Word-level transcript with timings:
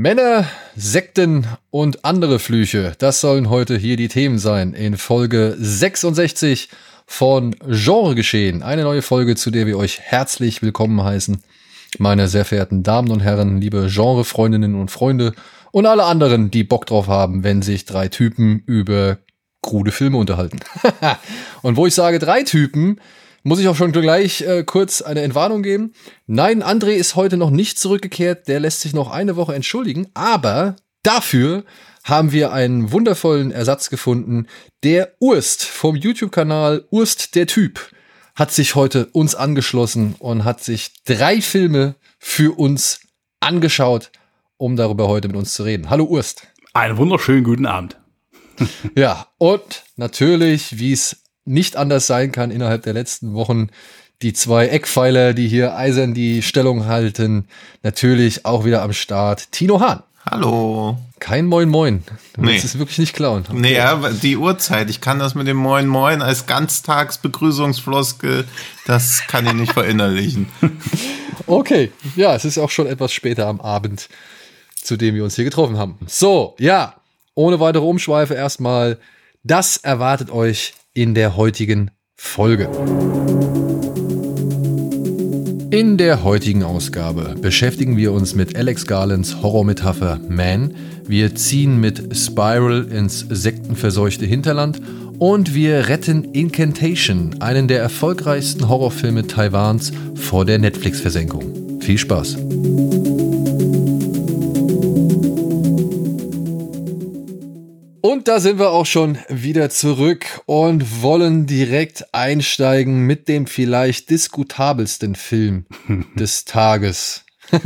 Männer, 0.00 0.46
Sekten 0.76 1.46
und 1.68 2.06
andere 2.06 2.38
Flüche, 2.38 2.94
das 2.96 3.20
sollen 3.20 3.50
heute 3.50 3.76
hier 3.76 3.98
die 3.98 4.08
Themen 4.08 4.38
sein 4.38 4.72
in 4.72 4.96
Folge 4.96 5.54
66 5.58 6.70
von 7.04 7.54
Genre 7.68 8.14
geschehen. 8.14 8.62
Eine 8.62 8.84
neue 8.84 9.02
Folge, 9.02 9.36
zu 9.36 9.50
der 9.50 9.66
wir 9.66 9.76
euch 9.76 10.00
herzlich 10.00 10.62
willkommen 10.62 11.04
heißen. 11.04 11.42
Meine 11.98 12.28
sehr 12.28 12.46
verehrten 12.46 12.82
Damen 12.82 13.10
und 13.10 13.20
Herren, 13.20 13.60
liebe 13.60 13.88
Genre-Freundinnen 13.90 14.74
und 14.74 14.90
Freunde 14.90 15.34
und 15.70 15.84
alle 15.84 16.04
anderen, 16.04 16.50
die 16.50 16.64
Bock 16.64 16.86
drauf 16.86 17.06
haben, 17.06 17.44
wenn 17.44 17.60
sich 17.60 17.84
drei 17.84 18.08
Typen 18.08 18.62
über 18.64 19.18
krude 19.60 19.92
Filme 19.92 20.16
unterhalten. 20.16 20.60
und 21.60 21.76
wo 21.76 21.86
ich 21.86 21.94
sage 21.94 22.18
drei 22.18 22.42
Typen, 22.42 23.02
muss 23.42 23.58
ich 23.58 23.68
auch 23.68 23.76
schon 23.76 23.92
gleich 23.92 24.42
äh, 24.42 24.64
kurz 24.64 25.02
eine 25.02 25.22
Entwarnung 25.22 25.62
geben. 25.62 25.92
Nein, 26.26 26.62
André 26.62 26.92
ist 26.92 27.16
heute 27.16 27.36
noch 27.36 27.50
nicht 27.50 27.78
zurückgekehrt. 27.78 28.48
Der 28.48 28.60
lässt 28.60 28.80
sich 28.80 28.92
noch 28.92 29.10
eine 29.10 29.36
Woche 29.36 29.54
entschuldigen. 29.54 30.08
Aber 30.14 30.76
dafür 31.02 31.64
haben 32.04 32.32
wir 32.32 32.52
einen 32.52 32.92
wundervollen 32.92 33.50
Ersatz 33.50 33.90
gefunden. 33.90 34.46
Der 34.82 35.14
Urst 35.20 35.64
vom 35.64 35.96
YouTube-Kanal 35.96 36.86
Urst 36.90 37.34
der 37.34 37.46
Typ 37.46 37.90
hat 38.34 38.52
sich 38.52 38.74
heute 38.74 39.06
uns 39.06 39.34
angeschlossen 39.34 40.14
und 40.18 40.44
hat 40.44 40.62
sich 40.62 41.02
drei 41.04 41.40
Filme 41.40 41.96
für 42.18 42.58
uns 42.58 43.00
angeschaut, 43.40 44.10
um 44.56 44.76
darüber 44.76 45.08
heute 45.08 45.28
mit 45.28 45.36
uns 45.36 45.52
zu 45.54 45.62
reden. 45.62 45.90
Hallo 45.90 46.04
Urst. 46.04 46.46
Einen 46.72 46.96
wunderschönen 46.96 47.44
guten 47.44 47.66
Abend. 47.66 47.98
ja, 48.94 49.26
und 49.38 49.84
natürlich, 49.96 50.78
wie 50.78 50.92
es 50.92 51.22
nicht 51.50 51.76
anders 51.76 52.06
sein 52.06 52.32
kann 52.32 52.50
innerhalb 52.50 52.82
der 52.84 52.94
letzten 52.94 53.34
Wochen. 53.34 53.68
Die 54.22 54.32
zwei 54.32 54.68
Eckpfeiler, 54.68 55.34
die 55.34 55.48
hier 55.48 55.76
eisern 55.76 56.14
die 56.14 56.42
Stellung 56.42 56.86
halten, 56.86 57.48
natürlich 57.82 58.44
auch 58.44 58.64
wieder 58.64 58.82
am 58.82 58.92
Start. 58.92 59.50
Tino 59.50 59.80
Hahn. 59.80 60.02
Hallo. 60.30 60.98
Kein 61.18 61.46
Moin 61.46 61.68
Moin. 61.68 62.04
Du 62.34 62.42
nee. 62.42 62.52
willst 62.52 62.64
es 62.66 62.78
wirklich 62.78 62.98
nicht 62.98 63.14
klauen. 63.14 63.44
Okay. 63.48 63.58
Nee, 63.58 63.74
ja, 63.74 63.96
die 64.10 64.36
Uhrzeit. 64.36 64.90
Ich 64.90 65.00
kann 65.00 65.18
das 65.18 65.34
mit 65.34 65.46
dem 65.46 65.56
Moin 65.56 65.86
Moin 65.86 66.22
als 66.22 66.46
Ganztagsbegrüßungsfloskel, 66.46 68.44
das 68.86 69.22
kann 69.26 69.46
ich 69.46 69.54
nicht 69.54 69.72
verinnerlichen. 69.72 70.48
okay. 71.46 71.90
Ja, 72.14 72.34
es 72.34 72.44
ist 72.44 72.58
auch 72.58 72.70
schon 72.70 72.86
etwas 72.86 73.12
später 73.12 73.46
am 73.46 73.60
Abend, 73.60 74.08
zu 74.76 74.96
dem 74.96 75.14
wir 75.14 75.24
uns 75.24 75.36
hier 75.36 75.44
getroffen 75.44 75.78
haben. 75.78 75.98
So, 76.06 76.54
ja. 76.58 76.94
Ohne 77.34 77.58
weitere 77.58 77.84
Umschweife 77.84 78.34
erstmal. 78.34 78.98
Das 79.42 79.78
erwartet 79.78 80.30
euch 80.30 80.74
in 80.94 81.14
der 81.14 81.36
heutigen 81.36 81.92
Folge. 82.16 82.68
In 85.70 85.96
der 85.98 86.24
heutigen 86.24 86.64
Ausgabe 86.64 87.36
beschäftigen 87.40 87.96
wir 87.96 88.12
uns 88.12 88.34
mit 88.34 88.56
Alex 88.56 88.86
Garlands 88.86 89.40
Horrormetapher 89.40 90.18
Man. 90.28 90.74
Wir 91.06 91.34
ziehen 91.36 91.78
mit 91.78 92.16
Spiral 92.16 92.88
ins 92.90 93.20
sektenverseuchte 93.28 94.26
Hinterland 94.26 94.80
und 95.20 95.54
wir 95.54 95.88
retten 95.88 96.24
Incantation, 96.32 97.40
einen 97.40 97.68
der 97.68 97.80
erfolgreichsten 97.80 98.68
Horrorfilme 98.68 99.28
Taiwans, 99.28 99.92
vor 100.16 100.44
der 100.44 100.58
Netflix-Versenkung. 100.58 101.80
Viel 101.80 101.98
Spaß! 101.98 102.36
Und 108.10 108.26
da 108.26 108.40
sind 108.40 108.58
wir 108.58 108.70
auch 108.70 108.86
schon 108.86 109.18
wieder 109.28 109.70
zurück 109.70 110.26
und 110.46 111.00
wollen 111.00 111.46
direkt 111.46 112.12
einsteigen 112.12 113.06
mit 113.06 113.28
dem 113.28 113.46
vielleicht 113.46 114.10
diskutabelsten 114.10 115.14
Film 115.14 115.66
des 116.16 116.44
Tages. 116.44 117.24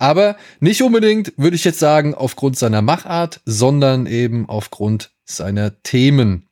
Aber 0.00 0.36
nicht 0.58 0.82
unbedingt, 0.82 1.32
würde 1.36 1.54
ich 1.54 1.62
jetzt 1.62 1.78
sagen, 1.78 2.16
aufgrund 2.16 2.58
seiner 2.58 2.82
Machart, 2.82 3.40
sondern 3.44 4.06
eben 4.06 4.48
aufgrund 4.48 5.12
seiner 5.24 5.80
Themen. 5.84 6.48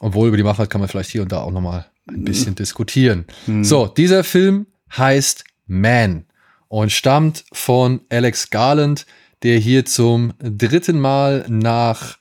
Obwohl 0.00 0.28
über 0.28 0.36
die 0.36 0.42
Machart 0.42 0.68
kann 0.68 0.82
man 0.82 0.90
vielleicht 0.90 1.10
hier 1.10 1.22
und 1.22 1.32
da 1.32 1.40
auch 1.40 1.52
nochmal 1.52 1.86
ein 2.06 2.22
bisschen 2.22 2.54
diskutieren. 2.54 3.24
Mhm. 3.46 3.64
So, 3.64 3.86
dieser 3.86 4.24
Film 4.24 4.66
heißt 4.94 5.42
Man 5.66 6.26
und 6.68 6.92
stammt 6.92 7.46
von 7.50 8.02
Alex 8.10 8.50
Garland, 8.50 9.06
der 9.42 9.56
hier 9.58 9.86
zum 9.86 10.34
dritten 10.38 11.00
Mal 11.00 11.46
nach 11.48 12.18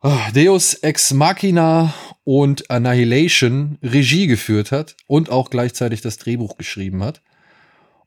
Deus 0.00 0.74
Ex 0.74 1.12
Machina 1.12 1.92
und 2.22 2.70
Annihilation 2.70 3.78
Regie 3.82 4.28
geführt 4.28 4.70
hat 4.70 4.94
und 5.08 5.28
auch 5.28 5.50
gleichzeitig 5.50 6.02
das 6.02 6.18
Drehbuch 6.18 6.56
geschrieben 6.56 7.02
hat. 7.02 7.20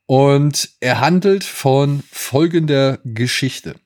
Und 0.06 0.70
er 0.80 1.00
handelt 1.00 1.44
von 1.44 2.02
folgender 2.10 2.98
Geschichte. 3.04 3.76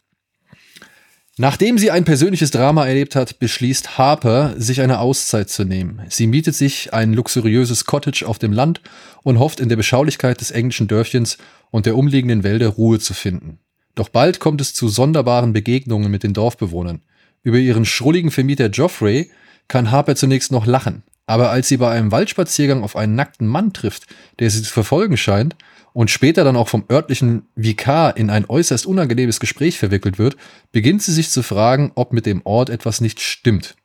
Nachdem 1.37 1.79
sie 1.79 1.91
ein 1.91 2.05
persönliches 2.05 2.53
Drama 2.53 2.87
erlebt 2.87 3.17
hat, 3.17 3.41
beschließt 3.41 3.99
Harper, 3.99 4.55
sich 4.57 4.81
eine 4.81 5.01
Auszeit 5.01 5.51
zu 5.51 5.65
nehmen. 5.65 6.01
Sie 6.09 6.29
mietet 6.29 6.55
sich 6.55 6.95
ein 6.95 7.13
luxuriöses 7.13 7.87
Cottage 7.87 8.25
auf 8.27 8.39
dem 8.39 8.53
Land 8.53 8.81
und 9.25 9.41
hofft 9.41 9.59
in 9.59 9.69
der 9.69 9.77
Beschaulichkeit 9.77 10.41
des 10.41 10.53
englischen 10.53 10.87
Dörfchens 10.87 11.39
und 11.71 11.87
der 11.87 11.97
umliegenden 11.97 12.45
Wälder 12.45 12.69
Ruhe 12.69 13.01
zu 13.01 13.15
finden. 13.15 13.59
Doch 13.97 14.09
bald 14.09 14.39
kommt 14.39 14.61
es 14.61 14.75
zu 14.75 14.89
sonderbaren 14.89 15.53
Begegnungen 15.53 16.11
mit 16.11 16.23
den 16.23 16.35
Dorfbewohnern. 16.35 17.03
Über 17.47 17.59
ihren 17.59 17.85
schrulligen 17.85 18.33
Vermieter 18.33 18.69
Geoffrey 18.71 19.31
kann 19.69 19.93
Harper 19.93 20.17
zunächst 20.17 20.51
noch 20.51 20.67
lachen, 20.67 21.05
aber 21.27 21.51
als 21.51 21.69
sie 21.69 21.77
bei 21.77 21.93
einem 21.93 22.11
Waldspaziergang 22.11 22.83
auf 22.83 22.97
einen 22.97 23.15
nackten 23.15 23.47
Mann 23.47 23.73
trifft, 23.73 24.09
der 24.41 24.51
sie 24.51 24.63
zu 24.63 24.73
verfolgen 24.73 25.17
scheint, 25.17 25.55
und 25.93 26.11
später 26.11 26.43
dann 26.43 26.57
auch 26.57 26.67
vom 26.67 26.87
örtlichen 26.91 27.47
Vikar 27.55 28.17
in 28.17 28.31
ein 28.31 28.47
äußerst 28.47 28.85
unangenehmes 28.85 29.39
Gespräch 29.39 29.79
verwickelt 29.79 30.19
wird, 30.19 30.37
beginnt 30.73 31.05
sie 31.05 31.13
sich 31.13 31.31
zu 31.31 31.45
fragen, 31.45 31.93
ob 31.95 32.13
mit 32.13 32.27
dem 32.27 32.43
Ort 32.45 32.69
etwas 32.69 33.01
nicht 33.01 33.21
stimmt. 33.21 33.77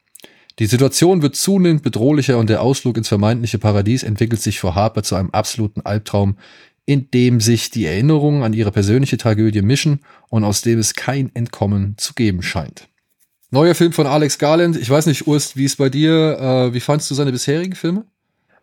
Die 0.58 0.66
Situation 0.66 1.22
wird 1.22 1.36
zunehmend 1.36 1.84
bedrohlicher 1.84 2.40
und 2.40 2.50
der 2.50 2.64
Ausflug 2.64 2.98
ins 2.98 3.10
vermeintliche 3.10 3.60
Paradies 3.60 4.02
entwickelt 4.02 4.42
sich 4.42 4.60
für 4.60 4.74
Harper 4.74 5.04
zu 5.04 5.14
einem 5.14 5.30
absoluten 5.30 5.82
Albtraum, 5.82 6.36
in 6.88 7.12
dem 7.12 7.40
sich 7.40 7.70
die 7.70 7.86
Erinnerungen 7.86 8.42
an 8.42 8.54
ihre 8.54 8.72
persönliche 8.72 9.18
Tragödie 9.18 9.62
mischen 9.62 10.00
und 10.30 10.44
aus 10.44 10.62
dem 10.62 10.80
es 10.80 10.96
kein 10.96 11.30
Entkommen 11.36 11.94
zu 12.00 12.16
geben 12.16 12.42
scheint. 12.42 12.88
Neuer 13.54 13.76
Film 13.76 13.92
von 13.92 14.08
Alex 14.08 14.38
Garland. 14.38 14.78
Ich 14.78 14.90
weiß 14.90 15.08
nicht, 15.08 15.28
Urs, 15.28 15.58
wie 15.58 15.66
ist 15.66 15.76
bei 15.76 15.90
dir? 15.90 16.40
Äh, 16.40 16.74
wie 16.74 16.80
fandst 16.80 17.12
du 17.12 17.16
seine 17.16 17.34
bisherigen 17.34 17.76
Filme? 17.76 18.06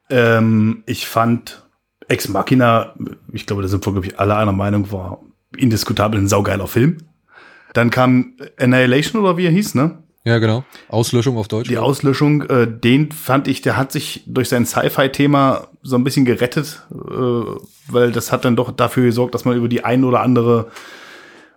Ähm, 0.08 0.82
ich 0.86 1.06
fand 1.06 1.62
Ex 2.08 2.28
Machina, 2.28 2.94
ich 3.30 3.44
glaube, 3.44 3.60
da 3.60 3.68
sind 3.68 3.86
wir, 3.86 3.92
glaube 3.92 4.06
ich, 4.06 4.18
alle 4.18 4.34
einer 4.36 4.52
Meinung, 4.52 4.90
war 4.90 5.20
indiskutabel 5.54 6.18
ein 6.18 6.26
saugeiler 6.26 6.66
Film. 6.66 6.96
Dann 7.74 7.90
kam 7.90 8.32
Annihilation 8.58 9.20
oder 9.20 9.36
wie 9.36 9.44
er 9.44 9.50
hieß, 9.50 9.74
ne? 9.74 9.98
Ja, 10.24 10.38
genau. 10.38 10.64
Auslöschung 10.88 11.36
auf 11.36 11.48
Deutsch. 11.48 11.68
Die 11.68 11.76
Auslöschung, 11.76 12.42
äh, 12.48 12.66
den 12.66 13.12
fand 13.12 13.46
ich, 13.46 13.60
der 13.60 13.76
hat 13.76 13.92
sich 13.92 14.22
durch 14.26 14.48
sein 14.48 14.64
Sci-Fi-Thema 14.64 15.68
so 15.82 15.96
ein 15.96 16.04
bisschen 16.04 16.24
gerettet, 16.24 16.82
äh, 16.90 17.14
weil 17.88 18.10
das 18.10 18.32
hat 18.32 18.46
dann 18.46 18.56
doch 18.56 18.70
dafür 18.70 19.04
gesorgt, 19.04 19.34
dass 19.34 19.44
man 19.44 19.54
über 19.54 19.68
die 19.68 19.84
ein 19.84 20.04
oder 20.04 20.20
andere 20.20 20.70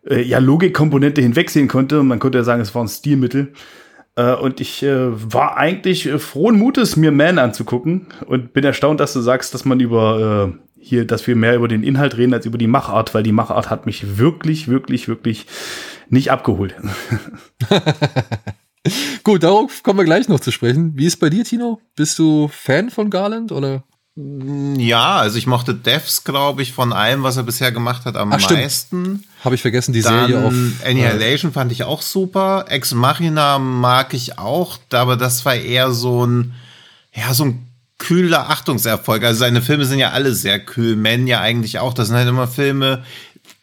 äh, 0.07 0.21
ja, 0.21 0.39
Logikkomponente 0.39 1.21
hinwegsehen 1.21 1.67
konnte. 1.67 2.03
Man 2.03 2.19
könnte 2.19 2.39
ja 2.39 2.43
sagen, 2.43 2.61
es 2.61 2.73
war 2.73 2.83
ein 2.83 2.87
Stilmittel. 2.87 3.53
Äh, 4.15 4.33
und 4.35 4.59
ich 4.59 4.83
äh, 4.83 5.33
war 5.33 5.57
eigentlich 5.57 6.07
äh, 6.07 6.19
frohen 6.19 6.57
Mutes, 6.57 6.95
mir 6.95 7.11
Man 7.11 7.39
anzugucken 7.39 8.07
und 8.25 8.53
bin 8.53 8.63
erstaunt, 8.63 8.99
dass 8.99 9.13
du 9.13 9.21
sagst, 9.21 9.53
dass 9.53 9.65
man 9.65 9.79
über 9.79 10.51
äh, 10.51 10.57
hier, 10.81 11.05
dass 11.05 11.27
wir 11.27 11.35
mehr 11.35 11.55
über 11.55 11.67
den 11.67 11.83
Inhalt 11.83 12.17
reden 12.17 12.33
als 12.33 12.45
über 12.45 12.57
die 12.57 12.67
Machart, 12.67 13.13
weil 13.13 13.23
die 13.23 13.31
Machart 13.31 13.69
hat 13.69 13.85
mich 13.85 14.17
wirklich, 14.17 14.67
wirklich, 14.67 15.07
wirklich 15.07 15.45
nicht 16.09 16.31
abgeholt. 16.31 16.75
Gut, 19.23 19.43
darauf 19.43 19.83
kommen 19.83 19.99
wir 19.99 20.05
gleich 20.05 20.27
noch 20.27 20.39
zu 20.39 20.51
sprechen. 20.51 20.93
Wie 20.95 21.05
ist 21.05 21.17
bei 21.17 21.29
dir, 21.29 21.43
Tino? 21.43 21.79
Bist 21.95 22.17
du 22.17 22.47
Fan 22.47 22.89
von 22.89 23.11
Garland 23.11 23.51
oder? 23.51 23.83
Mm, 24.15 24.75
ja, 24.75 25.17
also 25.17 25.37
ich 25.37 25.47
mochte 25.47 25.73
Devs, 25.73 26.23
glaube 26.23 26.61
ich, 26.61 26.73
von 26.73 26.93
allem, 26.93 27.23
was 27.23 27.37
er 27.37 27.43
bisher 27.43 27.71
gemacht 27.71 28.05
hat, 28.05 28.17
am 28.17 28.33
Ach, 28.33 28.49
meisten. 28.49 29.23
Habe 29.43 29.55
ich 29.55 29.61
vergessen, 29.61 29.93
die 29.93 30.01
Dann 30.01 30.27
Serie 30.27 30.45
auf. 30.45 30.53
Annihilation 30.85 31.51
äh, 31.51 31.53
fand 31.53 31.71
ich 31.71 31.83
auch 31.83 32.01
super. 32.01 32.65
Ex 32.67 32.93
Machina 32.93 33.59
mag 33.59 34.13
ich 34.13 34.37
auch, 34.37 34.79
aber 34.91 35.15
das 35.15 35.45
war 35.45 35.55
eher 35.55 35.91
so 35.91 36.25
ein, 36.25 36.53
ja, 37.13 37.33
so 37.33 37.45
ein 37.45 37.67
kühler 37.97 38.49
Achtungserfolg. 38.49 39.23
Also 39.23 39.39
seine 39.39 39.61
Filme 39.61 39.85
sind 39.85 39.99
ja 39.99 40.09
alle 40.09 40.33
sehr 40.33 40.59
kühl. 40.59 40.95
Men 40.95 41.27
ja 41.27 41.39
eigentlich 41.39 41.79
auch. 41.79 41.93
Das 41.93 42.07
sind 42.07 42.17
halt 42.17 42.27
immer 42.27 42.47
Filme, 42.47 43.03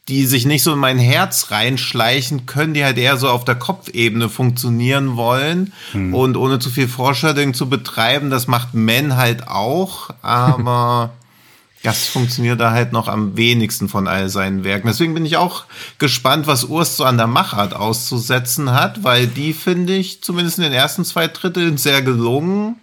die 0.08 0.24
sich 0.24 0.46
nicht 0.46 0.62
so 0.62 0.72
in 0.72 0.78
mein 0.78 0.98
Herz 0.98 1.50
reinschleichen 1.50 2.46
können, 2.46 2.74
die 2.74 2.84
halt 2.84 2.96
eher 2.96 3.18
so 3.18 3.28
auf 3.28 3.44
der 3.44 3.54
Kopfebene 3.54 4.28
funktionieren 4.28 5.16
wollen 5.16 5.72
hm. 5.92 6.14
und 6.14 6.36
ohne 6.36 6.58
zu 6.58 6.70
viel 6.70 6.88
Foreshadowing 6.88 7.52
zu 7.54 7.68
betreiben, 7.68 8.30
das 8.30 8.46
macht 8.46 8.72
Men 8.72 9.16
halt 9.16 9.46
auch, 9.46 10.10
aber 10.22 11.10
das 11.82 12.06
funktioniert 12.06 12.58
da 12.58 12.72
halt 12.72 12.92
noch 12.92 13.06
am 13.08 13.36
wenigsten 13.36 13.88
von 13.88 14.08
all 14.08 14.30
seinen 14.30 14.64
Werken. 14.64 14.88
Deswegen 14.88 15.14
bin 15.14 15.26
ich 15.26 15.36
auch 15.36 15.64
gespannt, 15.98 16.46
was 16.46 16.64
Urs 16.64 16.96
so 16.96 17.04
an 17.04 17.18
der 17.18 17.26
Machart 17.26 17.74
auszusetzen 17.74 18.72
hat, 18.72 19.04
weil 19.04 19.26
die 19.26 19.52
finde 19.52 19.94
ich 19.94 20.22
zumindest 20.22 20.58
in 20.58 20.64
den 20.64 20.72
ersten 20.72 21.04
zwei 21.04 21.28
Dritteln 21.28 21.76
sehr 21.76 22.02
gelungen. 22.02 22.76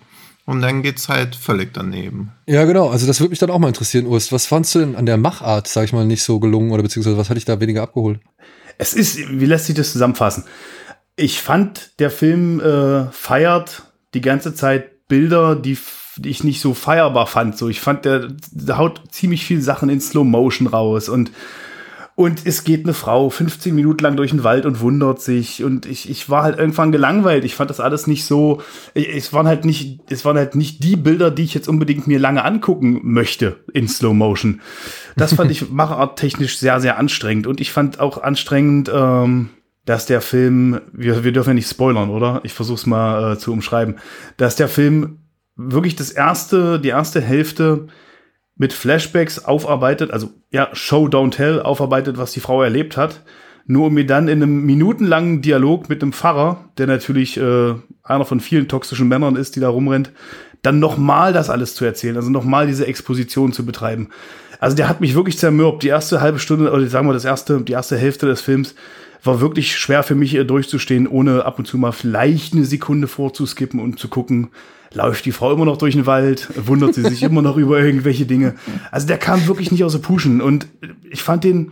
Und 0.46 0.62
dann 0.62 0.84
geht's 0.84 1.10
halt 1.10 1.36
völlig 1.36 1.74
daneben. 1.74 2.32
Ja, 2.46 2.66
genau. 2.66 2.90
Also 2.90 3.08
das 3.08 3.20
würde 3.20 3.32
mich 3.32 3.40
dann 3.40 3.50
auch 3.50 3.58
mal 3.58 3.70
interessieren, 3.70 4.06
Urs. 4.06 4.32
Was 4.32 4.46
fandst 4.46 4.76
du 4.76 4.80
denn 4.80 4.96
an 4.96 5.08
der 5.08 5.18
Machart, 5.18 5.68
sag 5.68 5.86
ich 5.86 5.94
mal, 5.94 6.06
nicht 6.06 6.22
so 6.22 6.40
gelungen 6.40 6.72
oder 6.72 6.84
beziehungsweise 6.84 7.18
was 7.18 7.30
hatte 7.30 7.40
ich 7.40 7.46
da 7.46 7.60
weniger 7.60 7.82
abgeholt? 7.82 8.20
Es 8.78 8.94
ist, 8.94 9.18
wie 9.18 9.46
lässt 9.46 9.66
sich 9.66 9.76
das 9.76 9.92
zusammenfassen? 9.92 10.44
Ich 11.16 11.42
fand, 11.42 12.00
der 12.00 12.12
Film 12.12 12.60
äh, 12.60 13.06
feiert 13.12 13.84
die 14.14 14.22
ganze 14.22 14.54
Zeit 14.54 15.08
Bilder, 15.08 15.56
die, 15.56 15.78
die 16.18 16.30
ich 16.30 16.44
nicht 16.44 16.62
so 16.62 16.74
feierbar 16.74 17.26
fand. 17.26 17.58
So, 17.58 17.70
ich 17.70 17.80
fand, 17.80 18.06
der, 18.06 18.28
der 18.52 18.78
haut 18.78 19.02
ziemlich 19.12 19.46
viele 19.46 19.62
Sachen 19.62 19.90
in 19.90 20.02
Slow 20.02 20.26
Motion 20.26 20.68
raus 20.68 21.10
und 21.10 21.32
und 22.18 22.46
es 22.46 22.64
geht 22.64 22.86
eine 22.86 22.94
Frau 22.94 23.30
15 23.30 23.76
Minuten 23.76 24.02
lang 24.02 24.16
durch 24.16 24.32
den 24.32 24.46
Wald 24.46 24.66
und 24.66 24.80
wundert 24.80 25.22
sich. 25.22 25.66
Und 25.66 25.86
ich, 25.86 26.10
ich 26.10 26.30
war 26.30 26.44
halt 26.44 26.58
irgendwann 26.58 26.94
gelangweilt. 26.94 27.44
Ich 27.44 27.56
fand 27.56 27.70
das 27.70 27.82
alles 27.82 28.08
nicht 28.08 28.24
so. 28.24 28.62
Es 28.94 29.34
waren 29.34 29.48
halt 29.48 29.66
nicht, 29.66 30.00
es 30.10 30.24
waren 30.24 30.38
halt 30.38 30.56
nicht 30.56 30.82
die 30.82 30.96
Bilder, 30.96 31.30
die 31.30 31.44
ich 31.44 31.54
jetzt 31.54 31.68
unbedingt 31.68 32.08
mir 32.08 32.18
lange 32.18 32.46
angucken 32.46 33.02
möchte 33.04 33.58
in 33.74 33.90
Slow 33.90 34.14
Motion. 34.14 34.62
Das 35.18 35.34
fand 35.34 35.52
ich 35.52 35.70
macharttechnisch 35.72 36.58
sehr, 36.58 36.80
sehr 36.80 36.98
anstrengend. 36.98 37.48
Und 37.48 37.60
ich 37.60 37.74
fand 37.74 38.00
auch 38.00 38.24
anstrengend, 38.24 38.90
ähm, 38.94 39.50
dass 39.84 40.06
der 40.06 40.22
Film, 40.22 40.80
wir, 40.94 41.26
wir 41.26 41.34
dürfen 41.34 41.50
ja 41.50 41.56
nicht 41.56 41.70
spoilern, 41.70 42.10
oder? 42.10 42.40
Ich 42.44 42.54
versuch's 42.54 42.86
mal 42.86 43.34
äh, 43.34 43.38
zu 43.38 43.52
umschreiben, 43.52 43.98
dass 44.38 44.56
der 44.56 44.70
Film 44.70 45.20
wirklich 45.58 45.98
das 45.98 46.12
erste, 46.12 46.80
die 46.80 46.90
erste 46.90 47.20
Hälfte 47.20 47.88
mit 48.58 48.74
Flashbacks 48.74 49.44
aufarbeitet, 49.44 50.12
also 50.12 50.30
ja, 50.52 50.70
Show 50.74 51.08
Don't 51.08 51.32
Tell 51.32 51.62
aufarbeitet, 51.62 52.18
was 52.18 52.32
die 52.32 52.40
Frau 52.40 52.64
erlebt 52.64 52.96
hat, 52.96 53.22
nur 53.68 53.88
um 53.88 53.94
mir 53.94 54.06
dann 54.06 54.28
in 54.28 54.42
einem 54.42 54.66
minutenlangen 54.66 55.42
Dialog 55.42 55.90
mit 55.90 56.02
dem 56.02 56.14
Pfarrer, 56.14 56.70
der 56.78 56.88
natürlich 56.88 57.38
äh, 57.38 57.74
einer 58.04 58.26
von 58.26 58.40
vielen 58.40 58.68
toxischen 58.68 59.08
Männern 59.08 59.36
ist, 59.36 59.56
die 59.56 59.60
da 59.60 59.70
rumrennt, 59.70 60.12
dann 60.62 60.80
nochmal 60.80 61.34
das 61.34 61.50
alles 61.50 61.76
zu 61.76 61.86
erzählen, 61.86 62.16
also 62.16 62.30
nochmal 62.30 62.68
diese 62.68 62.88
Exposition 62.88 63.54
zu 63.54 63.66
betreiben. 63.66 64.10
Also 64.60 64.76
der 64.76 64.88
hat 64.88 65.02
mich 65.02 65.16
wirklich 65.16 65.38
zermürbt. 65.38 65.84
Die 65.84 65.90
erste 65.90 66.22
halbe 66.22 66.40
Stunde, 66.40 66.72
oder 66.72 66.88
sagen 66.88 67.08
wir 67.08 67.14
das 67.14 67.26
erste, 67.26 67.62
die 67.62 67.74
erste 67.74 67.98
Hälfte 67.98 68.26
des 68.26 68.42
Films 68.42 68.74
war 69.24 69.42
wirklich 69.42 69.76
schwer 69.78 70.04
für 70.04 70.16
mich 70.16 70.34
äh, 70.36 70.46
durchzustehen, 70.46 71.08
ohne 71.08 71.46
ab 71.46 71.60
und 71.60 71.66
zu 71.66 71.78
mal 71.78 71.92
vielleicht 71.92 72.54
eine 72.54 72.66
Sekunde 72.66 73.08
vorzuskippen 73.08 73.80
und 73.80 74.00
zu 74.00 74.08
gucken, 74.08 74.50
läuft 74.94 75.26
die 75.26 75.32
Frau 75.32 75.52
immer 75.54 75.66
noch 75.66 75.78
durch 75.78 75.96
den 75.96 76.06
Wald, 76.06 76.50
wundert 76.56 76.94
sie 76.94 77.04
sich 77.04 77.24
immer 77.24 77.42
noch 77.42 77.58
über 77.58 77.80
irgendwelche 77.80 78.26
Dinge. 78.26 78.56
Also 78.92 79.08
der 79.08 79.18
kam 79.18 79.48
wirklich 79.48 79.72
nicht 79.72 79.84
aus 79.84 79.94
der 79.94 80.00
Puschen 80.00 80.42
und 80.42 80.68
ich 81.10 81.24
fand 81.24 81.44
den, 81.44 81.72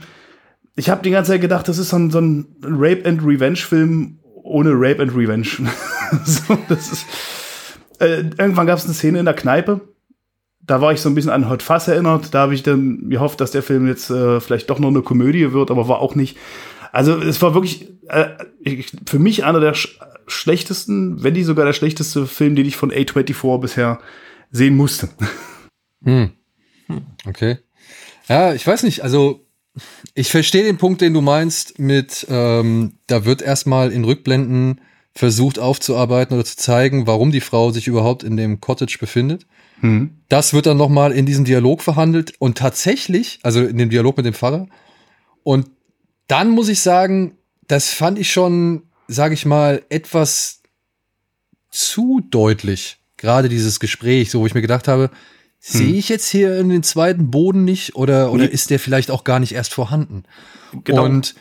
ich 0.75 0.89
habe 0.89 1.04
die 1.04 1.12
ganze 1.12 1.31
Zeit 1.31 1.42
gedacht, 1.42 1.68
das 1.68 1.77
ist 1.77 1.89
so 1.89 1.98
ein, 1.98 2.12
so 2.12 2.19
ein 2.19 2.48
Rape 2.63 3.04
and 3.06 3.21
Revenge 3.24 3.57
Film 3.57 4.19
ohne 4.44 4.71
Rape 4.74 5.01
and 5.01 5.15
Revenge. 5.15 5.48
so, 6.25 6.57
das 6.68 6.92
ist, 6.92 7.06
äh, 8.00 8.24
irgendwann 8.38 8.68
gab 8.68 8.77
es 8.77 8.86
eine 8.86 8.94
Szene 8.94 9.19
in 9.19 9.25
der 9.25 9.33
Kneipe. 9.33 9.81
Da 10.65 10.80
war 10.80 10.94
ich 10.94 11.01
so 11.01 11.10
ein 11.10 11.15
bisschen 11.15 11.31
an 11.31 11.50
Hot 11.50 11.62
Fuss 11.62 11.88
erinnert. 11.88 12.33
Da 12.33 12.39
habe 12.39 12.54
ich 12.54 12.63
dann 12.63 13.10
gehofft, 13.10 13.42
dass 13.42 13.51
der 13.51 13.63
Film 13.63 13.88
jetzt 13.88 14.10
äh, 14.10 14.39
vielleicht 14.39 14.69
doch 14.69 14.80
noch 14.80 14.89
eine 14.89 15.01
Komödie 15.01 15.51
wird, 15.51 15.71
aber 15.71 15.88
war 15.88 16.00
auch 16.00 16.15
nicht. 16.15 16.38
Also 16.92 17.18
es 17.18 17.42
war 17.42 17.54
wirklich 17.54 17.89
äh, 18.07 18.27
ich, 18.62 18.92
für 19.06 19.19
mich 19.19 19.44
einer 19.44 19.60
der 19.60 19.74
schlechtesten, 20.34 21.24
wenn 21.24 21.34
nicht 21.34 21.46
sogar 21.46 21.66
der 21.66 21.74
schlechteste 21.74 22.28
Film, 22.28 22.56
den 22.56 22.66
ich 22.66 22.76
von 22.76 22.92
A24 22.92 23.60
bisher 23.60 24.00
sehen 24.52 24.76
musste. 24.76 25.10
Hm. 26.04 26.32
Okay. 27.26 27.60
Ja, 28.28 28.54
ich 28.54 28.66
weiß 28.66 28.84
nicht, 28.84 29.04
also 29.04 29.46
ich 30.14 30.30
verstehe 30.30 30.64
den 30.64 30.78
Punkt, 30.78 31.02
den 31.02 31.14
du 31.14 31.22
meinst, 31.22 31.80
mit 31.80 32.28
ähm, 32.30 32.94
da 33.08 33.26
wird 33.26 33.42
erstmal 33.42 33.92
in 33.92 34.04
Rückblenden 34.04 34.82
versucht 35.16 35.60
aufzuarbeiten 35.60 36.36
oder 36.36 36.46
zu 36.46 36.58
zeigen, 36.58 37.08
warum 37.08 37.32
die 37.32 37.42
Frau 37.42 37.72
sich 37.72 37.88
überhaupt 37.88 38.24
in 38.24 38.38
dem 38.38 38.60
Cottage 38.60 38.98
befindet. 39.00 39.46
Hm. 39.80 40.22
Das 40.30 40.54
wird 40.54 40.66
dann 40.66 40.78
nochmal 40.78 41.12
in 41.12 41.26
diesem 41.26 41.46
Dialog 41.46 41.82
verhandelt 41.82 42.34
und 42.40 42.58
tatsächlich, 42.58 43.40
also 43.44 43.62
in 43.62 43.78
dem 43.78 43.90
Dialog 43.90 44.18
mit 44.18 44.26
dem 44.26 44.34
Pfarrer. 44.34 44.68
Und 45.44 45.70
dann 46.28 46.50
muss 46.50 46.70
ich 46.70 46.80
sagen, 46.80 47.38
das 47.68 47.90
fand 47.90 48.18
ich 48.18 48.32
schon 48.32 48.84
sage 49.13 49.33
ich 49.33 49.45
mal, 49.45 49.83
etwas 49.89 50.62
zu 51.69 52.21
deutlich. 52.30 52.98
Gerade 53.18 53.50
dieses 53.50 53.80
Gespräch, 53.80 54.30
so 54.30 54.42
wo 54.42 54.45
ich 54.45 54.54
mir 54.54 54.62
gedacht 54.62 54.88
habe, 54.88 55.04
hm. 55.04 55.12
sehe 55.60 55.94
ich 55.94 56.10
jetzt 56.10 56.30
hier 56.30 56.57
in 56.57 56.69
den 56.69 56.83
zweiten 56.83 57.31
Boden 57.31 57.63
nicht 57.63 57.95
oder, 57.95 58.31
oder 58.31 58.50
ist 58.50 58.69
der 58.69 58.80
vielleicht 58.80 59.12
auch 59.12 59.24
gar 59.24 59.39
nicht 59.39 59.54
erst 59.54 59.74
vorhanden? 59.74 60.24
Genau. 60.83 61.06
Und, 61.06 61.36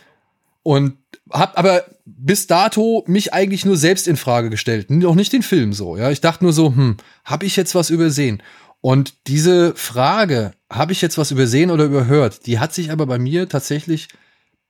und 0.63 0.97
hab 1.29 1.57
aber 1.57 1.85
bis 2.05 2.47
dato 2.47 3.03
mich 3.07 3.33
eigentlich 3.33 3.65
nur 3.65 3.77
selbst 3.77 4.07
in 4.07 4.17
Frage 4.17 4.49
gestellt, 4.49 4.89
noch 4.89 5.15
nicht 5.15 5.33
den 5.33 5.43
Film 5.43 5.73
so, 5.73 5.97
ja. 5.97 6.11
Ich 6.11 6.21
dachte 6.21 6.43
nur 6.43 6.53
so, 6.53 6.67
hm, 6.67 6.97
habe 7.25 7.45
ich 7.45 7.55
jetzt 7.55 7.75
was 7.75 7.89
übersehen? 7.89 8.41
Und 8.81 9.27
diese 9.27 9.75
Frage, 9.75 10.53
habe 10.69 10.91
ich 10.91 11.01
jetzt 11.01 11.17
was 11.17 11.31
übersehen 11.31 11.71
oder 11.71 11.85
überhört, 11.85 12.45
die 12.45 12.59
hat 12.59 12.73
sich 12.73 12.91
aber 12.91 13.05
bei 13.05 13.17
mir 13.17 13.47
tatsächlich 13.47 14.09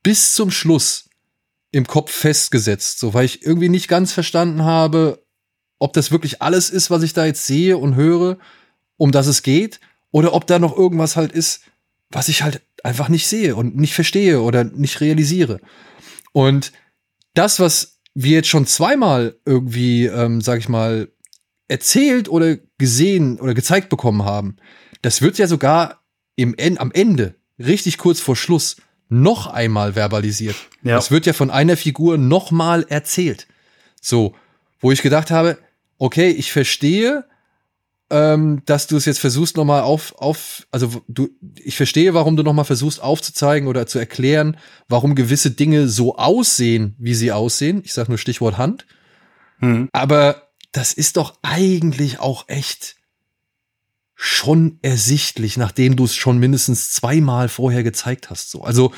bis 0.04 0.36
zum 0.36 0.52
Schluss 0.52 1.10
im 1.74 1.88
Kopf 1.88 2.12
festgesetzt, 2.12 3.00
so 3.00 3.14
weil 3.14 3.26
ich 3.26 3.44
irgendwie 3.44 3.68
nicht 3.68 3.88
ganz 3.88 4.14
verstanden 4.14 4.64
habe, 4.64 5.26
ob 5.80 5.92
das 5.94 6.12
wirklich 6.12 6.42
alles 6.42 6.70
ist, 6.70 6.92
was 6.92 7.04
ich 7.04 7.14
da 7.14 7.26
jetzt 7.26 7.46
sehe 7.46 7.78
und 7.78 7.96
höre, 7.96 8.38
um 8.96 9.12
das 9.12 9.28
es 9.28 9.42
geht, 9.42 9.80
oder 10.12 10.34
ob 10.34 10.46
da 10.46 10.60
noch 10.60 10.78
irgendwas 10.78 11.16
halt 11.16 11.32
ist, 11.32 11.62
was 12.10 12.30
ich 12.30 12.44
halt 12.44 12.62
einfach 12.84 13.10
nicht 13.10 13.28
sehe 13.28 13.56
und 13.56 13.76
nicht 13.76 13.96
verstehe 13.96 14.42
oder 14.42 14.64
nicht 14.64 15.02
realisiere. 15.02 15.60
Und 16.32 16.72
das, 17.34 17.60
was 17.60 18.00
wir 18.14 18.34
jetzt 18.34 18.50
schon 18.50 18.68
zweimal 18.68 19.36
irgendwie, 19.44 20.06
ähm, 20.06 20.42
sag 20.42 20.60
ich 20.60 20.70
mal, 20.70 21.12
erzählt 21.68 22.30
oder 22.30 22.58
gesehen 22.78 23.40
oder 23.40 23.56
gezeigt 23.56 23.90
bekommen 23.90 24.24
haben, 24.24 24.58
das 25.02 25.24
wird 25.24 25.40
ja 25.40 25.48
sogar 25.48 26.04
im 26.36 26.56
am 26.78 26.92
Ende, 26.92 27.36
richtig 27.58 27.98
kurz 27.98 28.20
vor 28.20 28.36
Schluss, 28.36 28.76
noch 29.10 29.48
einmal 29.48 29.94
verbalisiert. 29.94 30.56
Ja. 30.82 30.98
Es 30.98 31.12
wird 31.12 31.26
ja 31.26 31.34
von 31.34 31.50
einer 31.50 31.78
Figur 31.78 32.18
noch 32.18 32.52
mal 32.52 32.86
erzählt. 32.90 33.48
So, 34.02 34.36
wo 34.80 34.92
ich 34.92 35.02
gedacht 35.02 35.32
habe, 35.32 35.58
okay, 35.98 36.30
ich 36.30 36.52
verstehe, 36.52 37.26
ähm, 38.10 38.62
dass 38.66 38.88
du 38.88 38.98
es 38.98 39.06
jetzt 39.06 39.20
versuchst 39.20 39.58
noch 39.58 39.66
mal 39.66 39.82
auf, 39.82 40.14
auf, 40.18 40.68
also 40.72 41.02
du, 41.08 41.30
ich 41.58 41.78
verstehe, 41.78 42.14
warum 42.14 42.36
du 42.36 42.44
noch 42.44 42.54
mal 42.54 42.64
versuchst 42.64 43.02
aufzuzeigen 43.02 43.68
oder 43.68 43.88
zu 43.88 43.98
erklären, 43.98 44.58
warum 44.88 45.16
gewisse 45.16 45.52
Dinge 45.52 45.88
so 45.88 46.18
aussehen, 46.18 46.96
wie 47.00 47.16
sie 47.16 47.32
aussehen. 47.32 47.82
Ich 47.84 47.94
sage 47.94 48.12
nur 48.12 48.18
Stichwort 48.18 48.58
Hand. 48.58 48.86
Hm. 49.60 49.90
Aber 49.94 50.50
das 50.72 50.94
ist 50.94 51.18
doch 51.18 51.38
eigentlich 51.42 52.20
auch 52.20 52.48
echt 52.48 52.98
schon 54.26 54.80
ersichtlich, 54.82 55.58
nachdem 55.58 55.98
du 55.98 56.06
es 56.06 56.16
schon 56.16 56.38
mindestens 56.38 56.92
zweimal 56.92 57.50
vorher 57.50 57.84
gezeigt 57.84 58.30
hast. 58.30 58.52
So, 58.52 58.62
also 58.62 58.94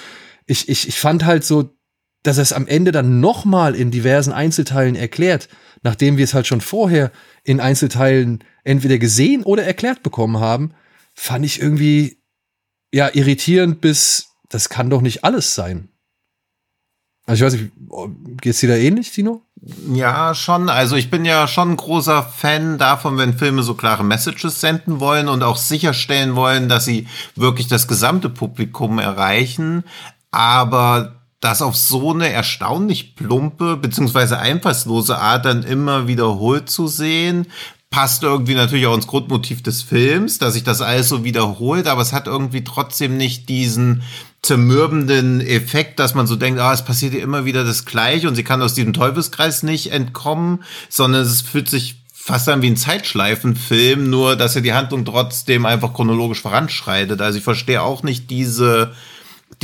ich, 0.45 0.69
ich, 0.69 0.87
ich 0.87 0.99
fand 0.99 1.25
halt 1.25 1.43
so, 1.43 1.75
dass 2.21 2.37
er 2.37 2.43
es 2.43 2.53
am 2.53 2.67
Ende 2.67 2.91
dann 2.91 3.21
nochmal 3.21 3.73
in 3.73 3.89
diversen 3.89 4.31
Einzelteilen 4.31 4.95
erklärt, 4.95 5.49
nachdem 5.81 6.17
wir 6.17 6.25
es 6.25 6.35
halt 6.35 6.45
schon 6.45 6.61
vorher 6.61 7.11
in 7.43 7.59
Einzelteilen 7.59 8.43
entweder 8.63 8.99
gesehen 8.99 9.41
oder 9.41 9.63
erklärt 9.63 10.03
bekommen 10.03 10.37
haben, 10.39 10.75
fand 11.15 11.43
ich 11.43 11.59
irgendwie 11.59 12.21
ja 12.93 13.09
irritierend 13.11 13.81
bis, 13.81 14.27
das 14.49 14.69
kann 14.69 14.91
doch 14.91 15.01
nicht 15.01 15.23
alles 15.23 15.55
sein. 15.55 15.89
Also 17.25 17.43
ich 17.43 17.51
weiß 17.51 17.59
nicht, 17.59 18.41
geht's 18.41 18.59
dir 18.59 18.69
da 18.69 18.75
ähnlich, 18.75 19.09
Tino? 19.09 19.41
Ja, 19.65 20.35
schon. 20.35 20.69
Also 20.69 20.95
ich 20.95 21.09
bin 21.09 21.25
ja 21.25 21.47
schon 21.47 21.71
ein 21.71 21.77
großer 21.77 22.21
Fan 22.21 22.77
davon, 22.77 23.17
wenn 23.17 23.37
Filme 23.37 23.63
so 23.63 23.73
klare 23.73 24.03
Messages 24.03 24.61
senden 24.61 24.99
wollen 24.99 25.27
und 25.27 25.41
auch 25.41 25.57
sicherstellen 25.57 26.35
wollen, 26.35 26.69
dass 26.69 26.85
sie 26.85 27.07
wirklich 27.35 27.67
das 27.67 27.87
gesamte 27.87 28.29
Publikum 28.29 28.99
erreichen. 28.99 29.83
Aber 30.29 31.15
das 31.39 31.61
auf 31.61 31.75
so 31.75 32.11
eine 32.11 32.29
erstaunlich 32.29 33.15
plumpe 33.15 33.77
beziehungsweise 33.77 34.39
einfallslose 34.39 35.17
Art 35.17 35.45
dann 35.45 35.63
immer 35.63 36.07
wiederholt 36.07 36.69
zu 36.69 36.87
sehen, 36.87 37.47
passt 37.95 38.23
irgendwie 38.23 38.55
natürlich 38.55 38.87
auch 38.87 38.93
ins 38.93 39.07
Grundmotiv 39.07 39.63
des 39.63 39.81
Films, 39.81 40.37
dass 40.37 40.55
sich 40.55 40.65
das 40.65 40.81
alles 40.81 41.07
so 41.07 41.23
wiederholt, 41.23 41.87
aber 41.87 42.01
es 42.01 42.11
hat 42.11 42.27
irgendwie 42.27 42.61
trotzdem 42.61 43.15
nicht 43.15 43.47
diesen 43.47 44.03
zermürbenden 44.41 45.39
Effekt, 45.39 45.97
dass 45.99 46.13
man 46.13 46.27
so 46.27 46.35
denkt, 46.35 46.59
ah, 46.59 46.73
es 46.73 46.83
passiert 46.83 47.13
ihr 47.13 47.23
immer 47.23 47.45
wieder 47.45 47.63
das 47.63 47.85
Gleiche 47.85 48.27
und 48.27 48.35
sie 48.35 48.43
kann 48.43 48.61
aus 48.61 48.73
diesem 48.73 48.91
Teufelskreis 48.91 49.63
nicht 49.63 49.93
entkommen, 49.93 50.61
sondern 50.89 51.21
es 51.21 51.39
fühlt 51.39 51.69
sich 51.69 51.95
fast 52.13 52.49
an 52.49 52.61
wie 52.61 52.67
ein 52.67 52.75
Zeitschleifenfilm, 52.75 54.09
nur 54.09 54.35
dass 54.35 54.57
er 54.57 54.61
die 54.61 54.73
Handlung 54.73 55.05
trotzdem 55.05 55.65
einfach 55.65 55.93
chronologisch 55.93 56.41
voranschreitet. 56.41 57.21
Also 57.21 57.37
ich 57.37 57.45
verstehe 57.45 57.81
auch 57.81 58.03
nicht 58.03 58.29
diese 58.29 58.91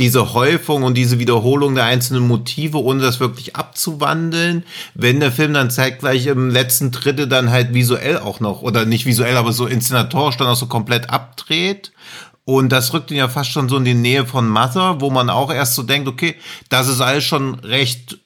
diese 0.02 0.34
Häufung 0.34 0.82
und 0.82 0.94
diese 0.94 1.20
Wiederholung 1.20 1.76
der 1.76 1.84
einzelnen 1.84 2.26
Motive, 2.26 2.82
ohne 2.82 3.02
das 3.02 3.20
wirklich 3.20 3.54
abzuwandeln. 3.54 4.64
Wenn 4.94 5.20
der 5.20 5.30
Film 5.30 5.54
dann 5.54 5.70
zeitgleich 5.70 6.26
im 6.26 6.50
letzten 6.50 6.90
Drittel 6.90 7.28
dann 7.28 7.50
halt 7.50 7.72
visuell 7.72 8.18
auch 8.18 8.40
noch, 8.40 8.62
oder 8.62 8.84
nicht 8.84 9.06
visuell, 9.06 9.36
aber 9.36 9.52
so 9.52 9.66
inszenatorisch 9.66 10.36
dann 10.36 10.48
auch 10.48 10.56
so 10.56 10.66
komplett 10.66 11.10
abdreht. 11.10 11.92
Und 12.44 12.70
das 12.70 12.92
rückt 12.92 13.12
ihn 13.12 13.16
ja 13.16 13.28
fast 13.28 13.50
schon 13.50 13.68
so 13.68 13.76
in 13.76 13.84
die 13.84 13.94
Nähe 13.94 14.26
von 14.26 14.48
Mother, 14.48 15.00
wo 15.00 15.08
man 15.08 15.30
auch 15.30 15.52
erst 15.52 15.76
so 15.76 15.84
denkt, 15.84 16.08
okay, 16.08 16.34
das 16.68 16.88
ist 16.88 17.00
alles 17.00 17.22
schon 17.22 17.54
recht 17.60 18.18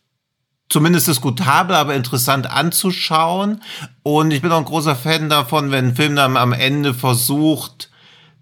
zumindest 0.70 1.08
diskutabel, 1.08 1.76
aber 1.76 1.94
interessant 1.94 2.50
anzuschauen. 2.50 3.62
Und 4.02 4.30
ich 4.30 4.40
bin 4.40 4.50
auch 4.50 4.58
ein 4.58 4.64
großer 4.64 4.96
Fan 4.96 5.28
davon, 5.28 5.70
wenn 5.70 5.88
ein 5.88 5.94
Film 5.94 6.16
dann 6.16 6.38
am 6.38 6.54
Ende 6.54 6.94
versucht, 6.94 7.90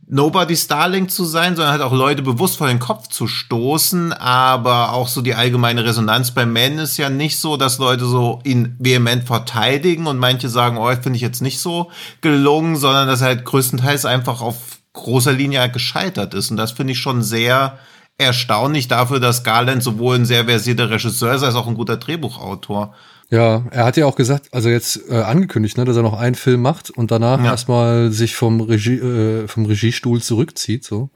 Nobody's 0.07 0.67
Darling 0.69 1.09
zu 1.09 1.25
sein, 1.25 1.57
sondern 1.57 1.73
halt 1.73 1.83
auch 1.83 1.93
Leute 1.93 2.23
bewusst 2.23 2.59
vor 2.59 2.69
den 2.69 2.79
Kopf 2.79 3.09
zu 3.09 3.27
stoßen. 3.27 4.13
Aber 4.13 4.93
auch 4.93 5.09
so 5.09 5.23
die 5.23 5.35
allgemeine 5.35 5.85
Resonanz 5.85 6.33
bei 6.33 6.45
Men 6.45 6.79
ist 6.79 6.97
ja 6.97 7.09
nicht 7.09 7.39
so, 7.39 7.57
dass 7.57 7.79
Leute 7.79 8.05
so 8.05 8.41
ihn 8.45 8.77
vehement 8.79 9.25
verteidigen 9.25 10.07
und 10.07 10.19
manche 10.19 10.49
sagen, 10.49 10.77
oh, 10.77 10.91
finde 10.91 11.17
ich 11.17 11.23
jetzt 11.23 11.43
nicht 11.43 11.59
so 11.59 11.91
gelungen, 12.21 12.77
sondern 12.77 13.09
dass 13.09 13.23
er 13.23 13.29
halt 13.29 13.45
größtenteils 13.45 14.05
einfach 14.05 14.41
auf 14.41 14.57
großer 14.93 15.33
Linie 15.33 15.69
gescheitert 15.71 16.35
ist. 16.35 16.51
Und 16.51 16.57
das 16.57 16.73
finde 16.73 16.93
ich 16.93 16.99
schon 16.99 17.23
sehr 17.23 17.79
erstaunlich 18.19 18.89
dafür, 18.89 19.21
dass 19.21 19.43
Garland 19.43 19.83
sowohl 19.83 20.17
ein 20.17 20.27
sehr 20.27 20.45
versierter 20.45 20.91
Regisseur 20.91 21.35
ist, 21.35 21.43
als 21.43 21.55
auch 21.55 21.67
ein 21.67 21.75
guter 21.75 21.97
Drehbuchautor. 21.97 22.95
Ja, 23.31 23.65
er 23.71 23.85
hat 23.85 23.97
ja 23.97 24.07
auch 24.07 24.17
gesagt, 24.17 24.49
also 24.53 24.69
jetzt 24.69 25.09
äh, 25.09 25.15
angekündigt, 25.15 25.77
ne, 25.77 25.85
dass 25.85 25.97
er 25.97 26.03
noch 26.03 26.19
einen 26.19 26.35
Film 26.35 26.63
macht 26.63 26.91
und 26.91 27.11
danach 27.11 27.39
ja. 27.39 27.47
erstmal 27.47 28.13
sich 28.13 28.37
vom 28.37 28.61
Regie, 28.61 28.97
äh, 28.97 29.49
vom 29.49 29.67
Regiestuhl 29.67 30.23
zurückzieht, 30.23 30.85
so. 30.85 31.11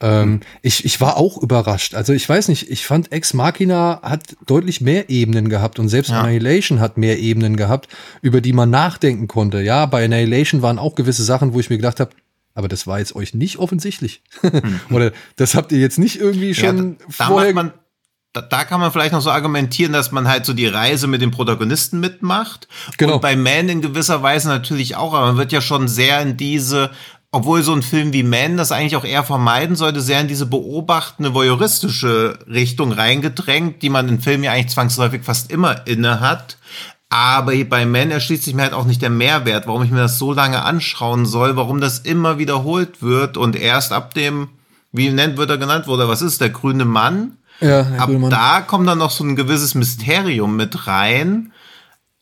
Ähm, 0.00 0.28
mhm. 0.28 0.40
ich, 0.60 0.84
ich 0.84 1.00
war 1.00 1.16
auch 1.16 1.40
überrascht. 1.40 1.94
Also 1.94 2.12
ich 2.12 2.28
weiß 2.28 2.48
nicht, 2.48 2.68
ich 2.68 2.84
fand 2.84 3.12
Ex 3.12 3.32
Machina 3.32 4.00
hat 4.02 4.36
deutlich 4.44 4.80
mehr 4.80 5.08
Ebenen 5.08 5.48
gehabt 5.48 5.78
und 5.78 5.88
selbst 5.88 6.10
ja. 6.10 6.20
Annihilation 6.20 6.80
hat 6.80 6.98
mehr 6.98 7.20
Ebenen 7.20 7.56
gehabt, 7.56 7.88
über 8.20 8.40
die 8.40 8.52
man 8.52 8.70
nachdenken 8.70 9.28
konnte. 9.28 9.62
Ja, 9.62 9.86
bei 9.86 10.04
Annihilation 10.04 10.62
waren 10.62 10.78
auch 10.78 10.96
gewisse 10.96 11.22
Sachen, 11.22 11.54
wo 11.54 11.60
ich 11.60 11.70
mir 11.70 11.76
gedacht 11.76 12.00
habe, 12.00 12.10
aber 12.54 12.68
das 12.68 12.86
war 12.86 12.98
jetzt 12.98 13.14
euch 13.14 13.34
nicht 13.34 13.58
offensichtlich. 13.58 14.22
Mhm. 14.42 14.80
Oder 14.90 15.12
das 15.36 15.54
habt 15.54 15.72
ihr 15.72 15.78
jetzt 15.78 15.98
nicht 15.98 16.20
irgendwie 16.20 16.54
schon 16.54 16.96
ja, 17.00 17.06
da, 17.18 17.24
vorher. 17.26 17.54
man, 17.54 17.72
da, 18.34 18.42
da, 18.42 18.64
kann 18.64 18.80
man 18.80 18.90
vielleicht 18.90 19.12
noch 19.12 19.20
so 19.20 19.30
argumentieren, 19.30 19.92
dass 19.92 20.10
man 20.10 20.28
halt 20.28 20.44
so 20.44 20.52
die 20.52 20.66
Reise 20.66 21.06
mit 21.06 21.22
dem 21.22 21.30
Protagonisten 21.30 22.00
mitmacht. 22.00 22.66
Genau. 22.98 23.14
Und 23.14 23.22
bei 23.22 23.36
Man 23.36 23.68
in 23.68 23.80
gewisser 23.80 24.22
Weise 24.22 24.48
natürlich 24.48 24.96
auch, 24.96 25.14
aber 25.14 25.26
man 25.26 25.36
wird 25.36 25.52
ja 25.52 25.60
schon 25.60 25.86
sehr 25.86 26.20
in 26.20 26.36
diese, 26.36 26.90
obwohl 27.30 27.62
so 27.62 27.72
ein 27.72 27.82
Film 27.82 28.12
wie 28.12 28.24
Man 28.24 28.56
das 28.56 28.72
eigentlich 28.72 28.96
auch 28.96 29.04
eher 29.04 29.22
vermeiden 29.22 29.76
sollte, 29.76 30.00
sehr 30.00 30.20
in 30.20 30.26
diese 30.26 30.46
beobachtende, 30.46 31.32
voyeuristische 31.32 32.40
Richtung 32.48 32.90
reingedrängt, 32.90 33.82
die 33.82 33.88
man 33.88 34.08
in 34.08 34.20
Filmen 34.20 34.42
ja 34.42 34.50
eigentlich 34.50 34.74
zwangsläufig 34.74 35.22
fast 35.22 35.52
immer 35.52 35.86
inne 35.86 36.18
hat. 36.18 36.58
Aber 37.10 37.52
bei 37.64 37.86
Men 37.86 38.10
erschließt 38.10 38.42
sich 38.42 38.54
mir 38.54 38.62
halt 38.62 38.72
auch 38.72 38.84
nicht 38.84 39.00
der 39.00 39.10
Mehrwert, 39.10 39.68
warum 39.68 39.84
ich 39.84 39.92
mir 39.92 40.00
das 40.00 40.18
so 40.18 40.32
lange 40.32 40.64
anschauen 40.64 41.24
soll, 41.24 41.54
warum 41.54 41.80
das 41.80 42.00
immer 42.00 42.38
wiederholt 42.38 43.00
wird 43.00 43.36
und 43.36 43.54
erst 43.54 43.92
ab 43.92 44.12
dem, 44.12 44.48
wie 44.90 45.10
nennt 45.10 45.36
wird 45.36 45.50
er 45.50 45.58
genannt 45.58 45.86
wurde, 45.86 46.08
was 46.08 46.20
ist 46.20 46.40
der 46.40 46.50
grüne 46.50 46.84
Mann? 46.84 47.36
Ja, 47.60 47.80
ab 47.98 48.10
da 48.30 48.60
kommt 48.60 48.88
dann 48.88 48.98
noch 48.98 49.10
so 49.10 49.24
ein 49.24 49.36
gewisses 49.36 49.74
Mysterium 49.74 50.56
mit 50.56 50.86
rein. 50.86 51.52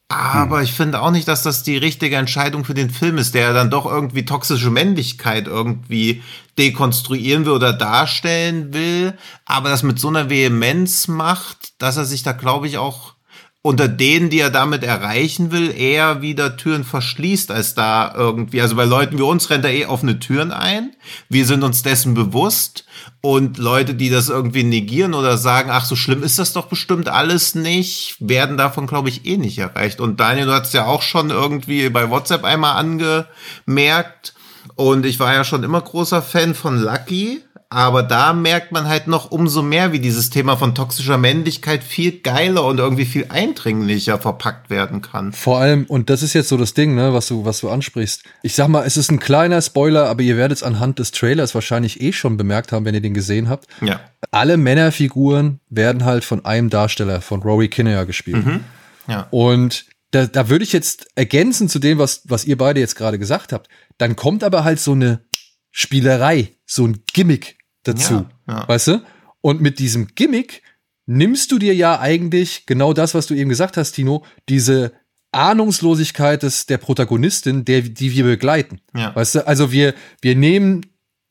Aber 0.08 0.58
hm. 0.58 0.64
ich 0.64 0.72
finde 0.74 1.00
auch 1.00 1.10
nicht, 1.10 1.26
dass 1.26 1.42
das 1.42 1.62
die 1.62 1.78
richtige 1.78 2.16
Entscheidung 2.16 2.64
für 2.66 2.74
den 2.74 2.90
Film 2.90 3.16
ist, 3.16 3.34
der 3.34 3.54
dann 3.54 3.70
doch 3.70 3.86
irgendwie 3.86 4.26
toxische 4.26 4.70
Männlichkeit 4.70 5.46
irgendwie 5.46 6.22
dekonstruieren 6.58 7.46
will 7.46 7.52
oder 7.52 7.72
darstellen 7.72 8.74
will, 8.74 9.14
aber 9.46 9.70
das 9.70 9.82
mit 9.82 9.98
so 9.98 10.08
einer 10.08 10.28
Vehemenz 10.28 11.08
macht, 11.08 11.80
dass 11.80 11.96
er 11.96 12.04
sich 12.04 12.22
da, 12.22 12.32
glaube 12.32 12.66
ich, 12.66 12.76
auch 12.76 13.14
unter 13.64 13.86
denen, 13.86 14.28
die 14.28 14.40
er 14.40 14.50
damit 14.50 14.82
erreichen 14.82 15.52
will, 15.52 15.72
eher 15.72 16.20
wieder 16.20 16.56
Türen 16.56 16.82
verschließt, 16.82 17.52
als 17.52 17.74
da 17.74 18.12
irgendwie. 18.16 18.60
Also 18.60 18.74
bei 18.74 18.84
Leuten 18.84 19.18
wie 19.18 19.22
uns 19.22 19.50
rennt 19.50 19.64
er 19.64 19.72
eh 19.72 19.86
offene 19.86 20.18
Türen 20.18 20.50
ein. 20.50 20.90
Wir 21.28 21.46
sind 21.46 21.62
uns 21.62 21.84
dessen 21.84 22.14
bewusst. 22.14 22.84
Und 23.20 23.58
Leute, 23.58 23.94
die 23.94 24.10
das 24.10 24.28
irgendwie 24.28 24.64
negieren 24.64 25.14
oder 25.14 25.38
sagen, 25.38 25.70
ach, 25.70 25.84
so 25.84 25.94
schlimm 25.94 26.24
ist 26.24 26.40
das 26.40 26.52
doch 26.52 26.66
bestimmt 26.66 27.08
alles 27.08 27.54
nicht, 27.54 28.16
werden 28.18 28.56
davon, 28.56 28.88
glaube 28.88 29.08
ich, 29.08 29.26
eh 29.26 29.36
nicht 29.36 29.58
erreicht. 29.58 30.00
Und 30.00 30.18
Daniel, 30.18 30.46
du 30.46 30.52
hast 30.52 30.74
ja 30.74 30.86
auch 30.86 31.02
schon 31.02 31.30
irgendwie 31.30 31.88
bei 31.88 32.10
WhatsApp 32.10 32.42
einmal 32.42 32.76
angemerkt. 32.76 34.34
Und 34.74 35.06
ich 35.06 35.20
war 35.20 35.34
ja 35.34 35.44
schon 35.44 35.62
immer 35.62 35.80
großer 35.80 36.20
Fan 36.20 36.56
von 36.56 36.80
Lucky 36.80 37.42
aber 37.72 38.02
da 38.02 38.34
merkt 38.34 38.70
man 38.70 38.86
halt 38.86 39.06
noch 39.06 39.30
umso 39.30 39.62
mehr, 39.62 39.92
wie 39.92 39.98
dieses 39.98 40.28
Thema 40.28 40.56
von 40.56 40.74
toxischer 40.74 41.16
Männlichkeit 41.16 41.82
viel 41.82 42.20
geiler 42.20 42.66
und 42.66 42.78
irgendwie 42.78 43.06
viel 43.06 43.26
eindringlicher 43.30 44.18
verpackt 44.18 44.68
werden 44.68 45.00
kann. 45.00 45.32
Vor 45.32 45.58
allem, 45.58 45.86
und 45.86 46.10
das 46.10 46.22
ist 46.22 46.34
jetzt 46.34 46.50
so 46.50 46.58
das 46.58 46.74
Ding, 46.74 46.94
ne, 46.94 47.14
was 47.14 47.28
du, 47.28 47.46
was 47.46 47.60
du 47.60 47.70
ansprichst. 47.70 48.24
Ich 48.42 48.54
sag 48.54 48.68
mal, 48.68 48.84
es 48.84 48.98
ist 48.98 49.10
ein 49.10 49.18
kleiner 49.18 49.62
Spoiler, 49.62 50.06
aber 50.06 50.20
ihr 50.20 50.36
werdet 50.36 50.58
es 50.58 50.62
anhand 50.62 50.98
des 50.98 51.12
Trailers 51.12 51.54
wahrscheinlich 51.54 52.02
eh 52.02 52.12
schon 52.12 52.36
bemerkt 52.36 52.72
haben, 52.72 52.84
wenn 52.84 52.94
ihr 52.94 53.00
den 53.00 53.14
gesehen 53.14 53.48
habt. 53.48 53.66
Ja. 53.80 54.00
Alle 54.30 54.58
Männerfiguren 54.58 55.60
werden 55.70 56.04
halt 56.04 56.26
von 56.26 56.44
einem 56.44 56.68
Darsteller, 56.68 57.22
von 57.22 57.40
Rory 57.40 57.68
Kinnear 57.68 58.04
gespielt. 58.04 58.44
Mhm. 58.44 58.60
Ja. 59.08 59.28
Und 59.30 59.86
da, 60.10 60.26
da 60.26 60.50
würde 60.50 60.64
ich 60.64 60.74
jetzt 60.74 61.06
ergänzen 61.14 61.70
zu 61.70 61.78
dem, 61.78 61.96
was, 61.96 62.20
was 62.24 62.44
ihr 62.44 62.58
beide 62.58 62.80
jetzt 62.80 62.96
gerade 62.96 63.18
gesagt 63.18 63.50
habt. 63.50 63.70
Dann 63.96 64.14
kommt 64.14 64.44
aber 64.44 64.62
halt 64.62 64.78
so 64.78 64.92
eine 64.92 65.24
Spielerei, 65.70 66.50
so 66.66 66.86
ein 66.86 67.02
Gimmick 67.14 67.56
dazu. 67.82 68.26
Ja, 68.46 68.60
ja. 68.60 68.68
Weißt 68.68 68.88
du? 68.88 69.02
Und 69.40 69.60
mit 69.60 69.78
diesem 69.78 70.08
Gimmick 70.14 70.62
nimmst 71.06 71.50
du 71.52 71.58
dir 71.58 71.74
ja 71.74 71.98
eigentlich 71.98 72.66
genau 72.66 72.92
das, 72.92 73.14
was 73.14 73.26
du 73.26 73.34
eben 73.34 73.50
gesagt 73.50 73.76
hast, 73.76 73.92
Tino, 73.92 74.24
diese 74.48 74.92
Ahnungslosigkeit 75.32 76.42
des, 76.42 76.66
der 76.66 76.78
Protagonistin, 76.78 77.64
der, 77.64 77.82
die 77.82 78.14
wir 78.14 78.24
begleiten. 78.24 78.80
Ja. 78.94 79.14
Weißt 79.16 79.36
du, 79.36 79.46
also 79.46 79.72
wir, 79.72 79.94
wir 80.20 80.36
nehmen, 80.36 80.82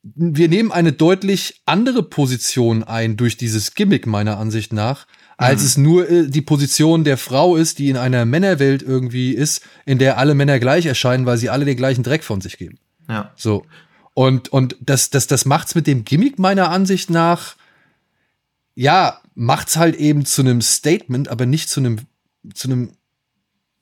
wir 0.02 0.48
nehmen 0.48 0.72
eine 0.72 0.92
deutlich 0.92 1.62
andere 1.64 2.02
Position 2.02 2.82
ein 2.82 3.16
durch 3.16 3.36
dieses 3.36 3.74
Gimmick, 3.74 4.06
meiner 4.06 4.38
Ansicht 4.38 4.72
nach, 4.72 5.06
als 5.36 5.60
mhm. 5.60 5.66
es 5.66 5.76
nur 5.76 6.10
äh, 6.10 6.28
die 6.28 6.42
Position 6.42 7.04
der 7.04 7.16
Frau 7.16 7.56
ist, 7.56 7.78
die 7.78 7.88
in 7.88 7.96
einer 7.96 8.24
Männerwelt 8.24 8.82
irgendwie 8.82 9.32
ist, 9.32 9.62
in 9.86 9.98
der 9.98 10.18
alle 10.18 10.34
Männer 10.34 10.58
gleich 10.58 10.86
erscheinen, 10.86 11.24
weil 11.24 11.38
sie 11.38 11.48
alle 11.50 11.64
den 11.64 11.76
gleichen 11.76 12.02
Dreck 12.02 12.24
von 12.24 12.40
sich 12.40 12.58
geben. 12.58 12.78
Ja. 13.08 13.32
So. 13.36 13.64
Und, 14.14 14.50
und 14.50 14.76
das, 14.80 15.10
das, 15.10 15.26
das 15.26 15.44
macht's 15.44 15.74
mit 15.74 15.86
dem 15.86 16.04
Gimmick 16.04 16.38
meiner 16.38 16.70
Ansicht 16.70 17.10
nach, 17.10 17.56
ja, 18.74 19.20
macht's 19.34 19.76
halt 19.76 19.96
eben 19.96 20.26
zu 20.26 20.42
einem 20.42 20.60
Statement, 20.60 21.28
aber 21.28 21.46
nicht 21.46 21.70
zu 21.70 21.80
einem, 21.80 22.00
zu 22.54 22.68
einem, 22.68 22.92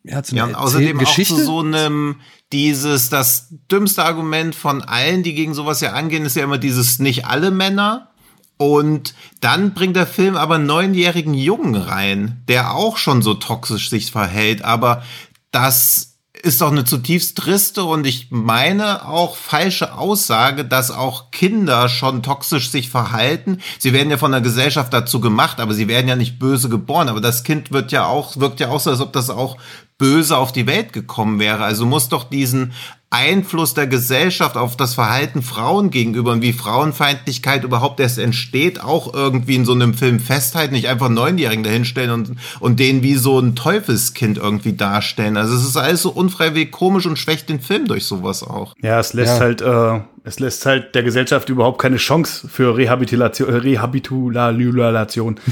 ja, 0.04 0.22
zu 0.22 0.34
einer 0.34 0.42
ja, 0.42 0.48
und 0.48 0.54
außerdem 0.54 0.98
Geschichte. 0.98 1.34
auch 1.34 1.38
zu 1.38 1.44
so 1.44 1.60
einem, 1.60 2.16
dieses, 2.52 3.08
das 3.08 3.48
dümmste 3.70 4.04
Argument 4.04 4.54
von 4.54 4.82
allen, 4.82 5.22
die 5.22 5.34
gegen 5.34 5.54
sowas 5.54 5.80
ja 5.80 5.92
angehen, 5.92 6.24
ist 6.24 6.36
ja 6.36 6.44
immer 6.44 6.58
dieses 6.58 6.98
nicht 6.98 7.26
alle 7.26 7.50
Männer. 7.50 8.10
Und 8.56 9.14
dann 9.40 9.72
bringt 9.72 9.96
der 9.96 10.06
Film 10.06 10.36
aber 10.36 10.56
einen 10.56 10.66
neunjährigen 10.66 11.32
Jungen 11.32 11.76
rein, 11.76 12.42
der 12.46 12.74
auch 12.74 12.98
schon 12.98 13.22
so 13.22 13.32
toxisch 13.34 13.88
sich 13.88 14.12
verhält, 14.12 14.62
aber 14.62 15.02
das 15.50 16.09
ist 16.42 16.60
doch 16.60 16.70
eine 16.70 16.84
zutiefst 16.84 17.36
triste 17.38 17.84
und 17.84 18.06
ich 18.06 18.28
meine 18.30 19.06
auch 19.08 19.36
falsche 19.36 19.96
Aussage, 19.96 20.64
dass 20.64 20.90
auch 20.90 21.30
Kinder 21.30 21.88
schon 21.88 22.22
toxisch 22.22 22.70
sich 22.70 22.88
verhalten. 22.88 23.58
Sie 23.78 23.92
werden 23.92 24.10
ja 24.10 24.16
von 24.16 24.32
der 24.32 24.40
Gesellschaft 24.40 24.92
dazu 24.92 25.20
gemacht, 25.20 25.60
aber 25.60 25.74
sie 25.74 25.88
werden 25.88 26.08
ja 26.08 26.16
nicht 26.16 26.38
böse 26.38 26.68
geboren. 26.68 27.08
Aber 27.08 27.20
das 27.20 27.44
Kind 27.44 27.72
wird 27.72 27.92
ja 27.92 28.06
auch, 28.06 28.36
wirkt 28.36 28.60
ja 28.60 28.68
auch 28.68 28.80
so, 28.80 28.90
als 28.90 29.00
ob 29.00 29.12
das 29.12 29.30
auch 29.30 29.56
böse 29.98 30.36
auf 30.36 30.50
die 30.50 30.66
Welt 30.66 30.92
gekommen 30.92 31.38
wäre. 31.38 31.62
Also 31.62 31.84
muss 31.84 32.08
doch 32.08 32.24
diesen 32.24 32.72
Einfluss 33.12 33.74
der 33.74 33.88
Gesellschaft 33.88 34.56
auf 34.56 34.76
das 34.76 34.94
Verhalten 34.94 35.42
Frauen 35.42 35.90
gegenüber 35.90 36.30
und 36.30 36.42
wie 36.42 36.52
Frauenfeindlichkeit 36.52 37.64
überhaupt 37.64 37.98
erst 37.98 38.18
entsteht, 38.18 38.80
auch 38.80 39.12
irgendwie 39.12 39.56
in 39.56 39.64
so 39.64 39.72
einem 39.72 39.94
Film 39.94 40.20
festhalten, 40.20 40.74
nicht 40.74 40.86
einfach 40.86 41.08
Neunjährigen 41.08 41.64
dahinstellen 41.64 42.10
und, 42.12 42.36
und 42.60 42.78
den 42.78 43.02
wie 43.02 43.16
so 43.16 43.40
ein 43.40 43.56
Teufelskind 43.56 44.38
irgendwie 44.38 44.74
darstellen. 44.74 45.36
Also 45.36 45.56
es 45.56 45.64
ist 45.64 45.76
alles 45.76 46.02
so 46.02 46.10
unfreiwillig 46.10 46.70
komisch 46.70 47.04
und 47.06 47.18
schwächt 47.18 47.48
den 47.48 47.60
Film 47.60 47.88
durch 47.88 48.06
sowas 48.06 48.44
auch. 48.44 48.74
Ja, 48.80 49.00
es 49.00 49.12
lässt 49.12 49.34
ja. 49.34 49.40
halt, 49.40 49.60
äh, 49.60 50.00
es 50.22 50.38
lässt 50.38 50.64
halt 50.64 50.94
der 50.94 51.02
Gesellschaft 51.02 51.48
überhaupt 51.48 51.80
keine 51.80 51.96
Chance 51.96 52.48
für 52.48 52.76
Rehabilitation, 52.76 53.48
äh, 53.48 53.56
Rehabilitation. 53.56 55.40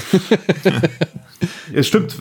es 1.73 1.87
stimmt, 1.87 2.17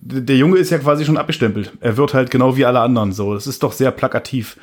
der 0.00 0.36
Junge 0.36 0.58
ist 0.58 0.70
ja 0.70 0.78
quasi 0.78 1.04
schon 1.04 1.16
abgestempelt. 1.16 1.72
Er 1.80 1.96
wird 1.96 2.14
halt 2.14 2.30
genau 2.30 2.56
wie 2.56 2.64
alle 2.64 2.80
anderen 2.80 3.12
so. 3.12 3.34
Das 3.34 3.46
ist 3.46 3.62
doch 3.62 3.72
sehr 3.72 3.90
plakativ. 3.90 4.56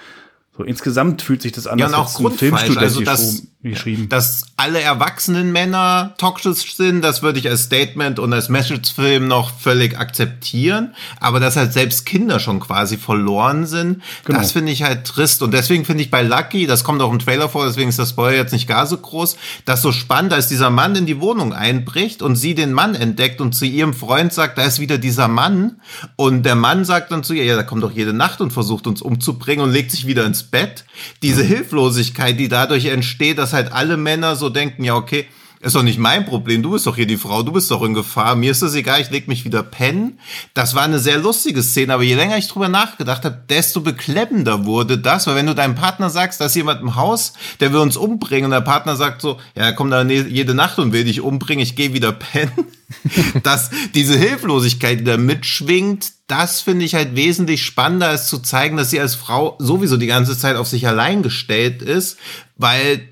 So 0.58 0.64
insgesamt 0.64 1.22
fühlt 1.22 1.42
sich 1.42 1.54
das 1.54 1.66
an, 1.66 1.80
ja, 1.80 1.88
und 1.88 1.94
auch 1.94 2.08
als 2.08 2.20
ein 2.20 2.38
Filmstudent 2.38 2.78
also 2.78 3.02
das, 3.02 3.44
geschrieben. 3.64 4.10
Dass 4.10 4.48
alle 4.58 4.82
erwachsenen 4.82 5.54
Männer 5.54 6.14
toxisch 6.18 6.76
sind, 6.76 7.02
das 7.04 7.22
würde 7.22 7.40
ich 7.40 7.48
als 7.48 7.64
Statement 7.64 8.20
und 8.20 8.34
als 8.34 8.50
Message-Film 8.50 9.28
noch 9.28 9.58
völlig 9.58 9.98
akzeptieren. 9.98 10.94
Aber 11.22 11.40
dass 11.40 11.56
halt 11.56 11.72
selbst 11.72 12.06
Kinder 12.06 12.40
schon 12.42 12.60
quasi 12.60 12.98
verloren 12.98 13.66
sind, 13.66 14.02
Genau. 14.26 14.40
das 14.40 14.52
finde 14.52 14.74
ich 14.74 14.84
halt 14.84 15.06
trist. 15.06 15.42
Und 15.42 15.54
deswegen 15.54 15.86
finde 15.86 16.04
ich 16.04 16.12
bei 16.12 16.22
Lucky, 16.22 16.68
das 16.68 16.84
kommt 16.84 17.02
auch 17.02 17.12
im 17.14 17.20
Trailer 17.20 17.48
vor, 17.48 17.66
deswegen 17.66 17.88
ist 17.88 18.00
das 18.00 18.10
Spoiler 18.10 18.36
jetzt 18.36 18.52
nicht 18.52 18.68
gar 18.68 18.88
so 18.88 18.98
groß, 18.98 19.38
das 19.64 19.82
so 19.82 19.94
spannend, 19.94 20.34
als 20.34 20.50
dieser 20.50 20.70
Mann 20.70 20.96
in 20.98 21.06
die 21.06 21.22
Wohnung 21.22 21.54
einbricht 21.54 22.22
und 22.22 22.36
sie 22.36 22.56
den 22.56 22.74
Mann 22.74 22.96
entdeckt 22.96 23.40
und 23.40 23.54
zu 23.54 23.66
ihrem 23.66 23.94
Freund 23.94 24.34
sagt, 24.34 24.58
da 24.58 24.64
ist 24.64 24.80
wieder 24.80 24.98
dieser 24.98 25.30
Mann. 25.30 25.80
Und 26.18 26.44
der 26.44 26.56
Mann 26.56 26.84
sagt 26.84 27.12
dann 27.12 27.24
zu 27.24 27.34
ihr, 27.34 27.46
ja, 27.46 27.56
da 27.56 27.64
kommt 27.64 27.84
doch 27.84 27.92
jede 27.92 28.12
Nacht 28.12 28.42
und 28.42 28.52
versucht 28.52 28.86
uns 28.86 29.02
umzubringen 29.02 29.64
und 29.64 29.72
legt 29.72 29.92
sich 29.92 30.08
wieder 30.08 30.26
ins 30.26 30.41
Bett. 30.44 30.86
Diese 31.22 31.44
Hilflosigkeit, 31.44 32.40
die 32.40 32.48
dadurch 32.48 32.86
entsteht, 32.86 33.38
dass 33.38 33.54
halt 33.54 33.72
alle 33.72 33.98
Männer 33.98 34.36
so 34.36 34.50
denken, 34.50 34.84
ja, 34.84 34.96
okay, 34.96 35.28
ist 35.62 35.76
doch 35.76 35.84
nicht 35.84 36.00
mein 36.00 36.26
Problem, 36.26 36.64
du 36.64 36.72
bist 36.72 36.88
doch 36.88 36.96
hier 36.96 37.06
die 37.06 37.18
Frau, 37.18 37.44
du 37.44 37.52
bist 37.52 37.70
doch 37.70 37.84
in 37.84 37.94
Gefahr, 37.94 38.36
mir 38.36 38.52
ist 38.52 38.62
das 38.62 38.74
egal, 38.74 39.02
ich 39.02 39.12
leg 39.12 39.28
mich 39.28 39.46
wieder 39.46 39.64
pennen. 39.64 40.20
Das 40.54 40.76
war 40.76 40.84
eine 40.84 41.00
sehr 41.00 41.20
lustige 41.20 41.62
Szene, 41.62 41.94
aber 41.94 42.04
je 42.04 42.16
länger 42.16 42.38
ich 42.38 42.48
drüber 42.48 42.68
nachgedacht 42.68 43.24
habe, 43.26 43.44
desto 43.50 43.82
beklemmender 43.82 44.66
wurde 44.66 44.98
das, 44.98 45.28
weil 45.28 45.36
wenn 45.36 45.46
du 45.46 45.56
deinem 45.56 45.76
Partner 45.76 46.10
sagst, 46.10 46.42
da 46.42 46.46
ist 46.46 46.56
jemand 46.56 46.82
im 46.82 46.96
Haus, 46.96 47.34
der 47.60 47.72
will 47.72 47.80
uns 47.80 47.96
umbringen 47.96 48.46
und 48.46 48.52
der 48.52 48.62
Partner 48.62 48.96
sagt 48.96 49.22
so, 49.22 49.40
ja, 49.56 49.72
kommt 49.72 49.94
da 49.94 50.04
ne- 50.04 50.28
jede 50.28 50.54
Nacht 50.54 50.80
und 50.80 50.94
will 50.94 51.04
dich 51.04 51.22
umbringen, 51.22 51.64
ich 51.64 51.76
gehe 51.76 51.94
wieder 51.94 52.12
pennen. 52.12 52.52
dass 53.44 53.70
diese 53.94 54.18
Hilflosigkeit, 54.18 55.00
die 55.00 55.04
da 55.04 55.18
mitschwingt, 55.18 56.12
das 56.28 56.62
finde 56.62 56.86
ich 56.86 56.96
halt 56.96 57.16
wesentlich 57.16 57.64
spannender, 57.64 58.08
als 58.08 58.28
zu 58.28 58.40
zeigen, 58.40 58.78
dass 58.78 58.90
sie 58.90 59.00
als 59.00 59.16
Frau 59.16 59.56
sowieso 59.60 59.98
die 59.98 60.08
ganze 60.08 60.38
Zeit 60.38 60.56
auf 60.56 60.68
sich 60.68 60.88
allein 60.88 61.24
gestellt 61.24 61.82
ist, 61.82 62.18
weil 62.58 63.08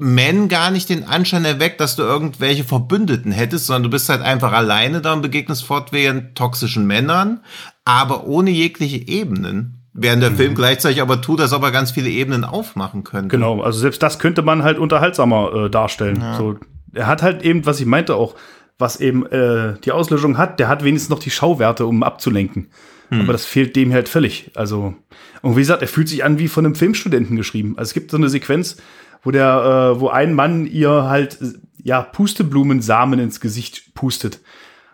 Men 0.00 0.48
gar 0.48 0.70
nicht 0.70 0.88
den 0.88 1.04
Anschein 1.04 1.44
erweckt, 1.44 1.80
dass 1.80 1.96
du 1.96 2.02
irgendwelche 2.02 2.62
Verbündeten 2.62 3.32
hättest, 3.32 3.66
sondern 3.66 3.82
du 3.82 3.90
bist 3.90 4.08
halt 4.08 4.22
einfach 4.22 4.52
alleine 4.52 5.00
da 5.00 5.12
und 5.12 5.22
begegnest 5.22 5.64
fortwährend 5.64 6.36
toxischen 6.36 6.86
Männern, 6.86 7.40
aber 7.84 8.24
ohne 8.24 8.50
jegliche 8.50 9.08
Ebenen. 9.08 9.74
Während 10.00 10.22
der 10.22 10.30
Film 10.30 10.54
gleichzeitig 10.54 11.02
aber 11.02 11.20
tut, 11.20 11.40
dass 11.40 11.52
aber 11.52 11.72
ganz 11.72 11.90
viele 11.90 12.08
Ebenen 12.08 12.44
aufmachen 12.44 13.02
könnte. 13.02 13.28
Genau, 13.28 13.62
also 13.62 13.80
selbst 13.80 14.00
das 14.00 14.20
könnte 14.20 14.42
man 14.42 14.62
halt 14.62 14.78
unterhaltsamer 14.78 15.64
äh, 15.64 15.70
darstellen. 15.70 16.22
So, 16.36 16.56
er 16.92 17.08
hat 17.08 17.22
halt 17.22 17.42
eben, 17.42 17.66
was 17.66 17.80
ich 17.80 17.86
meinte 17.86 18.14
auch, 18.14 18.36
was 18.78 19.00
eben 19.00 19.26
äh, 19.26 19.74
die 19.84 19.90
Auslöschung 19.90 20.38
hat, 20.38 20.60
der 20.60 20.68
hat 20.68 20.84
wenigstens 20.84 21.10
noch 21.10 21.18
die 21.18 21.32
Schauwerte, 21.32 21.86
um 21.86 22.04
abzulenken. 22.04 22.68
Aber 23.10 23.32
das 23.32 23.46
fehlt 23.46 23.74
dem 23.74 23.92
halt 23.92 24.08
völlig. 24.08 24.50
Also, 24.54 24.94
und 25.40 25.56
wie 25.56 25.60
gesagt, 25.60 25.82
er 25.82 25.88
fühlt 25.88 26.08
sich 26.08 26.24
an 26.24 26.38
wie 26.38 26.46
von 26.46 26.66
einem 26.66 26.74
Filmstudenten 26.74 27.36
geschrieben. 27.36 27.74
Also 27.78 27.88
es 27.88 27.94
gibt 27.94 28.10
so 28.10 28.18
eine 28.18 28.28
Sequenz, 28.28 28.76
wo 29.22 29.30
der, 29.30 29.94
äh, 29.96 30.00
wo 30.00 30.08
ein 30.08 30.34
Mann 30.34 30.66
ihr 30.66 31.04
halt 31.04 31.38
ja 31.82 32.02
Pusteblumensamen 32.02 33.18
ins 33.18 33.40
Gesicht 33.40 33.94
pustet. 33.94 34.40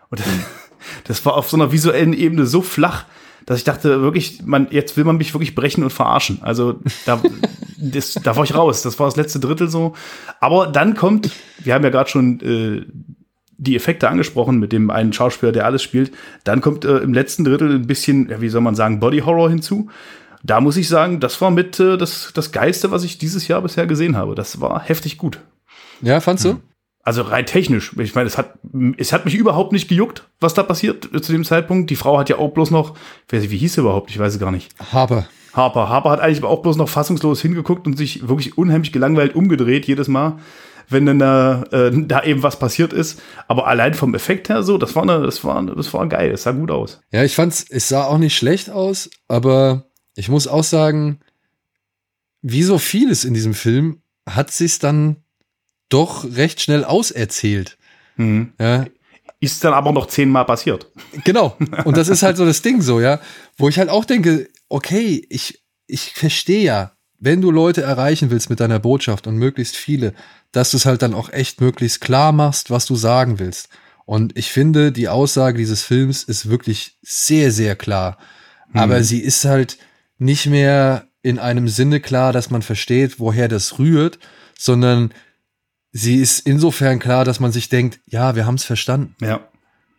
Und 0.09 0.21
das 1.05 1.25
war 1.25 1.35
auf 1.35 1.49
so 1.49 1.57
einer 1.57 1.71
visuellen 1.71 2.13
Ebene 2.13 2.45
so 2.45 2.61
flach, 2.61 3.05
dass 3.45 3.59
ich 3.59 3.63
dachte 3.63 4.01
wirklich, 4.01 4.41
man, 4.43 4.67
jetzt 4.71 4.97
will 4.97 5.03
man 5.03 5.17
mich 5.17 5.33
wirklich 5.33 5.53
brechen 5.53 5.83
und 5.83 5.91
verarschen. 5.91 6.39
Also 6.41 6.79
da, 7.05 7.21
das, 7.77 8.13
da 8.15 8.35
war 8.35 8.43
ich 8.43 8.55
raus. 8.55 8.81
Das 8.81 8.97
war 8.99 9.07
das 9.07 9.15
letzte 9.15 9.39
Drittel 9.39 9.69
so. 9.69 9.93
Aber 10.39 10.67
dann 10.67 10.95
kommt, 10.95 11.29
wir 11.59 11.73
haben 11.73 11.83
ja 11.83 11.91
gerade 11.91 12.09
schon 12.09 12.39
äh, 12.41 12.85
die 13.57 13.75
Effekte 13.75 14.09
angesprochen 14.09 14.57
mit 14.59 14.71
dem 14.71 14.89
einen 14.89 15.13
Schauspieler, 15.13 15.51
der 15.51 15.65
alles 15.65 15.83
spielt. 15.83 16.11
Dann 16.43 16.61
kommt 16.61 16.85
äh, 16.85 16.97
im 16.97 17.13
letzten 17.13 17.43
Drittel 17.43 17.71
ein 17.75 17.87
bisschen, 17.87 18.29
wie 18.41 18.49
soll 18.49 18.61
man 18.61 18.75
sagen, 18.75 18.99
Body 18.99 19.19
Horror 19.19 19.49
hinzu. 19.49 19.89
Da 20.45 20.61
muss 20.61 20.77
ich 20.77 20.87
sagen, 20.87 21.19
das 21.19 21.41
war 21.41 21.49
mit 21.49 21.79
äh, 21.79 21.97
das, 21.97 22.31
das 22.33 22.51
Geiste, 22.51 22.91
was 22.91 23.03
ich 23.03 23.17
dieses 23.17 23.47
Jahr 23.47 23.61
bisher 23.61 23.87
gesehen 23.87 24.15
habe. 24.15 24.35
Das 24.35 24.61
war 24.61 24.79
heftig 24.81 25.17
gut. 25.17 25.39
Ja, 26.01 26.19
fandst 26.19 26.45
du? 26.45 26.61
Also 27.01 27.23
rein 27.23 27.45
technisch. 27.45 27.93
Ich 27.97 28.13
meine, 28.13 28.27
es 28.27 28.37
hat, 28.37 28.53
es 28.97 29.11
hat 29.11 29.25
mich 29.25 29.35
überhaupt 29.35 29.71
nicht 29.71 29.87
gejuckt, 29.87 30.27
was 30.39 30.53
da 30.53 30.61
passiert 30.63 31.13
äh, 31.13 31.21
zu 31.21 31.31
dem 31.31 31.43
Zeitpunkt. 31.43 31.89
Die 31.89 31.95
Frau 31.95 32.19
hat 32.19 32.29
ja 32.29 32.37
auch 32.37 32.49
bloß 32.49 32.69
noch, 32.69 32.95
ich 33.27 33.33
weiß 33.33 33.41
nicht, 33.41 33.51
wie 33.51 33.57
hieß 33.57 33.73
sie 33.73 33.81
überhaupt? 33.81 34.11
Ich 34.11 34.19
weiß 34.19 34.33
es 34.33 34.39
gar 34.39 34.51
nicht. 34.51 34.71
Harper. 34.91 35.27
Harper. 35.53 35.89
Harper 35.89 36.09
hat 36.11 36.19
eigentlich 36.19 36.43
auch 36.43 36.61
bloß 36.61 36.77
noch 36.77 36.89
fassungslos 36.89 37.41
hingeguckt 37.41 37.87
und 37.87 37.97
sich 37.97 38.27
wirklich 38.27 38.57
unheimlich 38.57 38.91
gelangweilt 38.91 39.35
umgedreht 39.35 39.87
jedes 39.87 40.07
Mal, 40.07 40.37
wenn 40.89 41.07
dann 41.07 41.19
da, 41.19 41.63
äh, 41.71 41.91
da 42.05 42.23
eben 42.23 42.43
was 42.43 42.59
passiert 42.59 42.93
ist. 42.93 43.19
Aber 43.47 43.65
allein 43.65 43.95
vom 43.95 44.13
Effekt 44.13 44.49
her 44.49 44.61
so, 44.61 44.77
das 44.77 44.95
war, 44.95 45.03
eine, 45.03 45.25
das 45.25 45.43
war, 45.43 45.63
das 45.63 45.91
war 45.93 46.07
geil. 46.07 46.31
Das 46.31 46.43
sah 46.43 46.51
gut 46.51 46.69
aus. 46.69 47.01
Ja, 47.11 47.23
ich 47.23 47.35
fand's, 47.35 47.65
es 47.67 47.87
sah 47.87 48.03
auch 48.03 48.19
nicht 48.19 48.35
schlecht 48.35 48.69
aus, 48.69 49.09
aber 49.27 49.85
ich 50.15 50.29
muss 50.29 50.47
auch 50.47 50.63
sagen, 50.63 51.19
wie 52.41 52.63
so 52.63 52.77
vieles 52.77 53.25
in 53.25 53.33
diesem 53.33 53.53
Film 53.53 54.01
hat 54.29 54.51
sich's 54.51 54.79
dann 54.79 55.17
doch 55.89 56.25
recht 56.35 56.61
schnell 56.61 56.83
auserzählt. 56.83 57.77
Mhm. 58.17 58.53
Ja, 58.59 58.85
Ist 59.39 59.63
dann 59.63 59.73
aber 59.73 59.91
noch 59.91 60.07
zehnmal 60.07 60.45
passiert. 60.45 60.87
genau. 61.23 61.57
Und 61.85 61.97
das 61.97 62.07
ist 62.07 62.23
halt 62.23 62.37
so 62.37 62.45
das 62.45 62.61
Ding 62.61 62.81
so, 62.81 62.99
ja, 62.99 63.19
wo 63.57 63.69
ich 63.69 63.77
halt 63.77 63.89
auch 63.89 64.05
denke, 64.05 64.49
okay, 64.69 65.25
ich, 65.29 65.61
ich 65.87 66.13
verstehe 66.13 66.63
ja, 66.63 66.91
wenn 67.19 67.41
du 67.41 67.51
Leute 67.51 67.81
erreichen 67.81 68.29
willst 68.29 68.49
mit 68.49 68.59
deiner 68.59 68.79
Botschaft 68.79 69.27
und 69.27 69.37
möglichst 69.37 69.75
viele, 69.75 70.13
dass 70.51 70.71
du 70.71 70.77
es 70.77 70.85
halt 70.85 71.01
dann 71.01 71.13
auch 71.13 71.31
echt 71.31 71.61
möglichst 71.61 72.01
klar 72.01 72.31
machst, 72.31 72.71
was 72.71 72.85
du 72.85 72.95
sagen 72.95 73.39
willst. 73.39 73.69
Und 74.05 74.37
ich 74.37 74.51
finde, 74.51 74.91
die 74.91 75.07
Aussage 75.09 75.57
dieses 75.57 75.81
Films 75.81 76.23
ist 76.23 76.49
wirklich 76.49 76.97
sehr, 77.01 77.51
sehr 77.51 77.75
klar. 77.75 78.17
Aber 78.73 79.01
sie 79.03 79.19
ist 79.19 79.45
halt 79.45 79.77
nicht 80.17 80.45
mehr 80.47 81.07
in 81.21 81.39
einem 81.39 81.67
Sinne 81.67 81.99
klar, 81.99 82.33
dass 82.33 82.49
man 82.51 82.61
versteht, 82.61 83.19
woher 83.19 83.47
das 83.47 83.79
rührt, 83.79 84.19
sondern 84.57 85.11
sie 85.91 86.17
ist 86.17 86.39
insofern 86.39 86.99
klar, 86.99 87.25
dass 87.25 87.39
man 87.39 87.51
sich 87.51 87.69
denkt, 87.69 87.99
ja, 88.05 88.35
wir 88.35 88.45
haben 88.45 88.55
es 88.55 88.63
verstanden. 88.63 89.15
Ja. 89.21 89.47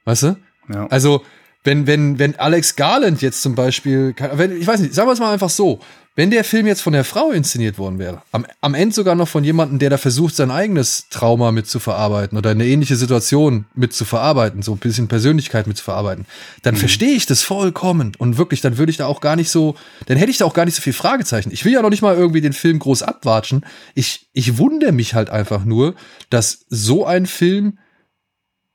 Weißt 0.04 0.22
du? 0.22 0.36
ja. 0.72 0.86
Also, 0.86 1.22
wenn, 1.64 1.86
wenn, 1.86 2.18
wenn 2.18 2.38
Alex 2.38 2.76
Garland 2.76 3.22
jetzt 3.22 3.42
zum 3.42 3.56
Beispiel, 3.56 4.14
wenn, 4.34 4.56
ich 4.56 4.66
weiß 4.66 4.80
nicht, 4.80 4.94
sagen 4.94 5.08
wir 5.08 5.14
es 5.14 5.18
mal 5.18 5.32
einfach 5.32 5.50
so, 5.50 5.80
wenn 6.16 6.30
der 6.30 6.44
Film 6.44 6.66
jetzt 6.66 6.80
von 6.80 6.94
der 6.94 7.04
Frau 7.04 7.30
inszeniert 7.30 7.78
worden 7.78 7.98
wäre, 7.98 8.22
am, 8.32 8.46
am 8.62 8.74
Ende 8.74 8.94
sogar 8.94 9.14
noch 9.14 9.28
von 9.28 9.44
jemandem, 9.44 9.78
der 9.78 9.90
da 9.90 9.98
versucht, 9.98 10.34
sein 10.34 10.50
eigenes 10.50 11.08
Trauma 11.10 11.52
mit 11.52 11.68
zu 11.68 11.78
verarbeiten 11.78 12.38
oder 12.38 12.50
eine 12.50 12.66
ähnliche 12.66 12.96
Situation 12.96 13.66
mit 13.74 13.92
zu 13.92 14.06
verarbeiten, 14.06 14.62
so 14.62 14.72
ein 14.72 14.78
bisschen 14.78 15.08
Persönlichkeit 15.08 15.66
mit 15.66 15.76
zu 15.76 15.84
verarbeiten, 15.84 16.24
dann 16.62 16.74
verstehe 16.74 17.14
ich 17.14 17.26
das 17.26 17.42
vollkommen. 17.42 18.12
Und 18.16 18.38
wirklich, 18.38 18.62
dann 18.62 18.78
würde 18.78 18.90
ich 18.90 18.96
da 18.96 19.06
auch 19.06 19.20
gar 19.20 19.36
nicht 19.36 19.50
so, 19.50 19.76
dann 20.06 20.16
hätte 20.16 20.30
ich 20.30 20.38
da 20.38 20.46
auch 20.46 20.54
gar 20.54 20.64
nicht 20.64 20.74
so 20.74 20.82
viel 20.82 20.94
Fragezeichen. 20.94 21.52
Ich 21.52 21.66
will 21.66 21.74
ja 21.74 21.82
noch 21.82 21.90
nicht 21.90 22.02
mal 22.02 22.16
irgendwie 22.16 22.40
den 22.40 22.54
Film 22.54 22.78
groß 22.78 23.02
abwatschen. 23.02 23.66
Ich, 23.94 24.28
ich 24.32 24.56
wundere 24.56 24.92
mich 24.92 25.12
halt 25.12 25.28
einfach 25.28 25.66
nur, 25.66 25.94
dass 26.30 26.64
so 26.68 27.04
ein 27.04 27.26
Film 27.26 27.78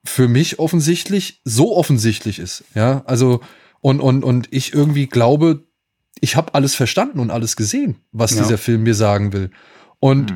für 0.04 0.28
mich 0.28 0.60
offensichtlich 0.60 1.42
so 1.44 1.76
offensichtlich 1.76 2.38
ist. 2.38 2.64
Ja, 2.76 3.04
also 3.06 3.42
und 3.82 4.00
und 4.00 4.24
und 4.24 4.48
ich 4.52 4.74
irgendwie 4.74 5.08
glaube, 5.08 5.64
ich 6.22 6.36
habe 6.38 6.54
alles 6.56 6.76
verstanden 6.76 7.20
und 7.20 7.30
alles 7.32 7.56
gesehen, 7.58 7.98
was 8.12 8.32
Ja. 8.36 8.44
dieser 8.44 8.58
Film 8.58 8.84
mir 8.84 8.96
sagen 8.96 9.34
will. 9.34 9.52
Und 10.00 10.34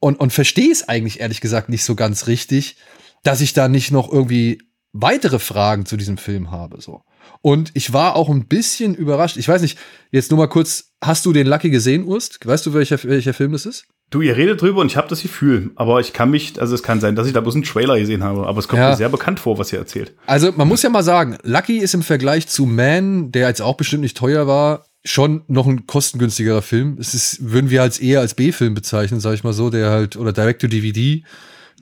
und 0.00 0.20
und 0.20 0.32
verstehe 0.32 0.70
es 0.70 0.88
eigentlich 0.88 1.20
ehrlich 1.20 1.40
gesagt 1.40 1.68
nicht 1.70 1.82
so 1.84 1.94
ganz 1.94 2.26
richtig, 2.26 2.76
dass 3.22 3.40
ich 3.40 3.52
da 3.54 3.68
nicht 3.68 3.90
noch 3.90 4.12
irgendwie 4.12 4.62
weitere 4.92 5.38
Fragen 5.38 5.86
zu 5.86 5.96
diesem 5.96 6.18
Film 6.18 6.50
habe 6.50 6.80
so. 6.80 7.02
Und 7.40 7.70
ich 7.74 7.92
war 7.94 8.14
auch 8.16 8.28
ein 8.28 8.46
bisschen 8.46 8.94
überrascht. 8.94 9.38
Ich 9.38 9.48
weiß 9.48 9.62
nicht, 9.62 9.78
jetzt 10.12 10.30
nur 10.30 10.38
mal 10.38 10.46
kurz, 10.46 10.92
hast 11.02 11.24
du 11.26 11.32
den 11.32 11.46
Lucky 11.46 11.70
gesehen, 11.70 12.04
Urst? 12.04 12.38
Weißt 12.46 12.64
du, 12.66 12.74
welcher, 12.74 13.02
welcher 13.04 13.32
Film 13.34 13.52
das 13.52 13.64
ist? 13.66 13.86
Du, 14.10 14.20
ihr 14.20 14.36
redet 14.36 14.60
drüber 14.60 14.82
und 14.82 14.88
ich 14.88 14.96
habe 14.98 15.08
das 15.08 15.22
Gefühl, 15.22 15.70
aber 15.76 15.98
ich 16.00 16.12
kann 16.12 16.30
mich, 16.30 16.60
also 16.60 16.74
es 16.74 16.82
kann 16.82 17.00
sein, 17.00 17.16
dass 17.16 17.26
ich 17.26 17.32
da 17.32 17.40
bloß 17.40 17.54
einen 17.54 17.64
Trailer 17.64 17.98
gesehen 17.98 18.22
habe, 18.22 18.46
aber 18.46 18.58
es 18.58 18.68
kommt 18.68 18.80
Ja. 18.80 18.90
mir 18.90 18.96
sehr 18.96 19.08
bekannt 19.08 19.40
vor, 19.40 19.58
was 19.58 19.72
ihr 19.72 19.78
erzählt. 19.78 20.14
Also 20.26 20.52
man 20.52 20.68
muss 20.68 20.82
ja 20.82 20.90
mal 20.90 21.02
sagen, 21.02 21.38
Lucky 21.42 21.78
ist 21.78 21.94
im 21.94 22.02
Vergleich 22.02 22.46
zu 22.46 22.66
Man, 22.66 23.32
der 23.32 23.48
jetzt 23.48 23.62
auch 23.62 23.76
bestimmt 23.78 24.02
nicht 24.02 24.16
teuer 24.16 24.46
war, 24.46 24.84
schon 25.04 25.42
noch 25.48 25.66
ein 25.66 25.86
kostengünstigerer 25.86 26.62
Film. 26.62 26.96
Es 26.98 27.14
ist, 27.14 27.50
würden 27.50 27.70
wir 27.70 27.82
als 27.82 27.98
eher 27.98 28.20
als 28.20 28.34
B-Film 28.34 28.74
bezeichnen, 28.74 29.20
sag 29.20 29.34
ich 29.34 29.44
mal 29.44 29.52
so, 29.52 29.70
der 29.70 29.90
halt, 29.90 30.16
oder 30.16 30.32
Direct-to-DVD, 30.32 31.24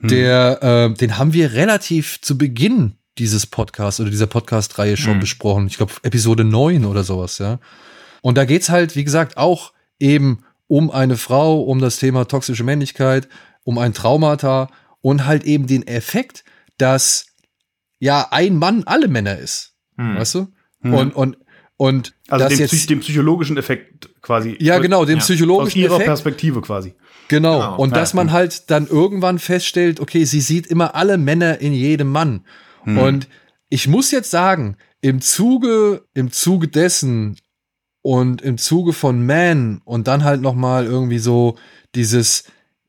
der, 0.01 0.61
äh, 0.61 0.93
den 0.93 1.17
haben 1.17 1.33
wir 1.33 1.53
relativ 1.53 2.19
zu 2.21 2.37
Beginn 2.37 2.95
dieses 3.17 3.45
Podcasts 3.45 3.99
oder 3.99 4.09
dieser 4.09 4.27
Podcast-Reihe 4.27 4.97
schon 4.97 5.19
besprochen. 5.19 5.67
Ich 5.67 5.77
glaube, 5.77 5.93
Episode 6.01 6.43
9 6.43 6.83
oder 6.85 7.03
sowas, 7.03 7.37
ja. 7.37 7.59
Und 8.21 8.37
da 8.37 8.45
geht's 8.45 8.69
halt, 8.69 8.95
wie 8.95 9.03
gesagt, 9.03 9.37
auch 9.37 9.71
eben 9.99 10.43
um 10.67 10.89
eine 10.91 11.15
Frau, 11.15 11.61
um 11.61 11.79
das 11.79 11.99
Thema 11.99 12.25
toxische 12.25 12.63
Männlichkeit, 12.63 13.27
um 13.63 13.77
ein 13.77 13.93
Traumata 13.93 14.69
und 15.01 15.25
halt 15.25 15.43
eben 15.43 15.67
den 15.67 15.85
Effekt, 15.85 16.43
dass 16.77 17.27
ja 17.99 18.27
ein 18.31 18.57
Mann 18.57 18.83
alle 18.85 19.07
Männer 19.07 19.37
ist. 19.37 19.75
Weißt 20.17 20.35
du? 20.35 20.47
Und, 20.81 21.15
und, 21.15 21.37
und 21.77 22.13
Also 22.29 22.45
das 22.45 22.53
den, 22.53 22.59
jetzt. 22.59 22.89
Den 22.89 22.99
psychologischen 22.99 23.57
Effekt 23.57 24.09
quasi. 24.21 24.55
ja, 24.59 24.79
genau, 24.79 25.05
den 25.05 25.17
Ja. 25.17 25.21
Aus 25.21 25.27
psychologischen 25.27 25.79
ihrer 25.79 25.95
Effekt. 25.95 26.07
Perspektive 26.07 26.61
quasi. 26.61 26.93
Genau. 27.27 27.59
Genau, 27.59 27.75
Und 27.77 27.89
ja. 27.91 27.95
dass 27.95 28.13
man 28.13 28.31
halt 28.31 28.69
dann 28.69 28.87
irgendwann 28.87 29.39
feststellt, 29.39 29.99
okay, 29.99 30.25
sie 30.25 30.41
sieht 30.41 30.67
immer 30.67 30.95
alle 30.95 31.17
Männer 31.17 31.59
in 31.59 31.73
jedem 31.73 32.09
Mann. 32.09 32.45
Und 32.85 33.29
ich 33.69 33.87
muss 33.87 34.11
jetzt 34.11 34.29
sagen, 34.29 34.75
im 34.99 35.21
Zuge, 35.21 36.03
im 36.13 36.31
Zuge 36.31 36.67
dessen 36.67 37.37
und 38.01 38.41
im 38.41 38.57
Zuge 38.57 38.91
von 38.91 39.25
Man 39.25 39.81
und 39.85 40.07
dann 40.07 40.25
halt 40.25 40.41
noch 40.41 40.53
mal 40.53 40.85
irgendwie 40.85 41.19
so 41.19 41.57
dieses, 41.95 42.43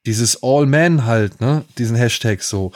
dieses 0.04 0.42
All 0.42 0.66
Man 0.66 1.04
halt, 1.06 1.40
ne, 1.40 1.64
diesen 1.78 1.96
Hashtag 1.96 2.42
so. 2.42 2.72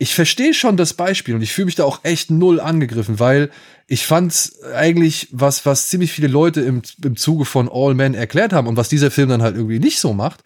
Ich 0.00 0.14
verstehe 0.14 0.54
schon 0.54 0.76
das 0.76 0.94
Beispiel 0.94 1.34
und 1.34 1.42
ich 1.42 1.52
fühle 1.52 1.66
mich 1.66 1.74
da 1.74 1.84
auch 1.84 2.04
echt 2.04 2.30
null 2.30 2.60
angegriffen, 2.60 3.18
weil 3.18 3.50
ich 3.88 4.06
fand's 4.06 4.62
eigentlich 4.74 5.28
was, 5.32 5.66
was 5.66 5.88
ziemlich 5.88 6.12
viele 6.12 6.28
Leute 6.28 6.60
im, 6.60 6.82
im 7.02 7.16
Zuge 7.16 7.44
von 7.44 7.68
All 7.68 7.94
Men 7.94 8.14
erklärt 8.14 8.52
haben 8.52 8.68
und 8.68 8.76
was 8.76 8.88
dieser 8.88 9.10
Film 9.10 9.28
dann 9.28 9.42
halt 9.42 9.56
irgendwie 9.56 9.80
nicht 9.80 9.98
so 9.98 10.12
macht, 10.12 10.44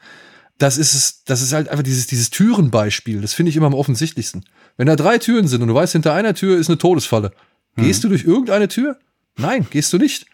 das 0.56 0.78
ist 0.78 0.94
es, 0.94 1.24
das 1.24 1.42
ist 1.42 1.52
halt 1.52 1.68
einfach 1.68 1.82
dieses, 1.82 2.06
dieses 2.06 2.30
Türenbeispiel. 2.30 3.20
Das 3.20 3.34
finde 3.34 3.50
ich 3.50 3.56
immer 3.56 3.66
am 3.66 3.74
offensichtlichsten. 3.74 4.44
Wenn 4.76 4.86
da 4.86 4.96
drei 4.96 5.18
Türen 5.18 5.48
sind 5.48 5.60
und 5.60 5.68
du 5.68 5.74
weißt, 5.74 5.92
hinter 5.92 6.14
einer 6.14 6.34
Tür 6.34 6.58
ist 6.58 6.68
eine 6.68 6.78
Todesfalle, 6.78 7.32
gehst 7.76 8.04
du 8.04 8.08
durch 8.08 8.24
irgendeine 8.24 8.68
Tür? 8.68 8.98
Nein, 9.36 9.66
gehst 9.70 9.92
du 9.92 9.98
nicht. 9.98 10.26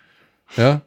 Ja. 0.56 0.82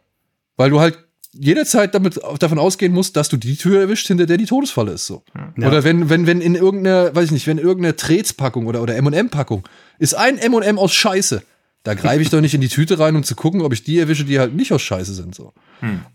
Weil 0.57 0.69
du 0.69 0.79
halt 0.79 1.00
jederzeit 1.33 1.95
damit, 1.95 2.19
davon 2.39 2.59
ausgehen 2.59 2.93
musst, 2.93 3.15
dass 3.15 3.29
du 3.29 3.37
die 3.37 3.55
Tür 3.55 3.81
erwischt, 3.81 4.07
hinter 4.07 4.25
der 4.25 4.37
die 4.37 4.45
Todesfalle 4.45 4.93
ist, 4.93 5.05
so. 5.05 5.23
Ja. 5.57 5.67
Oder 5.67 5.83
wenn, 5.83 6.09
wenn, 6.09 6.27
wenn 6.27 6.41
in 6.41 6.55
irgendeiner, 6.55 7.15
weiß 7.15 7.25
ich 7.25 7.31
nicht, 7.31 7.47
wenn 7.47 7.57
irgendeine 7.57 7.95
Tretspackung 7.95 8.65
oder, 8.67 8.81
oder 8.81 8.95
M&M-Packung 8.97 9.67
ist 9.97 10.13
ein 10.13 10.37
M&M 10.37 10.77
aus 10.77 10.93
Scheiße, 10.93 11.41
da 11.83 11.93
greife 11.93 12.21
ich 12.21 12.29
doch 12.29 12.41
nicht 12.41 12.53
in 12.53 12.61
die 12.61 12.67
Tüte 12.67 12.99
rein, 12.99 13.15
um 13.15 13.23
zu 13.23 13.35
gucken, 13.35 13.61
ob 13.61 13.73
ich 13.73 13.83
die 13.83 13.97
erwische, 13.97 14.25
die 14.25 14.39
halt 14.39 14.53
nicht 14.55 14.71
aus 14.73 14.81
Scheiße 14.81 15.13
sind, 15.13 15.33
so. 15.33 15.53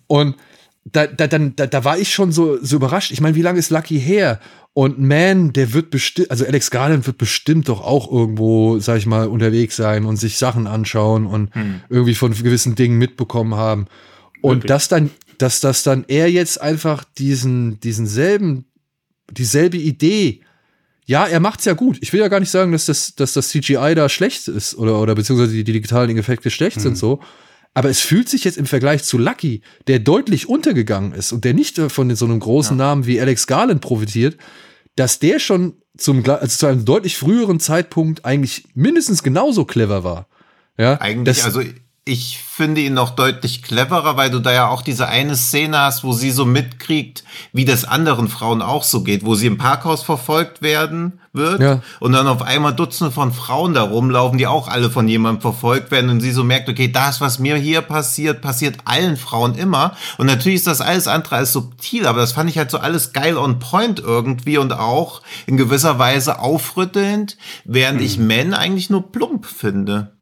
Und 0.07 0.37
da, 0.93 1.07
da, 1.07 1.27
dann, 1.27 1.57
da, 1.57 1.67
da 1.67 1.85
war 1.85 1.99
ich 1.99 2.15
schon 2.15 2.31
so, 2.31 2.63
so 2.63 2.77
überrascht. 2.77 3.11
Ich 3.11 3.21
meine, 3.21 3.35
wie 3.35 3.43
lange 3.43 3.59
ist 3.59 3.71
Lucky 3.71 3.99
her? 3.99 4.39
Und 4.73 4.99
Man, 5.01 5.53
der 5.53 5.73
wird 5.73 5.91
bestimmt, 5.91 6.31
also 6.31 6.45
Alex 6.45 6.71
Garland 6.71 7.07
wird 7.07 7.19
bestimmt 7.19 7.69
doch 7.69 7.81
auch 7.81 8.13
irgendwo, 8.13 8.79
sag 8.79 8.99
ich 8.99 9.07
mal, 9.07 9.27
unterwegs 9.27 9.75
sein 9.75 10.05
und 10.05 10.17
sich 10.17 10.39
Sachen 10.39 10.67
anschauen 10.67 11.27
und 11.27 11.51
irgendwie 11.89 12.15
von 12.15 12.33
gewissen 12.33 12.75
Dingen 12.75 12.99
mitbekommen 12.99 13.55
haben. 13.55 13.87
Und 14.47 14.59
Wirklich. 14.59 14.69
dass 14.69 14.87
dann, 14.87 15.11
dass 15.39 15.59
das 15.59 15.83
dann 15.83 16.05
er 16.07 16.31
jetzt 16.31 16.61
einfach 16.61 17.03
diesen, 17.03 17.81
diesen 17.81 18.07
selben, 18.07 18.67
dieselbe 19.29 19.77
Idee, 19.77 20.43
ja, 21.05 21.27
er 21.27 21.41
macht's 21.41 21.65
ja 21.65 21.73
gut. 21.73 21.99
Ich 22.01 22.13
will 22.13 22.21
ja 22.21 22.29
gar 22.29 22.39
nicht 22.39 22.53
sagen, 22.53 22.71
dass 22.71 22.87
das, 22.87 23.17
dass 23.17 23.33
das 23.33 23.49
CGI 23.49 23.95
da 23.97 24.09
schlecht 24.09 24.47
ist 24.47 24.77
oder, 24.77 25.01
oder 25.01 25.17
beziehungsweise 25.17 25.53
die 25.53 25.65
digitalen 25.65 26.17
Effekte 26.17 26.51
schlecht 26.51 26.81
sind 26.81 26.97
so. 26.97 27.21
Aber 27.75 27.91
es 27.91 27.99
fühlt 27.99 28.29
sich 28.29 28.45
jetzt 28.45 28.57
im 28.57 28.67
Vergleich 28.67 29.03
zu 29.03 29.19
Lucky, 29.19 29.63
der 29.89 29.99
deutlich 29.99 30.49
untergegangen 30.49 31.13
ist 31.13 31.33
und 31.33 31.45
der 31.45 31.53
nicht 31.53 31.77
äh, 31.81 31.89
von 31.89 32.15
so 32.15 32.25
einem 32.25 32.39
großen 32.39 32.77
Namen 32.77 33.05
wie 33.05 33.21
Alex 33.21 33.49
Garland 33.49 33.81
profitiert, 33.81 34.37
dass 34.95 35.19
der 35.19 35.41
schon 35.41 35.75
zum, 35.99 36.25
also 36.25 36.57
zu 36.57 36.67
einem 36.67 36.85
deutlich 36.85 37.17
früheren 37.17 37.59
Zeitpunkt 37.59 38.25
eigentlich 38.25 38.69
mindestens 38.75 39.25
genauso 39.25 39.65
clever 39.65 40.05
war. 40.05 40.29
Ja, 40.79 41.01
Eigentlich, 41.01 41.37
das, 41.37 41.45
also 41.47 41.63
ich 42.09 42.39
finde 42.39 42.83
ihn 42.83 42.95
noch 42.95 43.11
deutlich 43.11 43.63
cleverer, 43.65 44.17
weil 44.17 44.31
du 44.31 44.39
da 44.39 44.53
ja 44.53 44.69
auch 44.69 44.83
diese 44.83 45.09
eine 45.09 45.35
Szene 45.35 45.77
hast, 45.81 46.05
wo 46.05 46.13
sie 46.13 46.31
so 46.31 46.45
mitkriegt, 46.45 47.25
wie 47.53 47.65
das 47.65 47.85
anderen 47.85 48.29
Frauen 48.29 48.63
auch 48.63 48.85
so 48.85 49.03
geht, 49.03 49.25
wo 49.25 49.35
sie 49.35 49.49
im 49.49 49.59
Parkhaus 49.59 50.05
verfolgt 50.05 50.63
werden 50.63 51.19
wird 51.33 51.61
Ja. 51.61 51.83
und 51.99 52.13
dann 52.13 52.29
auf 52.29 52.43
einmal 52.43 52.75
Dutzende 52.77 53.11
von 53.13 53.33
Frauen 53.33 53.75
da 53.75 53.83
rumlaufen, 53.83 54.39
die 54.39 54.47
auch 54.47 54.69
alle 54.69 54.89
von 54.89 55.09
jemandem 55.09 55.43
verfolgt 55.43 55.91
werden 55.91 56.09
und 56.09 56.21
sie 56.21 56.31
so 56.31 56.45
merkt, 56.45 56.69
okay, 56.69 56.87
das, 56.91 57.21
was 57.21 57.41
mir 57.41 57.57
hier 57.57 57.81
passiert, 57.81 58.41
passiert 58.41 58.77
allen 58.85 59.17
Frauen 59.17 59.57
immer 59.57 59.97
und 60.17 60.27
natürlich 60.27 60.59
ist 60.61 60.69
das 60.69 60.81
alles 60.81 61.09
andere 61.09 61.35
als 61.35 61.53
subtil, 61.53 62.07
aber 62.07 62.21
das 62.21 62.33
fand 62.33 62.49
ich 62.49 62.57
halt 62.57 62.71
so 62.71 62.79
alles 62.79 63.15
geil 63.15 63.37
on 63.37 63.59
point 63.59 63.99
irgendwie 63.99 64.59
und 64.59 64.73
auch 64.73 65.23
in 65.47 65.57
gewisser 65.57 65.99
Weise 65.99 66.39
aufrüttelnd, 66.39 67.37
während 67.65 68.01
ich 68.01 68.17
Men 68.17 68.55
eigentlich 68.55 68.91
nur 68.91 69.11
plump 69.11 69.45
finde. 69.45 70.16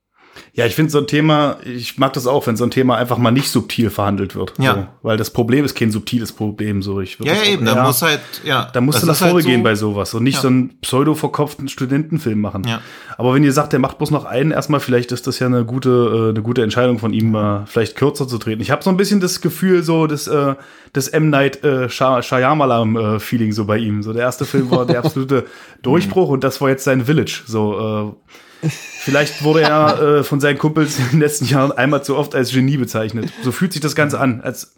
Ja, 0.56 0.66
ich 0.66 0.76
finde 0.76 0.92
so 0.92 0.98
ein 0.98 1.08
Thema, 1.08 1.56
ich 1.64 1.98
mag 1.98 2.12
das 2.12 2.28
auch, 2.28 2.46
wenn 2.46 2.56
so 2.56 2.62
ein 2.62 2.70
Thema 2.70 2.96
einfach 2.96 3.18
mal 3.18 3.32
nicht 3.32 3.48
subtil 3.50 3.90
verhandelt 3.90 4.36
wird. 4.36 4.52
Ja. 4.58 4.74
So, 4.74 4.86
weil 5.02 5.16
das 5.16 5.30
Problem 5.30 5.64
ist 5.64 5.74
kein 5.74 5.90
subtiles 5.90 6.30
Problem. 6.30 6.80
So, 6.80 7.00
ich 7.00 7.18
würd 7.18 7.28
Ja, 7.28 7.34
ja, 7.34 7.42
eben, 7.52 7.64
da 7.64 7.82
muss 7.82 8.02
halt, 8.02 8.20
ja. 8.44 8.70
Da 8.72 8.80
musst 8.80 8.96
das 8.98 9.00
du 9.00 9.06
nach 9.08 9.14
ist 9.14 9.20
halt 9.22 9.30
vorne 9.32 9.44
gehen 9.44 9.60
so- 9.60 9.64
bei 9.64 9.74
sowas 9.74 10.14
und 10.14 10.22
nicht 10.22 10.36
Ja. 10.36 10.42
so 10.42 10.48
einen 10.48 10.78
pseudo-verkauften 10.80 11.66
Studentenfilm 11.68 12.40
machen. 12.40 12.62
Ja. 12.68 12.80
Aber 13.18 13.34
wenn 13.34 13.42
ihr 13.42 13.52
sagt, 13.52 13.72
der 13.72 13.80
macht 13.80 13.98
bloß 13.98 14.12
noch 14.12 14.26
einen, 14.26 14.52
erstmal, 14.52 14.78
vielleicht 14.78 15.10
ist 15.10 15.26
das 15.26 15.40
ja 15.40 15.48
eine 15.48 15.64
gute, 15.64 15.90
äh, 15.90 16.28
eine 16.30 16.42
gute 16.42 16.62
Entscheidung 16.62 17.00
von 17.00 17.12
ihm, 17.12 17.34
äh, 17.34 17.66
vielleicht 17.66 17.96
kürzer 17.96 18.28
zu 18.28 18.38
treten. 18.38 18.62
Ich 18.62 18.70
habe 18.70 18.84
so 18.84 18.90
ein 18.90 18.96
bisschen 18.96 19.18
das 19.18 19.40
Gefühl, 19.40 19.82
so 19.82 20.06
das, 20.06 20.28
äh, 20.28 20.54
das 20.92 21.08
M. 21.08 21.30
Night 21.30 21.64
äh, 21.64 21.88
Shy- 21.88 22.22
Shyamalan-Feeling 22.22 23.50
so 23.52 23.64
bei 23.64 23.78
ihm. 23.78 24.04
So 24.04 24.12
der 24.12 24.22
erste 24.22 24.44
Film 24.44 24.70
war 24.70 24.86
der 24.86 24.98
absolute 25.04 25.46
Durchbruch 25.82 26.28
und 26.28 26.44
das 26.44 26.60
war 26.60 26.68
jetzt 26.68 26.84
sein 26.84 27.04
Village. 27.06 27.42
So 27.46 28.14
äh, 28.16 28.30
Vielleicht 28.70 29.44
wurde 29.44 29.62
er 29.62 30.00
äh, 30.00 30.24
von 30.24 30.40
seinen 30.40 30.58
Kumpels 30.58 30.98
in 30.98 31.10
den 31.10 31.20
letzten 31.20 31.46
Jahren 31.46 31.72
einmal 31.72 32.04
zu 32.04 32.16
oft 32.16 32.34
als 32.34 32.52
Genie 32.52 32.76
bezeichnet. 32.76 33.32
So 33.42 33.52
fühlt 33.52 33.72
sich 33.72 33.82
das 33.82 33.94
Ganze 33.94 34.18
an, 34.18 34.40
als, 34.40 34.74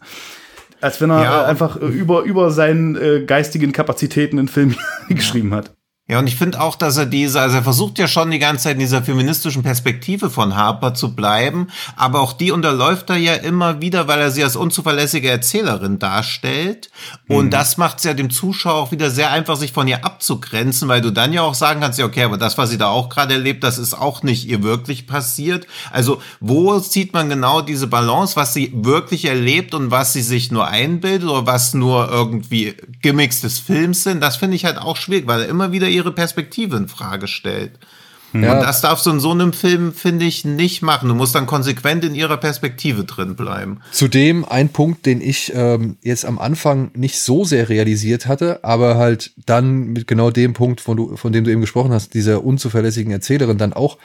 als 0.81 0.99
wenn 1.01 1.09
er 1.09 1.23
Ja, 1.23 1.45
einfach 1.45 1.77
über, 1.77 2.23
über 2.23 2.51
seinen 2.51 2.95
äh, 2.95 3.23
geistigen 3.25 3.71
Kapazitäten 3.71 4.39
einen 4.39 4.47
Film 4.47 4.75
geschrieben 5.09 5.53
hat. 5.53 5.76
Ja, 6.09 6.19
und 6.19 6.27
ich 6.27 6.37
finde 6.37 6.61
auch, 6.61 6.77
dass 6.77 6.95
er 6.95 7.05
diese, 7.05 7.41
also 7.41 7.57
er 7.57 7.63
versucht 7.63 7.99
ja 7.99 8.07
schon 8.07 8.31
die 8.31 8.39
ganze 8.39 8.63
Zeit 8.63 8.75
in 8.75 8.79
dieser 8.79 9.03
feministischen 9.03 9.61
Perspektive 9.61 10.29
von 10.29 10.55
Harper 10.55 10.93
zu 10.93 11.13
bleiben, 11.13 11.67
aber 11.97 12.21
auch 12.21 12.31
die 12.31 12.51
unterläuft 12.51 13.09
er 13.09 13.17
ja 13.17 13.33
immer 13.33 13.81
wieder, 13.81 14.07
weil 14.07 14.21
er 14.21 14.31
sie 14.31 14.41
als 14.41 14.55
unzuverlässige 14.55 15.29
Erzählerin 15.29 15.99
darstellt. 15.99 16.89
Und 17.27 17.51
das 17.51 17.75
macht 17.75 17.97
es 17.97 18.05
ja 18.05 18.13
dem 18.13 18.29
Zuschauer 18.29 18.75
auch 18.75 18.91
wieder 18.93 19.11
sehr 19.11 19.31
einfach, 19.31 19.57
sich 19.57 19.73
von 19.73 19.85
ihr 19.89 20.05
abzugrenzen, 20.05 20.87
weil 20.87 21.01
du 21.01 21.11
dann 21.11 21.33
ja 21.33 21.41
auch 21.41 21.55
sagen 21.55 21.81
kannst, 21.81 21.99
ja, 21.99 22.05
okay, 22.05 22.23
aber 22.23 22.37
das, 22.37 22.57
was 22.57 22.69
sie 22.69 22.77
da 22.77 22.87
auch 22.87 23.09
gerade 23.09 23.33
erlebt, 23.33 23.65
das 23.65 23.77
ist 23.77 23.93
auch 23.93 24.23
nicht 24.23 24.47
ihr 24.47 24.63
wirklich 24.63 25.07
passiert. 25.07 25.67
Also, 25.91 26.21
wo 26.39 26.79
zieht 26.79 27.11
man 27.11 27.27
genau 27.27 27.59
diese 27.59 27.87
Balance, 27.87 28.37
was 28.37 28.53
sie 28.53 28.71
wirklich 28.73 29.25
erlebt 29.25 29.73
und 29.73 29.91
was 29.91 30.13
sie 30.13 30.21
sich 30.21 30.53
nur 30.53 30.67
einbildet 30.67 31.27
oder 31.27 31.45
was 31.45 31.73
nur 31.73 32.09
irgendwie 32.09 32.75
Gimmicks 33.01 33.41
des 33.41 33.59
Films 33.59 34.03
sind? 34.03 34.21
Das 34.21 34.37
finde 34.37 34.55
ich 34.55 34.63
halt 34.63 34.77
auch 34.77 34.95
schwierig, 34.95 35.27
weil 35.27 35.41
er 35.41 35.49
immer 35.49 35.73
wieder 35.73 35.96
ihre 35.97 36.11
Perspektive 36.13 36.77
in 36.77 36.87
Frage 36.87 37.27
stellt. 37.27 37.79
Ja. 38.33 38.53
Und 38.53 38.61
das 38.61 38.81
darfst 38.81 39.05
du 39.05 39.11
in 39.11 39.19
so 39.19 39.31
einem 39.31 39.53
Film, 39.53 39.93
finde 39.93 40.25
ich, 40.25 40.43
nicht 40.43 40.81
machen. 40.81 41.07
Du 41.07 41.15
musst 41.15 41.33
dann 41.33 41.45
konsequent 41.45 42.03
in 42.03 42.13
ihrer 42.13 42.37
Perspektive 42.37 43.05
drin 43.05 43.35
bleiben. 43.35 43.79
Zudem 43.91 44.43
ein 44.43 44.69
Punkt, 44.69 45.05
den 45.05 45.21
ich 45.21 45.53
ähm, 45.55 45.97
jetzt 46.01 46.25
am 46.25 46.37
Anfang 46.37 46.91
nicht 46.93 47.19
so 47.19 47.45
sehr 47.45 47.69
realisiert 47.69 48.27
hatte, 48.27 48.63
aber 48.63 48.97
halt 48.97 49.31
dann 49.45 49.87
mit 49.87 50.07
genau 50.07 50.29
dem 50.29 50.53
Punkt, 50.53 50.81
von, 50.81 50.97
du, 50.97 51.15
von 51.15 51.31
dem 51.31 51.45
du 51.45 51.51
eben 51.51 51.61
gesprochen 51.61 51.93
hast, 51.93 52.13
dieser 52.13 52.43
unzuverlässigen 52.43 53.11
Erzählerin, 53.11 53.57
dann 53.57 53.73
auch 53.73 53.97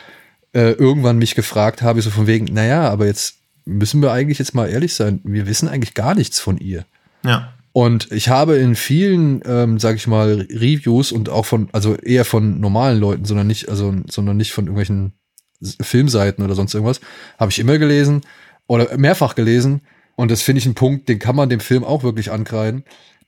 äh, 0.52 0.72
irgendwann 0.72 1.18
mich 1.18 1.34
gefragt 1.34 1.82
habe, 1.82 2.00
so 2.00 2.10
von 2.10 2.26
wegen, 2.26 2.46
naja, 2.46 2.88
aber 2.88 3.06
jetzt 3.06 3.36
müssen 3.64 4.02
wir 4.02 4.12
eigentlich 4.12 4.38
jetzt 4.38 4.54
mal 4.54 4.68
ehrlich 4.68 4.94
sein, 4.94 5.20
wir 5.24 5.46
wissen 5.46 5.68
eigentlich 5.68 5.94
gar 5.94 6.14
nichts 6.14 6.38
von 6.38 6.58
ihr. 6.58 6.84
Ja. 7.24 7.52
Und 7.72 8.12
ich 8.12 8.28
habe 8.28 8.56
in 8.56 8.74
vielen, 8.76 9.40
ähm, 9.46 9.78
sag 9.78 9.96
ich 9.96 10.06
mal, 10.06 10.46
Reviews 10.50 11.10
und 11.10 11.30
auch 11.30 11.46
von, 11.46 11.68
also 11.72 11.96
eher 11.96 12.24
von 12.24 12.60
normalen 12.60 13.00
Leuten, 13.00 13.24
sondern 13.24 13.46
nicht, 13.46 13.68
also, 13.68 13.94
sondern 14.10 14.36
nicht 14.36 14.52
von 14.52 14.66
irgendwelchen 14.66 15.14
Filmseiten 15.80 16.44
oder 16.44 16.54
sonst 16.54 16.74
irgendwas, 16.74 17.00
habe 17.38 17.50
ich 17.50 17.58
immer 17.58 17.78
gelesen 17.78 18.22
oder 18.66 18.96
mehrfach 18.98 19.34
gelesen. 19.34 19.82
Und 20.16 20.30
das 20.30 20.42
finde 20.42 20.58
ich 20.58 20.66
ein 20.66 20.74
Punkt, 20.74 21.08
den 21.08 21.18
kann 21.18 21.36
man 21.36 21.48
dem 21.48 21.60
Film 21.60 21.84
auch 21.84 22.02
wirklich 22.02 22.30
ankreiden, 22.30 22.84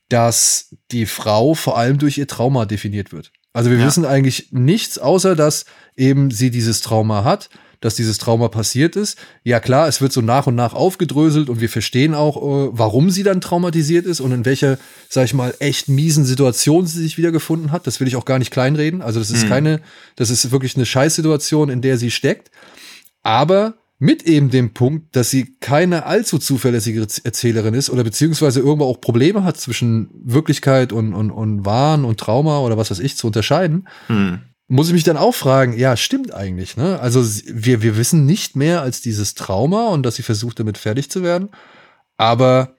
dass 0.09 0.75
die 0.91 1.07
Frau 1.07 1.55
vor 1.55 1.77
allem 1.77 1.97
durch 1.97 2.17
ihr 2.17 2.27
Trauma 2.27 2.65
definiert 2.65 3.11
wird. 3.11 3.31
Also 3.53 3.71
wir 3.71 3.79
Ja. 3.79 3.87
wissen 3.87 4.05
eigentlich 4.05 4.49
nichts, 4.51 4.99
außer 4.99 5.35
dass 5.35 5.65
eben 5.95 6.29
sie 6.29 6.51
dieses 6.51 6.81
Trauma 6.81 7.23
hat, 7.23 7.49
dass 7.85 7.93
dieses 7.93 8.17
Trauma 8.17 8.47
passiert 8.47 8.95
ist. 8.95 9.15
Ja 9.43 9.59
klar, 9.59 9.87
es 9.87 10.01
wird 10.01 10.11
so 10.11 10.21
nach 10.21 10.47
und 10.47 10.55
nach 10.55 10.73
aufgedröselt 10.73 11.49
und 11.49 11.61
wir 11.61 11.69
verstehen 11.69 12.15
auch, 12.15 12.37
äh, 12.37 12.69
warum 12.71 13.11
sie 13.11 13.21
dann 13.21 13.41
traumatisiert 13.41 14.07
ist 14.07 14.21
und 14.21 14.31
in 14.31 14.43
welcher, 14.43 14.79
sag 15.07 15.25
ich 15.25 15.35
mal, 15.35 15.53
echt 15.59 15.87
miesen 15.87 16.25
Situation 16.25 16.87
sie 16.87 17.03
sich 17.03 17.19
wiedergefunden 17.19 17.71
hat. 17.71 17.85
Das 17.85 17.99
will 17.99 18.07
ich 18.07 18.15
auch 18.15 18.25
gar 18.25 18.39
nicht 18.39 18.49
kleinreden. 18.49 19.03
Also 19.03 19.19
das 19.19 19.29
ist 19.29 19.47
keine, 19.47 19.81
das 20.15 20.31
ist 20.31 20.49
wirklich 20.49 20.75
eine 20.75 20.87
Scheißsituation, 20.87 21.69
in 21.69 21.81
der 21.81 21.99
sie 21.99 22.09
steckt. 22.09 22.49
Aber 23.21 23.75
mit 23.99 24.23
eben 24.23 24.49
dem 24.49 24.73
Punkt, 24.73 25.15
dass 25.15 25.29
sie 25.29 25.55
keine 25.59 26.07
allzu 26.07 26.39
zuverlässige 26.39 27.05
Erzählerin 27.23 27.75
ist 27.75 27.91
oder 27.91 28.03
beziehungsweise 28.03 28.61
irgendwo 28.61 28.85
auch 28.85 28.99
Probleme 28.99 29.43
hat 29.43 29.57
zwischen 29.57 30.09
Wirklichkeit 30.23 30.91
und, 30.91 31.13
und, 31.13 31.29
und 31.29 31.65
Wahn 31.65 32.03
und 32.03 32.19
Trauma 32.19 32.59
oder 32.61 32.77
was 32.77 32.89
weiß 32.89 32.99
ich 32.99 33.15
zu 33.15 33.27
unterscheiden, 33.27 33.87
Hm. 34.07 34.39
Muss 34.67 34.87
ich 34.87 34.93
mich 34.93 35.03
dann 35.03 35.17
auch 35.17 35.35
fragen, 35.35 35.77
ja, 35.77 35.95
stimmt 35.95 36.33
eigentlich, 36.33 36.75
ne? 36.75 36.99
Also 36.99 37.23
wir, 37.47 37.81
wir 37.81 37.97
wissen 37.97 38.25
nicht 38.25 38.55
mehr 38.55 38.81
als 38.81 39.01
dieses 39.01 39.35
Trauma 39.35 39.89
und 39.89 40.03
dass 40.03 40.15
sie 40.15 40.23
versucht, 40.23 40.59
damit 40.59 40.77
fertig 40.77 41.11
zu 41.11 41.21
werden. 41.21 41.49
Aber 42.17 42.75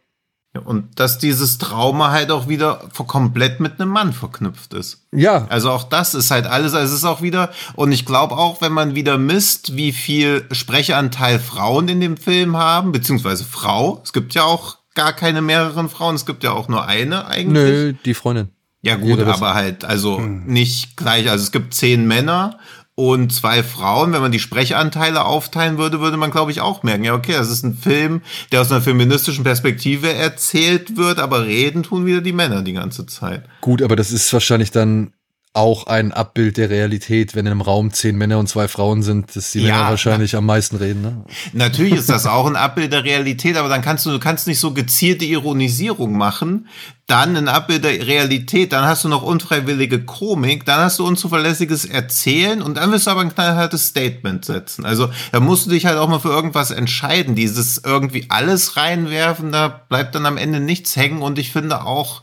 Und 0.64 0.98
dass 0.98 1.18
dieses 1.18 1.58
Trauma 1.58 2.10
halt 2.10 2.30
auch 2.30 2.48
wieder 2.48 2.88
komplett 3.06 3.60
mit 3.60 3.78
einem 3.80 3.90
Mann 3.90 4.12
verknüpft 4.12 4.74
ist. 4.74 5.06
ja, 5.12 5.46
Also 5.48 5.70
auch 5.70 5.84
das 5.84 6.14
ist 6.14 6.30
halt 6.30 6.46
alles, 6.46 6.74
also 6.74 6.92
es 6.92 7.00
ist 7.00 7.04
auch 7.04 7.22
wieder, 7.22 7.52
und 7.74 7.92
ich 7.92 8.04
glaube 8.04 8.36
auch, 8.36 8.60
wenn 8.62 8.72
man 8.72 8.94
wieder 8.94 9.18
misst, 9.18 9.76
wie 9.76 9.92
viel 9.92 10.46
Sprechanteil 10.50 11.38
Frauen 11.38 11.88
in 11.88 12.00
dem 12.00 12.16
Film 12.16 12.56
haben, 12.56 12.90
beziehungsweise 12.90 13.44
Frau, 13.44 14.00
es 14.02 14.12
gibt 14.12 14.34
ja 14.34 14.44
auch 14.44 14.78
gar 14.94 15.12
keine 15.12 15.42
mehreren 15.42 15.88
Frauen, 15.88 16.16
es 16.16 16.26
gibt 16.26 16.42
ja 16.42 16.52
auch 16.52 16.68
nur 16.68 16.86
eine 16.86 17.26
eigentlich. 17.26 17.62
nö, 17.62 17.92
die 18.04 18.14
Freundin. 18.14 18.55
Ja 18.86 18.94
gut, 18.94 19.20
aber 19.20 19.54
halt, 19.54 19.84
also 19.84 20.20
nicht 20.20 20.96
gleich, 20.96 21.28
also 21.28 21.42
es 21.42 21.50
gibt 21.50 21.74
zehn 21.74 22.06
Männer 22.06 22.58
und 22.94 23.32
zwei 23.32 23.64
Frauen, 23.64 24.12
wenn 24.12 24.20
man 24.20 24.30
die 24.30 24.38
Sprechanteile 24.38 25.24
aufteilen 25.24 25.76
würde, 25.76 26.00
würde 26.00 26.16
man, 26.16 26.30
glaube 26.30 26.52
ich, 26.52 26.60
auch 26.60 26.84
merken, 26.84 27.02
ja, 27.02 27.14
okay, 27.14 27.32
das 27.32 27.50
ist 27.50 27.64
ein 27.64 27.76
Film, 27.76 28.22
der 28.52 28.60
aus 28.60 28.70
einer 28.70 28.80
feministischen 28.80 29.42
Perspektive 29.42 30.12
erzählt 30.12 30.96
wird, 30.96 31.18
aber 31.18 31.46
reden 31.46 31.82
tun 31.82 32.06
wieder 32.06 32.20
die 32.20 32.32
Männer 32.32 32.62
die 32.62 32.74
ganze 32.74 33.04
Zeit. 33.06 33.42
Gut, 33.60 33.82
aber 33.82 33.96
das 33.96 34.12
ist 34.12 34.32
wahrscheinlich 34.32 34.70
dann 34.70 35.12
auch 35.56 35.86
ein 35.86 36.12
Abbild 36.12 36.58
der 36.58 36.68
Realität, 36.68 37.34
wenn 37.34 37.46
in 37.46 37.52
einem 37.52 37.62
Raum 37.62 37.92
zehn 37.92 38.16
Männer 38.16 38.38
und 38.38 38.46
zwei 38.46 38.68
Frauen 38.68 39.02
sind, 39.02 39.34
dass 39.34 39.52
die 39.52 39.60
ja, 39.60 39.74
Männer 39.74 39.90
wahrscheinlich 39.90 40.32
na, 40.32 40.38
am 40.38 40.46
meisten 40.46 40.76
reden. 40.76 41.02
Ne? 41.02 41.24
Natürlich 41.54 41.94
ist 41.94 42.10
das 42.10 42.26
auch 42.26 42.46
ein 42.46 42.56
Abbild 42.56 42.92
der 42.92 43.04
Realität, 43.04 43.56
aber 43.56 43.68
dann 43.68 43.80
kannst 43.82 44.04
du, 44.04 44.10
du 44.10 44.18
kannst 44.18 44.46
nicht 44.46 44.60
so 44.60 44.74
gezielte 44.74 45.24
Ironisierung 45.24 46.16
machen, 46.16 46.68
dann 47.06 47.36
ein 47.36 47.48
Abbild 47.48 47.84
der 47.84 48.06
Realität, 48.06 48.72
dann 48.72 48.84
hast 48.84 49.04
du 49.04 49.08
noch 49.08 49.22
unfreiwillige 49.22 50.04
Komik, 50.04 50.66
dann 50.66 50.80
hast 50.80 50.98
du 50.98 51.06
unzuverlässiges 51.06 51.84
Erzählen 51.84 52.60
und 52.60 52.76
dann 52.76 52.92
wirst 52.92 53.06
du 53.06 53.12
aber 53.12 53.22
ein 53.22 53.32
knallhartes 53.32 53.86
Statement 53.86 54.44
setzen. 54.44 54.84
Also 54.84 55.08
da 55.32 55.40
musst 55.40 55.66
du 55.66 55.70
dich 55.70 55.86
halt 55.86 55.98
auch 55.98 56.08
mal 56.08 56.18
für 56.18 56.30
irgendwas 56.30 56.70
entscheiden. 56.70 57.34
Dieses 57.34 57.78
irgendwie 57.78 58.26
alles 58.28 58.76
reinwerfen, 58.76 59.52
da 59.52 59.68
bleibt 59.68 60.14
dann 60.14 60.26
am 60.26 60.36
Ende 60.36 60.60
nichts 60.60 60.96
hängen 60.96 61.22
und 61.22 61.38
ich 61.38 61.52
finde 61.52 61.84
auch, 61.84 62.22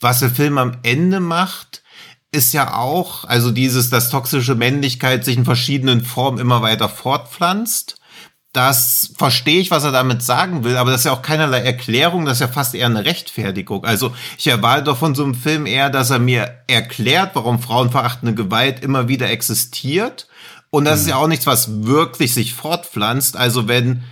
was 0.00 0.18
der 0.20 0.30
Film 0.30 0.58
am 0.58 0.78
Ende 0.82 1.20
macht, 1.20 1.81
ist 2.32 2.54
ja 2.54 2.74
auch, 2.74 3.24
also 3.24 3.50
dieses, 3.50 3.90
dass 3.90 4.10
toxische 4.10 4.54
Männlichkeit 4.54 5.24
sich 5.24 5.36
in 5.36 5.44
verschiedenen 5.44 6.02
Formen 6.02 6.38
immer 6.38 6.62
weiter 6.62 6.88
fortpflanzt. 6.88 7.96
Das 8.54 9.12
verstehe 9.16 9.60
ich, 9.60 9.70
was 9.70 9.84
er 9.84 9.92
damit 9.92 10.22
sagen 10.22 10.64
will, 10.64 10.76
aber 10.76 10.90
das 10.90 11.02
ist 11.02 11.04
ja 11.06 11.12
auch 11.12 11.22
keinerlei 11.22 11.60
Erklärung, 11.60 12.24
das 12.24 12.34
ist 12.38 12.40
ja 12.40 12.48
fast 12.48 12.74
eher 12.74 12.86
eine 12.86 13.04
Rechtfertigung. 13.04 13.84
Also 13.84 14.14
ich 14.36 14.46
erwarte 14.46 14.84
doch 14.84 14.98
von 14.98 15.14
so 15.14 15.24
einem 15.24 15.34
Film 15.34 15.64
eher, 15.64 15.88
dass 15.88 16.10
er 16.10 16.18
mir 16.18 16.58
erklärt, 16.66 17.30
warum 17.34 17.60
frauenverachtende 17.60 18.34
Gewalt 18.34 18.82
immer 18.82 19.08
wieder 19.08 19.30
existiert. 19.30 20.26
Und 20.70 20.84
das 20.86 21.00
mhm. 21.00 21.00
ist 21.00 21.08
ja 21.08 21.16
auch 21.16 21.28
nichts, 21.28 21.46
was 21.46 21.84
wirklich 21.84 22.34
sich 22.34 22.54
fortpflanzt. 22.54 23.36
Also 23.36 23.68
wenn 23.68 24.04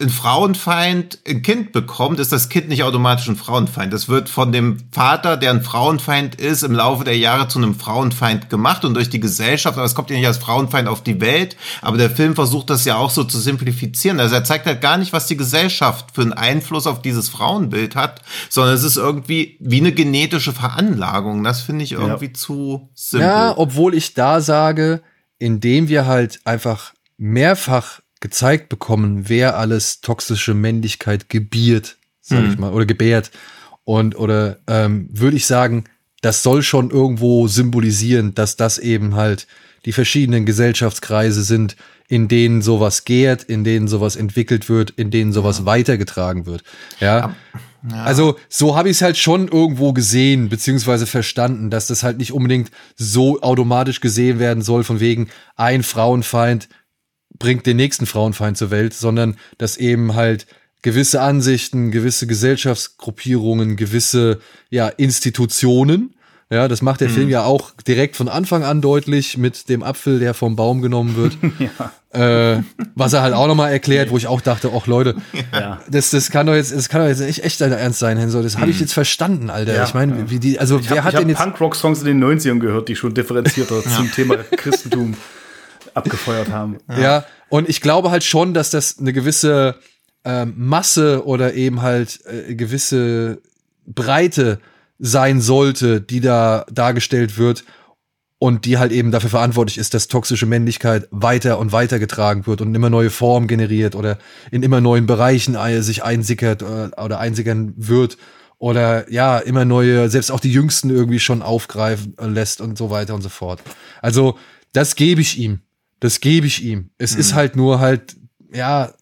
ein 0.00 0.08
Frauenfeind 0.08 1.18
ein 1.28 1.42
Kind 1.42 1.72
bekommt, 1.72 2.20
ist 2.20 2.32
das 2.32 2.48
Kind 2.48 2.68
nicht 2.68 2.82
automatisch 2.82 3.28
ein 3.28 3.36
Frauenfeind. 3.36 3.92
Das 3.92 4.08
wird 4.08 4.28
von 4.28 4.50
dem 4.50 4.78
Vater, 4.92 5.36
der 5.36 5.50
ein 5.50 5.62
Frauenfeind 5.62 6.36
ist, 6.36 6.62
im 6.62 6.72
Laufe 6.72 7.04
der 7.04 7.18
Jahre 7.18 7.48
zu 7.48 7.58
einem 7.58 7.74
Frauenfeind 7.74 8.48
gemacht 8.48 8.84
und 8.84 8.94
durch 8.94 9.10
die 9.10 9.20
Gesellschaft, 9.20 9.76
aber 9.76 9.84
es 9.84 9.94
kommt 9.94 10.10
ja 10.10 10.16
nicht 10.16 10.26
als 10.26 10.38
Frauenfeind 10.38 10.88
auf 10.88 11.02
die 11.02 11.20
Welt, 11.20 11.56
aber 11.82 11.98
der 11.98 12.10
Film 12.10 12.34
versucht 12.34 12.70
das 12.70 12.84
ja 12.84 12.96
auch 12.96 13.10
so 13.10 13.24
zu 13.24 13.38
simplifizieren. 13.38 14.20
Also 14.20 14.34
er 14.34 14.44
zeigt 14.44 14.66
halt 14.66 14.80
gar 14.80 14.96
nicht, 14.96 15.12
was 15.12 15.26
die 15.26 15.36
Gesellschaft 15.36 16.14
für 16.14 16.22
einen 16.22 16.32
Einfluss 16.32 16.86
auf 16.86 17.02
dieses 17.02 17.28
Frauenbild 17.28 17.94
hat, 17.94 18.22
sondern 18.48 18.74
es 18.74 18.84
ist 18.84 18.96
irgendwie 18.96 19.58
wie 19.60 19.80
eine 19.80 19.92
genetische 19.92 20.52
Veranlagung. 20.52 21.44
Das 21.44 21.60
finde 21.60 21.84
ich 21.84 21.92
irgendwie 21.92 22.26
ja. 22.26 22.34
zu 22.34 22.88
simpel. 22.94 23.28
Ja, 23.28 23.54
obwohl 23.56 23.94
ich 23.94 24.14
da 24.14 24.40
sage, 24.40 25.02
indem 25.38 25.88
wir 25.88 26.06
halt 26.06 26.40
einfach 26.44 26.94
mehrfach 27.16 28.00
gezeigt 28.20 28.68
bekommen, 28.68 29.28
wer 29.28 29.56
alles 29.56 30.00
toxische 30.00 30.54
Männlichkeit 30.54 31.28
gebiert, 31.28 31.96
sag 32.20 32.44
mhm. 32.44 32.50
ich 32.50 32.58
mal, 32.58 32.72
oder 32.72 32.86
gebärt. 32.86 33.30
Und 33.84 34.16
oder 34.16 34.58
ähm, 34.66 35.08
würde 35.10 35.36
ich 35.36 35.46
sagen, 35.46 35.84
das 36.20 36.42
soll 36.42 36.62
schon 36.62 36.90
irgendwo 36.90 37.48
symbolisieren, 37.48 38.34
dass 38.34 38.56
das 38.56 38.78
eben 38.78 39.14
halt 39.14 39.46
die 39.86 39.92
verschiedenen 39.92 40.44
Gesellschaftskreise 40.44 41.42
sind, 41.42 41.76
in 42.08 42.28
denen 42.28 42.60
sowas 42.60 43.04
gärt, 43.04 43.44
in 43.44 43.64
denen 43.64 43.88
sowas 43.88 44.16
entwickelt 44.16 44.68
wird, 44.68 44.90
in 44.90 45.10
denen 45.10 45.32
sowas 45.32 45.60
ja. 45.60 45.66
weitergetragen 45.66 46.44
wird. 46.44 46.62
Ja. 46.98 47.34
ja. 47.88 48.04
Also 48.04 48.36
so 48.48 48.76
habe 48.76 48.90
ich 48.90 48.96
es 48.96 49.02
halt 49.02 49.16
schon 49.16 49.48
irgendwo 49.48 49.92
gesehen, 49.94 50.50
beziehungsweise 50.50 51.06
verstanden, 51.06 51.70
dass 51.70 51.86
das 51.86 52.02
halt 52.02 52.18
nicht 52.18 52.32
unbedingt 52.32 52.70
so 52.96 53.40
automatisch 53.40 54.00
gesehen 54.00 54.38
werden 54.38 54.62
soll, 54.62 54.84
von 54.84 55.00
wegen 55.00 55.28
ein 55.56 55.82
Frauenfeind 55.82 56.68
bringt 57.38 57.66
den 57.66 57.76
nächsten 57.76 58.06
Frauenfeind 58.06 58.56
zur 58.56 58.70
Welt, 58.70 58.94
sondern 58.94 59.36
dass 59.58 59.76
eben 59.76 60.14
halt 60.14 60.46
gewisse 60.82 61.20
Ansichten, 61.20 61.90
gewisse 61.90 62.26
Gesellschaftsgruppierungen, 62.26 63.76
gewisse 63.76 64.40
ja, 64.70 64.88
Institutionen, 64.88 66.14
ja, 66.52 66.66
das 66.66 66.82
macht 66.82 67.00
der 67.00 67.08
mhm. 67.08 67.12
Film 67.12 67.28
ja 67.28 67.44
auch 67.44 67.70
direkt 67.86 68.16
von 68.16 68.28
Anfang 68.28 68.64
an 68.64 68.80
deutlich 68.80 69.38
mit 69.38 69.68
dem 69.68 69.84
Apfel, 69.84 70.18
der 70.18 70.34
vom 70.34 70.56
Baum 70.56 70.82
genommen 70.82 71.14
wird. 71.14 71.38
ja. 72.12 72.56
äh, 72.56 72.62
was 72.96 73.12
er 73.12 73.22
halt 73.22 73.34
auch 73.34 73.46
nochmal 73.46 73.70
erklärt, 73.70 74.10
wo 74.10 74.16
ich 74.16 74.26
auch 74.26 74.40
dachte, 74.40 74.72
ach 74.76 74.88
Leute, 74.88 75.14
ja. 75.52 75.80
das, 75.88 76.10
das 76.10 76.30
kann 76.32 76.48
doch 76.48 76.54
jetzt, 76.54 76.74
das 76.74 76.88
kann 76.88 77.02
doch 77.02 77.08
jetzt 77.08 77.20
echt, 77.20 77.44
echt 77.44 77.60
ernst 77.60 78.00
sein, 78.00 78.18
Hensel. 78.18 78.42
Das 78.42 78.56
mhm. 78.56 78.62
habe 78.62 78.70
ich 78.72 78.80
jetzt 78.80 78.92
verstanden, 78.92 79.48
Alter. 79.48 79.76
Ja, 79.76 79.84
ich 79.84 79.94
meine, 79.94 80.28
wie 80.28 80.40
die, 80.40 80.58
also 80.58 80.80
ich 80.80 80.90
wer 80.90 81.04
hab, 81.04 81.12
hat 81.12 81.20
denn 81.20 81.28
jetzt. 81.28 81.38
Punk-Rock-Songs 81.38 82.00
in 82.02 82.06
den 82.06 82.24
90ern 82.24 82.58
gehört, 82.58 82.88
die 82.88 82.96
schon 82.96 83.14
differenzierter 83.14 83.84
zum 83.96 84.10
Thema 84.10 84.38
Christentum 84.56 85.14
abgefeuert 86.06 86.50
haben. 86.50 86.78
Ja. 86.88 86.98
ja. 87.00 87.24
und 87.48 87.68
ich 87.68 87.80
glaube 87.80 88.10
halt 88.10 88.24
schon, 88.24 88.54
dass 88.54 88.70
das 88.70 88.98
eine 88.98 89.12
gewisse 89.12 89.76
ähm, 90.24 90.54
Masse 90.56 91.24
oder 91.26 91.54
eben 91.54 91.82
halt 91.82 92.20
äh, 92.26 92.54
gewisse 92.54 93.40
Breite 93.86 94.60
sein 94.98 95.40
sollte, 95.40 96.00
die 96.00 96.20
da 96.20 96.66
dargestellt 96.70 97.38
wird 97.38 97.64
und 98.38 98.64
die 98.64 98.78
halt 98.78 98.92
eben 98.92 99.10
dafür 99.10 99.30
verantwortlich 99.30 99.78
ist, 99.78 99.94
dass 99.94 100.08
toxische 100.08 100.46
Männlichkeit 100.46 101.08
weiter 101.10 101.58
und 101.58 101.72
weiter 101.72 101.98
getragen 101.98 102.46
wird 102.46 102.60
und 102.60 102.74
immer 102.74 102.90
neue 102.90 103.10
Formen 103.10 103.46
generiert 103.46 103.94
oder 103.94 104.18
in 104.50 104.62
immer 104.62 104.80
neuen 104.80 105.06
Bereichen 105.06 105.56
sich 105.82 106.04
einsickert 106.04 106.62
äh, 106.62 106.90
oder 107.00 107.18
einsickern 107.18 107.74
wird 107.76 108.16
oder 108.60 109.10
ja, 109.10 109.38
immer 109.38 109.64
neue, 109.64 110.10
selbst 110.10 110.30
auch 110.30 110.38
die 110.38 110.52
Jüngsten 110.52 110.90
irgendwie 110.90 111.18
schon 111.18 111.40
aufgreifen 111.40 112.14
lässt 112.18 112.60
und 112.60 112.76
so 112.76 112.90
weiter 112.90 113.14
und 113.14 113.22
so 113.22 113.30
fort. 113.30 113.60
Also, 114.02 114.38
das 114.74 114.96
gebe 114.96 115.22
ich 115.22 115.38
ihm. 115.38 115.60
Das 116.00 116.20
gebe 116.20 116.46
ich 116.46 116.64
ihm. 116.64 116.90
Es 116.98 117.14
mhm. 117.14 117.20
ist 117.20 117.34
halt 117.34 117.56
nur 117.56 117.78
halt, 117.80 118.16
ja, 118.52 118.92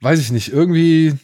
weiß 0.00 0.20
ich 0.20 0.30
nicht, 0.30 0.52
irgendwie 0.52 1.14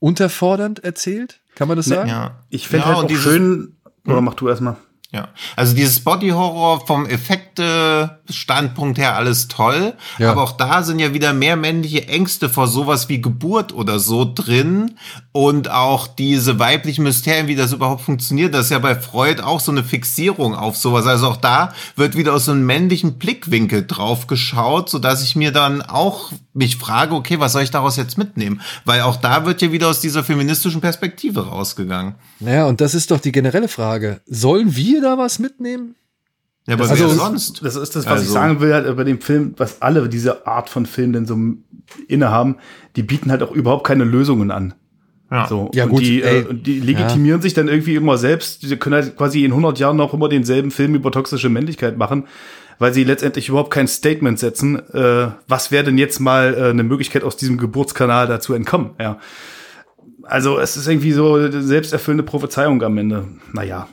unterfordernd 0.00 0.84
erzählt. 0.84 1.40
Kann 1.54 1.68
man 1.68 1.76
das 1.76 1.86
ne, 1.86 1.96
sagen? 1.96 2.08
Ja. 2.08 2.44
Ich 2.50 2.68
finde 2.68 2.86
ja, 2.86 2.96
halt 2.96 3.10
auch 3.10 3.16
schön, 3.16 3.76
oder 4.06 4.20
mach 4.20 4.34
du 4.34 4.48
erstmal. 4.48 4.76
Ja, 5.12 5.28
also 5.56 5.74
dieses 5.74 5.98
Body 5.98 6.28
Horror 6.28 6.86
vom 6.86 7.04
Effekte-Standpunkt 7.04 8.96
her 8.96 9.16
alles 9.16 9.48
toll, 9.48 9.94
ja. 10.18 10.30
aber 10.30 10.44
auch 10.44 10.52
da 10.52 10.84
sind 10.84 11.00
ja 11.00 11.12
wieder 11.12 11.32
mehr 11.32 11.56
männliche 11.56 12.06
Ängste 12.06 12.48
vor 12.48 12.68
sowas 12.68 13.08
wie 13.08 13.20
Geburt 13.20 13.72
oder 13.72 13.98
so 13.98 14.30
drin 14.32 14.92
und 15.32 15.68
auch 15.68 16.06
diese 16.06 16.60
weiblichen 16.60 17.02
Mysterien, 17.02 17.48
wie 17.48 17.56
das 17.56 17.72
überhaupt 17.72 18.02
funktioniert, 18.02 18.54
das 18.54 18.66
ist 18.66 18.70
ja 18.70 18.78
bei 18.78 18.94
Freud 18.94 19.42
auch 19.42 19.58
so 19.58 19.72
eine 19.72 19.82
Fixierung 19.82 20.54
auf 20.54 20.76
sowas. 20.76 21.06
Also 21.06 21.26
auch 21.26 21.36
da 21.36 21.72
wird 21.96 22.16
wieder 22.16 22.32
aus 22.32 22.44
so 22.44 22.52
einem 22.52 22.64
männlichen 22.66 23.18
Blickwinkel 23.18 23.86
drauf 23.86 24.28
geschaut, 24.28 24.90
so 24.90 25.00
dass 25.00 25.24
ich 25.24 25.34
mir 25.34 25.50
dann 25.50 25.82
auch 25.82 26.30
mich 26.52 26.76
frage, 26.76 27.14
okay, 27.14 27.38
was 27.38 27.52
soll 27.52 27.62
ich 27.62 27.70
daraus 27.70 27.96
jetzt 27.96 28.18
mitnehmen? 28.18 28.60
Weil 28.84 29.02
auch 29.02 29.16
da 29.16 29.46
wird 29.46 29.62
ja 29.62 29.72
wieder 29.72 29.88
aus 29.88 30.00
dieser 30.00 30.24
feministischen 30.24 30.80
Perspektive 30.80 31.48
rausgegangen. 31.48 32.14
Naja, 32.40 32.66
und 32.66 32.80
das 32.80 32.94
ist 32.94 33.10
doch 33.10 33.20
die 33.20 33.32
generelle 33.32 33.68
Frage. 33.68 34.20
Sollen 34.26 34.74
wir 34.74 34.99
da 35.00 35.18
was 35.18 35.38
mitnehmen? 35.38 35.94
Ja, 36.66 36.74
aber 36.74 36.88
also, 36.88 37.08
sonst? 37.08 37.64
Das 37.64 37.76
ist 37.76 37.96
das, 37.96 38.04
was 38.04 38.12
also. 38.12 38.24
ich 38.24 38.30
sagen 38.30 38.60
will, 38.60 38.72
halt 38.72 38.86
über 38.86 39.04
den 39.04 39.20
Film, 39.20 39.54
was 39.56 39.82
alle 39.82 40.08
diese 40.08 40.46
Art 40.46 40.68
von 40.68 40.86
Film 40.86 41.12
denn 41.12 41.26
so 41.26 41.36
innehaben, 42.06 42.56
die 42.96 43.02
bieten 43.02 43.30
halt 43.30 43.42
auch 43.42 43.52
überhaupt 43.52 43.86
keine 43.86 44.04
Lösungen 44.04 44.50
an. 44.50 44.74
Ja, 45.30 45.46
so, 45.46 45.70
ja 45.74 45.84
und 45.84 45.90
gut. 45.90 46.02
Die, 46.02 46.22
äh, 46.22 46.52
die 46.52 46.80
legitimieren 46.80 47.40
ja. 47.40 47.42
sich 47.42 47.54
dann 47.54 47.68
irgendwie 47.68 47.94
immer 47.94 48.18
selbst. 48.18 48.62
Die 48.62 48.76
können 48.76 48.96
halt 48.96 49.16
quasi 49.16 49.44
in 49.44 49.52
100 49.52 49.78
Jahren 49.78 49.96
noch 49.96 50.12
immer 50.12 50.28
denselben 50.28 50.70
Film 50.70 50.94
über 50.94 51.10
toxische 51.10 51.48
Männlichkeit 51.48 51.96
machen 51.96 52.24
weil 52.80 52.94
sie 52.94 53.04
letztendlich 53.04 53.48
überhaupt 53.50 53.70
kein 53.70 53.86
Statement 53.86 54.38
setzen. 54.38 54.78
Äh, 54.92 55.28
was 55.46 55.70
wäre 55.70 55.84
denn 55.84 55.98
jetzt 55.98 56.18
mal 56.18 56.54
äh, 56.54 56.70
eine 56.70 56.82
Möglichkeit, 56.82 57.22
aus 57.22 57.36
diesem 57.36 57.58
Geburtskanal 57.58 58.26
dazu 58.26 58.54
entkommen? 58.54 58.92
Ja. 58.98 59.20
Also 60.30 60.60
es 60.60 60.76
ist 60.76 60.86
irgendwie 60.86 61.10
so 61.10 61.34
eine 61.34 61.60
selbsterfüllende 61.60 62.22
Prophezeiung 62.22 62.80
am 62.84 62.96
Ende. 62.98 63.26
Naja. 63.52 63.88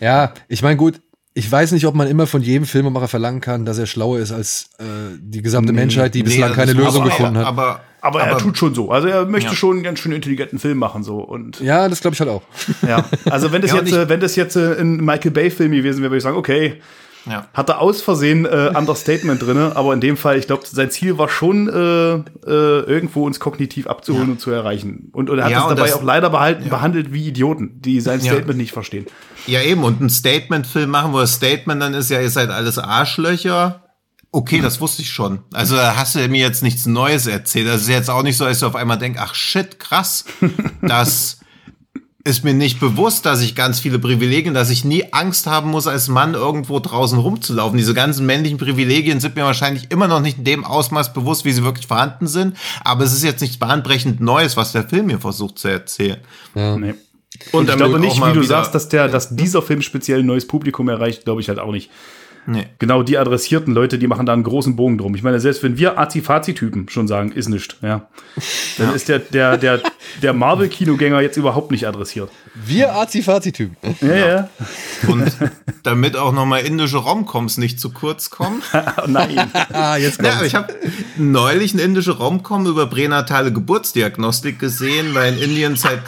Ja, 0.00 0.32
ich 0.48 0.62
meine, 0.62 0.78
gut, 0.78 1.02
ich 1.34 1.52
weiß 1.52 1.72
nicht, 1.72 1.86
ob 1.86 1.94
man 1.94 2.08
immer 2.08 2.26
von 2.26 2.40
jedem 2.40 2.64
Filmemacher 2.64 3.08
verlangen 3.08 3.42
kann, 3.42 3.66
dass 3.66 3.76
er 3.76 3.84
schlauer 3.84 4.18
ist 4.18 4.32
als 4.32 4.70
äh, 4.78 4.84
die 5.20 5.42
gesamte 5.42 5.74
Menschheit, 5.74 6.14
die 6.14 6.20
nee, 6.22 6.30
bislang 6.30 6.54
keine 6.54 6.72
Lösung 6.72 7.04
gefunden 7.04 7.36
hat. 7.36 7.44
Aber, 7.44 7.80
aber, 8.00 8.22
aber, 8.22 8.30
er 8.32 8.38
tut 8.38 8.56
schon 8.56 8.74
so. 8.74 8.90
Also 8.90 9.08
er 9.08 9.26
möchte 9.26 9.50
ja. 9.50 9.54
schon 9.54 9.76
einen 9.76 9.82
ganz 9.82 9.98
schön 9.98 10.12
intelligenten 10.12 10.58
Film 10.58 10.78
machen 10.78 11.02
so 11.04 11.18
und 11.18 11.60
ja, 11.60 11.86
das 11.90 12.00
glaube 12.00 12.14
ich 12.14 12.20
halt 12.20 12.30
auch. 12.30 12.42
Ja, 12.88 13.04
also 13.30 13.52
wenn 13.52 13.60
das 13.60 13.72
ja, 13.72 13.78
jetzt, 13.78 13.92
äh, 13.92 14.08
wenn 14.08 14.20
das 14.20 14.34
jetzt 14.34 14.56
äh, 14.56 14.80
ein 14.80 14.96
Michael 14.96 15.30
Bay 15.30 15.50
Film 15.50 15.72
gewesen 15.72 16.00
wäre, 16.00 16.10
würde 16.10 16.16
ich 16.18 16.22
sagen, 16.22 16.38
okay, 16.38 16.80
ja. 17.26 17.46
Hat 17.54 17.68
er 17.68 17.80
aus 17.80 18.02
Versehen 18.02 18.44
äh, 18.44 18.72
Understatement 18.76 19.42
drinne, 19.42 19.72
aber 19.76 19.94
in 19.94 20.00
dem 20.00 20.16
Fall, 20.16 20.38
ich 20.38 20.46
glaube, 20.46 20.64
sein 20.66 20.90
Ziel 20.90 21.18
war 21.18 21.28
schon, 21.28 21.68
äh, 21.68 22.14
äh, 22.14 22.22
irgendwo 22.46 23.24
uns 23.26 23.40
kognitiv 23.40 23.86
abzuholen 23.86 24.26
ja. 24.26 24.32
und 24.32 24.40
zu 24.40 24.50
erreichen. 24.50 25.10
Und, 25.12 25.30
und 25.30 25.38
er 25.38 25.44
hat 25.44 25.52
ja, 25.52 25.62
es 25.62 25.68
dabei 25.68 25.88
das, 25.88 25.94
auch 25.94 26.02
leider 26.02 26.30
behalten, 26.30 26.68
behandelt 26.68 27.12
wie 27.12 27.28
Idioten, 27.28 27.80
die 27.80 28.00
sein 28.00 28.20
Statement 28.20 28.58
nicht 28.58 28.72
verstehen. 28.72 29.06
Ja, 29.46 29.60
eben. 29.62 29.84
Und 29.84 30.00
ein 30.00 30.10
Statement-Film 30.10 30.90
machen, 30.90 31.12
wo 31.12 31.18
das 31.18 31.34
Statement 31.34 31.80
dann 31.80 31.94
ist, 31.94 32.10
ja, 32.10 32.20
ihr 32.20 32.30
seid 32.30 32.50
alles 32.50 32.78
Arschlöcher. 32.78 33.82
Okay, 34.30 34.60
das 34.60 34.80
wusste 34.80 35.02
ich 35.02 35.10
schon. 35.10 35.40
Also 35.52 35.76
da 35.76 35.96
hast 35.96 36.14
du 36.14 36.26
mir 36.28 36.40
jetzt 36.40 36.62
nichts 36.62 36.86
Neues 36.86 37.26
erzählt. 37.26 37.68
Das 37.68 37.82
ist 37.82 37.88
jetzt 37.88 38.08
auch 38.08 38.22
nicht 38.22 38.38
so, 38.38 38.46
dass 38.46 38.60
du 38.60 38.66
auf 38.66 38.76
einmal 38.76 38.98
denkst, 38.98 39.20
ach 39.22 39.34
shit, 39.34 39.78
krass, 39.78 40.24
dass 40.82 41.41
ist 42.24 42.44
mir 42.44 42.54
nicht 42.54 42.78
bewusst, 42.78 43.26
dass 43.26 43.40
ich 43.40 43.54
ganz 43.54 43.80
viele 43.80 43.98
Privilegien, 43.98 44.54
dass 44.54 44.70
ich 44.70 44.84
nie 44.84 45.12
Angst 45.12 45.46
haben 45.46 45.70
muss, 45.70 45.86
als 45.86 46.08
Mann 46.08 46.34
irgendwo 46.34 46.78
draußen 46.78 47.18
rumzulaufen. 47.18 47.76
Diese 47.76 47.94
ganzen 47.94 48.26
männlichen 48.26 48.58
Privilegien 48.58 49.18
sind 49.18 49.34
mir 49.34 49.44
wahrscheinlich 49.44 49.90
immer 49.90 50.06
noch 50.06 50.20
nicht 50.20 50.38
in 50.38 50.44
dem 50.44 50.64
Ausmaß 50.64 51.12
bewusst, 51.12 51.44
wie 51.44 51.52
sie 51.52 51.64
wirklich 51.64 51.86
vorhanden 51.86 52.28
sind. 52.28 52.56
Aber 52.84 53.04
es 53.04 53.12
ist 53.12 53.24
jetzt 53.24 53.40
nichts 53.40 53.56
bahnbrechend 53.56 54.20
Neues, 54.20 54.56
was 54.56 54.72
der 54.72 54.88
Film 54.88 55.06
mir 55.06 55.18
versucht 55.18 55.58
zu 55.58 55.68
erzählen. 55.68 56.18
Ja. 56.54 56.76
Nee. 56.76 56.94
Und, 57.50 57.60
Und 57.60 57.70
ich 57.70 57.76
glaube 57.76 57.98
nicht, 57.98 58.24
wie 58.24 58.32
du 58.32 58.42
sagst, 58.42 58.74
dass 58.74 58.88
der, 58.88 59.08
dass 59.08 59.34
dieser 59.34 59.62
Film 59.62 59.82
speziell 59.82 60.20
ein 60.20 60.26
neues 60.26 60.46
Publikum 60.46 60.88
erreicht, 60.88 61.24
glaube 61.24 61.40
ich 61.40 61.48
halt 61.48 61.58
auch 61.58 61.72
nicht. 61.72 61.90
Nee. 62.46 62.66
Genau 62.78 63.02
die 63.02 63.18
adressierten 63.18 63.72
Leute, 63.72 63.98
die 63.98 64.08
machen 64.08 64.26
da 64.26 64.32
einen 64.32 64.42
großen 64.42 64.74
Bogen 64.74 64.98
drum. 64.98 65.14
Ich 65.14 65.22
meine, 65.22 65.38
selbst 65.38 65.62
wenn 65.62 65.78
wir 65.78 65.98
Azi-Fazi-Typen 65.98 66.88
schon 66.88 67.06
sagen, 67.06 67.30
ist 67.30 67.48
nicht, 67.48 67.76
ja, 67.82 68.08
dann 68.78 68.88
ja. 68.88 68.92
ist 68.92 69.08
der, 69.08 69.20
der, 69.20 69.58
der, 69.58 69.80
der 70.22 70.32
Marvel-Kinogänger 70.32 71.20
jetzt 71.20 71.36
überhaupt 71.36 71.70
nicht 71.70 71.86
adressiert. 71.86 72.30
Wir 72.54 72.94
Azi-Fazi-Typen. 72.96 73.76
Ja, 74.00 74.16
ja. 74.16 74.48
Und 75.06 75.32
damit 75.84 76.16
auch 76.16 76.32
nochmal 76.32 76.62
indische 76.62 76.98
Romcoms 76.98 77.58
nicht 77.58 77.78
zu 77.78 77.90
kurz 77.90 78.30
kommen. 78.30 78.62
Nein. 79.06 79.50
jetzt 79.98 80.18
kommt's. 80.18 80.40
Ja, 80.40 80.42
ich 80.42 80.54
habe 80.56 80.74
neulich 81.16 81.74
eine 81.74 81.82
indische 81.82 82.18
Romcom 82.18 82.66
über 82.66 82.86
pränatale 82.86 83.52
Geburtsdiagnostik 83.52 84.58
gesehen, 84.58 85.14
weil 85.14 85.34
in 85.34 85.52
Indien 85.52 85.76
seit 85.76 86.00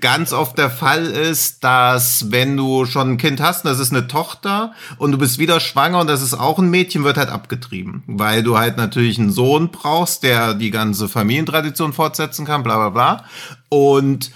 ganz 0.00 0.32
oft 0.32 0.58
der 0.58 0.70
Fall 0.70 1.06
ist, 1.06 1.62
dass 1.64 2.30
wenn 2.30 2.56
du 2.56 2.86
schon 2.86 3.12
ein 3.12 3.18
Kind 3.18 3.40
hast, 3.40 3.64
das 3.64 3.78
ist 3.78 3.92
eine 3.92 4.06
Tochter 4.06 4.72
und 4.98 5.12
du 5.12 5.18
bist 5.18 5.38
wieder 5.38 5.60
schwanger 5.60 6.00
und 6.00 6.06
das 6.08 6.22
ist 6.22 6.34
auch 6.34 6.58
ein 6.58 6.70
Mädchen, 6.70 7.04
wird 7.04 7.16
halt 7.16 7.30
abgetrieben, 7.30 8.02
weil 8.06 8.42
du 8.42 8.58
halt 8.58 8.76
natürlich 8.76 9.18
einen 9.18 9.30
Sohn 9.30 9.70
brauchst, 9.70 10.22
der 10.22 10.54
die 10.54 10.70
ganze 10.70 11.08
Familientradition 11.08 11.92
fortsetzen 11.92 12.44
kann, 12.44 12.62
bla 12.62 12.76
bla 12.76 12.90
bla. 12.90 13.24
Und 13.68 14.30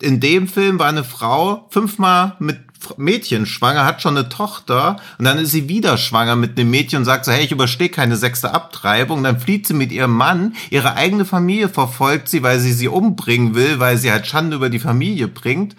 in 0.00 0.20
dem 0.20 0.46
Film 0.46 0.78
war 0.78 0.88
eine 0.88 1.04
Frau 1.04 1.66
fünfmal 1.70 2.36
mit 2.38 2.65
Mädchen 2.96 3.46
schwanger, 3.46 3.84
hat 3.84 4.02
schon 4.02 4.16
eine 4.16 4.28
Tochter 4.28 4.96
und 5.18 5.24
dann 5.24 5.38
ist 5.38 5.50
sie 5.50 5.68
wieder 5.68 5.98
schwanger 5.98 6.36
mit 6.36 6.58
einem 6.58 6.70
Mädchen 6.70 7.00
und 7.00 7.04
sagt 7.04 7.24
so, 7.24 7.32
hey, 7.32 7.44
ich 7.44 7.52
überstehe 7.52 7.88
keine 7.88 8.16
sechste 8.16 8.54
Abtreibung. 8.54 9.18
Und 9.18 9.24
dann 9.24 9.40
flieht 9.40 9.66
sie 9.66 9.74
mit 9.74 9.92
ihrem 9.92 10.12
Mann, 10.12 10.54
ihre 10.70 10.94
eigene 10.94 11.24
Familie 11.24 11.68
verfolgt 11.68 12.28
sie, 12.28 12.42
weil 12.42 12.60
sie 12.60 12.72
sie 12.72 12.88
umbringen 12.88 13.54
will, 13.54 13.78
weil 13.78 13.98
sie 13.98 14.10
halt 14.10 14.26
Schande 14.26 14.56
über 14.56 14.70
die 14.70 14.78
Familie 14.78 15.28
bringt. 15.28 15.76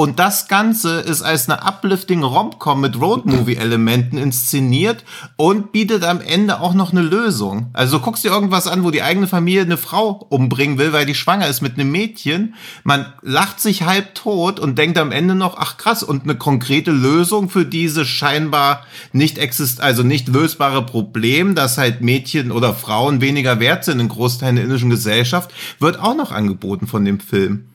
Und 0.00 0.18
das 0.18 0.48
Ganze 0.48 1.00
ist 1.00 1.20
als 1.20 1.50
eine 1.50 1.62
uplifting 1.62 2.22
Romcom 2.22 2.80
mit 2.80 2.98
Roadmovie-Elementen 2.98 4.16
inszeniert 4.16 5.04
und 5.36 5.72
bietet 5.72 6.04
am 6.04 6.22
Ende 6.22 6.60
auch 6.60 6.72
noch 6.72 6.92
eine 6.92 7.02
Lösung. 7.02 7.68
Also 7.74 7.98
du 7.98 8.04
guckst 8.04 8.24
dir 8.24 8.30
irgendwas 8.30 8.66
an, 8.66 8.82
wo 8.82 8.90
die 8.90 9.02
eigene 9.02 9.26
Familie 9.26 9.60
eine 9.60 9.76
Frau 9.76 10.24
umbringen 10.30 10.78
will, 10.78 10.94
weil 10.94 11.04
die 11.04 11.14
schwanger 11.14 11.48
ist 11.48 11.60
mit 11.60 11.74
einem 11.74 11.92
Mädchen. 11.92 12.54
Man 12.82 13.12
lacht 13.20 13.60
sich 13.60 13.82
halb 13.82 14.14
tot 14.14 14.58
und 14.58 14.78
denkt 14.78 14.96
am 14.96 15.12
Ende 15.12 15.34
noch, 15.34 15.58
ach 15.58 15.76
krass, 15.76 16.02
und 16.02 16.22
eine 16.22 16.34
konkrete 16.34 16.92
Lösung 16.92 17.50
für 17.50 17.66
diese 17.66 18.06
scheinbar 18.06 18.86
nicht 19.12 19.36
exist, 19.36 19.82
also 19.82 20.02
nicht 20.02 20.28
lösbare 20.28 20.86
Problem, 20.86 21.54
dass 21.54 21.76
halt 21.76 22.00
Mädchen 22.00 22.52
oder 22.52 22.72
Frauen 22.72 23.20
weniger 23.20 23.60
wert 23.60 23.84
sind 23.84 24.00
in 24.00 24.08
Großteilen 24.08 24.56
der 24.56 24.64
indischen 24.64 24.88
Gesellschaft, 24.88 25.52
wird 25.78 26.00
auch 26.00 26.16
noch 26.16 26.32
angeboten 26.32 26.86
von 26.86 27.04
dem 27.04 27.20
Film. 27.20 27.66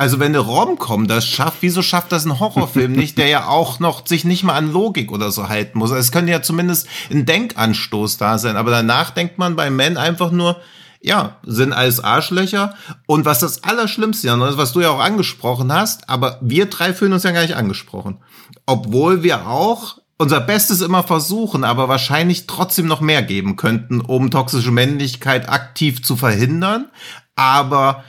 Also 0.00 0.20
wenn 0.20 0.28
eine 0.28 0.38
Romcom 0.38 1.08
das 1.08 1.26
schafft, 1.26 1.58
wieso 1.60 1.82
schafft 1.82 2.12
das 2.12 2.24
ein 2.24 2.38
Horrorfilm 2.38 2.92
nicht, 2.92 3.18
der 3.18 3.26
ja 3.26 3.48
auch 3.48 3.80
noch 3.80 4.06
sich 4.06 4.24
nicht 4.24 4.44
mal 4.44 4.54
an 4.54 4.72
Logik 4.72 5.10
oder 5.10 5.32
so 5.32 5.48
halten 5.48 5.80
muss? 5.80 5.90
Es 5.90 6.12
könnte 6.12 6.30
ja 6.30 6.40
zumindest 6.40 6.86
ein 7.10 7.26
Denkanstoß 7.26 8.16
da 8.16 8.38
sein, 8.38 8.56
aber 8.56 8.70
danach 8.70 9.10
denkt 9.10 9.38
man 9.38 9.56
bei 9.56 9.70
Men 9.70 9.96
einfach 9.96 10.30
nur, 10.30 10.60
ja, 11.00 11.36
sind 11.42 11.72
alles 11.72 11.98
Arschlöcher. 11.98 12.74
Und 13.06 13.24
was 13.24 13.40
das 13.40 13.64
Allerschlimmste 13.64 14.28
ist, 14.28 14.56
was 14.56 14.72
du 14.72 14.80
ja 14.80 14.90
auch 14.90 15.00
angesprochen 15.00 15.72
hast, 15.72 16.08
aber 16.08 16.38
wir 16.42 16.66
drei 16.66 16.94
fühlen 16.94 17.12
uns 17.12 17.24
ja 17.24 17.32
gar 17.32 17.42
nicht 17.42 17.56
angesprochen. 17.56 18.18
Obwohl 18.66 19.24
wir 19.24 19.48
auch 19.48 19.98
unser 20.16 20.40
Bestes 20.40 20.80
immer 20.80 21.02
versuchen, 21.02 21.64
aber 21.64 21.88
wahrscheinlich 21.88 22.46
trotzdem 22.46 22.86
noch 22.86 23.00
mehr 23.00 23.22
geben 23.22 23.56
könnten, 23.56 24.00
um 24.00 24.30
toxische 24.30 24.70
Männlichkeit 24.70 25.48
aktiv 25.48 26.04
zu 26.04 26.16
verhindern. 26.16 26.86
Aber 27.34 28.04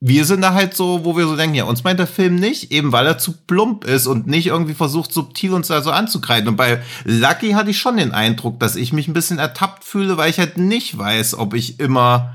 wir 0.00 0.24
sind 0.26 0.42
da 0.42 0.52
halt 0.52 0.74
so, 0.74 1.04
wo 1.04 1.16
wir 1.16 1.26
so 1.26 1.36
denken, 1.36 1.54
ja, 1.54 1.64
uns 1.64 1.82
meint 1.82 1.98
der 1.98 2.06
Film 2.06 2.36
nicht, 2.36 2.70
eben 2.70 2.92
weil 2.92 3.06
er 3.06 3.18
zu 3.18 3.32
plump 3.46 3.84
ist 3.84 4.06
und 4.06 4.26
nicht 4.26 4.48
irgendwie 4.48 4.74
versucht, 4.74 5.12
subtil 5.12 5.54
uns 5.54 5.68
da 5.68 5.80
so 5.80 5.90
anzukreiden. 5.90 6.48
Und 6.48 6.56
bei 6.56 6.82
Lucky 7.04 7.52
hatte 7.52 7.70
ich 7.70 7.78
schon 7.78 7.96
den 7.96 8.12
Eindruck, 8.12 8.60
dass 8.60 8.76
ich 8.76 8.92
mich 8.92 9.08
ein 9.08 9.14
bisschen 9.14 9.38
ertappt 9.38 9.84
fühle, 9.84 10.18
weil 10.18 10.28
ich 10.28 10.38
halt 10.38 10.58
nicht 10.58 10.98
weiß, 10.98 11.38
ob 11.38 11.54
ich 11.54 11.80
immer 11.80 12.34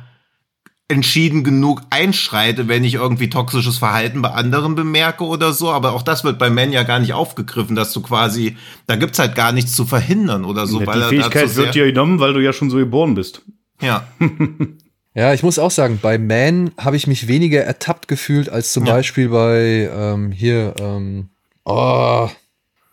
entschieden 0.87 1.43
genug 1.43 1.83
einschreite, 1.89 2.67
wenn 2.67 2.83
ich 2.83 2.95
irgendwie 2.95 3.29
toxisches 3.29 3.77
Verhalten 3.77 4.21
bei 4.21 4.31
anderen 4.31 4.75
bemerke 4.75 5.23
oder 5.23 5.53
so. 5.53 5.71
Aber 5.71 5.93
auch 5.93 6.01
das 6.01 6.23
wird 6.23 6.39
bei 6.39 6.49
Men 6.49 6.73
ja 6.73 6.83
gar 6.83 6.99
nicht 6.99 7.13
aufgegriffen, 7.13 7.75
dass 7.75 7.93
du 7.93 8.01
quasi, 8.01 8.57
da 8.87 8.95
gibt's 8.95 9.19
halt 9.19 9.35
gar 9.35 9.51
nichts 9.51 9.75
zu 9.75 9.85
verhindern 9.85 10.45
oder 10.45 10.67
so. 10.67 10.81
Ja, 10.81 10.93
die 10.93 11.15
Fähigkeit 11.15 11.55
wird 11.55 11.75
dir 11.75 11.85
genommen, 11.85 12.19
weil 12.19 12.33
du 12.33 12.41
ja 12.41 12.53
schon 12.53 12.69
so 12.69 12.77
geboren 12.77 13.13
bist. 13.13 13.43
Ja. 13.81 14.07
Ja, 15.13 15.33
ich 15.33 15.43
muss 15.43 15.59
auch 15.59 15.71
sagen, 15.71 15.99
bei 16.01 16.17
Man 16.17 16.71
habe 16.77 16.95
ich 16.95 17.05
mich 17.05 17.27
weniger 17.27 17.61
ertappt 17.61 18.07
gefühlt 18.07 18.49
als 18.49 18.71
zum 18.71 18.85
ja. 18.85 18.93
Beispiel 18.93 19.29
bei 19.29 19.89
ähm, 19.93 20.31
hier, 20.31 20.73
ähm, 20.79 21.29
oh, 21.65 22.29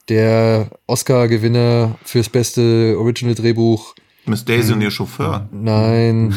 der 0.08 0.68
Oscar-Gewinner 0.86 1.96
fürs 2.04 2.28
beste 2.28 2.96
Original-Drehbuch. 2.98 3.94
Miss 4.26 4.44
Daisy 4.44 4.72
und 4.72 4.80
ihr 4.80 4.90
Chauffeur. 4.90 5.48
Nein, 5.52 6.34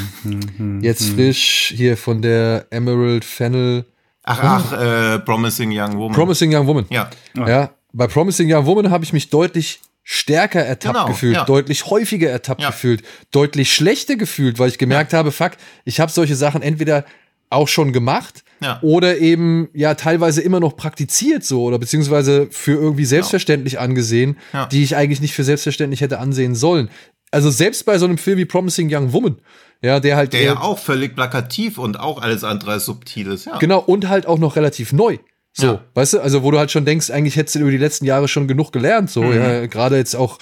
jetzt 0.81 1.09
frisch 1.09 1.73
hier 1.75 1.97
von 1.97 2.21
der 2.21 2.67
Emerald 2.69 3.25
Fennel. 3.25 3.85
Ach, 4.23 4.39
ach, 4.41 4.71
äh, 4.73 5.19
Promising 5.19 5.71
Young 5.73 5.97
Woman. 5.97 6.15
Promising 6.15 6.55
Young 6.55 6.67
Woman. 6.67 6.85
Ja. 6.89 7.09
Ja, 7.35 7.71
bei 7.91 8.07
Promising 8.07 8.53
Young 8.53 8.65
Woman 8.65 8.91
habe 8.91 9.03
ich 9.03 9.13
mich 9.13 9.29
deutlich 9.29 9.81
stärker 10.03 10.61
ertappt 10.61 10.95
genau, 10.95 11.07
gefühlt, 11.07 11.35
ja. 11.35 11.45
deutlich 11.45 11.85
häufiger 11.85 12.29
ertappt 12.29 12.61
ja. 12.61 12.69
gefühlt, 12.69 13.03
deutlich 13.31 13.73
schlechter 13.73 14.15
gefühlt, 14.15 14.59
weil 14.59 14.69
ich 14.69 14.77
gemerkt 14.77 15.13
ja. 15.13 15.19
habe, 15.19 15.31
fuck, 15.31 15.51
ich 15.85 15.99
habe 15.99 16.11
solche 16.11 16.35
Sachen 16.35 16.61
entweder 16.61 17.05
auch 17.49 17.67
schon 17.67 17.93
gemacht 17.93 18.43
oder 18.81 19.17
eben 19.17 19.69
ja 19.73 19.95
teilweise 19.95 20.41
immer 20.41 20.59
noch 20.59 20.75
praktiziert 20.75 21.43
so 21.43 21.63
oder 21.63 21.79
beziehungsweise 21.79 22.47
für 22.51 22.73
irgendwie 22.73 23.05
selbstverständlich 23.05 23.79
angesehen, 23.79 24.37
die 24.71 24.83
ich 24.83 24.95
eigentlich 24.95 25.21
nicht 25.21 25.33
für 25.33 25.43
selbstverständlich 25.43 26.01
hätte 26.01 26.19
ansehen 26.19 26.55
sollen. 26.55 26.89
Also 27.31 27.49
selbst 27.49 27.85
bei 27.85 27.97
so 27.97 28.05
einem 28.05 28.17
Film 28.17 28.37
wie 28.37 28.45
Promising 28.45 28.93
Young 28.93 29.13
Woman, 29.13 29.37
ja, 29.81 29.99
der 29.99 30.15
halt 30.15 30.33
der 30.33 30.43
ja 30.43 30.59
auch 30.59 30.77
völlig 30.77 31.15
plakativ 31.15 31.77
und 31.77 31.99
auch 31.99 32.21
alles 32.21 32.43
andere 32.43 32.71
als 32.71 32.85
subtil 32.85 33.27
ist, 33.27 33.45
ja. 33.45 33.57
Genau 33.57 33.79
und 33.79 34.09
halt 34.09 34.27
auch 34.27 34.37
noch 34.37 34.55
relativ 34.55 34.93
neu. 34.93 35.17
So, 35.53 35.65
ja. 35.65 35.81
weißt 35.93 36.13
du, 36.13 36.19
also 36.21 36.43
wo 36.43 36.51
du 36.51 36.59
halt 36.59 36.71
schon 36.71 36.85
denkst, 36.85 37.09
eigentlich 37.09 37.35
hättest 37.35 37.55
du 37.55 37.59
über 37.59 37.71
die 37.71 37.77
letzten 37.77 38.05
Jahre 38.05 38.27
schon 38.27 38.47
genug 38.47 38.71
gelernt, 38.71 39.09
so, 39.09 39.23
mhm. 39.23 39.35
ja, 39.35 39.65
gerade 39.65 39.97
jetzt 39.97 40.15
auch, 40.15 40.37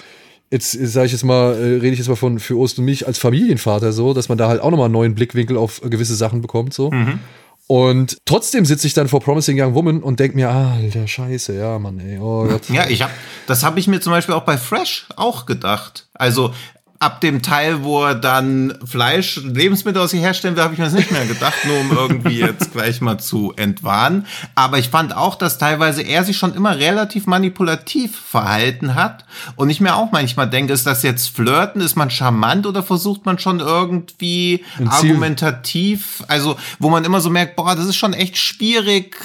jetzt 0.50 0.70
sage 0.72 1.06
ich 1.06 1.12
jetzt 1.12 1.24
mal, 1.24 1.54
äh, 1.54 1.78
rede 1.78 1.88
ich 1.88 1.98
jetzt 1.98 2.08
mal 2.08 2.16
von 2.16 2.38
für 2.38 2.56
Ost 2.56 2.78
und 2.78 2.84
mich 2.84 3.06
als 3.06 3.18
Familienvater 3.18 3.92
so, 3.92 4.14
dass 4.14 4.28
man 4.28 4.38
da 4.38 4.48
halt 4.48 4.60
auch 4.60 4.70
nochmal 4.70 4.86
einen 4.86 4.94
neuen 4.94 5.14
Blickwinkel 5.14 5.56
auf 5.56 5.80
gewisse 5.82 6.14
Sachen 6.14 6.40
bekommt, 6.40 6.74
so. 6.74 6.90
Mhm. 6.90 7.18
Und 7.66 8.18
trotzdem 8.24 8.64
sitze 8.64 8.88
ich 8.88 8.94
dann 8.94 9.06
vor 9.06 9.20
Promising 9.20 9.60
Young 9.60 9.74
Woman 9.74 10.02
und 10.02 10.18
denke 10.18 10.36
mir, 10.36 10.50
ah, 10.50 10.74
alter 10.74 11.06
Scheiße, 11.06 11.56
ja, 11.56 11.78
Mann, 11.78 12.00
ey, 12.00 12.18
oh 12.18 12.44
Gott. 12.44 12.68
Ja, 12.68 12.88
ich 12.88 13.02
hab, 13.02 13.12
das 13.46 13.62
habe 13.62 13.78
ich 13.78 13.86
mir 13.86 14.00
zum 14.00 14.10
Beispiel 14.10 14.34
auch 14.34 14.42
bei 14.42 14.58
Fresh 14.58 15.06
auch 15.14 15.46
gedacht. 15.46 16.08
Also 16.14 16.52
ab 17.00 17.22
dem 17.22 17.40
Teil, 17.40 17.82
wo 17.82 18.04
er 18.04 18.14
dann 18.14 18.76
Fleisch, 18.84 19.40
Lebensmittel 19.42 20.02
aus 20.02 20.10
sich 20.10 20.20
herstellen 20.20 20.54
will, 20.54 20.62
habe 20.62 20.74
ich 20.74 20.78
mir 20.78 20.84
das 20.84 20.92
nicht 20.92 21.10
mehr 21.10 21.24
gedacht, 21.24 21.56
nur 21.64 21.80
um 21.80 21.90
irgendwie 21.96 22.40
jetzt 22.40 22.72
gleich 22.72 23.00
mal 23.00 23.18
zu 23.18 23.54
entwarnen. 23.56 24.26
Aber 24.54 24.78
ich 24.78 24.90
fand 24.90 25.16
auch, 25.16 25.34
dass 25.34 25.56
teilweise 25.56 26.02
er 26.02 26.24
sich 26.24 26.36
schon 26.36 26.54
immer 26.54 26.78
relativ 26.78 27.26
manipulativ 27.26 28.20
verhalten 28.20 28.94
hat. 28.94 29.24
Und 29.56 29.70
ich 29.70 29.80
mir 29.80 29.96
auch 29.96 30.12
manchmal 30.12 30.50
denke, 30.50 30.74
ist 30.74 30.86
das 30.86 31.02
jetzt 31.02 31.34
Flirten? 31.34 31.80
Ist 31.80 31.96
man 31.96 32.10
charmant 32.10 32.66
oder 32.66 32.82
versucht 32.82 33.24
man 33.24 33.38
schon 33.38 33.60
irgendwie 33.60 34.62
argumentativ? 34.86 36.22
Also, 36.28 36.56
wo 36.78 36.90
man 36.90 37.06
immer 37.06 37.22
so 37.22 37.30
merkt, 37.30 37.56
boah, 37.56 37.74
das 37.74 37.86
ist 37.86 37.96
schon 37.96 38.12
echt 38.12 38.36
schwierig, 38.36 39.16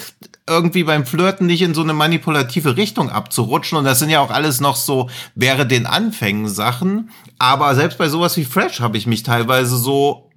irgendwie 0.47 0.83
beim 0.83 1.05
Flirten 1.05 1.47
nicht 1.47 1.61
in 1.61 1.73
so 1.73 1.81
eine 1.81 1.93
manipulative 1.93 2.77
Richtung 2.77 3.09
abzurutschen. 3.09 3.77
Und 3.77 3.85
das 3.85 3.99
sind 3.99 4.09
ja 4.09 4.19
auch 4.19 4.29
alles 4.29 4.61
noch 4.61 4.75
so, 4.75 5.09
wäre 5.33 5.65
den 5.65 5.85
Anfängen 5.85 6.47
Sachen. 6.47 7.09
Aber 7.39 7.73
selbst 7.75 7.97
bei 7.97 8.09
sowas 8.09 8.37
wie 8.37 8.45
Fresh 8.45 8.79
habe 8.79 8.97
ich 8.97 9.07
mich 9.07 9.23
teilweise 9.23 9.77
so 9.77 10.29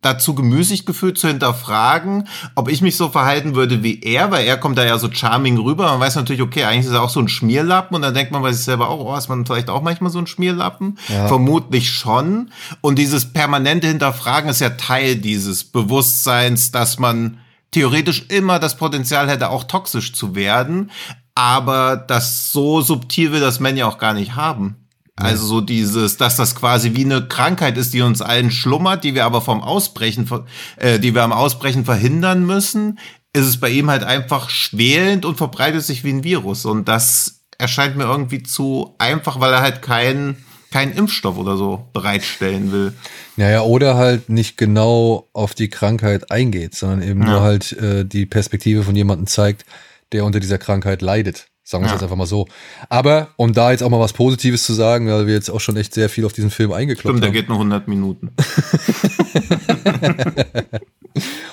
dazu 0.00 0.34
gemüßigt 0.34 0.86
gefühlt 0.86 1.18
zu 1.18 1.26
hinterfragen, 1.26 2.28
ob 2.54 2.68
ich 2.68 2.82
mich 2.82 2.96
so 2.96 3.08
verhalten 3.08 3.56
würde 3.56 3.82
wie 3.82 4.00
er, 4.00 4.30
weil 4.30 4.46
er 4.46 4.56
kommt 4.56 4.78
da 4.78 4.84
ja 4.84 4.96
so 4.96 5.10
charming 5.10 5.58
rüber. 5.58 5.90
Man 5.90 6.00
weiß 6.00 6.14
natürlich, 6.14 6.40
okay, 6.40 6.64
eigentlich 6.64 6.86
ist 6.86 6.92
er 6.92 7.02
auch 7.02 7.10
so 7.10 7.20
ein 7.20 7.28
Schmierlappen 7.28 7.96
und 7.96 8.02
dann 8.02 8.14
denkt 8.14 8.30
man 8.30 8.42
bei 8.42 8.52
sich 8.52 8.64
selber 8.64 8.88
auch, 8.88 9.04
oh, 9.04 9.16
ist 9.16 9.28
man 9.28 9.44
vielleicht 9.44 9.70
auch 9.70 9.82
manchmal 9.82 10.12
so 10.12 10.20
ein 10.20 10.28
Schmierlappen? 10.28 10.98
Ja. 11.08 11.26
Vermutlich 11.26 11.90
schon. 11.90 12.50
Und 12.80 12.96
dieses 12.96 13.32
permanente 13.32 13.88
Hinterfragen 13.88 14.48
ist 14.48 14.60
ja 14.60 14.70
Teil 14.70 15.16
dieses 15.16 15.64
Bewusstseins, 15.64 16.70
dass 16.70 17.00
man 17.00 17.38
theoretisch 17.70 18.26
immer 18.28 18.58
das 18.58 18.76
Potenzial 18.76 19.28
hätte, 19.28 19.50
auch 19.50 19.64
toxisch 19.64 20.12
zu 20.12 20.34
werden. 20.34 20.90
Aber 21.34 21.96
das 21.96 22.50
so 22.52 22.80
subtil 22.80 23.32
will 23.32 23.40
das 23.40 23.60
Männer 23.60 23.78
ja 23.78 23.86
auch 23.86 23.98
gar 23.98 24.14
nicht 24.14 24.34
haben. 24.34 24.88
Also 25.20 25.46
so 25.46 25.60
dieses, 25.60 26.16
dass 26.16 26.36
das 26.36 26.54
quasi 26.54 26.94
wie 26.94 27.04
eine 27.04 27.26
Krankheit 27.26 27.76
ist, 27.76 27.92
die 27.92 28.02
uns 28.02 28.22
allen 28.22 28.52
schlummert, 28.52 29.02
die 29.02 29.14
wir 29.14 29.24
aber 29.24 29.40
vom 29.40 29.62
Ausbrechen, 29.62 30.28
äh, 30.76 31.00
die 31.00 31.14
wir 31.14 31.24
am 31.24 31.32
Ausbrechen 31.32 31.84
verhindern 31.84 32.46
müssen, 32.46 33.00
ist 33.32 33.46
es 33.46 33.58
bei 33.58 33.68
ihm 33.70 33.90
halt 33.90 34.04
einfach 34.04 34.48
schwelend 34.48 35.24
und 35.24 35.36
verbreitet 35.36 35.84
sich 35.84 36.04
wie 36.04 36.12
ein 36.12 36.24
Virus. 36.24 36.64
Und 36.64 36.86
das 36.86 37.40
erscheint 37.58 37.96
mir 37.96 38.04
irgendwie 38.04 38.44
zu 38.44 38.94
einfach, 38.98 39.40
weil 39.40 39.52
er 39.52 39.60
halt 39.60 39.82
keinen 39.82 40.44
keinen 40.70 40.92
Impfstoff 40.92 41.36
oder 41.38 41.56
so 41.56 41.86
bereitstellen 41.92 42.72
will. 42.72 42.92
Naja, 43.36 43.62
oder 43.62 43.96
halt 43.96 44.28
nicht 44.28 44.56
genau 44.56 45.28
auf 45.32 45.54
die 45.54 45.68
Krankheit 45.68 46.30
eingeht, 46.30 46.74
sondern 46.74 47.02
eben 47.02 47.22
Ja. 47.22 47.28
nur 47.30 47.40
halt 47.42 47.72
äh, 47.72 48.04
die 48.04 48.26
Perspektive 48.26 48.82
von 48.82 48.94
jemandem 48.96 49.26
zeigt, 49.26 49.64
der 50.12 50.24
unter 50.24 50.40
dieser 50.40 50.58
Krankheit 50.58 51.00
leidet. 51.02 51.46
Sagen 51.64 51.82
wir 51.82 51.86
es 51.86 51.90
Ja. 51.92 51.96
jetzt 51.96 52.02
einfach 52.02 52.16
mal 52.16 52.26
so. 52.26 52.48
Aber 52.88 53.28
um 53.36 53.52
da 53.52 53.70
jetzt 53.72 53.82
auch 53.82 53.90
mal 53.90 54.00
was 54.00 54.14
Positives 54.14 54.64
zu 54.64 54.72
sagen, 54.72 55.06
weil 55.08 55.26
wir 55.26 55.34
jetzt 55.34 55.50
auch 55.50 55.60
schon 55.60 55.76
echt 55.76 55.92
sehr 55.94 56.08
viel 56.08 56.24
auf 56.24 56.32
diesen 56.32 56.50
Film 56.50 56.72
eingeklopft 56.72 57.02
Stimmt, 57.18 57.22
der 57.22 57.28
haben. 57.28 57.34
geht 57.34 57.48
nur 57.48 57.58
100 57.58 57.88
Minuten. 57.88 58.30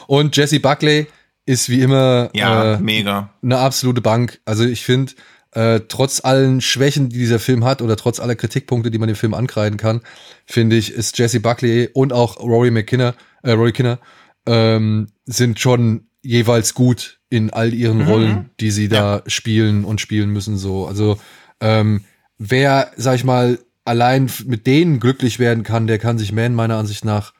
Und 0.07 0.35
Jesse 0.37 0.59
Buckley 0.59 1.07
ist 1.45 1.69
wie 1.69 1.81
immer 1.81 2.29
Ja, 2.33 2.75
äh, 2.75 2.79
mega. 2.79 3.29
eine 3.43 3.57
absolute 3.57 4.01
Bank. 4.01 4.39
Also 4.45 4.63
ich 4.63 4.83
finde, 4.83 5.13
äh, 5.55 5.81
trotz 5.87 6.23
allen 6.23 6.61
Schwächen, 6.61 7.09
die 7.09 7.17
dieser 7.17 7.39
Film 7.39 7.63
hat, 7.63 7.81
oder 7.81 7.95
trotz 7.95 8.19
aller 8.19 8.35
Kritikpunkte, 8.35 8.91
die 8.91 8.97
man 8.97 9.07
dem 9.07 9.15
Film 9.15 9.33
ankreiden 9.33 9.77
kann, 9.77 10.01
finde 10.45 10.75
ich, 10.75 10.93
ist 10.93 11.17
Jesse 11.17 11.39
Buckley 11.39 11.89
und 11.93 12.13
auch 12.13 12.39
Rory 12.39 12.71
McKinner, 12.71 13.15
äh, 13.41 13.51
Rory 13.51 13.71
Kinner, 13.71 13.99
ähm, 14.45 15.07
sind 15.25 15.59
schon 15.59 16.07
jeweils 16.21 16.73
gut 16.73 17.19
in 17.29 17.51
all 17.51 17.73
ihren 17.73 18.01
Rollen, 18.01 18.49
die 18.59 18.71
sie 18.71 18.89
da 18.89 19.23
spielen 19.27 19.85
und 19.85 20.01
spielen 20.01 20.29
müssen. 20.29 20.57
So, 20.57 20.87
also 20.87 21.17
ähm, 21.61 22.03
wer, 22.37 22.91
sag 22.97 23.15
ich 23.15 23.23
mal, 23.23 23.59
allein 23.85 24.29
mit 24.45 24.67
denen 24.67 24.99
glücklich 24.99 25.39
werden 25.39 25.63
kann, 25.63 25.87
der 25.87 25.99
kann 25.99 26.17
sich 26.17 26.31
Man 26.31 26.53
meiner 26.53 26.77
Ansicht 26.77 27.05
nach 27.05 27.33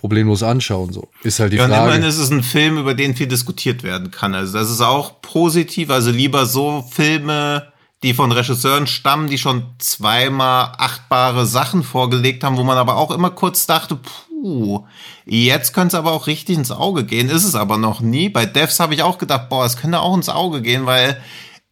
problemlos 0.00 0.42
anschauen. 0.42 0.94
So 0.94 1.08
ist 1.22 1.40
halt 1.40 1.52
die 1.52 1.58
Ja, 1.58 1.64
und 1.66 1.70
Frage. 1.72 1.84
immerhin 1.84 2.02
ist 2.04 2.16
es 2.16 2.30
ein 2.30 2.42
Film, 2.42 2.78
über 2.78 2.94
den 2.94 3.14
viel 3.14 3.26
diskutiert 3.26 3.82
werden 3.82 4.10
kann. 4.10 4.34
Also 4.34 4.54
das 4.58 4.70
ist 4.70 4.80
auch 4.80 5.20
positiv. 5.20 5.90
Also 5.90 6.10
lieber 6.10 6.46
so 6.46 6.82
Filme, 6.90 7.70
die 8.02 8.14
von 8.14 8.32
Regisseuren 8.32 8.86
stammen, 8.86 9.28
die 9.28 9.36
schon 9.36 9.62
zweimal 9.78 10.72
achtbare 10.78 11.44
Sachen 11.44 11.82
vorgelegt 11.82 12.42
haben, 12.44 12.56
wo 12.56 12.64
man 12.64 12.78
aber 12.78 12.96
auch 12.96 13.10
immer 13.10 13.28
kurz 13.28 13.66
dachte, 13.66 13.96
puh, 13.96 14.84
jetzt 15.26 15.74
könnte 15.74 15.88
es 15.88 15.94
aber 15.98 16.12
auch 16.12 16.26
richtig 16.26 16.56
ins 16.56 16.70
Auge 16.70 17.04
gehen. 17.04 17.28
Ist 17.28 17.44
es 17.44 17.54
aber 17.54 17.76
noch 17.76 18.00
nie. 18.00 18.30
Bei 18.30 18.46
Devs 18.46 18.80
habe 18.80 18.94
ich 18.94 19.02
auch 19.02 19.18
gedacht, 19.18 19.50
boah, 19.50 19.66
es 19.66 19.76
könnte 19.76 20.00
auch 20.00 20.16
ins 20.16 20.30
Auge 20.30 20.62
gehen, 20.62 20.86
weil 20.86 21.20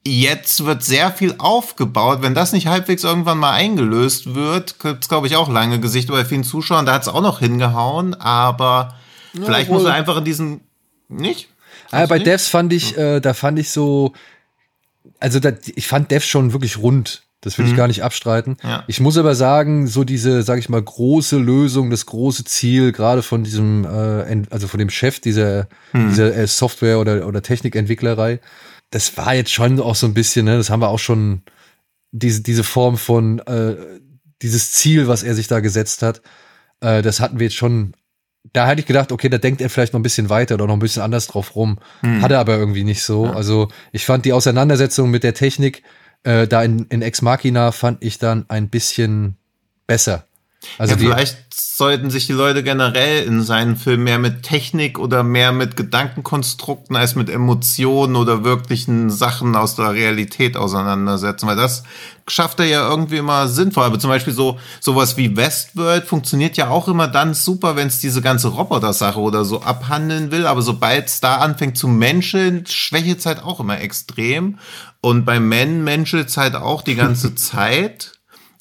jetzt 0.08 0.64
wird 0.64 0.82
sehr 0.82 1.10
viel 1.12 1.34
aufgebaut. 1.38 2.22
Wenn 2.22 2.34
das 2.34 2.52
nicht 2.52 2.66
halbwegs 2.66 3.04
irgendwann 3.04 3.38
mal 3.38 3.52
eingelöst 3.52 4.34
wird, 4.34 4.78
gibt's 4.78 5.08
glaube 5.08 5.26
ich, 5.26 5.36
auch 5.36 5.48
lange 5.48 5.80
Gesichter 5.80 6.12
bei 6.12 6.24
vielen 6.24 6.44
Zuschauern. 6.44 6.86
Da 6.86 6.94
hat's 6.94 7.08
auch 7.08 7.22
noch 7.22 7.40
hingehauen, 7.40 8.14
aber 8.14 8.94
vielleicht 9.32 9.70
muss 9.70 9.84
er 9.84 9.94
einfach 9.94 10.18
in 10.18 10.24
diesen. 10.24 10.60
Nicht? 11.08 11.48
Ah, 11.90 12.06
bei 12.06 12.16
nicht? 12.16 12.26
Devs 12.26 12.48
fand 12.48 12.72
ich, 12.72 12.96
äh, 12.98 13.20
da 13.20 13.32
fand 13.32 13.58
ich 13.58 13.70
so, 13.70 14.12
also 15.20 15.40
da, 15.40 15.52
ich 15.74 15.86
fand 15.86 16.10
Devs 16.10 16.26
schon 16.26 16.52
wirklich 16.52 16.78
rund. 16.78 17.22
Das 17.40 17.56
will 17.56 17.66
ich 17.66 17.76
gar 17.76 17.86
nicht 17.86 18.02
abstreiten. 18.02 18.56
Ja. 18.64 18.82
Ich 18.88 18.98
muss 18.98 19.16
aber 19.16 19.36
sagen, 19.36 19.86
so 19.86 20.02
diese, 20.02 20.42
sag 20.42 20.58
ich 20.58 20.68
mal, 20.68 20.82
große 20.82 21.38
Lösung, 21.38 21.88
das 21.88 22.04
große 22.04 22.44
Ziel, 22.44 22.90
gerade 22.90 23.22
von 23.22 23.44
diesem, 23.44 23.84
äh, 23.84 24.42
also 24.50 24.66
von 24.66 24.78
dem 24.78 24.90
Chef 24.90 25.20
dieser, 25.20 25.68
dieser 25.94 26.34
äh, 26.34 26.48
Software- 26.48 26.98
oder, 26.98 27.28
oder 27.28 27.40
Technikentwicklerei, 27.40 28.40
das 28.90 29.16
war 29.16 29.34
jetzt 29.34 29.52
schon 29.52 29.80
auch 29.80 29.94
so 29.94 30.06
ein 30.06 30.14
bisschen, 30.14 30.46
ne, 30.46 30.56
das 30.56 30.70
haben 30.70 30.80
wir 30.80 30.88
auch 30.88 30.98
schon, 30.98 31.42
diese, 32.10 32.42
diese 32.42 32.64
Form 32.64 32.96
von, 32.96 33.38
äh, 33.40 33.76
dieses 34.42 34.72
Ziel, 34.72 35.08
was 35.08 35.22
er 35.22 35.34
sich 35.34 35.46
da 35.48 35.60
gesetzt 35.60 36.02
hat, 36.02 36.22
äh, 36.80 37.02
das 37.02 37.20
hatten 37.20 37.38
wir 37.38 37.46
jetzt 37.46 37.56
schon. 37.56 37.94
Da 38.52 38.66
hätte 38.66 38.80
ich 38.80 38.86
gedacht, 38.86 39.12
okay, 39.12 39.28
da 39.28 39.36
denkt 39.36 39.60
er 39.60 39.68
vielleicht 39.68 39.92
noch 39.92 40.00
ein 40.00 40.04
bisschen 40.04 40.30
weiter 40.30 40.54
oder 40.54 40.66
noch 40.66 40.74
ein 40.74 40.78
bisschen 40.78 41.02
anders 41.02 41.26
drauf 41.26 41.54
rum. 41.54 41.78
Hat 42.22 42.30
er 42.30 42.38
aber 42.38 42.56
irgendwie 42.56 42.84
nicht 42.84 43.02
so. 43.02 43.26
Also 43.26 43.68
ich 43.92 44.06
fand 44.06 44.24
die 44.24 44.32
Auseinandersetzung 44.32 45.10
mit 45.10 45.22
der 45.22 45.34
Technik 45.34 45.82
äh, 46.22 46.46
da 46.46 46.62
in, 46.62 46.86
in 46.88 47.02
Ex 47.02 47.20
Machina 47.20 47.72
fand 47.72 48.02
ich 48.02 48.18
dann 48.18 48.46
ein 48.48 48.68
bisschen 48.68 49.36
besser. 49.86 50.27
Also 50.76 50.94
ja, 50.94 50.98
vielleicht 50.98 51.38
sollten 51.54 52.10
sich 52.10 52.26
die 52.26 52.32
Leute 52.32 52.64
generell 52.64 53.24
in 53.24 53.42
seinen 53.42 53.76
Filmen 53.76 54.04
mehr 54.04 54.18
mit 54.18 54.42
Technik 54.42 54.98
oder 54.98 55.22
mehr 55.22 55.52
mit 55.52 55.76
Gedankenkonstrukten 55.76 56.96
als 56.96 57.14
mit 57.14 57.30
Emotionen 57.30 58.16
oder 58.16 58.42
wirklichen 58.44 59.10
Sachen 59.10 59.54
aus 59.54 59.76
der 59.76 59.92
Realität 59.92 60.56
auseinandersetzen, 60.56 61.46
weil 61.46 61.56
das 61.56 61.84
schafft 62.26 62.58
er 62.58 62.66
ja 62.66 62.88
irgendwie 62.88 63.16
immer 63.16 63.46
sinnvoll. 63.46 63.84
Aber 63.84 64.00
zum 64.00 64.10
Beispiel 64.10 64.32
so 64.32 64.58
sowas 64.80 65.16
wie 65.16 65.36
Westworld 65.36 66.04
funktioniert 66.04 66.56
ja 66.56 66.68
auch 66.68 66.88
immer 66.88 67.06
dann 67.06 67.34
super, 67.34 67.76
wenn 67.76 67.86
es 67.86 68.00
diese 68.00 68.22
ganze 68.22 68.48
Roboter-Sache 68.48 69.20
oder 69.20 69.44
so 69.44 69.62
abhandeln 69.62 70.32
will. 70.32 70.46
Aber 70.46 70.62
sobald 70.62 71.06
es 71.06 71.20
da 71.20 71.36
anfängt 71.36 71.78
zu 71.78 71.86
menscheln, 71.86 72.66
schwächelt 72.66 73.20
es 73.20 73.26
halt 73.26 73.42
auch 73.42 73.60
immer 73.60 73.80
extrem. 73.80 74.58
Und 75.00 75.24
bei 75.24 75.38
Men 75.38 75.84
menschelt 75.84 76.28
es 76.28 76.36
halt 76.36 76.56
auch 76.56 76.82
die 76.82 76.96
ganze 76.96 77.34
Zeit 77.36 78.17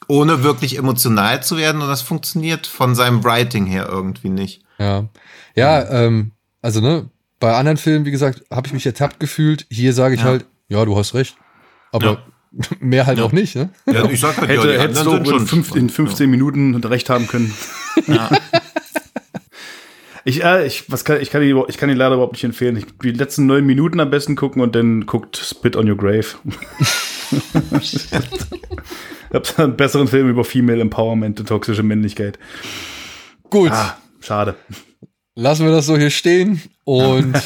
ohne 0.08 0.44
wirklich 0.44 0.78
emotional 0.78 1.44
zu 1.44 1.58
werden 1.58 1.82
und 1.82 1.88
das 1.88 2.02
funktioniert 2.02 2.68
von 2.68 2.96
seinem 2.96 3.24
Writing 3.24 3.66
her 3.66 3.88
irgendwie 3.90 4.30
nicht. 4.30 4.62
ja, 4.80 5.08
ja, 5.56 5.90
ähm, 6.06 6.32
also 6.62 6.82
ne, 6.82 7.10
bei 7.40 7.54
anderen 7.56 7.78
Filmen, 7.78 8.06
wie 8.06 8.12
gesagt, 8.12 8.44
habe 8.52 8.68
ich 8.68 8.74
mich 8.74 8.86
ertappt 8.86 9.20
gefühlt. 9.20 9.66
Hier 9.72 9.94
sage 9.94 10.16
ich 10.16 10.22
Ja. 10.22 10.28
halt, 10.28 10.46
ja, 10.70 10.84
du 10.86 10.98
hast 10.98 11.14
recht. 11.14 11.36
Aber 11.92 12.24
mehr 12.80 13.06
halt 13.06 13.20
auch 13.20 13.32
nicht, 13.32 13.56
ne? 13.56 13.70
Ja, 13.86 14.06
ich 14.10 14.20
sag 14.20 14.38
halt, 14.38 14.50
Hätte, 14.50 14.80
hättest 14.80 15.06
du 15.06 15.12
auch 15.14 15.32
in, 15.40 15.48
fünf, 15.48 15.76
in 15.76 15.90
15 15.90 16.30
Minuten 16.30 16.76
recht 16.76 17.10
haben 17.10 17.28
können. 17.28 17.54
Ja. 18.08 18.30
Ich, 20.24 20.44
äh, 20.44 20.68
ich, 20.68 20.92
was 20.92 21.04
kann, 21.06 21.22
ich, 21.22 21.30
kann 21.32 21.42
die, 21.42 21.50
überhaupt- 21.50 21.70
ich 21.70 21.78
kann 21.78 21.88
die 21.90 21.96
leider 21.96 22.16
überhaupt 22.16 22.34
nicht 22.34 22.44
empfehlen. 22.44 22.76
Ich, 22.76 22.86
die 23.02 23.12
letzten 23.12 23.46
neun 23.46 23.66
Minuten 23.66 24.00
am 24.02 24.10
besten 24.12 24.36
gucken 24.36 24.62
und 24.62 24.76
dann 24.76 25.06
guckt 25.06 25.38
Spit 25.38 25.76
on 25.78 25.90
Your 25.90 25.96
Grave. 25.98 26.26
ich 29.30 29.36
hab 29.36 29.60
einen 29.60 29.78
besseren 29.78 30.08
Film 30.08 30.30
über 30.30 30.44
Female 30.44 30.82
Empowerment 30.82 31.40
und 31.40 31.48
toxische 31.48 31.84
Männlichkeit. 31.84 32.38
Gut, 33.50 33.72
Ah, 33.72 33.98
schade. 34.20 34.56
lassen 35.36 35.66
wir 35.66 35.72
das 35.72 35.86
so 35.86 35.98
hier 35.98 36.10
stehen 36.10 36.62
und 36.84 37.36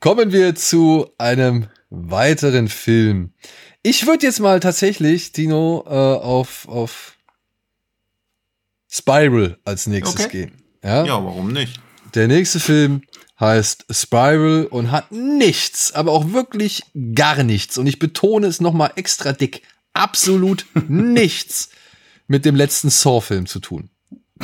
kommen 0.00 0.32
wir 0.32 0.54
zu 0.54 1.10
einem 1.18 1.66
weiteren 1.90 2.68
Film. 2.68 3.32
Ich 3.82 4.06
würde 4.06 4.26
jetzt 4.26 4.40
mal 4.40 4.60
tatsächlich, 4.60 5.32
Dino, 5.32 5.84
äh, 5.86 5.90
auf, 5.90 6.68
auf 6.68 7.16
Spiral 8.90 9.58
als 9.64 9.86
nächstes 9.86 10.26
Okay. 10.26 10.46
gehen. 10.46 10.62
Ja? 10.84 11.04
ja, 11.04 11.14
warum 11.24 11.52
nicht? 11.52 11.80
Der 12.14 12.28
nächste 12.28 12.60
Film 12.60 13.02
heißt 13.42 13.86
Spiral 13.90 14.66
und 14.70 14.90
hat 14.90 15.10
nichts, 15.10 15.92
aber 15.92 16.12
auch 16.12 16.32
wirklich 16.32 16.84
gar 17.14 17.42
nichts. 17.42 17.76
Und 17.76 17.86
ich 17.86 17.98
betone 17.98 18.46
es 18.46 18.60
nochmal 18.60 18.92
extra 18.96 19.32
dick. 19.32 19.62
Absolut 19.92 20.64
nichts 20.88 21.70
mit 22.28 22.44
dem 22.44 22.54
letzten 22.54 22.88
Saw-Film 22.88 23.46
zu 23.46 23.58
tun. 23.58 23.90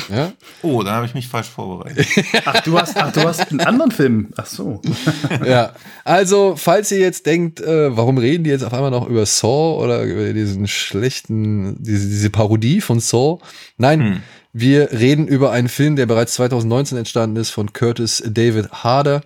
Ja? 0.09 0.33
Oh, 0.61 0.83
da 0.83 0.91
habe 0.91 1.05
ich 1.05 1.13
mich 1.13 1.27
falsch 1.27 1.47
vorbereitet. 1.47 2.07
Ach, 2.45 2.61
du 2.61 2.77
hast, 2.79 2.95
ach, 2.95 3.11
du 3.11 3.21
hast 3.21 3.51
einen 3.51 3.59
anderen 3.59 3.91
Film. 3.91 4.29
Ach 4.37 4.45
so. 4.45 4.81
ja. 5.45 5.73
Also, 6.05 6.55
falls 6.55 6.91
ihr 6.91 6.99
jetzt 6.99 7.25
denkt, 7.25 7.59
äh, 7.59 7.95
warum 7.95 8.17
reden 8.17 8.45
die 8.45 8.49
jetzt 8.49 8.63
auf 8.63 8.73
einmal 8.73 8.91
noch 8.91 9.09
über 9.09 9.25
Saw 9.25 9.83
oder 9.83 10.03
über 10.03 10.31
diesen 10.31 10.67
schlechten, 10.67 11.75
diese, 11.83 12.07
diese 12.07 12.29
Parodie 12.29 12.79
von 12.79 13.01
Saw? 13.01 13.39
Nein, 13.77 14.23
wir 14.53 14.91
reden 14.91 15.27
über 15.27 15.51
einen 15.51 15.69
Film, 15.69 15.95
der 15.95 16.05
bereits 16.05 16.33
2019 16.35 16.97
entstanden 16.97 17.35
ist 17.37 17.49
von 17.51 17.71
Curtis 17.73 18.23
David 18.25 18.71
Harder 18.71 19.21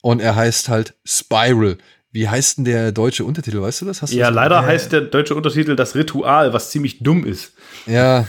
und 0.00 0.20
er 0.20 0.36
heißt 0.36 0.68
halt 0.68 0.94
Spiral. 1.04 1.78
Wie 2.12 2.28
heißt 2.28 2.58
denn 2.58 2.64
der 2.66 2.92
deutsche 2.92 3.24
Untertitel? 3.24 3.60
Weißt 3.62 3.80
du 3.80 3.86
das? 3.86 4.02
Hast 4.02 4.12
Ja, 4.12 4.26
das? 4.26 4.34
leider 4.34 4.64
heißt 4.64 4.92
der 4.92 5.00
deutsche 5.02 5.34
Untertitel 5.34 5.76
Das 5.76 5.94
Ritual, 5.94 6.52
was 6.52 6.70
ziemlich 6.70 7.02
dumm 7.02 7.24
ist. 7.24 7.52
Ja, 7.86 8.26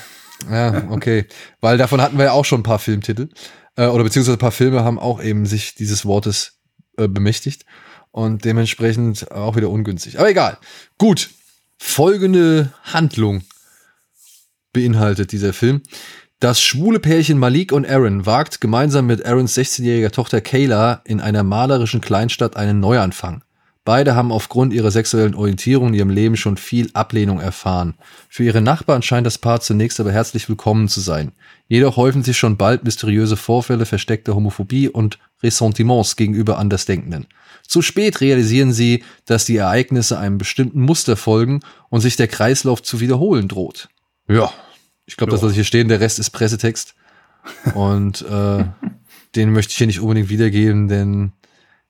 ja, 0.50 0.88
okay. 0.90 1.26
Weil 1.60 1.78
davon 1.78 2.02
hatten 2.02 2.18
wir 2.18 2.26
ja 2.26 2.32
auch 2.32 2.46
schon 2.46 2.62
ein 2.62 2.64
paar 2.64 2.80
Filmtitel. 2.80 3.28
Äh, 3.76 3.88
oder 3.88 4.04
beziehungsweise 4.04 4.38
ein 4.38 4.40
paar 4.40 4.52
Filme 4.52 4.84
haben 4.84 5.00
auch 5.00 5.22
eben 5.22 5.46
sich 5.46 5.76
dieses 5.76 6.06
Wortes 6.06 6.60
äh, 6.98 7.08
bemächtigt. 7.08 7.66
Und 8.12 8.46
dementsprechend 8.46 9.32
auch 9.32 9.56
wieder 9.56 9.70
ungünstig. 9.70 10.18
Aber 10.20 10.30
egal. 10.30 10.58
Gut. 10.98 11.30
Folgende 11.78 12.72
Handlung 12.84 13.42
beinhaltet 14.72 15.32
dieser 15.32 15.52
Film. 15.54 15.82
Das 16.44 16.62
schwule 16.62 17.00
Pärchen 17.00 17.38
Malik 17.38 17.72
und 17.72 17.90
Aaron 17.90 18.26
wagt 18.26 18.60
gemeinsam 18.60 19.06
mit 19.06 19.26
Aarons 19.26 19.58
16-jähriger 19.58 20.12
Tochter 20.12 20.42
Kayla 20.42 21.00
in 21.06 21.22
einer 21.22 21.42
malerischen 21.42 22.02
Kleinstadt 22.02 22.58
einen 22.58 22.82
Neuanfang. 22.82 23.46
Beide 23.86 24.14
haben 24.14 24.30
aufgrund 24.30 24.74
ihrer 24.74 24.92
sexuellen 24.92 25.36
Orientierung 25.36 25.88
in 25.88 25.94
ihrem 25.94 26.10
Leben 26.10 26.36
schon 26.36 26.58
viel 26.58 26.90
Ablehnung 26.92 27.40
erfahren. 27.40 27.94
Für 28.28 28.44
ihre 28.44 28.60
Nachbarn 28.60 29.02
scheint 29.04 29.26
das 29.26 29.38
Paar 29.38 29.62
zunächst 29.62 30.02
aber 30.02 30.12
herzlich 30.12 30.50
willkommen 30.50 30.90
zu 30.90 31.00
sein. 31.00 31.32
Jedoch 31.70 31.96
häufen 31.96 32.24
sich 32.24 32.38
schon 32.38 32.58
bald 32.58 32.84
mysteriöse 32.84 33.38
Vorfälle 33.38 33.86
versteckter 33.86 34.36
Homophobie 34.36 34.90
und 34.90 35.20
Ressentiments 35.42 36.18
gegenüber 36.18 36.58
Andersdenkenden. 36.60 37.26
Zu 37.66 37.82
spät 37.82 38.20
realisieren 38.20 38.74
sie, 38.74 39.06
dass 39.26 39.46
die 39.46 39.56
Ereignisse 39.56 40.20
einem 40.20 40.40
bestimmten 40.40 40.82
Muster 40.82 41.16
folgen 41.16 41.62
und 41.88 42.02
sich 42.02 42.18
der 42.18 42.28
Kreislauf 42.28 42.84
zu 42.84 43.00
wiederholen 43.00 43.48
droht. 43.48 43.88
Ja, 44.28 44.52
ich 45.06 45.18
glaube, 45.18 45.32
das, 45.32 45.42
was 45.42 45.54
hier 45.54 45.64
stehen, 45.64 45.88
der 45.88 46.00
Rest 46.00 46.20
ist 46.20 46.30
Pressetext. 46.32 46.96
Und 47.74 48.22
äh, 48.22 48.66
den 49.36 49.52
möchte 49.52 49.72
ich 49.72 49.78
hier 49.78 49.88
nicht 49.88 50.00
unbedingt 50.00 50.30
wiedergeben, 50.30 50.88
denn 50.88 51.34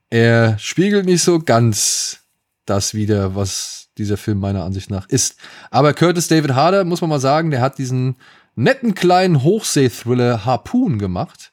er 0.10 0.58
spiegelt 0.60 1.06
nicht 1.06 1.22
so 1.22 1.40
ganz 1.40 2.20
das 2.66 2.94
wieder, 2.94 3.36
was 3.36 3.90
dieser 3.98 4.18
Film 4.18 4.40
meiner 4.40 4.64
Ansicht 4.64 4.90
nach 4.90 5.08
ist. 5.10 5.36
Aber 5.70 5.94
Curtis 5.94 6.28
David 6.28 6.56
Harder, 6.56 6.86
muss 6.86 7.02
man 7.02 7.10
mal 7.10 7.20
sagen, 7.20 7.52
der 7.52 7.62
hat 7.62 7.78
diesen 7.78 8.16
netten 8.56 8.96
kleinen 8.96 9.44
Hochsee-Thriller 9.44 10.46
Harpoon 10.46 10.98
gemacht. 10.98 11.52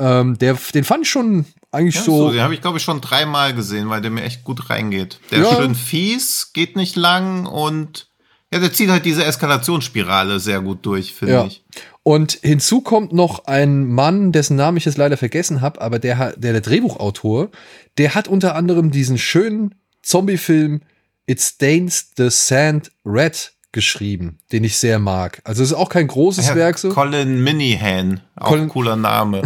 Ähm, 0.00 0.38
der, 0.38 0.54
den 0.74 0.84
fand 0.84 1.02
ich 1.04 1.10
schon 1.10 1.44
eigentlich 1.70 1.96
Ja, 1.96 2.02
so. 2.02 2.16
so, 2.28 2.32
den 2.32 2.40
habe 2.40 2.54
ich, 2.54 2.60
glaube 2.60 2.78
ich, 2.78 2.84
schon 2.84 3.00
dreimal 3.00 3.54
gesehen, 3.54 3.90
weil 3.90 4.00
der 4.00 4.10
mir 4.10 4.22
echt 4.22 4.44
gut 4.44 4.70
reingeht. 4.70 5.20
Der 5.30 5.40
Ja. 5.40 5.50
ist 5.50 5.56
schön 5.56 5.74
fies, 5.74 6.52
geht 6.52 6.76
nicht 6.76 6.96
lang 6.96 7.46
und 7.46 8.07
ja, 8.52 8.58
der 8.60 8.72
zieht 8.72 8.88
halt 8.90 9.04
diese 9.04 9.24
Eskalationsspirale 9.24 10.40
sehr 10.40 10.60
gut 10.60 10.84
durch, 10.86 11.12
finde 11.14 11.34
Ja. 11.34 11.44
ich. 11.46 11.64
Und 12.02 12.38
hinzu 12.42 12.80
kommt 12.80 13.12
noch 13.12 13.44
ein 13.44 13.84
Mann, 13.86 14.32
dessen 14.32 14.56
Namen 14.56 14.78
ich 14.78 14.86
jetzt 14.86 14.96
leider 14.96 15.16
vergessen 15.18 15.60
habe, 15.60 15.80
aber 15.82 15.98
der, 15.98 16.32
der, 16.36 16.52
der 16.52 16.60
Drehbuchautor, 16.62 17.50
der 17.98 18.14
hat 18.14 18.28
unter 18.28 18.54
anderem 18.54 18.90
diesen 18.90 19.18
schönen 19.18 19.74
Zombie-Film 20.02 20.80
It 21.26 21.40
Stains 21.42 22.12
the 22.16 22.30
Sand 22.30 22.90
Red 23.04 23.52
geschrieben, 23.72 24.38
den 24.50 24.64
ich 24.64 24.78
sehr 24.78 24.98
mag. 24.98 25.42
Also 25.44 25.62
es 25.62 25.72
ist 25.72 25.76
auch 25.76 25.90
kein 25.90 26.06
großes 26.06 26.48
Ja, 26.48 26.56
Werk 26.56 26.78
so. 26.78 26.88
Colin 26.88 27.44
Minihan, 27.44 28.22
auch 28.36 28.48
Colin- 28.48 28.62
ein 28.64 28.68
cooler 28.70 28.96
Name. 28.96 29.42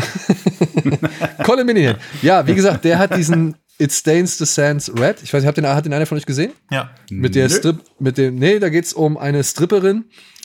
Colin 1.44 1.66
Minihan. 1.66 1.96
Ja, 2.22 2.46
wie 2.46 2.54
gesagt, 2.54 2.84
der 2.84 2.98
hat 2.98 3.16
diesen 3.16 3.56
It 3.82 3.92
Stains 3.92 4.38
the 4.38 4.44
Sands 4.46 4.90
Red. 4.98 5.22
Ich 5.22 5.32
weiß 5.32 5.42
nicht, 5.42 5.48
habt 5.48 5.56
den, 5.58 5.66
hat 5.66 5.84
den 5.84 5.92
einer 5.92 6.06
von 6.06 6.18
euch 6.18 6.26
gesehen? 6.26 6.52
ja. 6.70 6.90
Mit 7.10 7.34
der 7.34 7.48
Strip, 7.58 7.76
mit 7.98 8.16
dem, 8.18 8.36
nee, 8.36 8.58
da 8.58 8.68
geht's 8.68 8.92
um 8.92 9.16
eine 9.16 9.42
Stripperin, 9.44 10.04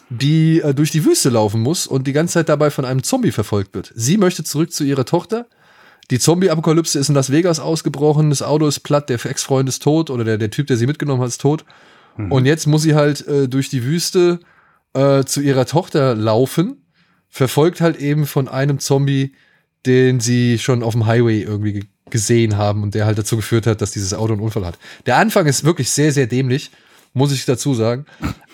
die 0.09 0.59
äh, 0.61 0.73
durch 0.73 0.91
die 0.91 1.03
Wüste 1.05 1.29
laufen 1.29 1.61
muss 1.61 1.85
und 1.87 2.07
die 2.07 2.13
ganze 2.13 2.35
Zeit 2.35 2.49
dabei 2.49 2.69
von 2.69 2.85
einem 2.85 3.03
Zombie 3.03 3.31
verfolgt 3.31 3.73
wird. 3.75 3.91
Sie 3.95 4.17
möchte 4.17 4.43
zurück 4.43 4.71
zu 4.71 4.83
ihrer 4.83 5.05
Tochter. 5.05 5.47
Die 6.09 6.19
Zombie-Apokalypse 6.19 6.97
ist 6.97 7.09
in 7.09 7.15
Las 7.15 7.31
Vegas 7.31 7.59
ausgebrochen, 7.59 8.29
das 8.29 8.41
Auto 8.41 8.65
ist 8.67 8.79
platt, 8.79 9.09
der 9.09 9.23
Ex-Freund 9.25 9.67
ist 9.67 9.83
tot 9.83 10.09
oder 10.09 10.23
der, 10.23 10.37
der 10.37 10.49
Typ, 10.49 10.67
der 10.67 10.77
sie 10.77 10.87
mitgenommen 10.87 11.21
hat, 11.21 11.27
ist 11.29 11.41
tot. 11.41 11.65
Und 12.31 12.45
jetzt 12.45 12.65
muss 12.65 12.81
sie 12.81 12.95
halt 12.95 13.27
äh, 13.27 13.47
durch 13.47 13.69
die 13.69 13.83
Wüste 13.83 14.39
äh, 14.93 15.23
zu 15.25 15.41
ihrer 15.41 15.65
Tochter 15.65 16.15
laufen, 16.15 16.85
verfolgt 17.29 17.81
halt 17.81 17.97
eben 17.99 18.25
von 18.25 18.47
einem 18.47 18.79
Zombie, 18.79 19.35
den 19.85 20.19
sie 20.19 20.57
schon 20.57 20.81
auf 20.81 20.93
dem 20.93 21.05
Highway 21.05 21.41
irgendwie 21.43 21.73
ge- 21.73 21.83
gesehen 22.09 22.57
haben 22.57 22.83
und 22.83 22.95
der 22.95 23.05
halt 23.05 23.17
dazu 23.17 23.35
geführt 23.35 23.67
hat, 23.67 23.81
dass 23.81 23.91
dieses 23.91 24.13
Auto 24.13 24.33
einen 24.33 24.41
Unfall 24.41 24.65
hat. 24.65 24.77
Der 25.05 25.17
Anfang 25.17 25.45
ist 25.45 25.63
wirklich 25.63 25.89
sehr, 25.89 26.11
sehr 26.11 26.27
dämlich, 26.27 26.71
muss 27.13 27.31
ich 27.31 27.45
dazu 27.45 27.73
sagen. 27.73 28.05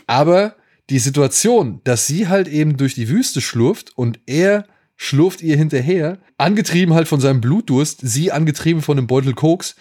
Aber 0.07 0.55
die 0.89 0.99
Situation, 0.99 1.81
dass 1.83 2.07
sie 2.07 2.27
halt 2.27 2.47
eben 2.47 2.77
durch 2.77 2.95
die 2.95 3.09
Wüste 3.09 3.41
schlurft 3.41 3.91
und 3.95 4.19
er 4.25 4.65
schlurft 4.95 5.41
ihr 5.41 5.57
hinterher, 5.57 6.19
angetrieben 6.37 6.93
halt 6.93 7.07
von 7.07 7.19
seinem 7.19 7.41
Blutdurst, 7.41 7.99
sie 8.03 8.31
angetrieben 8.31 8.81
von 8.81 8.97
einem 8.97 9.07
Beutel 9.07 9.33
Koks, 9.33 9.75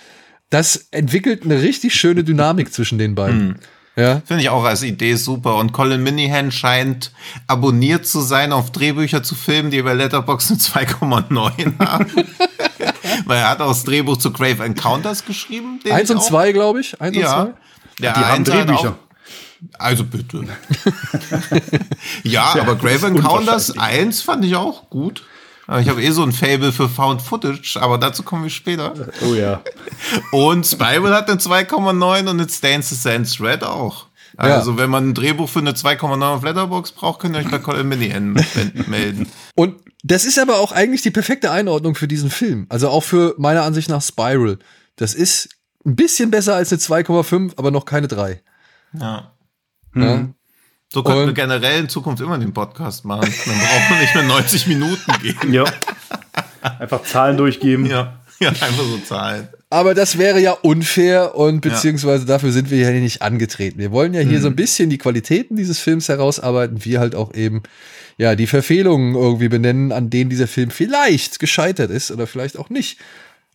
das 0.50 0.88
entwickelt 0.90 1.44
eine 1.44 1.62
richtig 1.62 1.94
schöne 1.94 2.24
Dynamik 2.24 2.72
zwischen 2.72 2.98
den 2.98 3.14
beiden. 3.14 3.58
Ja. 3.96 4.22
Finde 4.24 4.42
ich 4.42 4.48
auch 4.48 4.64
als 4.64 4.82
Idee 4.82 5.16
super. 5.16 5.56
Und 5.56 5.72
Colin 5.72 6.02
Minihan 6.02 6.50
scheint 6.50 7.12
abonniert 7.46 8.06
zu 8.06 8.20
sein 8.20 8.52
auf 8.52 8.70
Drehbücher 8.70 9.22
zu 9.22 9.34
Filmen, 9.34 9.70
die 9.70 9.82
bei 9.82 9.92
Letterboxd 9.92 10.50
eine 10.50 10.86
2,9 10.86 11.78
haben. 11.78 12.10
Weil 13.26 13.38
er 13.38 13.50
hat 13.50 13.60
auch 13.60 13.68
das 13.68 13.84
Drehbuch 13.84 14.16
zu 14.18 14.32
Grave 14.32 14.64
Encounters 14.64 15.24
geschrieben. 15.24 15.80
Eins 15.90 16.10
und 16.10 16.18
auch- 16.18 16.26
zwei, 16.26 16.52
glaube 16.52 16.80
ich. 16.80 17.00
Eins 17.00 17.16
und 17.16 17.22
Ja. 17.22 17.28
zwei. 17.44 17.52
Der 18.00 18.12
Die 18.14 18.20
haben 18.20 18.44
Drehbücher. 18.44 18.96
Also 19.78 20.04
bitte. 20.04 20.42
ja, 22.24 22.54
aber 22.60 22.76
Grave 22.76 23.06
Encounters 23.08 23.78
1 23.78 24.22
fand 24.22 24.44
ich 24.44 24.56
auch 24.56 24.88
gut. 24.90 25.22
Ich 25.80 25.88
habe 25.88 26.02
eh 26.02 26.10
so 26.10 26.22
ein 26.24 26.32
Fable 26.32 26.72
für 26.72 26.88
Found 26.88 27.22
Footage, 27.22 27.78
aber 27.80 27.96
dazu 27.96 28.24
kommen 28.24 28.42
wir 28.42 28.50
später. 28.50 28.92
Oh 29.24 29.34
ja. 29.34 29.62
Und 30.32 30.66
Spiral 30.66 31.14
hat 31.14 31.30
eine 31.30 31.38
2,9 31.38 32.28
und 32.28 32.40
It 32.40 32.50
Stains 32.52 32.90
the 32.90 32.96
Sands 32.96 33.40
Red 33.40 33.62
auch. 33.62 34.06
Also, 34.36 34.76
wenn 34.78 34.90
man 34.90 35.10
ein 35.10 35.14
Drehbuch 35.14 35.48
für 35.48 35.60
eine 35.60 35.72
2,9 35.72 36.22
auf 36.24 36.42
Letterbox 36.42 36.92
braucht, 36.92 37.20
könnt 37.20 37.36
ihr 37.36 37.40
euch 37.42 37.50
bei 37.50 37.58
Colin 37.58 37.86
Minihan 37.88 38.32
melden. 38.88 39.28
Und 39.54 39.76
das 40.02 40.24
ist 40.24 40.38
aber 40.38 40.58
auch 40.58 40.72
eigentlich 40.72 41.02
die 41.02 41.10
perfekte 41.10 41.50
Einordnung 41.50 41.94
für 41.94 42.08
diesen 42.08 42.30
Film. 42.30 42.66
Also 42.68 42.88
auch 42.88 43.04
für 43.04 43.34
meiner 43.38 43.62
Ansicht 43.62 43.88
nach 43.88 44.02
Spiral. 44.02 44.58
Das 44.96 45.14
ist 45.14 45.50
ein 45.84 45.96
bisschen 45.96 46.30
besser 46.30 46.54
als 46.54 46.72
eine 46.72 46.80
2,5, 46.80 47.52
aber 47.56 47.70
noch 47.70 47.84
keine 47.84 48.08
3. 48.08 48.40
Ja. 48.98 49.32
Ja. 49.94 50.28
So 50.92 51.02
könnten 51.02 51.26
wir 51.26 51.32
generell 51.32 51.80
in 51.80 51.88
Zukunft 51.88 52.22
immer 52.22 52.38
den 52.38 52.52
Podcast 52.52 53.04
machen. 53.04 53.32
Dann 53.46 53.58
braucht 53.58 53.90
man 53.90 54.00
nicht 54.00 54.14
mehr 54.14 54.24
90 54.24 54.66
Minuten 54.66 55.12
gehen. 55.22 55.52
Ja. 55.52 55.64
Einfach 56.78 57.02
Zahlen 57.02 57.36
durchgeben. 57.36 57.86
Ja, 57.86 58.20
ja 58.40 58.48
einfach 58.50 58.84
so 58.84 58.98
Zahlen. 58.98 59.48
Aber 59.70 59.94
das 59.94 60.18
wäre 60.18 60.38
ja 60.38 60.52
unfair 60.52 61.34
und 61.34 61.62
beziehungsweise 61.62 62.26
dafür 62.26 62.52
sind 62.52 62.70
wir 62.70 62.78
ja 62.78 62.90
hier 62.90 63.00
nicht 63.00 63.22
angetreten. 63.22 63.78
Wir 63.78 63.90
wollen 63.90 64.12
ja 64.12 64.20
hier 64.20 64.38
Mhm. 64.38 64.42
so 64.42 64.48
ein 64.48 64.56
bisschen 64.56 64.90
die 64.90 64.98
Qualitäten 64.98 65.56
dieses 65.56 65.78
Films 65.78 66.10
herausarbeiten, 66.10 66.84
wie 66.84 66.98
halt 66.98 67.14
auch 67.14 67.32
eben 67.32 67.62
ja 68.16 68.34
die 68.34 68.46
Verfehlungen 68.46 69.14
irgendwie 69.14 69.48
benennen, 69.48 69.92
an 69.92 70.10
denen 70.10 70.30
dieser 70.30 70.46
Film 70.46 70.70
vielleicht 70.70 71.38
gescheitert 71.38 71.90
ist 71.90 72.10
oder 72.10 72.26
vielleicht 72.26 72.58
auch 72.58 72.70
nicht. 72.70 72.98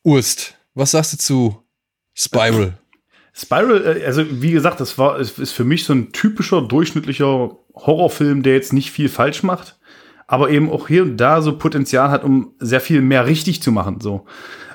Urst, 0.04 0.56
was 0.74 0.92
sagst 0.92 1.14
du 1.14 1.18
zu 1.18 1.64
Spiral? 2.14 2.78
Spiral, 3.34 3.98
äh, 4.00 4.06
also 4.06 4.24
wie 4.42 4.52
gesagt, 4.52 4.80
das 4.80 4.98
war, 4.98 5.20
ist 5.20 5.52
für 5.52 5.64
mich 5.64 5.86
so 5.86 5.94
ein 5.94 6.12
typischer, 6.12 6.62
durchschnittlicher 6.62 7.58
Horrorfilm, 7.76 8.42
der 8.42 8.54
jetzt 8.54 8.74
nicht 8.74 8.92
viel 8.92 9.10
falsch 9.10 9.44
macht, 9.44 9.78
aber 10.26 10.50
eben 10.50 10.72
auch 10.72 10.88
hier 10.88 11.04
und 11.04 11.18
da 11.18 11.42
so 11.42 11.58
Potenzial 11.58 12.10
hat, 12.10 12.24
um 12.24 12.54
sehr 12.60 12.82
viel 12.82 13.02
mehr 13.02 13.28
richtig 13.28 13.62
zu 13.62 13.72
machen. 13.72 14.02
So. 14.02 14.26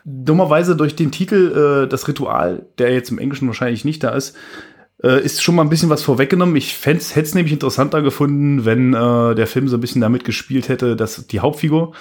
Dummerweise 0.05 0.77
durch 0.77 0.97
den 0.97 1.11
Titel 1.11 1.85
äh, 1.85 1.89
Das 1.89 2.07
Ritual, 2.07 2.67
der 2.79 2.93
jetzt 2.93 3.11
im 3.11 3.19
Englischen 3.19 3.49
wahrscheinlich 3.49 3.85
nicht 3.85 4.03
da 4.05 4.11
ist, 4.11 4.37
äh, 5.03 5.21
ist 5.23 5.43
schon 5.43 5.55
mal 5.55 5.63
ein 5.63 5.69
bisschen 5.71 5.91
was 5.91 6.03
vorweggenommen. 6.03 6.57
Ich 6.57 6.79
hätte 6.85 6.99
es 6.99 7.35
nämlich 7.35 7.53
interessanter 7.53 8.03
gefunden, 8.03 8.65
wenn 8.65 8.95
äh, 8.95 9.35
der 9.35 9.47
Film 9.47 9.69
so 9.69 9.77
ein 9.77 9.81
bisschen 9.81 10.01
damit 10.01 10.25
gespielt 10.25 10.69
hätte, 10.69 10.97
dass 10.97 11.27
die 11.27 11.41
Hauptfigur, 11.41 11.93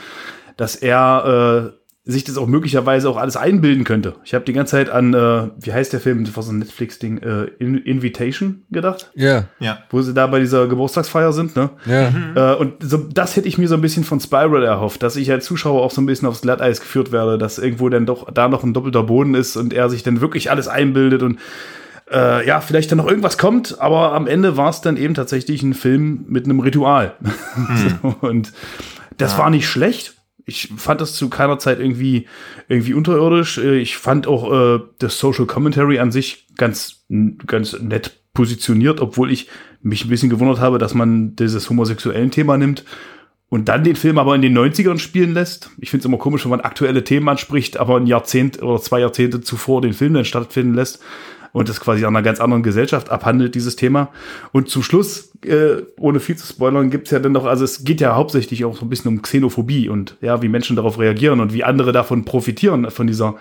dass 0.58 0.76
er 0.76 1.72
äh, 1.74 1.82
sich 2.04 2.24
das 2.24 2.38
auch 2.38 2.48
möglicherweise 2.48 3.08
auch 3.10 3.18
alles 3.18 3.38
einbilden 3.38 3.84
könnte. 3.84 4.16
Ich 4.24 4.34
habe 4.34 4.44
die 4.44 4.54
ganze 4.54 4.72
Zeit 4.72 4.90
an, 4.90 5.14
äh, 5.14 5.50
wie 5.60 5.72
heißt 5.72 5.94
der 5.94 6.00
Film, 6.00 6.26
das 6.26 6.36
war 6.36 6.42
so 6.42 6.52
ein 6.52 6.58
Netflix-Ding, 6.58 7.20
äh, 7.20 7.44
In 7.60 7.78
Invitation 7.78 8.64
gedacht, 8.72 9.12
Ja, 9.14 9.46
Ja. 9.60 9.78
wo 9.92 10.02
sie 10.02 10.12
da 10.14 10.26
bei 10.26 10.40
dieser 10.40 10.68
Geburtstagsfeier 10.68 11.32
sind, 11.32 11.56
ne? 11.56 11.70
ja. 11.86 12.54
Äh, 12.54 12.56
und 12.56 12.74
so, 12.82 12.98
das 12.98 13.36
hätte 13.36 13.48
ich 13.48 13.60
mir 13.60 13.68
so 13.68 13.76
ein 13.76 13.82
bisschen 13.82 14.04
von 14.04 14.20
Spiral 14.20 14.64
erhofft, 14.64 15.04
dass 15.04 15.16
ich 15.16 15.32
als 15.32 15.46
Zuschauer 15.46 15.84
auch 15.84 15.92
so 15.92 16.02
ein 16.02 16.08
bisschen 16.08 16.28
aufs 16.28 16.42
Glatteis 16.42 16.80
geführt 16.82 17.12
werde, 17.12 17.38
dass 17.38 17.60
irgendwo 17.60 17.88
dann 17.90 18.08
doch 18.08 18.32
da 18.34 18.48
noch 18.48 18.64
ein 18.64 18.74
doppelter 18.74 19.04
Boden 19.04 19.36
ist 19.36 19.56
und 19.56 19.72
er 19.72 19.88
sich 19.92 20.02
dann 20.02 20.22
wirklich 20.22 20.50
alles 20.50 20.68
einbildet 20.68 21.22
und 21.22 21.38
äh, 22.12 22.46
ja, 22.46 22.62
vielleicht 22.62 22.92
dann 22.92 22.98
noch 22.98 23.08
irgendwas 23.08 23.38
kommt, 23.38 23.80
aber 23.80 24.14
am 24.14 24.28
Ende 24.28 24.58
war 24.58 24.70
es 24.70 24.82
dann 24.82 24.98
eben 24.98 25.14
tatsächlich 25.14 25.64
ein 25.64 25.74
Film 25.74 26.26
mit 26.28 26.46
einem 26.46 26.60
Ritual. 26.60 27.16
so, 28.02 28.16
und 28.28 28.52
das 29.18 29.38
war 29.38 29.50
nicht 29.50 29.68
schlecht. 29.68 30.16
Ich 30.46 30.70
fand 30.76 31.00
das 31.00 31.14
zu 31.14 31.30
keiner 31.30 31.60
Zeit 31.60 31.80
irgendwie, 31.80 32.28
irgendwie 32.68 32.94
unterirdisch. 32.94 33.58
Äh, 33.58 33.80
Ich 33.80 33.98
fand 33.98 34.28
auch 34.28 34.52
äh, 34.52 34.80
das 35.00 35.20
Social 35.20 35.46
Commentary 35.46 36.00
an 36.00 36.12
sich 36.12 36.48
ganz, 36.58 37.06
ganz 37.46 37.80
nett 37.80 38.20
positioniert, 38.34 39.00
obwohl 39.00 39.32
ich 39.32 39.48
mich 39.82 40.06
ein 40.06 40.10
bisschen 40.10 40.30
gewundert 40.30 40.60
habe, 40.60 40.78
dass 40.78 40.94
man 40.94 41.36
dieses 41.36 41.70
homosexuellen 41.70 42.32
Thema 42.32 42.58
nimmt 42.58 42.84
und 43.50 43.68
dann 43.68 43.84
den 43.84 43.96
Film 43.96 44.18
aber 44.18 44.36
in 44.36 44.42
den 44.42 44.58
90ern 44.58 45.00
spielen 45.00 45.34
lässt. 45.34 45.70
Ich 45.80 45.90
finde 45.90 46.02
es 46.02 46.06
immer 46.06 46.18
komisch, 46.18 46.44
wenn 46.46 46.52
man 46.52 46.62
aktuelle 46.62 47.04
Themen 47.04 47.28
anspricht, 47.28 47.78
aber 47.78 47.98
ein 47.98 48.08
Jahrzehnt 48.08 48.62
oder 48.62 48.82
zwei 48.82 49.00
Jahrzehnte 49.02 49.42
zuvor 49.42 49.82
den 49.82 49.94
Film 49.94 50.14
dann 50.14 50.26
stattfinden 50.26 50.74
lässt 50.74 51.02
und 51.54 51.70
das 51.70 51.80
quasi 51.80 52.06
an 52.06 52.16
einer 52.16 52.24
ganz 52.24 52.40
anderen 52.40 52.64
Gesellschaft 52.64 53.10
abhandelt, 53.10 53.56
dieses 53.56 53.76
Thema. 53.76 54.10
Und 54.52 54.70
zum 54.70 54.84
Schluss, 54.84 55.32
äh, 55.46 55.84
ohne 56.00 56.20
viel 56.20 56.36
zu 56.36 56.48
spoilern, 56.48 56.90
gibt's 56.90 57.12
ja 57.12 57.20
dann 57.20 57.32
noch, 57.32 57.46
also 57.46 57.64
es 57.64 57.84
geht 57.84 58.02
ja 58.02 58.16
hauptsächlich 58.16 58.66
auch 58.66 58.78
so 58.78 58.86
ein 58.86 58.90
bisschen 58.90 59.10
um 59.10 59.22
Xenophobie 59.22 59.90
und 59.90 60.18
ja, 60.22 60.42
wie 60.42 60.50
Menschen 60.50 60.76
darauf 60.76 61.00
reagieren 61.00 61.40
und 61.40 61.54
wie 61.54 61.64
andere 61.64 61.92
davon 61.92 62.26
profitieren, 62.26 62.90
von 62.92 63.08
dieser 63.08 63.36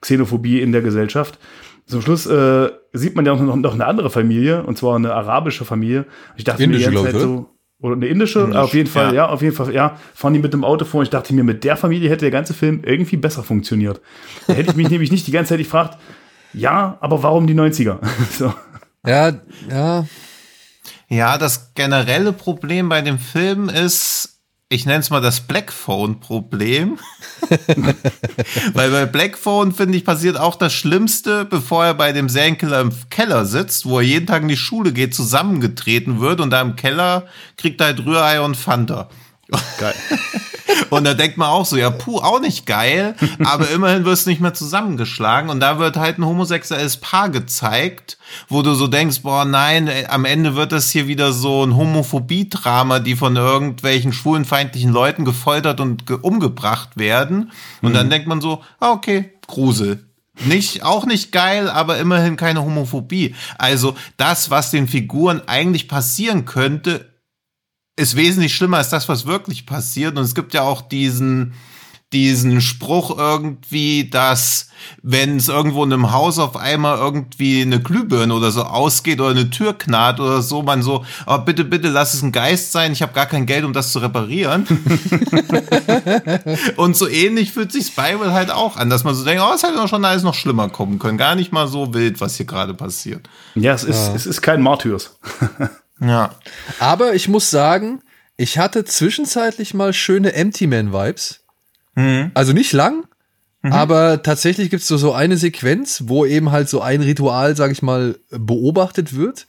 Xenophobie 0.00 0.60
in 0.60 0.72
der 0.72 0.82
Gesellschaft. 0.82 1.38
Zum 1.86 2.00
Schluss 2.00 2.26
äh, 2.26 2.70
sieht 2.92 3.14
man 3.14 3.26
ja 3.26 3.36
noch, 3.36 3.56
noch 3.56 3.74
eine 3.74 3.86
andere 3.86 4.10
Familie, 4.10 4.62
und 4.62 4.78
zwar 4.78 4.96
eine 4.96 5.12
arabische 5.12 5.64
Familie. 5.64 6.06
Ich 6.36 6.44
dachte 6.44 6.64
Indische, 6.64 6.90
mir 6.90 6.96
die 6.96 7.02
ganze 7.02 7.12
Zeit 7.12 7.20
so, 7.20 7.50
oder 7.80 7.96
eine 7.96 8.06
indische, 8.06 8.58
auf 8.58 8.72
jeden 8.72 8.88
Fall, 8.88 9.08
ja. 9.08 9.26
ja. 9.26 9.28
auf 9.28 9.42
jeden 9.42 9.54
Fall, 9.54 9.74
ja, 9.74 9.98
fahren 10.14 10.32
die 10.32 10.38
mit 10.38 10.54
dem 10.54 10.64
Auto 10.64 10.86
vor. 10.86 11.02
Ich 11.02 11.10
dachte 11.10 11.34
mir, 11.34 11.44
mit 11.44 11.64
der 11.64 11.76
Familie 11.76 12.08
hätte 12.08 12.24
der 12.24 12.30
ganze 12.30 12.54
Film 12.54 12.80
irgendwie 12.82 13.18
besser 13.18 13.42
funktioniert. 13.42 14.00
Da 14.46 14.54
hätte 14.54 14.70
ich 14.70 14.76
mich 14.76 14.88
nämlich 14.90 15.12
nicht 15.12 15.26
die 15.26 15.32
ganze 15.32 15.50
Zeit 15.50 15.58
gefragt, 15.58 15.98
ja, 16.54 16.98
aber 17.00 17.22
warum 17.22 17.46
die 17.46 17.54
90er? 17.54 17.98
so. 18.38 18.54
Ja, 19.06 19.32
ja. 19.68 20.06
Ja, 21.08 21.38
das 21.38 21.74
generelle 21.74 22.32
Problem 22.32 22.88
bei 22.88 23.02
dem 23.02 23.18
Film 23.18 23.68
ist, 23.68 24.40
ich 24.68 24.86
nenne 24.86 25.00
es 25.00 25.10
mal 25.10 25.20
das 25.20 25.40
Blackphone-Problem. 25.40 26.98
Weil 28.72 28.90
bei 28.90 29.06
Blackphone, 29.06 29.72
finde 29.72 29.98
ich, 29.98 30.04
passiert 30.04 30.38
auch 30.38 30.56
das 30.56 30.72
Schlimmste, 30.72 31.44
bevor 31.44 31.84
er 31.84 31.94
bei 31.94 32.12
dem 32.12 32.28
Serienkiller 32.28 32.80
im 32.80 32.92
Keller 33.10 33.44
sitzt, 33.44 33.86
wo 33.86 33.98
er 33.98 34.04
jeden 34.04 34.26
Tag 34.26 34.42
in 34.42 34.48
die 34.48 34.56
Schule 34.56 34.92
geht, 34.92 35.14
zusammengetreten 35.14 36.20
wird 36.20 36.40
und 36.40 36.50
da 36.50 36.60
im 36.62 36.76
Keller 36.76 37.26
kriegt 37.56 37.80
er 37.80 37.88
halt 37.88 38.04
Rührei 38.04 38.40
und 38.40 38.56
Fanta. 38.56 39.08
Geil. 39.78 39.94
Und 40.90 41.04
da 41.04 41.14
denkt 41.14 41.36
man 41.36 41.48
auch 41.48 41.66
so, 41.66 41.76
ja, 41.76 41.90
puh, 41.90 42.18
auch 42.18 42.40
nicht 42.40 42.66
geil, 42.66 43.14
aber 43.44 43.68
immerhin 43.70 44.04
wirst 44.04 44.26
du 44.26 44.30
nicht 44.30 44.40
mehr 44.40 44.54
zusammengeschlagen. 44.54 45.50
Und 45.50 45.60
da 45.60 45.78
wird 45.78 45.96
halt 45.96 46.18
ein 46.18 46.24
homosexuelles 46.24 46.96
Paar 46.98 47.28
gezeigt, 47.28 48.18
wo 48.48 48.62
du 48.62 48.74
so 48.74 48.86
denkst, 48.86 49.22
boah, 49.22 49.44
nein, 49.44 49.88
ey, 49.88 50.06
am 50.06 50.24
Ende 50.24 50.56
wird 50.56 50.72
das 50.72 50.90
hier 50.90 51.06
wieder 51.06 51.32
so 51.32 51.64
ein 51.64 51.76
Homophobie-Drama, 51.76 52.98
die 53.00 53.16
von 53.16 53.36
irgendwelchen 53.36 54.12
schwulenfeindlichen 54.12 54.92
Leuten 54.92 55.24
gefoltert 55.24 55.80
und 55.80 56.06
ge 56.06 56.18
umgebracht 56.20 56.96
werden. 56.96 57.52
Und 57.82 57.94
dann 57.94 58.10
denkt 58.10 58.26
man 58.26 58.40
so, 58.40 58.62
ah, 58.80 58.92
okay, 58.92 59.32
Grusel. 59.46 60.06
Nicht, 60.46 60.82
auch 60.82 61.06
nicht 61.06 61.30
geil, 61.30 61.70
aber 61.70 61.98
immerhin 61.98 62.36
keine 62.36 62.62
Homophobie. 62.62 63.36
Also 63.56 63.94
das, 64.16 64.50
was 64.50 64.72
den 64.72 64.88
Figuren 64.88 65.42
eigentlich 65.46 65.86
passieren 65.86 66.44
könnte, 66.44 67.13
ist 67.96 68.16
wesentlich 68.16 68.54
schlimmer 68.54 68.78
als 68.78 68.90
das, 68.90 69.08
was 69.08 69.26
wirklich 69.26 69.66
passiert. 69.66 70.16
Und 70.16 70.24
es 70.24 70.34
gibt 70.34 70.54
ja 70.54 70.62
auch 70.62 70.82
diesen, 70.82 71.54
diesen 72.12 72.60
Spruch 72.60 73.18
irgendwie, 73.18 74.08
dass 74.08 74.68
wenn 75.02 75.36
es 75.36 75.48
irgendwo 75.48 75.84
in 75.84 75.92
einem 75.92 76.12
Haus 76.12 76.38
auf 76.38 76.56
einmal 76.56 76.98
irgendwie 76.98 77.62
eine 77.62 77.80
Glühbirne 77.80 78.34
oder 78.34 78.50
so 78.50 78.62
ausgeht 78.62 79.20
oder 79.20 79.30
eine 79.30 79.50
Tür 79.50 79.74
knarrt 79.74 80.20
oder 80.20 80.42
so, 80.42 80.62
man 80.62 80.82
so, 80.82 81.04
oh, 81.26 81.38
bitte, 81.38 81.64
bitte 81.64 81.88
lass 81.88 82.14
es 82.14 82.22
ein 82.22 82.32
Geist 82.32 82.72
sein, 82.72 82.92
ich 82.92 83.02
habe 83.02 83.12
gar 83.12 83.26
kein 83.26 83.46
Geld, 83.46 83.64
um 83.64 83.72
das 83.72 83.92
zu 83.92 84.00
reparieren. 84.00 84.66
Und 86.76 86.96
so 86.96 87.08
ähnlich 87.08 87.52
fühlt 87.52 87.72
sich 87.72 87.94
Bible 87.94 88.32
halt 88.32 88.50
auch 88.50 88.76
an, 88.76 88.90
dass 88.90 89.04
man 89.04 89.14
so 89.14 89.24
denkt, 89.24 89.42
oh, 89.44 89.54
es 89.54 89.62
hätte 89.62 89.76
doch 89.76 89.88
schon 89.88 90.04
alles 90.04 90.22
noch 90.22 90.34
schlimmer 90.34 90.68
kommen 90.68 90.98
können. 90.98 91.18
Gar 91.18 91.34
nicht 91.34 91.52
mal 91.52 91.68
so 91.68 91.94
wild, 91.94 92.20
was 92.20 92.36
hier 92.36 92.46
gerade 92.46 92.74
passiert. 92.74 93.28
Ja, 93.54 93.72
es 93.72 93.84
ist, 93.84 94.10
es 94.14 94.26
ist 94.26 94.42
kein 94.42 94.62
Martyrs. 94.62 95.16
Ja. 96.00 96.34
Aber 96.78 97.14
ich 97.14 97.28
muss 97.28 97.50
sagen, 97.50 98.02
ich 98.36 98.58
hatte 98.58 98.84
zwischenzeitlich 98.84 99.74
mal 99.74 99.92
schöne 99.92 100.32
Empty 100.34 100.66
Man 100.66 100.92
Vibes. 100.92 101.40
Also 102.34 102.52
nicht 102.52 102.72
lang, 102.72 103.06
aber 103.62 104.22
tatsächlich 104.24 104.68
gibt 104.68 104.82
es 104.82 104.88
so, 104.88 104.96
so 104.96 105.12
eine 105.12 105.36
Sequenz, 105.36 106.02
wo 106.06 106.26
eben 106.26 106.50
halt 106.50 106.68
so 106.68 106.80
ein 106.80 107.00
Ritual, 107.00 107.54
sag 107.56 107.70
ich 107.70 107.82
mal, 107.82 108.18
beobachtet 108.30 109.14
wird. 109.14 109.46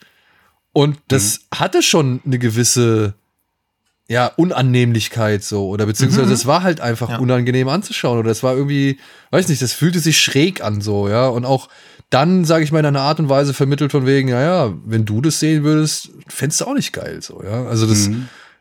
Und 0.72 0.98
das 1.08 1.42
hatte 1.54 1.82
schon 1.82 2.22
eine 2.26 2.38
gewisse 2.38 3.16
ja, 4.08 4.28
Unannehmlichkeit 4.28 5.44
so. 5.44 5.68
Oder 5.70 5.88
beziehungsweise 5.88 6.32
es 6.32 6.46
war 6.46 6.62
halt 6.62 6.80
einfach 6.82 7.10
Ja. 7.10 7.18
unangenehm 7.18 7.68
anzuschauen. 7.68 8.20
Oder 8.20 8.30
es 8.30 8.44
war 8.44 8.56
irgendwie, 8.56 9.00
weiß 9.32 9.48
nicht, 9.48 9.62
das 9.64 9.74
fühlte 9.74 10.00
sich 10.00 10.20
schräg 10.22 10.64
an 10.64 10.82
so, 10.82 11.10
ja. 11.10 11.28
Und 11.28 11.44
auch 11.44 11.70
dann, 12.10 12.46
sage 12.46 12.64
ich 12.64 12.72
mal, 12.72 12.80
in 12.80 12.86
einer 12.86 13.02
Art 13.02 13.20
und 13.20 13.30
Weise 13.30 13.54
vermittelt 13.54 13.92
von 13.92 14.06
wegen, 14.06 14.28
ja, 14.28 14.42
ja, 14.42 14.74
wenn 14.86 15.06
du 15.06 15.22
das 15.22 15.40
sehen 15.40 15.64
würdest, 15.64 16.10
fändest 16.28 16.62
du 16.62 16.66
auch 16.66 16.74
nicht 16.74 16.94
geil, 16.94 17.22
so, 17.22 17.44
ja. 17.44 17.66
Also 17.66 17.88
das 17.88 18.10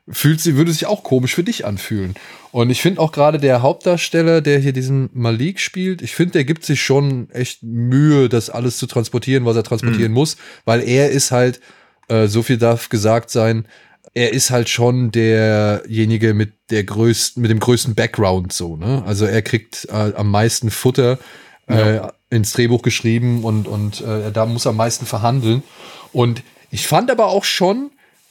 fühlt 0.08 0.40
sie, 0.40 0.56
würde 0.56 0.72
sich 0.72 0.86
auch 0.86 1.02
komisch 1.02 1.34
für 1.34 1.44
dich 1.44 1.64
anfühlen. 1.64 2.14
Und 2.52 2.70
ich 2.70 2.82
finde 2.82 3.00
auch 3.00 3.12
gerade 3.12 3.38
der 3.38 3.62
Hauptdarsteller, 3.62 4.40
der 4.40 4.58
hier 4.58 4.72
diesen 4.72 5.08
Malik 5.12 5.60
spielt, 5.60 6.02
ich 6.02 6.14
finde, 6.14 6.32
der 6.32 6.44
gibt 6.44 6.64
sich 6.64 6.82
schon 6.82 7.30
echt 7.30 7.62
Mühe, 7.62 8.28
das 8.28 8.50
alles 8.50 8.78
zu 8.78 8.86
transportieren, 8.86 9.44
was 9.44 9.56
er 9.56 9.62
transportieren 9.62 10.12
muss, 10.12 10.36
weil 10.64 10.82
er 10.82 11.10
ist 11.10 11.30
halt, 11.30 11.60
äh, 12.08 12.26
so 12.26 12.42
viel 12.42 12.58
darf 12.58 12.88
gesagt 12.90 13.30
sein, 13.30 13.66
er 14.12 14.32
ist 14.32 14.50
halt 14.50 14.68
schon 14.68 15.10
derjenige 15.10 16.34
mit 16.34 16.52
der 16.70 16.84
größten, 16.84 17.40
mit 17.40 17.50
dem 17.50 17.60
größten 17.60 17.94
Background 17.94 18.52
so, 18.52 18.76
ne? 18.76 19.02
Also 19.06 19.24
er 19.24 19.42
kriegt 19.42 19.88
äh, 19.90 20.12
am 20.14 20.30
meisten 20.30 20.70
Futter 20.70 21.18
äh, 21.66 22.00
ins 22.30 22.52
Drehbuch 22.52 22.82
geschrieben 22.82 23.44
und, 23.44 23.68
und 23.68 24.00
äh, 24.00 24.32
da 24.32 24.46
muss 24.46 24.66
er 24.66 24.70
am 24.70 24.76
meisten 24.76 25.06
verhandeln. 25.06 25.62
Und 26.12 26.42
ich 26.70 26.86
fand 26.86 27.10
aber 27.10 27.26
auch 27.26 27.44
schon 27.44 27.90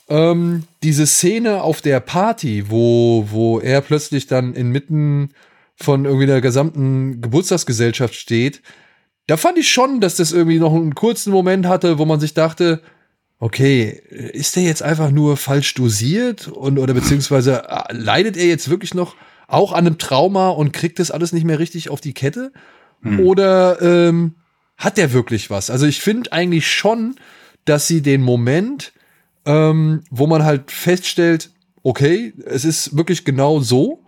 ähm, 0.09 0.63
diese 0.84 1.07
Szene 1.07 1.63
auf 1.63 1.81
der 1.81 1.99
Party, 1.99 2.69
wo, 2.69 3.27
wo 3.29 3.59
er 3.59 3.81
plötzlich 3.81 4.27
dann 4.27 4.53
inmitten 4.53 5.31
von 5.75 6.05
irgendwie 6.05 6.27
der 6.27 6.41
gesamten 6.41 7.21
Geburtstagsgesellschaft 7.21 8.15
steht, 8.15 8.61
da 9.27 9.38
fand 9.38 9.57
ich 9.57 9.71
schon, 9.71 10.01
dass 10.01 10.15
das 10.17 10.31
irgendwie 10.31 10.59
noch 10.59 10.73
einen 10.73 10.95
kurzen 10.95 11.31
Moment 11.31 11.65
hatte, 11.65 11.97
wo 11.97 12.05
man 12.05 12.19
sich 12.19 12.34
dachte, 12.34 12.81
okay, 13.39 14.01
ist 14.09 14.55
der 14.55 14.63
jetzt 14.63 14.84
einfach 14.84 15.11
nur 15.11 15.38
falsch 15.38 15.73
dosiert 15.73 16.47
und 16.47 16.79
oder 16.79 16.93
beziehungsweise 16.93 17.63
äh, 17.67 17.93
leidet 17.93 18.38
er 18.38 18.45
jetzt 18.45 18.69
wirklich 18.69 18.93
noch 18.93 19.15
auch 19.47 19.73
an 19.73 19.86
einem 19.86 19.97
Trauma 19.97 20.49
und 20.49 20.71
kriegt 20.73 20.99
das 20.99 21.11
alles 21.11 21.34
nicht 21.34 21.43
mehr 21.43 21.59
richtig 21.59 21.89
auf 21.89 22.01
die 22.01 22.13
Kette? 22.13 22.51
Oder 23.20 23.82
ähm, 23.82 24.36
hat 24.78 24.97
der 24.97 25.14
wirklich 25.14 25.49
was? 25.49 25.70
Also 25.70 25.86
ich 25.86 26.01
finde 26.01 26.32
eigentlich 26.32 26.72
schon, 26.72 27.16
dass 27.66 27.88
sie 27.88 28.01
den 28.01 28.22
Moment, 28.22 28.93
ähm, 29.45 30.04
wo 30.10 30.28
man 30.28 30.43
halt 30.43 30.72
feststellt, 30.72 31.51
okay, 31.84 32.34
es 32.45 32.66
ist 32.66 32.95
wirklich 32.95 33.26
genau 33.26 33.60
so, 33.60 34.06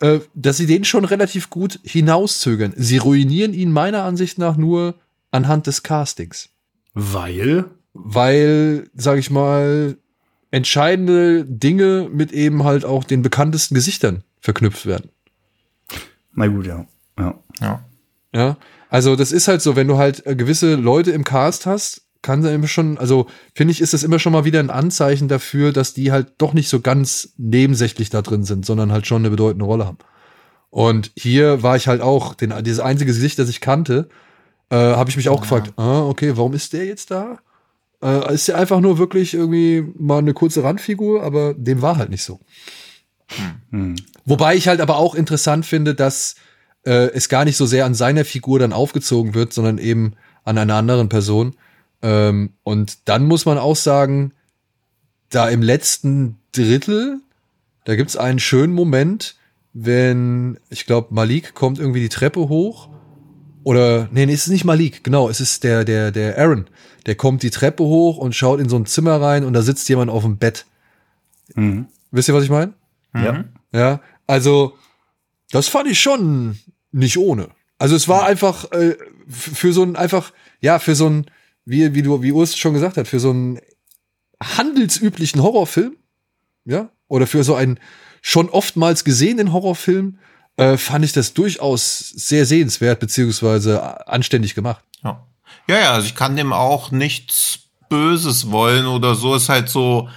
äh, 0.00 0.20
dass 0.34 0.56
sie 0.56 0.66
den 0.66 0.84
schon 0.84 1.04
relativ 1.04 1.50
gut 1.50 1.78
hinauszögern. 1.84 2.72
Sie 2.76 2.98
ruinieren 2.98 3.52
ihn 3.52 3.72
meiner 3.72 4.04
Ansicht 4.04 4.38
nach 4.38 4.56
nur 4.56 4.94
anhand 5.30 5.66
des 5.66 5.82
Castings 5.82 6.48
Weil. 6.94 7.66
weil, 7.92 8.88
sag 8.94 9.18
ich 9.18 9.30
mal, 9.30 9.96
entscheidende 10.50 11.44
Dinge 11.44 12.08
mit 12.12 12.32
eben 12.32 12.64
halt 12.64 12.84
auch 12.84 13.04
den 13.04 13.22
bekanntesten 13.22 13.74
Gesichtern 13.74 14.24
verknüpft 14.40 14.86
werden. 14.86 15.10
Na 16.32 16.46
gut, 16.46 16.66
ja. 16.66 16.86
ja. 17.18 17.38
Ja. 17.60 17.84
Ja, 18.32 18.56
also 18.88 19.16
das 19.16 19.32
ist 19.32 19.48
halt 19.48 19.62
so, 19.62 19.76
wenn 19.76 19.88
du 19.88 19.96
halt 19.96 20.26
äh, 20.26 20.36
gewisse 20.36 20.74
Leute 20.74 21.10
im 21.10 21.24
Cast 21.24 21.66
hast, 21.66 22.02
kann 22.22 22.42
da 22.42 22.50
immer 22.50 22.68
schon, 22.68 22.98
also 22.98 23.26
finde 23.54 23.72
ich, 23.72 23.80
ist 23.80 23.94
das 23.94 24.02
immer 24.02 24.18
schon 24.18 24.32
mal 24.32 24.44
wieder 24.44 24.60
ein 24.60 24.70
Anzeichen 24.70 25.28
dafür, 25.28 25.72
dass 25.72 25.94
die 25.94 26.12
halt 26.12 26.34
doch 26.38 26.52
nicht 26.52 26.68
so 26.68 26.80
ganz 26.80 27.32
nebensächlich 27.38 28.10
da 28.10 28.20
drin 28.22 28.44
sind, 28.44 28.66
sondern 28.66 28.92
halt 28.92 29.06
schon 29.06 29.22
eine 29.22 29.30
bedeutende 29.30 29.64
Rolle 29.64 29.86
haben. 29.86 29.98
Und 30.68 31.12
hier 31.16 31.62
war 31.62 31.76
ich 31.76 31.88
halt 31.88 32.00
auch, 32.00 32.34
den, 32.34 32.52
dieses 32.62 32.80
einzige 32.80 33.12
Gesicht, 33.12 33.38
das 33.38 33.48
ich 33.48 33.60
kannte, 33.60 34.08
äh, 34.70 34.76
habe 34.76 35.10
ich 35.10 35.16
mich 35.16 35.28
auch 35.28 35.40
gefragt, 35.40 35.72
ah, 35.76 36.02
okay, 36.02 36.36
warum 36.36 36.52
ist 36.52 36.72
der 36.72 36.84
jetzt 36.84 37.10
da? 37.10 37.38
Äh, 38.02 38.34
ist 38.34 38.48
der 38.48 38.58
einfach 38.58 38.80
nur 38.80 38.98
wirklich 38.98 39.34
irgendwie 39.34 39.84
mal 39.98 40.18
eine 40.18 40.34
kurze 40.34 40.62
Randfigur, 40.62 41.22
aber 41.22 41.54
dem 41.54 41.82
war 41.82 41.96
halt 41.96 42.10
nicht 42.10 42.22
so. 42.22 42.40
Wobei 44.24 44.56
ich 44.56 44.68
halt 44.68 44.80
aber 44.80 44.96
auch 44.96 45.14
interessant 45.14 45.66
finde, 45.66 45.94
dass 45.94 46.36
äh, 46.84 47.10
es 47.12 47.28
gar 47.28 47.44
nicht 47.44 47.56
so 47.56 47.66
sehr 47.66 47.84
an 47.84 47.94
seiner 47.94 48.24
Figur 48.24 48.58
dann 48.58 48.72
aufgezogen 48.72 49.34
wird, 49.34 49.52
sondern 49.52 49.78
eben 49.78 50.14
an 50.44 50.58
einer 50.58 50.74
anderen 50.74 51.08
Person. 51.08 51.54
Ähm, 52.02 52.54
und 52.62 53.08
dann 53.08 53.26
muss 53.26 53.46
man 53.46 53.58
auch 53.58 53.76
sagen, 53.76 54.32
da 55.28 55.48
im 55.48 55.62
letzten 55.62 56.38
Drittel, 56.52 57.20
da 57.84 57.96
gibt's 57.96 58.16
einen 58.16 58.38
schönen 58.38 58.74
Moment, 58.74 59.36
wenn, 59.72 60.58
ich 60.68 60.86
glaube, 60.86 61.14
Malik 61.14 61.54
kommt 61.54 61.78
irgendwie 61.78 62.00
die 62.00 62.08
Treppe 62.08 62.48
hoch. 62.48 62.88
Oder, 63.62 64.08
nee, 64.10 64.26
nee, 64.26 64.32
es 64.32 64.46
ist 64.46 64.52
nicht 64.52 64.64
Malik, 64.64 65.04
genau, 65.04 65.28
es 65.28 65.40
ist 65.40 65.64
der, 65.64 65.84
der, 65.84 66.10
der 66.10 66.38
Aaron. 66.38 66.66
Der 67.06 67.14
kommt 67.14 67.42
die 67.42 67.50
Treppe 67.50 67.84
hoch 67.84 68.16
und 68.16 68.34
schaut 68.34 68.60
in 68.60 68.68
so 68.68 68.76
ein 68.76 68.86
Zimmer 68.86 69.20
rein 69.20 69.44
und 69.44 69.52
da 69.52 69.62
sitzt 69.62 69.88
jemand 69.88 70.10
auf 70.10 70.22
dem 70.22 70.38
Bett. 70.38 70.66
Wisst 72.10 72.28
ihr, 72.28 72.34
was 72.34 72.44
ich 72.44 72.50
meine? 72.50 72.72
Ja. 73.14 73.44
Ja, 73.72 74.00
also 74.26 74.74
das 75.50 75.68
fand 75.68 75.88
ich 75.88 76.00
schon 76.00 76.58
nicht 76.92 77.18
ohne. 77.18 77.48
Also 77.78 77.96
es 77.96 78.08
war 78.08 78.24
einfach 78.24 78.70
äh, 78.72 78.96
für 79.28 79.72
so 79.72 79.82
ein 79.82 79.96
einfach 79.96 80.32
ja 80.60 80.78
für 80.78 80.94
so 80.94 81.08
ein 81.08 81.26
wie 81.64 81.94
wie 81.94 82.02
du 82.02 82.22
wie 82.22 82.32
Urs 82.32 82.56
schon 82.56 82.74
gesagt 82.74 82.96
hat 82.96 83.08
für 83.08 83.20
so 83.20 83.30
einen 83.30 83.60
handelsüblichen 84.42 85.42
Horrorfilm 85.42 85.96
ja 86.64 86.90
oder 87.08 87.26
für 87.26 87.44
so 87.44 87.54
einen 87.54 87.78
schon 88.22 88.48
oftmals 88.48 89.04
gesehenen 89.04 89.52
Horrorfilm 89.52 90.18
äh, 90.56 90.76
fand 90.76 91.04
ich 91.04 91.12
das 91.12 91.32
durchaus 91.32 91.98
sehr 91.98 92.44
sehenswert 92.44 93.00
beziehungsweise 93.00 94.06
anständig 94.06 94.54
gemacht. 94.54 94.84
Ja. 95.02 95.26
ja, 95.68 95.78
ja, 95.78 95.92
also 95.92 96.06
ich 96.06 96.14
kann 96.14 96.36
dem 96.36 96.52
auch 96.52 96.90
nichts 96.90 97.70
Böses 97.88 98.50
wollen 98.50 98.86
oder 98.86 99.14
so. 99.14 99.34
Ist 99.34 99.48
halt 99.48 99.68
so 99.68 100.08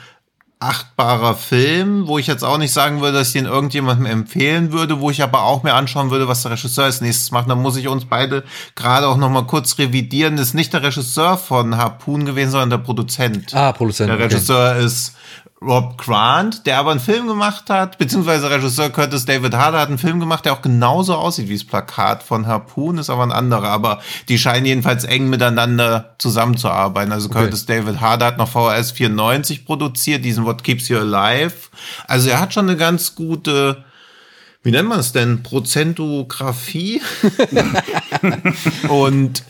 achtbarer 0.63 1.35
Film, 1.35 2.07
wo 2.07 2.17
ich 2.17 2.27
jetzt 2.27 2.43
auch 2.43 2.57
nicht 2.57 2.71
sagen 2.71 3.01
würde, 3.01 3.17
dass 3.17 3.27
ich 3.27 3.33
den 3.33 3.45
irgendjemandem 3.45 4.05
empfehlen 4.05 4.71
würde, 4.71 4.99
wo 4.99 5.09
ich 5.09 5.21
aber 5.21 5.43
auch 5.43 5.63
mir 5.63 5.73
anschauen 5.73 6.09
würde, 6.09 6.27
was 6.27 6.43
der 6.43 6.51
Regisseur 6.51 6.85
als 6.85 7.01
nächstes 7.01 7.31
macht. 7.31 7.49
Da 7.49 7.55
muss 7.55 7.75
ich 7.75 7.87
uns 7.87 8.05
beide 8.05 8.43
gerade 8.75 9.07
auch 9.07 9.17
noch 9.17 9.29
mal 9.29 9.45
kurz 9.45 9.77
revidieren. 9.77 10.37
Das 10.37 10.47
ist 10.47 10.53
nicht 10.53 10.73
der 10.73 10.83
Regisseur 10.83 11.37
von 11.37 11.77
Harpoon 11.77 12.25
gewesen, 12.25 12.51
sondern 12.51 12.69
der 12.69 12.77
Produzent. 12.77 13.53
Ah, 13.53 13.73
Produzent. 13.73 14.09
Der 14.09 14.15
okay. 14.15 14.25
Regisseur 14.25 14.75
ist 14.77 15.15
Rob 15.65 15.97
Grant, 15.97 16.65
der 16.65 16.77
aber 16.77 16.91
einen 16.91 16.99
Film 16.99 17.27
gemacht 17.27 17.69
hat, 17.69 17.97
beziehungsweise 17.97 18.49
Regisseur 18.49 18.89
Curtis 18.89 19.25
David 19.25 19.53
Harder 19.53 19.79
hat 19.79 19.87
einen 19.87 19.97
Film 19.97 20.19
gemacht, 20.19 20.45
der 20.45 20.53
auch 20.53 20.61
genauso 20.61 21.15
aussieht 21.15 21.49
wie 21.49 21.53
das 21.53 21.63
Plakat 21.63 22.23
von 22.23 22.47
Harpoon, 22.47 22.97
ist 22.97 23.09
aber 23.09 23.23
ein 23.23 23.31
anderer, 23.31 23.69
aber 23.69 24.01
die 24.29 24.37
scheinen 24.37 24.65
jedenfalls 24.65 25.03
eng 25.03 25.29
miteinander 25.29 26.15
zusammenzuarbeiten. 26.17 27.11
Also 27.11 27.29
Curtis 27.29 27.65
David 27.65 28.01
Harder 28.01 28.27
hat 28.27 28.37
noch 28.37 28.49
VHS 28.49 28.91
94 28.91 29.65
produziert, 29.65 30.25
diesen 30.25 30.45
What 30.45 30.63
Keeps 30.63 30.89
You 30.89 30.99
Alive. 30.99 31.53
Also 32.07 32.29
er 32.29 32.39
hat 32.39 32.53
schon 32.53 32.67
eine 32.67 32.77
ganz 32.77 33.15
gute, 33.15 33.83
wie 34.63 34.71
nennt 34.71 34.89
man 34.89 34.99
es 34.99 35.11
denn, 35.11 35.43
Prozentografie? 35.43 37.01
Und 38.89 39.43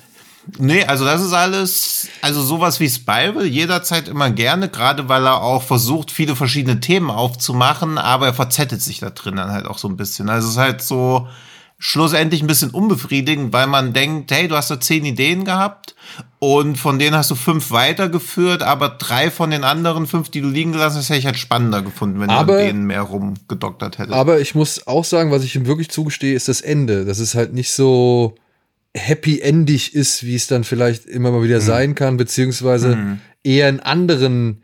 Nee, 0.58 0.84
also 0.84 1.06
das 1.06 1.22
ist 1.22 1.34
alles, 1.34 2.08
also 2.22 2.42
sowas 2.42 2.80
wie 2.80 2.90
Spiral 2.90 3.46
jederzeit 3.46 4.08
immer 4.10 4.30
gerne, 4.30 4.68
gerade 4.70 5.08
weil 5.08 5.26
er 5.26 5.42
auch 5.42 5.64
versucht, 5.64 6.12
viele 6.12 6.36
verschiedene 6.36 6.80
Themen 6.80 7.10
aufzumachen, 7.10 7.98
aber 7.98 8.28
er 8.28 8.34
verzettelt 8.34 8.82
sich 8.82 9.00
da 9.00 9.10
drin 9.10 9.38
dann 9.38 9.52
halt 9.52 9.66
auch 9.66 9.78
so 9.78 9.88
ein 9.88 9.96
bisschen. 9.98 10.30
Also 10.30 10.48
es 10.48 10.54
ist 10.56 10.60
halt 10.60 10.82
so 10.82 11.28
schlussendlich 11.80 12.42
ein 12.42 12.48
bisschen 12.48 12.70
unbefriedigend, 12.72 13.52
weil 13.52 13.68
man 13.68 13.92
denkt, 13.94 14.32
hey, 14.32 14.48
du 14.48 14.56
hast 14.56 14.70
da 14.72 14.80
zehn 14.80 15.04
Ideen 15.06 15.44
gehabt 15.44 15.96
und 16.40 16.78
von 16.78 16.98
denen 17.00 17.16
hast 17.16 17.32
du 17.32 17.36
fünf 17.36 17.72
weitergeführt, 17.72 18.64
aber 18.64 18.90
drei 18.90 19.30
von 19.32 19.50
den 19.52 19.64
anderen 19.64 20.08
fünf, 20.08 20.30
die 20.30 20.42
du 20.42 20.48
liegen 20.50 20.72
gelassen 20.72 20.98
hast, 20.98 21.10
hätte 21.10 21.20
ich 21.20 21.26
halt 21.26 21.38
spannender 21.38 21.82
gefunden, 21.82 22.20
wenn 22.22 22.30
Aber- 22.30 22.54
du 22.54 22.60
an 22.60 22.68
denen 22.68 22.86
mehr 22.86 23.02
rumgedoktert 23.02 23.98
hättest. 23.98 24.16
Aber 24.16 24.40
ich 24.40 24.56
muss 24.56 24.88
auch 24.88 25.04
sagen, 25.04 25.32
was 25.32 25.44
ich 25.44 25.56
ihm 25.56 25.66
wirklich 25.66 25.90
zugestehe, 25.90 26.36
ist 26.36 26.48
das 26.48 26.62
Ende. 26.62 27.04
Dass 27.06 27.20
es 27.20 27.36
halt 27.36 27.54
nicht 27.54 27.72
so 27.72 28.36
happy-endig 28.96 29.96
ist, 29.96 30.24
wie 30.24 30.36
es 30.36 30.48
dann 30.48 30.64
vielleicht 30.64 31.06
immer 31.06 31.32
mal 31.32 31.44
wieder 31.44 31.62
sein 31.62 31.96
kann, 31.96 32.18
beziehungsweise 32.18 33.18
eher 33.44 33.68
einen 33.68 33.80
anderen, 33.80 34.64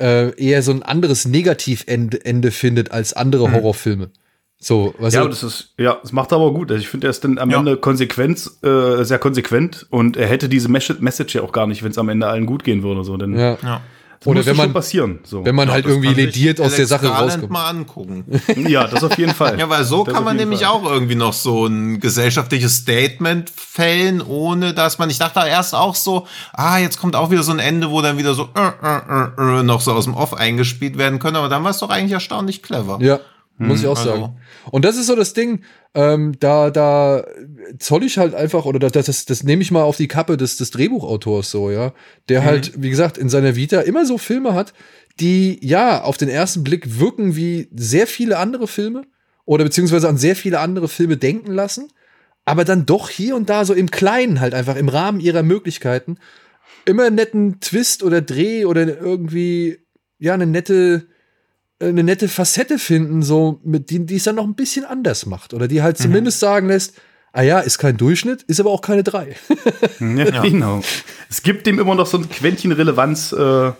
äh, 0.00 0.30
eher 0.36 0.62
so 0.62 0.72
ein 0.72 0.82
anderes 0.82 1.24
Negativende 1.26 2.24
Ende 2.24 2.50
findet 2.50 2.90
als 2.90 3.12
andere 3.14 3.50
Horrorfilme. 3.52 4.10
So, 4.58 4.94
was 4.98 5.12
Ja, 5.14 5.26
das 5.26 5.42
ist, 5.42 5.74
ja, 5.78 5.98
das 6.02 6.12
macht 6.12 6.32
er 6.32 6.36
aber 6.36 6.52
gut. 6.52 6.70
Also 6.70 6.80
ich 6.80 6.88
finde, 6.88 7.06
er 7.08 7.10
ist 7.10 7.22
dann 7.24 7.38
am 7.38 7.50
Ja. 7.50 7.58
Ende 7.58 7.76
konsequent, 7.76 8.50
äh, 8.62 9.04
sehr 9.04 9.18
konsequent 9.18 9.86
und 9.90 10.16
er 10.16 10.26
hätte 10.28 10.48
diese 10.48 10.68
Mes- 10.68 10.98
Message 10.98 11.34
ja 11.34 11.42
auch 11.42 11.52
gar 11.52 11.66
nicht, 11.66 11.82
wenn 11.82 11.90
es 11.90 11.98
am 11.98 12.08
Ende 12.08 12.26
allen 12.26 12.46
gut 12.46 12.64
gehen 12.64 12.82
würde. 12.82 13.04
So, 13.04 13.16
denn 13.18 13.38
ja. 13.38 13.58
ja. 13.62 13.80
Das 14.20 14.26
Oder 14.26 14.46
wenn 14.46 14.56
man- 14.56 14.66
schon 14.66 14.72
passieren. 14.72 15.18
So. 15.24 15.44
Wenn 15.44 15.54
man 15.54 15.70
halt 15.70 15.84
das 15.84 15.92
irgendwie 15.92 16.14
lediert 16.14 16.60
aus 16.60 16.74
der 16.76 16.86
Sache 16.86 17.08
rauskommt. 17.08 17.50
mal 17.50 17.68
angucken. 17.68 18.24
ja, 18.68 18.86
das 18.86 19.04
auf 19.04 19.16
jeden 19.18 19.34
Fall. 19.34 19.58
Ja, 19.58 19.68
weil 19.68 19.84
so 19.84 20.04
Das 20.04 20.14
kann 20.14 20.24
man 20.24 20.36
nämlich 20.36 20.60
Fall. 20.60 20.68
auch 20.70 20.84
irgendwie 20.90 21.14
noch 21.14 21.32
so 21.32 21.66
ein 21.66 22.00
gesellschaftliches 22.00 22.76
Statement 22.76 23.50
fällen, 23.50 24.20
ohne 24.22 24.74
dass 24.74 24.98
man, 24.98 25.10
ich 25.10 25.18
dachte 25.18 25.40
erst 25.46 25.74
auch 25.74 25.94
so, 25.94 26.26
ah, 26.52 26.78
jetzt 26.78 26.98
kommt 26.98 27.14
auch 27.16 27.30
wieder 27.30 27.42
so 27.42 27.52
ein 27.52 27.58
Ende, 27.58 27.90
wo 27.90 28.00
dann 28.02 28.18
wieder 28.18 28.34
so 28.34 28.48
äh, 28.54 28.66
äh, 28.82 28.98
äh, 29.56 29.60
äh, 29.60 29.62
noch 29.62 29.80
so 29.80 29.92
aus 29.92 30.04
dem 30.04 30.14
Off 30.14 30.34
eingespielt 30.34 30.98
werden 30.98 31.18
können, 31.18 31.36
aber 31.36 31.48
dann 31.48 31.62
war 31.64 31.70
es 31.70 31.78
doch 31.78 31.90
eigentlich 31.90 32.12
erstaunlich 32.12 32.62
clever. 32.62 32.98
Ja, 33.00 33.20
muss 33.58 33.80
ich 33.80 33.86
auch 33.86 33.98
also- 33.98 34.10
sagen. 34.10 34.36
Und 34.70 34.84
das 34.84 34.96
ist 34.96 35.06
so 35.06 35.16
das 35.16 35.32
Ding, 35.32 35.62
ähm, 35.94 36.34
da, 36.40 36.70
da 36.70 37.24
zoll 37.78 38.04
ich 38.04 38.18
halt 38.18 38.34
einfach, 38.34 38.66
oder 38.66 38.78
das, 38.78 39.06
das, 39.06 39.24
das 39.24 39.44
nehme 39.44 39.62
ich 39.62 39.70
mal 39.70 39.82
auf 39.82 39.96
die 39.96 40.08
Kappe 40.08 40.36
des, 40.36 40.56
des 40.56 40.70
Drehbuchautors 40.70 41.50
so, 41.50 41.70
ja. 41.70 41.92
Der 42.28 42.44
halt, 42.44 42.82
wie 42.82 42.90
gesagt, 42.90 43.16
in 43.18 43.28
seiner 43.28 43.56
Vita 43.56 43.80
immer 43.80 44.04
so 44.04 44.18
Filme 44.18 44.54
hat, 44.54 44.74
die 45.20 45.58
ja 45.66 46.02
auf 46.02 46.16
den 46.16 46.28
ersten 46.28 46.64
Blick 46.64 46.98
wirken 46.98 47.36
wie 47.36 47.68
sehr 47.74 48.06
viele 48.06 48.38
andere 48.38 48.68
Filme 48.68 49.02
oder 49.46 49.64
beziehungsweise 49.64 50.08
an 50.08 50.18
sehr 50.18 50.36
viele 50.36 50.58
andere 50.60 50.88
Filme 50.88 51.16
denken 51.16 51.52
lassen, 51.52 51.88
aber 52.44 52.64
dann 52.64 52.84
doch 52.86 53.08
hier 53.08 53.34
und 53.36 53.48
da 53.48 53.64
so 53.64 53.72
im 53.72 53.90
Kleinen 53.90 54.40
halt 54.40 54.54
einfach 54.54 54.76
im 54.76 54.88
Rahmen 54.88 55.20
ihrer 55.20 55.42
Möglichkeiten 55.42 56.18
immer 56.84 57.04
einen 57.04 57.16
netten 57.16 57.60
Twist 57.60 58.02
oder 58.02 58.22
Dreh 58.22 58.64
oder 58.64 58.86
irgendwie, 58.86 59.78
ja, 60.18 60.34
eine 60.34 60.46
nette, 60.46 61.06
eine 61.80 62.02
nette 62.02 62.28
Facette 62.28 62.78
finden, 62.78 63.22
so 63.22 63.60
mit 63.64 63.90
die, 63.90 64.04
die 64.06 64.16
es 64.16 64.24
dann 64.24 64.36
noch 64.36 64.44
ein 64.44 64.54
bisschen 64.54 64.84
anders 64.84 65.26
macht. 65.26 65.52
Oder 65.54 65.68
die 65.68 65.82
halt 65.82 65.98
zumindest 65.98 66.40
sagen 66.40 66.68
lässt, 66.68 66.94
ah 67.32 67.42
ja, 67.42 67.60
ist 67.60 67.78
kein 67.78 67.96
Durchschnitt, 67.98 68.42
ist 68.44 68.60
aber 68.60 68.70
auch 68.70 68.80
keine 68.80 69.02
drei. 69.02 69.36
Ja, 70.00 70.40
Genau. 70.42 70.80
Es 71.28 71.42
gibt 71.42 71.66
dem 71.66 71.78
immer 71.78 71.94
noch 71.94 72.06
so 72.06 72.16
ein 72.18 72.28
Quäntchen 72.30 72.72
Relevanz, 72.72 73.32
äh, 73.32 73.72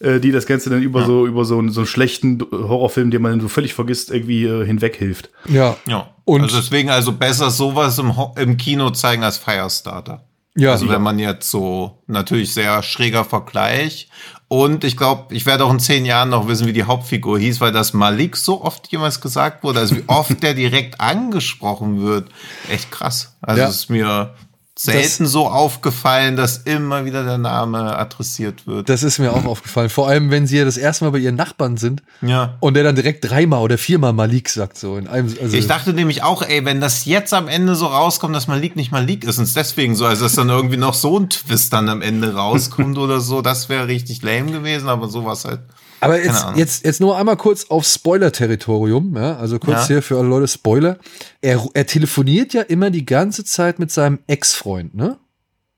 äh, 0.00 0.18
die 0.18 0.32
das 0.32 0.46
Ganze 0.46 0.70
dann 0.70 0.82
über 0.82 1.04
so 1.06 1.26
über 1.26 1.44
so, 1.44 1.58
einen- 1.58 1.70
so 1.70 1.80
einen 1.80 1.86
schlechten 1.86 2.40
Horrorfilm, 2.50 3.10
den 3.12 3.22
man 3.22 3.32
dann 3.32 3.40
so 3.40 3.48
völlig 3.48 3.74
vergisst, 3.74 4.10
irgendwie 4.10 4.44
äh, 4.44 4.64
hinweghilft. 4.66 5.30
ja. 5.48 5.76
Ja. 5.86 6.10
Und- 6.24 6.42
also 6.42 6.56
deswegen 6.58 6.90
also 6.90 7.12
besser 7.12 7.50
sowas 7.50 7.98
im, 7.98 8.16
Ho- 8.16 8.34
im 8.38 8.56
Kino 8.56 8.90
zeigen 8.90 9.22
als 9.24 9.36
Firestarter. 9.38 10.24
Ja, 10.56 10.72
Also 10.72 10.88
wenn 10.88 11.00
man 11.02 11.18
jetzt 11.20 11.48
so 11.50 12.02
natürlich 12.08 12.52
sehr 12.52 12.82
schräger 12.82 13.24
Vergleich. 13.24 14.08
Und 14.52 14.82
ich 14.82 14.96
glaube, 14.96 15.32
ich 15.32 15.46
werde 15.46 15.64
auch 15.64 15.70
in 15.70 15.78
zehn 15.78 16.04
Jahren 16.04 16.30
noch 16.30 16.48
wissen, 16.48 16.66
wie 16.66 16.72
die 16.72 16.82
Hauptfigur 16.82 17.38
hieß, 17.38 17.60
weil 17.60 17.70
das 17.70 17.92
Malik 17.92 18.36
so 18.36 18.64
oft 18.64 18.90
jemals 18.90 19.20
gesagt 19.20 19.62
wurde, 19.62 19.78
also 19.78 19.94
wie 19.96 20.02
oft 20.08 20.42
der 20.42 20.54
direkt 20.54 21.00
angesprochen 21.00 22.02
wird. 22.02 22.28
Echt 22.68 22.90
krass. 22.90 23.36
Also 23.40 23.60
Ja. 23.62 23.68
es 23.68 23.76
ist 23.76 23.90
mir 23.90 24.34
selten 24.82 25.26
so 25.26 25.46
aufgefallen, 25.46 26.36
dass 26.36 26.58
immer 26.58 27.04
wieder 27.04 27.22
der 27.22 27.36
Name 27.36 27.98
adressiert 27.98 28.66
wird. 28.66 28.88
das 28.88 29.02
ist 29.02 29.18
mir 29.18 29.32
auch 29.32 29.44
aufgefallen. 29.44 29.90
Vor 29.90 30.08
allem, 30.08 30.30
wenn 30.30 30.46
sie 30.46 30.56
ja 30.56 30.64
das 30.64 30.78
erste 30.78 31.04
Mal 31.04 31.10
bei 31.10 31.18
ihren 31.18 31.34
Nachbarn 31.34 31.76
sind 31.76 32.02
ja. 32.22 32.56
und 32.60 32.74
der 32.74 32.84
dann 32.84 32.94
direkt 32.94 33.28
dreimal 33.28 33.60
oder 33.60 33.76
viermal 33.76 34.14
Malik 34.14 34.48
sagt, 34.48 34.78
so 34.78 34.96
in 34.96 35.06
einem. 35.06 35.34
Also, 35.40 35.54
Ich 35.54 35.66
dachte 35.66 35.92
nämlich 35.92 36.22
auch, 36.22 36.40
ey, 36.40 36.64
wenn 36.64 36.80
das 36.80 37.04
jetzt 37.04 37.34
am 37.34 37.48
Ende 37.48 37.74
so 37.74 37.86
rauskommt, 37.86 38.34
dass 38.34 38.46
Malik 38.46 38.74
nicht 38.74 38.90
Malik 38.90 39.24
ist 39.24 39.36
und 39.36 39.44
es 39.44 39.52
deswegen 39.52 39.94
so, 39.96 40.06
also 40.06 40.24
dass 40.24 40.34
dann 40.34 40.48
irgendwie 40.48 40.78
noch 40.78 40.94
so 40.94 41.18
ein 41.18 41.28
Twist 41.28 41.74
dann 41.74 41.88
am 41.90 42.00
Ende 42.00 42.34
rauskommt 42.34 42.96
oder 42.98 43.20
so, 43.20 43.42
das 43.42 43.68
wäre 43.68 43.86
richtig 43.86 44.22
lame 44.22 44.50
gewesen, 44.50 44.88
aber 44.88 45.08
sowas 45.08 45.44
halt. 45.44 45.60
Aber 46.00 46.22
jetzt, 46.22 46.46
jetzt, 46.56 46.84
jetzt 46.84 47.00
nur 47.00 47.16
einmal 47.16 47.36
kurz 47.36 47.66
auf 47.66 47.84
Spoiler-Territorium, 47.86 49.16
ja, 49.16 49.36
also 49.36 49.58
kurz 49.58 49.82
Ja. 49.82 49.86
hier 49.86 50.02
für 50.02 50.18
alle 50.18 50.28
Leute 50.28 50.48
Spoiler. 50.48 50.98
Er, 51.40 51.66
er 51.74 51.86
telefoniert 51.86 52.52
ja 52.54 52.62
immer 52.62 52.90
die 52.90 53.04
ganze 53.04 53.44
Zeit 53.44 53.78
mit 53.78 53.90
seinem 53.90 54.18
Ex-Freund, 54.26 54.94
ne? 54.94 55.18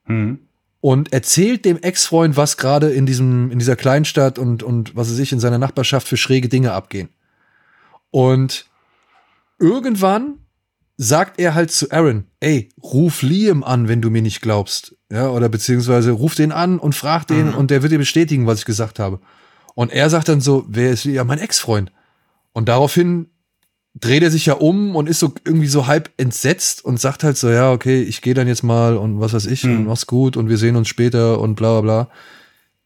Mhm. 0.05 0.39
Und 0.81 1.13
erzählt 1.13 1.63
dem 1.63 1.77
Ex-Freund, 1.77 2.35
was 2.35 2.57
gerade 2.57 2.89
in 2.89 3.05
diesem, 3.05 3.51
in 3.51 3.59
dieser 3.59 3.77
Kleinstadt 3.77 4.37
und, 4.37 4.63
und 4.63 4.95
was 4.95 5.07
er 5.09 5.15
sich 5.15 5.31
in 5.31 5.39
seiner 5.39 5.57
Nachbarschaft 5.57 6.07
für 6.07 6.17
schräge 6.17 6.49
Dinge 6.49 6.73
abgehen. 6.73 7.09
Und 8.11 8.65
irgendwann 9.59 10.39
sagt 10.97 11.39
er 11.39 11.55
halt 11.55 11.71
zu 11.71 11.89
Aaron, 11.91 12.25
ey, 12.39 12.69
ruf 12.81 13.21
Liam 13.21 13.63
an, 13.63 13.87
wenn 13.87 14.01
du 14.01 14.09
mir 14.09 14.21
nicht 14.21 14.41
glaubst. 14.41 14.95
Ja, 15.11 15.29
oder 15.29 15.47
beziehungsweise 15.49 16.11
ruf 16.11 16.35
den 16.35 16.51
an 16.51 16.79
und 16.79 16.95
frag 16.95 17.25
den 17.27 17.53
und 17.53 17.71
der 17.71 17.81
wird 17.81 17.91
dir 17.91 17.97
bestätigen, 17.97 18.45
was 18.45 18.59
ich 18.59 18.65
gesagt 18.65 18.99
habe. 18.99 19.19
Und 19.75 19.91
er 19.91 20.09
sagt 20.09 20.29
dann 20.29 20.41
so, 20.41 20.65
wer 20.67 20.91
ist 20.91 21.05
ja 21.05 21.23
mein 21.23 21.39
Ex-Freund? 21.39 21.91
Und 22.53 22.69
daraufhin 22.69 23.27
dreht 23.99 24.23
er 24.23 24.31
sich 24.31 24.45
ja 24.45 24.53
um 24.53 24.95
und 24.95 25.07
ist 25.07 25.19
so 25.19 25.33
irgendwie 25.45 25.67
so 25.67 25.87
halb 25.87 26.09
entsetzt 26.17 26.83
und 26.83 26.99
sagt 26.99 27.23
halt 27.23 27.37
so, 27.37 27.49
ja, 27.49 27.71
okay, 27.71 28.01
ich 28.01 28.21
gehe 28.21 28.33
dann 28.33 28.47
jetzt 28.47 28.63
mal 28.63 28.97
und 28.97 29.19
was 29.19 29.33
weiß 29.33 29.45
ich, 29.45 29.63
und 29.65 29.85
mach's 29.85 30.07
gut 30.07 30.35
und 30.35 30.49
wir 30.49 30.57
sehen 30.57 30.75
uns 30.75 30.87
später 30.87 31.39
und 31.39 31.55
bla 31.55 31.79
bla 31.79 31.81
bla. 31.81 32.09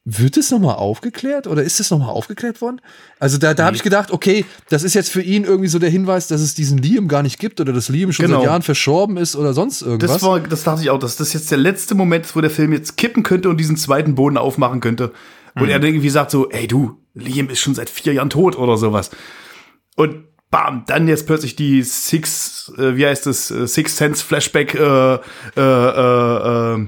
Wird 0.10 0.38
es 0.38 0.52
nochmal 0.52 0.76
aufgeklärt 0.76 1.48
oder 1.48 1.64
ist 1.64 1.82
es 1.82 1.92
nochmal 1.92 2.10
aufgeklärt 2.12 2.62
worden? 2.62 2.80
Also 3.20 3.38
da, 3.38 3.54
da 3.54 3.66
habe 3.66 3.76
ich 3.76 3.84
gedacht, 3.84 4.12
okay, 4.12 4.46
das 4.70 4.84
ist 4.84 4.94
jetzt 4.94 5.10
für 5.10 5.22
ihn 5.22 5.44
irgendwie 5.44 5.68
so 5.68 5.80
der 5.80 5.90
Hinweis, 5.90 6.28
dass 6.28 6.40
es 6.40 6.54
diesen 6.54 6.78
Liam 6.78 7.10
gar 7.10 7.24
nicht 7.24 7.40
gibt 7.40 7.60
oder 7.60 7.74
dass 7.74 7.90
Liam 7.90 8.14
schon 8.14 8.26
Genau. 8.26 8.40
seit 8.40 8.46
Jahren 8.48 8.62
verstorben 8.62 9.18
ist 9.18 9.36
oder 9.36 9.54
sonst 9.54 9.82
irgendwas. 9.82 10.14
Das 10.14 10.24
war, 10.24 10.40
das 10.40 10.64
dachte 10.64 10.82
ich 10.82 10.92
auch, 10.92 11.00
dass 11.00 11.18
das 11.18 11.34
jetzt 11.34 11.52
der 11.52 11.58
letzte 11.58 11.94
Moment 11.94 12.26
ist, 12.26 12.38
wo 12.38 12.42
der 12.42 12.50
Film 12.50 12.72
jetzt 12.72 12.96
kippen 12.96 13.24
könnte 13.24 13.50
und 13.50 13.58
diesen 13.58 13.76
zweiten 13.76 14.16
Boden 14.16 14.38
aufmachen 14.38 14.80
könnte. 14.80 15.12
Und 15.60 15.64
Mhm. 15.66 15.70
er 15.70 15.84
irgendwie 15.84 16.10
sagt 16.10 16.32
so, 16.32 16.50
ey 16.50 16.68
du, 16.68 16.98
Liam 17.14 17.50
ist 17.50 17.60
schon 17.60 17.76
seit 17.76 17.90
vier 17.90 18.14
Jahren 18.14 18.30
tot 18.30 18.58
oder 18.58 18.78
sowas. 18.78 19.10
Und 19.96 20.26
bam, 20.52 20.84
dann 20.88 21.08
jetzt 21.08 21.26
plötzlich 21.28 21.56
die 21.56 21.84
Six, 21.84 22.72
äh, 22.78 22.96
wie 22.96 23.06
heißt 23.06 23.28
es, 23.28 23.52
äh, 23.52 23.68
Six 23.68 23.98
Sense 23.98 24.24
Flashback 24.24 24.76
äh, 24.76 25.16
äh, 25.16 25.20
äh, 25.58 26.74
äh, 26.76 26.88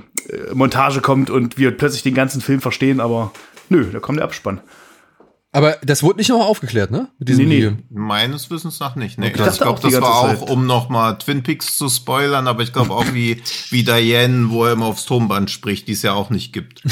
Montage 0.53 1.01
kommt 1.01 1.30
und 1.30 1.57
wir 1.57 1.72
plötzlich 1.72 2.03
den 2.03 2.13
ganzen 2.13 2.41
Film 2.41 2.61
verstehen, 2.61 2.99
aber 2.99 3.32
nö, 3.70 3.86
da 3.91 3.99
kommt 3.99 4.20
der 4.20 4.26
Abspann. 4.26 4.61
Aber 5.52 5.78
das 5.82 6.04
wurde 6.04 6.20
nicht 6.20 6.30
nochmal 6.30 6.45
aufgeklärt, 6.45 6.91
ne? 6.91 7.08
Mit 7.18 7.28
diesem 7.28 7.47
Nee, 7.47 7.56
nee. 7.56 7.60
Liam. 7.62 7.84
Meines 7.89 8.52
Wissens 8.52 8.80
nach 8.80 8.95
nicht. 8.95 9.18
Nee, 9.18 9.30
Ich 9.30 9.34
also 9.34 9.45
ich 9.52 9.58
dachte 9.58 9.64
glaube, 9.82 9.82
das 9.82 10.00
war 10.02 10.16
auch, 10.20 10.39
Zeit. 10.41 10.50
um 10.52 10.68
nochmal 10.68 11.18
Twin 11.18 11.41
Peaks 11.41 11.76
zu 11.76 11.89
spoilern, 11.89 12.47
aber 12.47 12.62
ich 12.62 12.72
glaube 12.72 12.93
auch 12.93 13.14
wie, 13.14 13.41
wie 13.72 13.84
Diane, 13.84 14.52
wo 14.52 14.66
er 14.66 14.74
immer 14.74 14.86
aufs 14.86 15.06
Tonband 15.06 15.50
spricht, 15.50 15.88
die 15.88 15.93
es 15.93 16.04
ja 16.04 16.14
auch 16.14 16.30
nicht 16.30 16.54
gibt. 16.54 16.84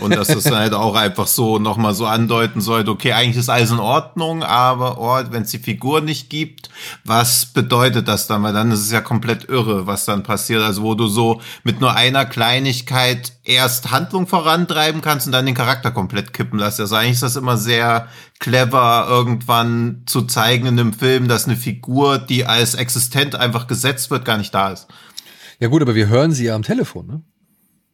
Und 0.00 0.16
dass 0.16 0.28
das 0.28 0.44
dann 0.44 0.54
halt 0.56 0.72
auch 0.72 0.94
einfach 0.94 1.26
so 1.26 1.58
nochmal 1.58 1.92
so 1.92 2.06
andeuten 2.06 2.62
sollte, 2.62 2.92
okay, 2.92 3.12
eigentlich 3.12 3.36
ist 3.36 3.50
alles 3.50 3.72
in 3.72 3.78
Ordnung, 3.78 4.42
aber 4.42 4.98
oh, 4.98 5.30
wenn 5.30 5.42
es 5.42 5.50
die 5.50 5.58
Figur 5.58 6.00
nicht 6.00 6.30
gibt, 6.30 6.70
was 7.04 7.44
bedeutet 7.44 8.08
das 8.08 8.26
dann? 8.26 8.42
Weil 8.42 8.54
dann 8.54 8.72
ist 8.72 8.80
es 8.80 8.90
ja 8.90 9.02
komplett 9.02 9.50
irre, 9.50 9.86
was 9.86 10.06
dann 10.06 10.22
passiert. 10.22 10.62
Also 10.62 10.82
wo 10.82 10.94
du 10.94 11.08
so 11.08 11.42
mit 11.62 11.82
nur 11.82 11.94
einer 11.94 12.24
Kleinigkeit 12.24 13.32
erst 13.44 13.90
Handlung 13.90 14.26
vorantreiben 14.26 15.02
kannst 15.02 15.26
und 15.26 15.32
dann 15.32 15.44
den 15.44 15.54
Charakter 15.54 15.90
komplett 15.90 16.32
kippen 16.32 16.58
lässt. 16.58 16.80
Also 16.80 16.96
eigentlich 16.96 17.12
ist 17.14 17.22
das 17.22 17.36
immer 17.36 17.56
sehr 17.58 17.97
clever, 18.38 19.06
irgendwann 19.08 20.02
zu 20.06 20.22
zeigen 20.22 20.66
in 20.66 20.78
einem 20.78 20.92
Film, 20.92 21.28
dass 21.28 21.46
eine 21.46 21.56
Figur, 21.56 22.18
die 22.18 22.44
als 22.44 22.74
existent 22.74 23.34
einfach 23.34 23.66
gesetzt 23.66 24.10
wird, 24.10 24.24
gar 24.24 24.38
nicht 24.38 24.54
da 24.54 24.70
ist. 24.70 24.86
Ja 25.60 25.68
gut, 25.68 25.82
aber 25.82 25.94
wir 25.94 26.08
hören 26.08 26.32
sie 26.32 26.44
ja 26.44 26.54
am 26.54 26.62
Telefon, 26.62 27.06
ne? 27.06 27.22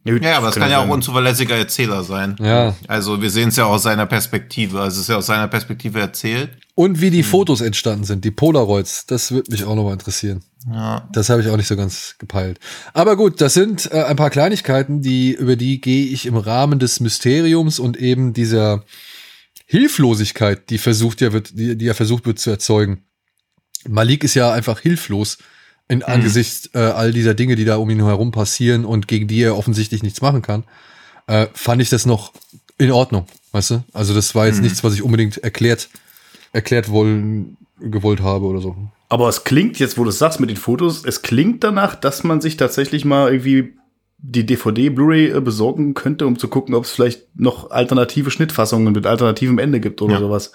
Ja, 0.05 0.37
aber 0.37 0.49
es 0.49 0.55
kann 0.55 0.69
ja 0.69 0.83
auch 0.83 0.87
unzuverlässiger 0.87 1.55
Erzähler 1.55 2.03
sein. 2.03 2.35
Ja. 2.39 2.75
Also 2.87 3.23
wir 3.23 3.31
sehen 3.31 3.49
es 3.49 3.55
ja 3.55 3.65
aus 3.65 3.81
seiner 3.81 4.05
Perspektive. 4.05 4.79
Also 4.79 4.97
es 4.97 5.01
ist 5.01 5.09
ja 5.09 5.17
aus 5.17 5.25
seiner 5.25 5.47
Perspektive 5.47 5.99
erzählt. 5.99 6.51
Und 6.75 7.01
wie 7.01 7.09
die 7.09 7.23
Fotos 7.23 7.59
entstanden 7.59 8.03
sind, 8.03 8.23
die 8.23 8.29
Polaroids, 8.29 9.07
das 9.07 9.31
würde 9.31 9.49
mich 9.49 9.63
auch 9.63 9.73
nochmal 9.73 9.93
interessieren. 9.93 10.43
Ja. 10.71 11.09
Das 11.11 11.29
habe 11.29 11.41
ich 11.41 11.49
auch 11.49 11.57
nicht 11.57 11.67
so 11.67 11.75
ganz 11.75 12.15
gepeilt. 12.19 12.59
Aber 12.93 13.15
gut, 13.15 13.41
das 13.41 13.55
sind 13.55 13.91
äh, 13.91 14.03
ein 14.03 14.15
paar 14.15 14.29
Kleinigkeiten, 14.29 15.01
die 15.01 15.31
über 15.31 15.55
die 15.55 15.81
gehe 15.81 16.05
ich 16.05 16.27
im 16.27 16.37
Rahmen 16.37 16.77
des 16.77 16.99
Mysteriums 16.99 17.79
und 17.79 17.97
eben 17.97 18.33
dieser 18.33 18.83
Hilflosigkeit, 19.65 20.69
die 20.69 20.77
versucht 20.77 21.21
ja 21.21 21.33
wird, 21.33 21.57
die, 21.57 21.75
die 21.77 21.85
ja 21.85 21.93
versucht 21.93 22.25
wird 22.25 22.39
zu 22.39 22.49
erzeugen. 22.49 23.03
Malik 23.87 24.23
ist 24.23 24.35
ja 24.35 24.53
einfach 24.53 24.79
hilflos 24.79 25.37
In 25.87 26.03
Angesichts 26.03 26.69
äh, 26.73 26.79
all 26.79 27.11
dieser 27.11 27.33
Dinge, 27.33 27.55
die 27.55 27.65
da 27.65 27.77
um 27.77 27.89
ihn 27.89 28.03
herum 28.03 28.31
passieren 28.31 28.85
und 28.85 29.07
gegen 29.07 29.27
die 29.27 29.41
er 29.41 29.57
offensichtlich 29.57 30.01
nichts 30.01 30.21
machen 30.21 30.41
kann, 30.41 30.63
äh, 31.27 31.47
fand 31.53 31.81
ich 31.81 31.89
das 31.89 32.05
noch 32.05 32.33
in 32.77 32.91
Ordnung, 32.91 33.27
weißt 33.51 33.71
du? 33.71 33.83
Also 33.93 34.13
das 34.13 34.35
war 34.35 34.47
jetzt 34.47 34.61
nichts, 34.61 34.83
was 34.83 34.93
ich 34.93 35.03
unbedingt 35.03 35.37
erklärt, 35.37 35.89
erklärt 36.51 36.89
wollen, 36.89 37.57
gewollt 37.79 38.21
habe 38.21 38.45
oder 38.45 38.61
so. 38.61 38.75
Aber 39.09 39.29
es 39.29 39.43
klingt 39.43 39.79
jetzt, 39.79 39.97
wo 39.97 40.03
du 40.03 40.09
es 40.09 40.17
sagst 40.17 40.39
mit 40.39 40.49
den 40.49 40.57
Fotos, 40.57 41.05
es 41.05 41.21
klingt 41.21 41.63
danach, 41.63 41.95
dass 41.95 42.23
man 42.23 42.41
sich 42.41 42.57
tatsächlich 42.57 43.05
mal 43.05 43.31
irgendwie 43.31 43.73
die 44.17 44.45
DVD, 44.45 44.89
Blu-ray 44.89 45.29
äh, 45.31 45.41
besorgen 45.41 45.93
könnte, 45.93 46.25
um 46.27 46.37
zu 46.39 46.47
gucken, 46.47 46.73
ob 46.75 46.85
es 46.85 46.91
vielleicht 46.91 47.39
noch 47.39 47.71
alternative 47.71 48.31
Schnittfassungen 48.31 48.93
mit 48.93 49.05
alternativem 49.05 49.59
Ende 49.59 49.79
gibt 49.79 50.01
oder 50.01 50.13
Ja. 50.15 50.19
sowas. 50.19 50.51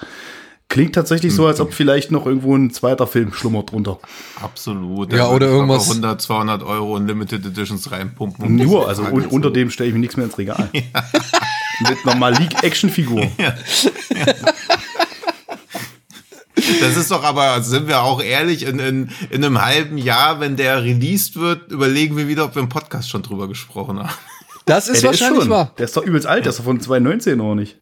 Klingt 0.69 0.95
tatsächlich 0.95 1.35
so, 1.35 1.47
als 1.49 1.61
ob 1.61 1.75
vielleicht 1.75 2.13
noch 2.13 2.27
irgendwo 2.27 2.55
ein 2.57 2.71
zweiter 2.71 3.09
Film 3.09 3.33
schlummert 3.33 3.73
drunter. 3.73 3.99
Absolut. 4.41 5.13
Ja, 5.13 5.29
oder 5.29 5.49
irgendwas- 5.49 5.89
100, 5.89 6.21
200 6.23 6.63
Euro 6.63 6.97
in 6.97 7.09
Limited 7.09 7.45
Editions 7.45 7.91
reinpumpen. 7.91 8.45
um 8.47 8.55
Nur, 8.57 8.87
also 8.89 9.03
un 9.03 9.27
unter 9.27 9.51
dem 9.51 9.71
stelle 9.71 9.89
ich 9.89 9.95
mir 9.95 10.01
nichts 10.01 10.17
mehr 10.17 10.27
ins 10.27 10.39
Regal. 10.39 10.71
Mit 10.73 11.99
einer 12.05 12.15
Malik-Action-Figur. 12.17 13.23
Das 16.81 16.97
ist 16.97 17.11
doch 17.11 17.25
aber, 17.25 17.63
sind 17.63 17.89
wir 17.89 18.03
auch 18.03 18.23
ehrlich, 18.23 18.65
in, 18.65 18.79
in, 18.79 19.11
in 19.31 19.45
einem 19.45 19.63
halben 19.63 19.99
Jahr, 19.99 20.41
wenn 20.41 20.57
der 20.57 20.83
released 20.83 21.37
wird, 21.37 21.71
überlegen 21.71 22.17
wir 22.17 22.29
wieder, 22.29 22.45
ob 22.45 22.55
wir 22.55 22.63
im 22.63 22.69
Podcast 22.69 23.11
schon 23.11 23.23
drüber 23.23 23.49
gesprochen 23.49 23.99
haben. 23.99 24.11
Das 24.67 24.89
ist 24.89 25.03
Ey, 25.03 25.09
wahrscheinlich 25.09 25.43
schon. 25.43 25.51
wahr. 25.51 25.73
Der 25.79 25.87
ist 25.87 25.97
doch 25.97 26.05
übelst 26.05 26.27
alt, 26.27 26.45
der 26.45 26.51
ist 26.51 26.59
doch 26.59 26.65
von 26.65 26.81
2019 26.81 27.41
oder 27.41 27.55
nicht? 27.55 27.81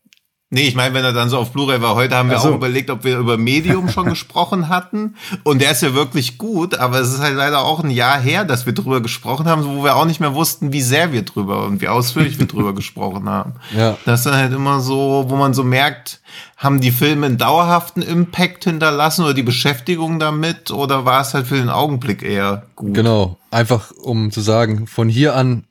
Nee, 0.50 0.66
ich 0.66 0.74
meine, 0.74 0.94
wenn 0.94 1.04
er 1.04 1.12
dann 1.12 1.28
so 1.28 1.36
auf 1.36 1.52
Blu-ray 1.52 1.82
war, 1.82 1.94
heute 1.94 2.16
haben 2.16 2.30
wir 2.30 2.38
Ach 2.38 2.42
so. 2.42 2.48
auch 2.50 2.54
überlegt, 2.54 2.88
ob 2.88 3.04
wir 3.04 3.18
über 3.18 3.36
Medium 3.36 3.90
schon 3.90 4.06
gesprochen 4.08 4.70
hatten. 4.70 5.16
Und 5.42 5.60
der 5.60 5.72
ist 5.72 5.82
ja 5.82 5.92
wirklich 5.92 6.38
gut, 6.38 6.78
aber 6.78 7.00
es 7.00 7.12
ist 7.12 7.20
halt 7.20 7.36
leider 7.36 7.60
auch 7.60 7.84
ein 7.84 7.90
Jahr 7.90 8.18
her, 8.18 8.46
dass 8.46 8.64
wir 8.64 8.72
drüber 8.72 9.02
gesprochen 9.02 9.46
haben, 9.46 9.66
wo 9.66 9.84
wir 9.84 9.94
auch 9.96 10.06
nicht 10.06 10.20
mehr 10.20 10.34
wussten, 10.34 10.72
wie 10.72 10.80
sehr 10.80 11.12
wir 11.12 11.22
drüber 11.22 11.66
und 11.66 11.82
wie 11.82 11.88
ausführlich 11.88 12.38
wir 12.38 12.46
drüber 12.46 12.74
gesprochen 12.74 13.28
haben. 13.28 13.56
Ja. 13.76 13.98
Das 14.06 14.20
ist 14.20 14.26
dann 14.26 14.36
halt 14.36 14.54
immer 14.54 14.80
so, 14.80 15.26
wo 15.28 15.36
man 15.36 15.52
so 15.52 15.64
merkt, 15.64 16.22
haben 16.56 16.80
die 16.80 16.92
Filme 16.92 17.26
einen 17.26 17.36
dauerhaften 17.36 18.00
Impact 18.00 18.64
hinterlassen 18.64 19.24
oder 19.24 19.34
die 19.34 19.42
Beschäftigung 19.42 20.18
damit 20.18 20.70
oder 20.70 21.04
war 21.04 21.20
es 21.20 21.34
halt 21.34 21.46
für 21.46 21.56
den 21.56 21.68
Augenblick 21.68 22.22
eher 22.22 22.62
gut? 22.74 22.94
Genau. 22.94 23.36
Einfach 23.50 23.90
um 23.90 24.30
zu 24.30 24.40
sagen, 24.40 24.86
von 24.86 25.10
hier 25.10 25.36
an 25.36 25.64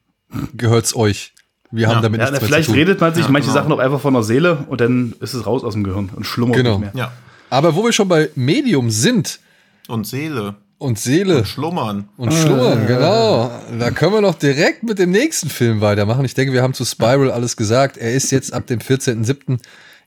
gehört's 0.53 0.95
euch. 0.95 1.33
Wir 1.71 1.89
haben 1.89 2.01
damit 2.01 2.21
Ja, 2.21 2.31
nichts 2.31 2.45
vielleicht 2.45 2.65
zu 2.65 2.71
tun. 2.71 2.79
redet 2.79 3.01
man 3.01 3.13
sich 3.13 3.25
Ja, 3.25 3.31
manche 3.31 3.49
genau. 3.49 3.59
Sachen 3.61 3.71
auch 3.73 3.79
einfach 3.79 3.99
von 3.99 4.13
der 4.13 4.23
Seele 4.23 4.65
und 4.69 4.79
dann 4.81 5.13
ist 5.19 5.33
es 5.33 5.45
raus 5.45 5.63
aus 5.63 5.73
dem 5.73 5.83
Gehirn 5.83 6.09
und 6.15 6.25
schlummert 6.25 6.57
Genau. 6.57 6.79
nicht 6.79 6.93
mehr. 6.93 7.03
Ja. 7.05 7.11
Aber 7.49 7.75
wo 7.75 7.83
wir 7.83 7.91
schon 7.93 8.07
bei 8.07 8.29
Medium 8.35 8.89
sind 8.89 9.39
Und 9.87 10.07
Seele. 10.07 10.55
und 10.77 10.97
Seele 10.99 11.45
Schlummern. 11.45 12.07
und 12.17 12.33
Schlummern, 12.33 12.87
genau, 12.87 13.51
da 13.79 13.91
können 13.91 14.13
wir 14.13 14.21
noch 14.21 14.35
direkt 14.35 14.83
mit 14.83 14.97
dem 14.99 15.11
nächsten 15.11 15.49
Film 15.49 15.81
weitermachen. 15.81 16.23
Ich 16.25 16.33
denke, 16.33 16.53
wir 16.53 16.61
haben 16.63 16.73
zu 16.73 16.85
Spiral 16.85 17.31
alles 17.31 17.57
gesagt. 17.57 17.97
Er 17.97 18.13
ist 18.13 18.31
jetzt 18.31 18.53
ab 18.53 18.65
dem 18.67 18.79
14.07. 18.79 19.59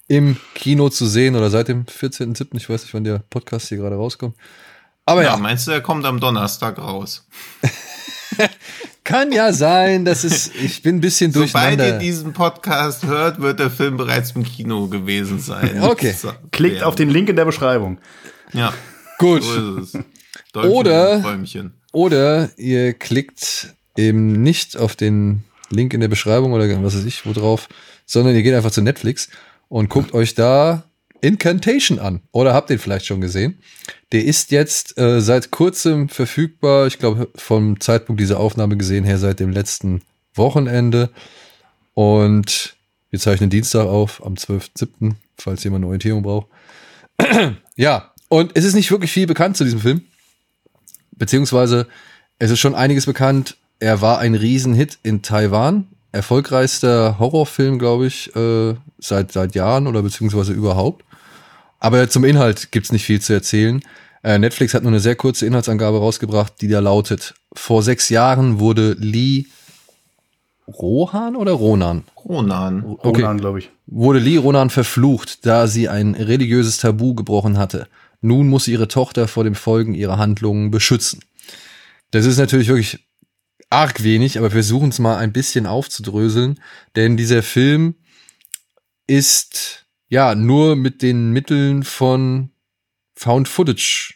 im 0.08 0.36
Kino 0.54 0.88
zu 0.88 1.06
sehen 1.06 1.36
oder 1.36 1.50
seit 1.50 1.68
dem 1.68 1.84
14.07. 1.84 2.56
Ich 2.56 2.68
weiß 2.70 2.82
nicht, 2.84 2.94
wann 2.94 3.04
der 3.04 3.18
Podcast 3.30 3.68
hier 3.68 3.78
gerade 3.78 3.96
rauskommt. 3.96 4.34
Aber 5.06 5.22
Ja, 5.22 5.30
ja, 5.30 5.36
meinst 5.36 5.66
du, 5.66 5.72
er 5.72 5.80
kommt 5.80 6.04
am 6.04 6.20
Donnerstag 6.20 6.78
raus? 6.78 7.26
kann 9.04 9.32
ja 9.32 9.52
sein, 9.52 10.04
dass 10.04 10.24
es, 10.24 10.50
ich 10.54 10.82
bin 10.82 10.96
ein 10.96 11.00
bisschen 11.00 11.32
Sobald 11.32 11.48
ihr 11.48 11.52
durcheinander. 11.52 11.98
diesen 11.98 12.32
Podcast 12.32 13.04
hört, 13.06 13.40
wird 13.40 13.60
der 13.60 13.70
Film 13.70 13.96
bereits 13.96 14.32
im 14.32 14.44
Kino 14.44 14.88
gewesen 14.88 15.38
sein. 15.38 15.82
Okay. 15.82 16.12
So, 16.12 16.32
Klickt 16.52 16.78
ja. 16.80 16.86
auf 16.86 16.94
den 16.94 17.10
Link 17.10 17.28
in 17.28 17.36
der 17.36 17.44
Beschreibung. 17.44 17.98
Ja, 18.52 18.72
Gut. 19.18 19.42
so 19.42 20.60
Oder-. 20.60 21.38
Oder 21.92 22.50
ihr 22.56 22.92
klickt 22.94 23.74
eben 23.96 24.42
nicht 24.42 24.76
auf 24.76 24.96
den 24.96 25.44
Link 25.70 25.92
in 25.94 26.00
der 26.00 26.08
Beschreibung 26.08 26.52
oder 26.52 26.68
was 26.82 26.96
weiß 26.96 27.04
ich 27.04 27.26
wo 27.26 27.32
drauf, 27.32 27.68
sondern 28.06 28.34
ihr 28.34 28.42
geht 28.42 28.54
einfach 28.54 28.70
zu 28.70 28.82
Netflix 28.82 29.28
und 29.68 29.88
guckt 29.88 30.14
euch 30.14 30.34
da 30.34 30.84
Incantation 31.22 31.98
an. 31.98 32.20
Oder 32.32 32.54
habt 32.54 32.70
ihr 32.70 32.78
vielleicht 32.78 33.06
schon 33.06 33.20
gesehen? 33.20 33.58
Der 34.12 34.24
ist 34.24 34.50
jetzt 34.50 34.98
äh, 34.98 35.20
seit 35.20 35.50
kurzem 35.50 36.08
verfügbar. 36.08 36.86
Ich 36.86 36.98
glaube, 36.98 37.28
vom 37.34 37.80
Zeitpunkt 37.80 38.20
dieser 38.20 38.40
Aufnahme 38.40 38.76
gesehen 38.76 39.04
her 39.04 39.18
seit 39.18 39.40
dem 39.40 39.50
letzten 39.50 40.02
Wochenende. 40.34 41.10
Und 41.94 42.76
wir 43.10 43.18
zeichnen 43.18 43.50
Dienstag 43.50 43.86
auf, 43.86 44.24
am 44.24 44.34
12.07., 44.34 45.14
falls 45.36 45.64
jemand 45.64 45.82
eine 45.82 45.86
Orientierung 45.86 46.22
braucht. 46.22 46.46
ja, 47.76 48.12
und 48.28 48.52
es 48.54 48.64
ist 48.64 48.74
nicht 48.74 48.90
wirklich 48.90 49.12
viel 49.12 49.26
bekannt 49.26 49.56
zu 49.56 49.64
diesem 49.64 49.80
Film. 49.80 50.02
Beziehungsweise, 51.12 51.86
es 52.38 52.50
ist 52.50 52.60
schon 52.60 52.74
einiges 52.74 53.06
bekannt. 53.06 53.56
Er 53.80 54.00
war 54.00 54.18
ein 54.18 54.34
Riesenhit 54.34 54.98
in 55.02 55.22
Taiwan. 55.22 55.88
Erfolgreichster 56.12 57.18
Horrorfilm, 57.18 57.78
glaube 57.78 58.06
ich, 58.06 58.34
äh, 58.34 58.74
seit, 58.98 59.32
seit 59.32 59.54
Jahren 59.54 59.86
oder 59.86 60.02
beziehungsweise 60.02 60.52
überhaupt. 60.52 61.04
Aber 61.80 62.08
zum 62.08 62.24
Inhalt 62.24 62.70
gibt's 62.70 62.92
nicht 62.92 63.04
viel 63.04 63.20
zu 63.20 63.32
erzählen. 63.32 63.82
Äh, 64.22 64.38
Netflix 64.38 64.74
hat 64.74 64.82
nur 64.82 64.92
eine 64.92 65.00
sehr 65.00 65.16
kurze 65.16 65.46
Inhaltsangabe 65.46 65.98
rausgebracht, 65.98 66.60
die 66.60 66.68
da 66.68 66.78
lautet: 66.80 67.34
Vor 67.54 67.82
sechs 67.82 68.10
Jahren 68.10 68.60
wurde 68.60 68.92
Lee 68.98 69.46
Rohan 70.68 71.36
oder 71.36 71.52
Ronan? 71.52 72.04
Ronan. 72.24 72.84
Okay. 72.84 73.22
Ronan, 73.22 73.38
glaube 73.38 73.58
ich. 73.58 73.70
wurde 73.86 74.20
Lee 74.20 74.36
Ronan 74.36 74.70
verflucht, 74.70 75.44
da 75.46 75.66
sie 75.66 75.88
ein 75.88 76.14
religiöses 76.14 76.76
Tabu 76.76 77.14
gebrochen 77.14 77.58
hatte. 77.58 77.88
Nun 78.20 78.48
muss 78.48 78.64
sie 78.66 78.72
ihre 78.72 78.88
Tochter 78.88 79.26
vor 79.26 79.44
den 79.44 79.54
Folgen 79.54 79.94
ihrer 79.94 80.18
Handlungen 80.18 80.70
beschützen. 80.70 81.20
Das 82.10 82.26
ist 82.26 82.38
natürlich 82.38 82.68
wirklich 82.68 83.06
arg 83.70 84.02
wenig, 84.02 84.36
aber 84.36 84.48
wir 84.48 84.62
versuchen 84.62 84.90
es 84.90 84.98
mal 84.98 85.16
ein 85.16 85.32
bisschen 85.32 85.66
aufzudröseln, 85.66 86.60
denn 86.96 87.16
dieser 87.16 87.42
Film 87.42 87.94
ist 89.06 89.79
ja 90.10 90.34
nur 90.34 90.76
mit 90.76 91.00
den 91.00 91.30
Mitteln 91.30 91.82
von 91.82 92.50
Found 93.14 93.48
Footage 93.48 94.14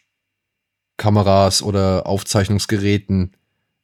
Kameras 0.99 1.63
oder 1.63 2.07
Aufzeichnungsgeräten 2.07 3.33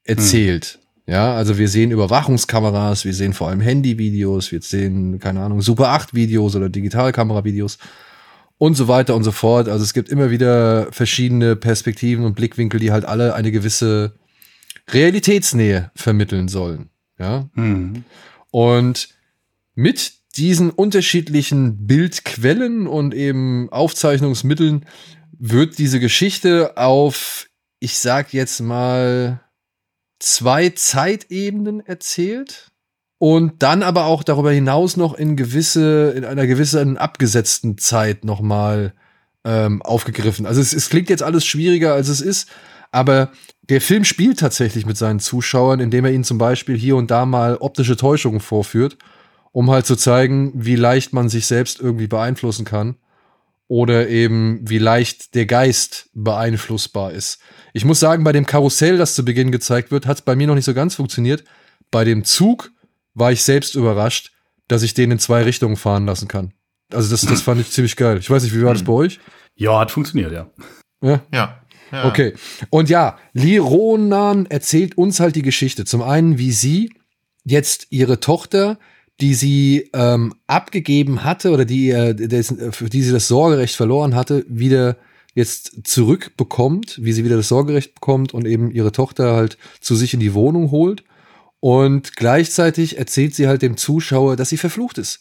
erzählt. 0.05 0.79
Ja, 1.07 1.35
also 1.35 1.59
wir 1.59 1.69
sehen 1.69 1.91
Überwachungskameras, 1.91 3.05
wir 3.05 3.15
sehen 3.15 3.33
vor 3.33 3.49
allem 3.49 3.61
Handyvideos, 3.61 4.53
wir 4.53 4.63
sehen, 4.63 5.19
keine 5.19 5.41
Ahnung, 5.43 5.61
Super 5.61 5.89
8 5.89 6.15
Videos 6.15 6.55
oder 6.55 6.69
Digitalkameravideos 6.69 7.79
und 8.59 8.75
so 8.75 8.87
weiter 8.87 9.17
und 9.17 9.25
so 9.25 9.33
fort. 9.33 9.69
Also 9.69 9.83
es 9.83 9.93
gibt 9.93 10.09
immer 10.09 10.31
wieder 10.31 10.93
verschiedene 10.93 11.57
Perspektiven 11.57 12.25
und 12.25 12.35
Blickwinkel, 12.35 12.79
die 12.79 12.93
halt 12.93 13.05
alle 13.07 13.35
eine 13.35 13.51
gewisse 13.51 14.15
Realitätsnähe 14.89 15.91
vermitteln 15.97 16.49
sollen. 16.49 16.91
Ja, 17.19 17.49
Mhm. 17.55 18.05
und 18.51 19.09
mit 19.75 20.13
diesen 20.37 20.71
unterschiedlichen 20.71 21.87
Bildquellen 21.87 22.87
und 22.87 23.15
eben 23.15 23.69
Aufzeichnungsmitteln 23.71 24.87
wird 25.39 25.79
diese 25.79 26.01
Geschichte 26.01 26.77
auf, 26.77 27.49
ich 27.81 27.99
sag 27.99 28.33
jetzt 28.33 28.61
mal, 28.61 29.41
zwei 30.19 30.69
Zeitebenen 30.71 31.85
erzählt 31.85 32.71
und 33.19 33.63
dann 33.63 33.83
aber 33.83 34.07
auch 34.07 34.23
darüber 34.23 34.53
hinaus 34.53 34.97
noch 34.97 35.15
in 35.15 35.37
gewisse, 35.37 36.13
in 36.17 36.25
einer 36.25 36.47
gewissen 36.47 36.97
abgesetzten 36.97 37.79
Zeit 37.79 38.25
nochmal 38.25 38.95
ähm, 39.45 39.83
aufgegriffen. 39.83 40.47
Also 40.47 40.61
es, 40.61 40.73
es 40.73 40.91
klingt 40.91 41.11
jetzt 41.11 41.23
alles 41.23 41.45
schwieriger, 41.45 41.95
als 41.95 42.09
es 42.09 42.21
ist, 42.21 42.49
aber 42.93 43.33
der 43.63 43.81
Film 43.81 44.05
spielt 44.05 44.39
tatsächlich 44.39 44.85
mit 44.85 44.97
seinen 44.97 45.21
Zuschauern, 45.21 45.81
indem 45.81 46.05
er 46.05 46.13
ihnen 46.13 46.25
zum 46.25 46.39
Beispiel 46.39 46.77
hier 46.77 46.97
und 46.97 47.11
da 47.11 47.25
mal 47.25 47.57
optische 47.57 47.97
Täuschungen 47.97 48.41
vorführt, 48.41 48.99
um 49.53 49.71
halt 49.71 49.87
zu 49.87 49.97
zeigen, 49.97 50.53
wie 50.55 50.77
leicht 50.77 51.13
man 51.13 51.29
sich 51.29 51.47
selbst 51.47 51.81
irgendwie 51.81 52.07
beeinflussen 52.07 52.65
kann 52.65 52.97
oder 53.69 54.09
eben 54.09 54.61
wie 54.69 54.79
leicht 54.79 55.35
der 55.35 55.47
Geist 55.47 56.11
beeinflussbar 56.13 57.13
ist. 57.13 57.41
Ich 57.73 57.85
muss 57.85 58.01
sagen, 58.01 58.25
bei 58.25 58.33
dem 58.33 58.47
Karussell, 58.47 58.99
das 58.99 59.15
zu 59.15 59.25
Beginn 59.25 59.53
gezeigt 59.53 59.91
wird, 59.91 60.07
hat 60.07 60.19
es 60.19 60.23
bei 60.23 60.35
mir 60.35 60.47
noch 60.47 60.57
nicht 60.57 60.65
so 60.65 60.75
ganz 60.75 60.97
funktioniert. 60.97 61.45
Bei 61.91 62.05
dem 62.05 62.25
Zug 62.25 62.73
war 63.15 63.33
ich 63.33 63.45
selbst 63.45 63.75
überrascht, 63.75 64.33
dass 64.69 64.83
ich 64.83 64.95
den 64.95 65.13
in 65.13 65.19
zwei 65.19 65.43
Richtungen 65.43 65.77
fahren 65.77 66.07
lassen 66.07 66.29
kann. 66.29 66.53
Also 66.93 67.11
das, 67.11 67.23
das 67.23 67.43
fand 67.43 67.61
ich 67.61 67.71
ziemlich 67.71 67.97
geil. 67.97 68.19
Ich 68.19 68.31
weiß 68.31 68.43
nicht, 68.43 68.55
wie 68.55 68.63
war 68.65 68.73
das 68.73 68.85
bei 68.85 68.93
euch? 68.93 69.21
Ja, 69.57 69.79
hat 69.79 69.91
funktioniert, 69.91 70.33
ja. 70.33 70.51
Ja? 71.03 71.23
Ja. 71.33 71.63
ja. 71.93 72.09
Okay. 72.09 72.35
Und 72.71 72.89
ja, 72.89 73.19
Lee 73.33 73.59
Ronan 73.59 74.47
erzählt 74.47 74.97
uns 74.97 75.21
halt 75.21 75.37
die 75.37 75.43
Geschichte. 75.43 75.85
Zum 75.85 76.03
einen, 76.03 76.39
wie 76.39 76.53
sie 76.53 76.93
jetzt 77.45 77.87
ihre 77.91 78.21
Tochter, 78.21 78.79
die 79.21 79.35
sie 79.35 79.91
ähm, 79.93 80.35
abgegeben 80.47 81.25
hatte 81.25 81.51
oder 81.51 81.65
die, 81.65 81.91
äh, 81.91 82.15
dessen, 82.15 82.73
für 82.73 82.89
die 82.89 83.03
sie 83.03 83.13
das 83.13 83.29
Sorgerecht 83.29 83.77
verloren 83.77 84.15
hatte, 84.15 84.45
wieder 84.49 84.97
jetzt 85.35 85.87
zurückbekommt, 85.87 86.99
wie 87.03 87.13
sie 87.13 87.25
wieder 87.25 87.37
das 87.37 87.49
Sorgerecht 87.49 87.95
bekommt 87.95 88.35
und 88.35 88.47
eben 88.47 88.71
ihre 88.71 88.93
Tochter 88.93 89.35
halt 89.35 89.59
zu 89.81 89.95
sich 89.95 90.15
in 90.15 90.21
die 90.21 90.35
Wohnung 90.35 90.71
holt. 90.71 91.05
Und 91.61 92.17
gleichzeitig 92.17 92.99
erzählt 92.99 93.35
sie 93.35 93.47
halt 93.47 93.63
dem 93.63 93.77
Zuschauer, 93.77 94.37
dass 94.37 94.49
sie 94.49 94.57
verflucht 94.57 94.99
ist. 94.99 95.21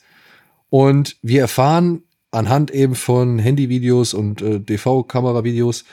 Und 0.69 1.17
wir 1.21 1.41
erfahren 1.41 2.03
anhand 2.31 2.71
eben 2.71 2.95
von 2.95 3.39
Handyvideos 3.39 4.13
und 4.13 4.41
äh, 4.41 4.59
DV-Kameravideos, 4.59 5.83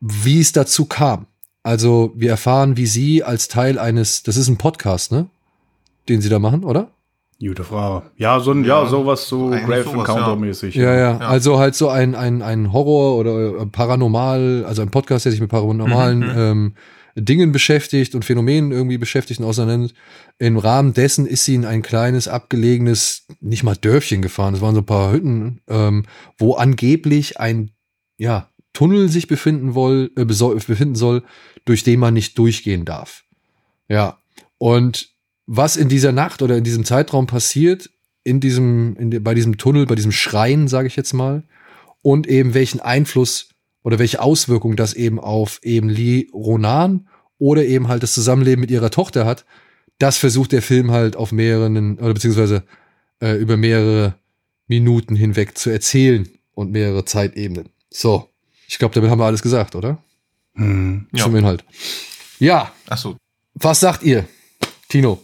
wie 0.00 0.40
es 0.40 0.52
dazu 0.52 0.84
kam. 0.84 1.26
Also 1.62 2.12
wir 2.14 2.30
erfahren, 2.30 2.76
wie 2.76 2.86
sie 2.86 3.24
als 3.24 3.48
Teil 3.48 3.78
eines, 3.78 4.22
das 4.22 4.36
ist 4.36 4.48
ein 4.48 4.58
Podcast, 4.58 5.10
ne? 5.10 5.28
Den 6.08 6.20
sie 6.20 6.28
da 6.28 6.38
machen, 6.38 6.62
oder? 6.62 6.92
Gute 7.38 7.64
Frage. 7.64 8.10
Ja, 8.16 8.40
so 8.40 8.52
ein, 8.52 8.64
ja, 8.64 8.82
Ja, 8.82 8.88
sowas 8.88 9.28
so 9.28 9.48
eigentlich 9.48 9.64
Grave 9.64 9.82
sowas, 9.84 10.08
Encounter-mäßig. 10.08 10.74
Ja, 10.74 10.94
ja, 10.94 10.98
Ja. 10.98 11.18
Also 11.18 11.58
halt 11.58 11.74
so 11.74 11.88
ein, 11.88 12.14
ein, 12.14 12.40
ein 12.40 12.72
Horror 12.72 13.18
oder 13.18 13.60
äh, 13.60 13.66
Paranormal, 13.66 14.64
also 14.66 14.80
ein 14.80 14.90
Podcast, 14.90 15.26
der 15.26 15.32
sich 15.32 15.40
mit 15.40 15.50
paranormalen 15.50 16.20
Mhm, 16.20 16.32
ähm, 16.34 16.74
Dingen 17.18 17.52
beschäftigt 17.52 18.14
und 18.14 18.24
Phänomenen 18.24 18.72
irgendwie 18.72 18.98
beschäftigt 18.98 19.40
und 19.40 19.46
auseinander. 19.46 19.90
Im 20.38 20.58
Rahmen 20.58 20.92
dessen 20.92 21.26
ist 21.26 21.44
sie 21.44 21.54
in 21.54 21.64
ein 21.64 21.82
kleines, 21.82 22.28
abgelegenes, 22.28 23.26
nicht 23.40 23.62
mal 23.62 23.76
Dörfchen 23.76 24.20
gefahren, 24.20 24.54
es 24.54 24.60
waren 24.60 24.74
so 24.74 24.82
ein 24.82 24.86
paar 24.86 25.12
Hütten, 25.12 25.60
ähm, 25.66 26.04
wo 26.38 26.54
angeblich 26.54 27.40
ein 27.40 27.70
ja, 28.18 28.50
Tunnel 28.72 29.08
sich 29.08 29.26
befinden, 29.28 29.74
woll, 29.74 30.10
äh, 30.16 30.24
befinden 30.24 30.94
soll, 30.94 31.22
durch 31.64 31.84
den 31.84 32.00
man 32.00 32.14
nicht 32.14 32.36
durchgehen 32.38 32.84
darf. 32.84 33.24
Ja. 33.88 34.18
Und 34.58 35.15
was 35.46 35.76
in 35.76 35.88
dieser 35.88 36.12
Nacht 36.12 36.42
oder 36.42 36.56
in 36.56 36.64
diesem 36.64 36.84
Zeitraum 36.84 37.26
passiert, 37.26 37.90
in 38.24 38.40
diesem, 38.40 38.96
in 38.96 39.10
de, 39.10 39.20
bei 39.20 39.34
diesem 39.34 39.56
Tunnel, 39.56 39.86
bei 39.86 39.94
diesem 39.94 40.12
Schrein, 40.12 40.68
sage 40.68 40.88
ich 40.88 40.96
jetzt 40.96 41.12
mal, 41.12 41.44
und 42.02 42.26
eben 42.26 42.54
welchen 42.54 42.80
Einfluss 42.80 43.50
oder 43.82 43.98
welche 43.98 44.20
Auswirkungen 44.20 44.76
das 44.76 44.94
eben 44.94 45.20
auf 45.20 45.60
eben 45.62 45.88
Lee 45.88 46.26
Ronan 46.32 47.08
oder 47.38 47.64
eben 47.64 47.88
halt 47.88 48.02
das 48.02 48.14
Zusammenleben 48.14 48.60
mit 48.60 48.70
ihrer 48.70 48.90
Tochter 48.90 49.24
hat, 49.24 49.44
das 49.98 50.18
versucht 50.18 50.52
der 50.52 50.62
Film 50.62 50.90
halt 50.90 51.16
auf 51.16 51.32
mehreren 51.32 51.98
oder 51.98 52.14
beziehungsweise 52.14 52.64
äh, 53.20 53.36
über 53.36 53.56
mehrere 53.56 54.16
Minuten 54.66 55.14
hinweg 55.14 55.56
zu 55.56 55.70
erzählen 55.70 56.28
und 56.52 56.72
mehrere 56.72 57.04
Zeitebenen. 57.04 57.68
So, 57.90 58.28
ich 58.68 58.78
glaube, 58.78 58.94
damit 58.94 59.10
haben 59.10 59.20
wir 59.20 59.26
alles 59.26 59.42
gesagt, 59.42 59.74
oder? 59.74 60.02
Hm. 60.54 61.06
Ja. 61.12 61.24
Zum 61.24 61.36
Inhalt. 61.36 61.64
Ja, 62.38 62.72
Achso. 62.88 63.16
was 63.54 63.80
sagt 63.80 64.02
ihr, 64.02 64.26
Tino? 64.88 65.22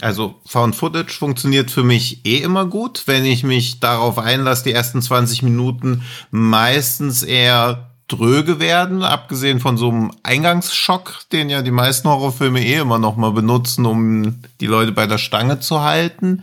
Also 0.00 0.40
Found 0.46 0.74
Footage 0.74 1.12
funktioniert 1.12 1.70
für 1.70 1.84
mich 1.84 2.24
eh 2.24 2.38
immer 2.38 2.64
gut, 2.64 3.02
wenn 3.06 3.24
ich 3.24 3.44
mich 3.44 3.78
darauf 3.78 4.18
einlasse, 4.18 4.64
die 4.64 4.72
ersten 4.72 5.02
20 5.02 5.42
Minuten 5.42 6.02
meistens 6.30 7.22
eher 7.22 7.90
dröge 8.08 8.58
werden, 8.58 9.04
abgesehen 9.04 9.60
von 9.60 9.76
so 9.76 9.90
einem 9.90 10.12
Eingangsschock, 10.22 11.20
den 11.30 11.50
ja 11.50 11.62
die 11.62 11.70
meisten 11.70 12.08
Horrorfilme 12.08 12.64
eh 12.64 12.76
immer 12.78 12.98
noch 12.98 13.16
mal 13.16 13.32
benutzen, 13.32 13.86
um 13.86 14.42
die 14.60 14.66
Leute 14.66 14.92
bei 14.92 15.06
der 15.06 15.18
Stange 15.18 15.60
zu 15.60 15.82
halten. 15.82 16.42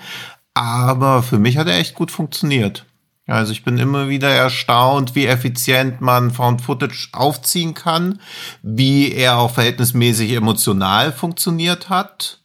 Aber 0.53 1.23
für 1.23 1.39
mich 1.39 1.57
hat 1.57 1.67
er 1.67 1.77
echt 1.77 1.95
gut 1.95 2.11
funktioniert. 2.11 2.85
Also 3.27 3.51
ich 3.51 3.63
bin 3.63 3.77
immer 3.77 4.09
wieder 4.09 4.29
erstaunt, 4.29 5.13
wie 5.13 5.27
effizient 5.27 6.01
man 6.01 6.31
Found 6.31 6.61
Footage 6.61 7.09
aufziehen 7.11 7.75
kann, 7.75 8.19
wie 8.63 9.11
er 9.11 9.37
auch 9.37 9.51
verhältnismäßig 9.51 10.31
emotional 10.31 11.11
funktioniert 11.11 11.89
hat 11.89 12.38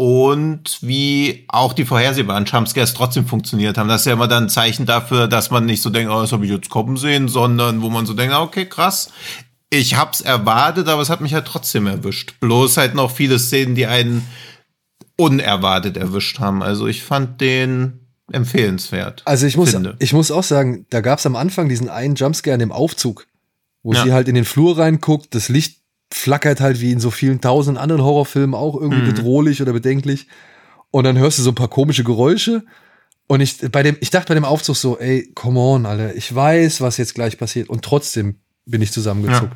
und 0.00 0.78
wie 0.80 1.44
auch 1.48 1.74
die 1.74 1.84
vorhersehbaren 1.84 2.46
Jumpscares 2.46 2.94
trotzdem 2.94 3.26
funktioniert 3.26 3.76
haben. 3.76 3.86
Das 3.90 4.00
ist 4.00 4.06
ja 4.06 4.14
immer 4.14 4.28
dann 4.28 4.44
ein 4.44 4.48
Zeichen 4.48 4.86
dafür, 4.86 5.28
dass 5.28 5.50
man 5.50 5.66
nicht 5.66 5.82
so 5.82 5.90
denkt, 5.90 6.10
oh, 6.10 6.22
das 6.22 6.32
habe 6.32 6.46
ich 6.46 6.50
jetzt 6.50 6.70
kommen 6.70 6.96
sehen, 6.96 7.28
sondern 7.28 7.82
wo 7.82 7.90
man 7.90 8.06
so 8.06 8.14
denkt, 8.14 8.32
ah, 8.34 8.40
okay, 8.40 8.64
krass. 8.64 9.10
Ich 9.68 9.96
hab's 9.98 10.22
erwartet, 10.22 10.88
aber 10.88 11.02
es 11.02 11.10
hat 11.10 11.20
mich 11.20 11.34
halt 11.34 11.44
trotzdem 11.44 11.86
erwischt. 11.86 12.40
Bloß 12.40 12.78
halt 12.78 12.94
noch 12.94 13.10
viele 13.10 13.38
Szenen, 13.38 13.74
die 13.74 13.84
einen 13.86 14.26
unerwartet 15.16 15.98
erwischt 15.98 16.38
haben. 16.38 16.62
Also 16.62 16.86
ich 16.86 17.02
fand 17.02 17.42
den 17.42 18.00
empfehlenswert. 18.32 19.20
Also 19.26 19.44
ich 19.44 19.58
muss, 19.58 19.72
finde. 19.72 19.96
ich 19.98 20.14
muss 20.14 20.30
auch 20.30 20.44
sagen, 20.44 20.86
da 20.88 21.02
gab 21.02 21.18
es 21.18 21.26
am 21.26 21.36
Anfang 21.36 21.68
diesen 21.68 21.90
einen 21.90 22.14
Jumpscare 22.14 22.54
in 22.54 22.60
dem 22.60 22.72
Aufzug, 22.72 23.26
wo 23.82 23.92
Ja. 23.92 24.02
sie 24.02 24.14
halt 24.14 24.28
in 24.28 24.34
den 24.34 24.46
Flur 24.46 24.78
reinguckt, 24.78 25.34
das 25.34 25.50
Licht 25.50 25.79
flackert 26.12 26.60
halt 26.60 26.80
wie 26.80 26.90
in 26.92 27.00
so 27.00 27.10
vielen 27.10 27.40
tausend 27.40 27.78
anderen 27.78 28.02
Horrorfilmen 28.02 28.54
auch 28.54 28.74
irgendwie 28.74 29.02
Mhm. 29.02 29.14
bedrohlich 29.14 29.62
oder 29.62 29.72
bedenklich. 29.72 30.26
Und 30.90 31.04
dann 31.04 31.18
hörst 31.18 31.38
du 31.38 31.42
so 31.42 31.50
ein 31.50 31.54
paar 31.54 31.68
komische 31.68 32.02
Geräusche. 32.04 32.64
Und 33.28 33.40
ich, 33.40 33.58
bei 33.70 33.82
dem, 33.84 33.96
ich 34.00 34.10
dachte 34.10 34.26
bei 34.28 34.34
dem 34.34 34.44
Aufzug 34.44 34.76
so, 34.76 34.98
ey, 34.98 35.30
come 35.34 35.60
on, 35.60 35.86
Alter, 35.86 36.16
ich 36.16 36.34
weiß, 36.34 36.80
was 36.80 36.96
jetzt 36.96 37.14
gleich 37.14 37.38
passiert. 37.38 37.68
Und 37.68 37.82
trotzdem 37.84 38.36
bin 38.66 38.82
ich 38.82 38.90
zusammengezuckt. 38.90 39.54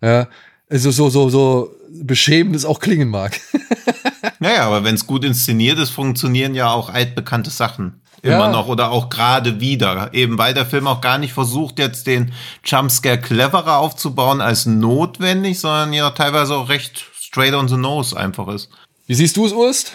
Ja. 0.00 0.28
Also 0.70 0.90
so, 0.92 1.08
so, 1.10 1.28
so 1.28 1.74
beschämend 1.90 2.54
es 2.54 2.64
auch 2.64 2.78
klingen 2.78 3.08
mag. 3.08 3.40
Naja, 4.38 4.66
aber 4.66 4.84
wenn 4.84 4.94
es 4.94 5.06
gut 5.06 5.24
inszeniert 5.24 5.78
ist, 5.78 5.90
funktionieren 5.90 6.54
ja 6.54 6.70
auch 6.70 6.88
altbekannte 6.90 7.50
Sachen 7.50 8.02
immer 8.22 8.46
Ja. 8.46 8.50
noch 8.50 8.66
oder 8.68 8.90
auch 8.90 9.08
gerade 9.08 9.60
wieder. 9.60 10.12
Eben 10.12 10.38
weil 10.38 10.54
der 10.54 10.66
Film 10.66 10.86
auch 10.86 11.00
gar 11.00 11.18
nicht 11.18 11.32
versucht, 11.32 11.78
jetzt 11.78 12.06
den 12.06 12.32
Jumpscare 12.64 13.20
cleverer 13.20 13.78
aufzubauen 13.78 14.40
als 14.40 14.66
notwendig, 14.66 15.60
sondern 15.60 15.92
ja 15.92 16.10
teilweise 16.10 16.54
auch 16.56 16.68
recht 16.68 17.04
straight 17.14 17.54
on 17.54 17.68
the 17.68 17.76
nose 17.76 18.16
einfach 18.16 18.48
ist. 18.48 18.70
Wie 19.06 19.14
siehst 19.14 19.36
du 19.36 19.46
es, 19.46 19.52
Urst? 19.52 19.92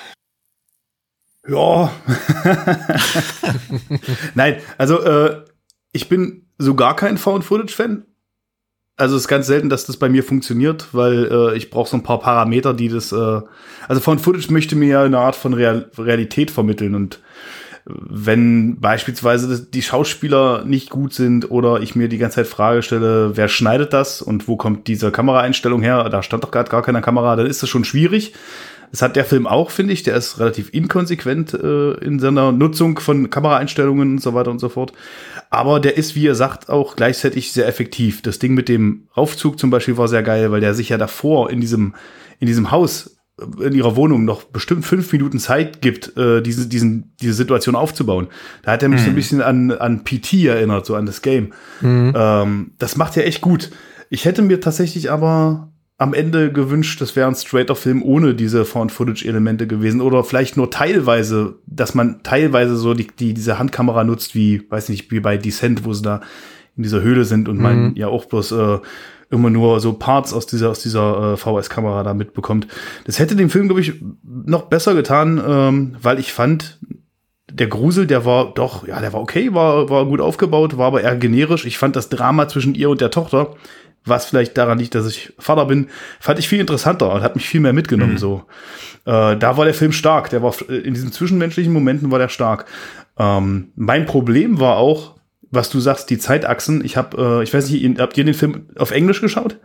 Ja. 1.48 1.92
Nein, 4.36 4.62
also 4.78 5.02
äh, 5.02 5.44
ich 5.92 6.08
bin 6.08 6.48
so 6.58 6.76
gar 6.76 6.96
kein 6.96 7.18
Found-Footage-Fan. 7.18 8.06
Also 9.02 9.16
es 9.16 9.24
ist 9.24 9.28
ganz 9.28 9.48
selten, 9.48 9.68
dass 9.70 9.88
das 9.88 9.98
bei 9.98 10.10
mir 10.10 10.24
funktioniert, 10.24 10.90
weil 10.92 11.26
äh, 11.26 11.58
ich 11.58 11.72
brauche 11.72 11.90
so 11.90 11.98
ein 11.98 12.04
paar 12.04 12.20
Parameter, 12.20 12.76
die 12.76 12.88
das. 12.88 13.12
Äh, 13.12 13.42
also 13.88 14.00
Found-Footage 14.00 14.52
möchte 14.52 14.76
mir 14.76 14.90
ja 14.90 15.04
eine 15.04 15.18
Art 15.18 15.36
von 15.36 15.56
Real 15.56 15.90
Realität 15.98 16.52
vermitteln 16.52 16.94
und 16.94 17.20
wenn 17.86 18.80
beispielsweise 18.80 19.66
die 19.66 19.82
Schauspieler 19.82 20.64
nicht 20.66 20.92
gut 20.92 21.16
sind 21.16 21.50
oder 21.50 21.82
ich 21.82 21.96
mir 21.96 22.10
die 22.10 22.20
ganze 22.20 22.36
Zeit 22.36 22.48
Frage 22.48 22.84
stelle, 22.84 23.36
wer 23.36 23.48
schneidet 23.48 23.92
das 23.92 24.22
und 24.22 24.48
wo 24.48 24.56
kommt 24.56 24.88
diese 24.88 25.12
Kameraeinstellung 25.12 25.82
her? 25.82 26.08
Da 26.10 26.22
stand 26.22 26.44
doch 26.44 26.52
gerade 26.52 26.70
gar 26.70 26.84
keine 26.84 27.02
Kamera, 27.02 27.36
dann 27.36 27.48
ist 27.48 27.64
das 27.64 27.70
schon 27.70 27.86
schwierig. 27.86 28.34
Das 28.92 29.02
hat 29.02 29.16
der 29.16 29.26
Film 29.26 29.48
auch, 29.48 29.72
finde 29.72 29.94
ich. 29.94 30.04
Der 30.04 30.16
ist 30.16 30.40
relativ 30.40 30.72
inkonsequent 30.74 31.56
äh, 31.56 31.94
in 31.94 32.20
seiner 32.20 32.52
Nutzung 32.52 33.00
von 33.00 33.30
Kameraeinstellungen 33.32 34.12
und 34.12 34.22
so 34.22 34.34
weiter 34.36 34.52
und 34.52 34.60
so 34.60 34.70
fort. 34.70 34.92
Aber 35.52 35.82
der 35.82 35.98
ist, 35.98 36.16
wie 36.16 36.24
ihr 36.24 36.34
sagt, 36.34 36.70
auch 36.70 36.96
gleichzeitig 36.96 37.52
sehr 37.52 37.68
effektiv. 37.68 38.22
Das 38.22 38.40
Ding 38.40 38.54
mit 38.54 38.70
dem 38.70 39.10
Aufzug 39.14 39.60
zum 39.60 39.70
Beispiel 39.70 39.98
war 39.98 40.08
sehr 40.08 40.24
geil, 40.24 40.50
weil 40.52 40.62
der 40.62 40.74
sich 40.74 40.90
ja 40.90 40.98
davor 40.98 41.50
in 41.50 41.60
diesem, 41.60 41.94
in 42.40 42.48
diesem 42.48 42.72
Haus, 42.72 43.18
äh, 43.38 43.66
in 43.66 43.74
ihrer 43.74 43.98
Wohnung 43.98 44.24
noch 44.24 44.46
bestimmt 44.46 44.86
fünf 44.86 45.12
Minuten 45.12 45.40
Zeit 45.40 45.82
gibt, 45.82 46.16
äh, 46.16 46.42
diese, 46.42 46.70
diesen, 46.70 47.14
diese 47.22 47.34
Situation 47.34 47.76
aufzubauen. 47.76 48.30
Da 48.64 48.72
hat 48.72 48.82
er 48.82 48.88
mich 48.88 49.02
so 49.02 49.10
ein 49.10 49.16
bisschen 49.16 49.42
an, 49.42 49.72
an 49.72 50.06
PT 50.06 50.46
erinnert, 50.46 50.86
so 50.86 50.96
an 50.96 51.06
das 51.06 51.22
Game. 51.22 51.52
Ähm, 52.16 52.72
das 52.80 52.96
macht 52.96 53.18
er 53.18 53.28
echt 53.28 53.42
gut. 53.42 53.72
Ich 54.10 54.24
hätte 54.24 54.42
mir 54.42 54.62
tatsächlich 54.62 55.12
aber 55.12 55.71
am 56.02 56.16
Ende 56.16 56.52
gewünscht, 56.52 57.00
das 57.00 57.16
wäre 57.16 57.28
ein 57.28 57.36
straighter 57.36 57.76
Film 57.76 58.02
ohne 58.02 58.34
diese 58.34 58.66
Found-Footage-Elemente 58.66 59.68
gewesen 59.68 60.02
oder 60.02 60.24
vielleicht 60.24 60.58
nur 60.58 60.72
teilweise, 60.72 61.60
dass 61.68 61.94
man 61.94 62.24
teilweise 62.24 62.76
so 62.76 62.96
die, 62.96 63.06
die, 63.06 63.36
diese 63.36 63.60
Handkamera 63.60 64.04
nutzt, 64.04 64.34
wie, 64.34 64.64
weiß 64.68 64.90
nicht, 64.90 65.12
wie 65.12 65.20
bei 65.20 65.38
Descent, 65.38 65.86
wo 65.86 65.94
sie 65.94 66.02
da 66.02 66.22
in 66.76 66.82
dieser 66.82 67.02
Höhle 67.04 67.24
sind 67.24 67.48
und 67.48 67.60
man 67.60 67.96
ja 67.96 68.08
auch 68.08 68.26
bloß 68.26 68.52
äh, 68.52 68.80
immer 69.30 69.52
nur 69.52 69.80
so 69.80 69.94
Parts 69.94 70.34
aus 70.34 70.48
dieser, 70.48 70.72
aus 70.72 70.82
dieser 70.82 71.34
äh, 71.34 71.38
VS-Kamera 71.38 72.02
da 72.02 72.16
mitbekommt. 72.16 72.66
Das 73.06 73.20
hätte 73.20 73.36
dem 73.36 73.52
Film, 73.52 73.68
glaube 73.68 73.82
ich, 73.82 73.94
noch 74.24 74.64
besser 74.64 74.96
getan, 74.96 75.40
ähm, 75.48 75.98
weil 76.02 76.18
ich 76.18 76.34
fand, 76.34 76.80
der 77.48 77.68
Grusel, 77.68 78.08
der 78.08 78.26
war 78.26 78.56
doch, 78.56 78.88
ja, 78.88 79.00
der 79.02 79.14
war 79.14 79.22
okay, 79.22 79.54
war, 79.54 79.88
war 79.92 80.06
gut 80.06 80.20
aufgebaut, 80.20 80.78
war 80.78 80.88
aber 80.88 81.02
eher 81.02 81.16
generisch. 81.16 81.66
Ich 81.66 81.78
fand 81.78 81.96
das 81.96 82.10
Drama 82.10 82.48
zwischen 82.48 82.74
ihr 82.74 82.90
und 82.90 83.02
der 83.02 83.12
Tochter, 83.12 83.54
was 84.06 84.26
vielleicht 84.26 84.58
daran 84.58 84.80
liegt, 84.80 84.96
dass 84.96 85.08
ich 85.08 85.34
Vater 85.38 85.66
bin, 85.66 85.88
fand 86.20 86.40
ich 86.40 86.48
viel 86.50 86.60
interessanter 86.60 87.14
und 87.14 87.22
hat 87.22 87.36
mich 87.36 87.48
viel 87.48 87.60
mehr 87.62 87.74
mitgenommen. 87.74 88.18
So, 88.18 88.44
äh, 89.06 89.38
da 89.38 89.58
war 89.58 89.66
der 89.66 89.74
Film 89.74 89.92
stark. 89.92 90.30
Der 90.30 90.42
war 90.42 90.54
in 90.70 90.94
diesen 90.94 91.12
zwischenmenschlichen 91.12 91.72
Momenten 91.72 92.12
war 92.12 92.20
der 92.20 92.30
stark. 92.30 92.66
Ähm, 93.18 93.72
mein 93.76 94.06
Problem 94.06 94.60
war 94.60 94.78
auch, 94.78 95.16
was 95.52 95.70
du 95.70 95.80
sagst, 95.80 96.10
die 96.10 96.18
Zeitachsen. 96.18 96.84
Ich 96.84 96.98
habe, 96.98 97.40
äh, 97.40 97.44
ich 97.44 97.54
weiß 97.54 97.70
nicht, 97.70 98.00
habt 98.00 98.18
ihr 98.18 98.24
den 98.24 98.34
Film 98.34 98.70
auf 98.78 98.92
Englisch 98.92 99.22
geschaut? 99.22 99.58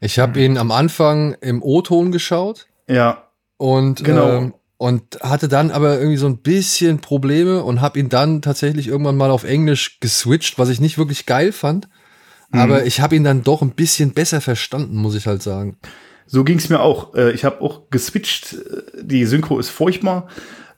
Ich 0.00 0.18
habe 0.18 0.40
ihn 0.40 0.58
am 0.58 0.70
Anfang 0.70 1.34
im 1.40 1.62
O-Ton 1.62 2.12
geschaut. 2.12 2.66
Ja, 2.88 3.24
Und, 3.56 4.04
Genau. 4.04 4.28
ähm, 4.30 4.54
und 4.76 5.20
hatte 5.22 5.48
dann 5.48 5.70
aber 5.70 5.98
irgendwie 5.98 6.16
so 6.16 6.26
ein 6.26 6.38
bisschen 6.38 7.00
Probleme 7.00 7.62
und 7.62 7.80
habe 7.80 7.98
ihn 7.98 8.08
dann 8.08 8.42
tatsächlich 8.42 8.88
irgendwann 8.88 9.16
mal 9.16 9.30
auf 9.30 9.44
Englisch 9.44 9.98
geswitcht, 10.00 10.58
was 10.58 10.68
ich 10.68 10.80
nicht 10.80 10.98
wirklich 10.98 11.26
geil 11.26 11.52
fand. 11.52 11.88
Aber 12.52 12.86
ich 12.86 13.00
habe 13.00 13.16
ihn 13.16 13.24
dann 13.24 13.42
doch 13.42 13.62
ein 13.62 13.70
bisschen 13.70 14.12
besser 14.12 14.40
verstanden, 14.40 14.96
muss 14.96 15.14
ich 15.14 15.26
halt 15.26 15.42
sagen. 15.42 15.76
So 16.26 16.44
ging 16.44 16.58
es 16.58 16.68
mir 16.68 16.80
auch. 16.80 17.14
Äh, 17.14 17.32
Ich 17.32 17.44
habe 17.44 17.60
auch 17.60 17.90
geswitcht. 17.90 18.54
Äh, 18.54 19.02
Die 19.02 19.26
Synchro 19.26 19.58
ist 19.58 19.70
furchtbar, 19.70 20.28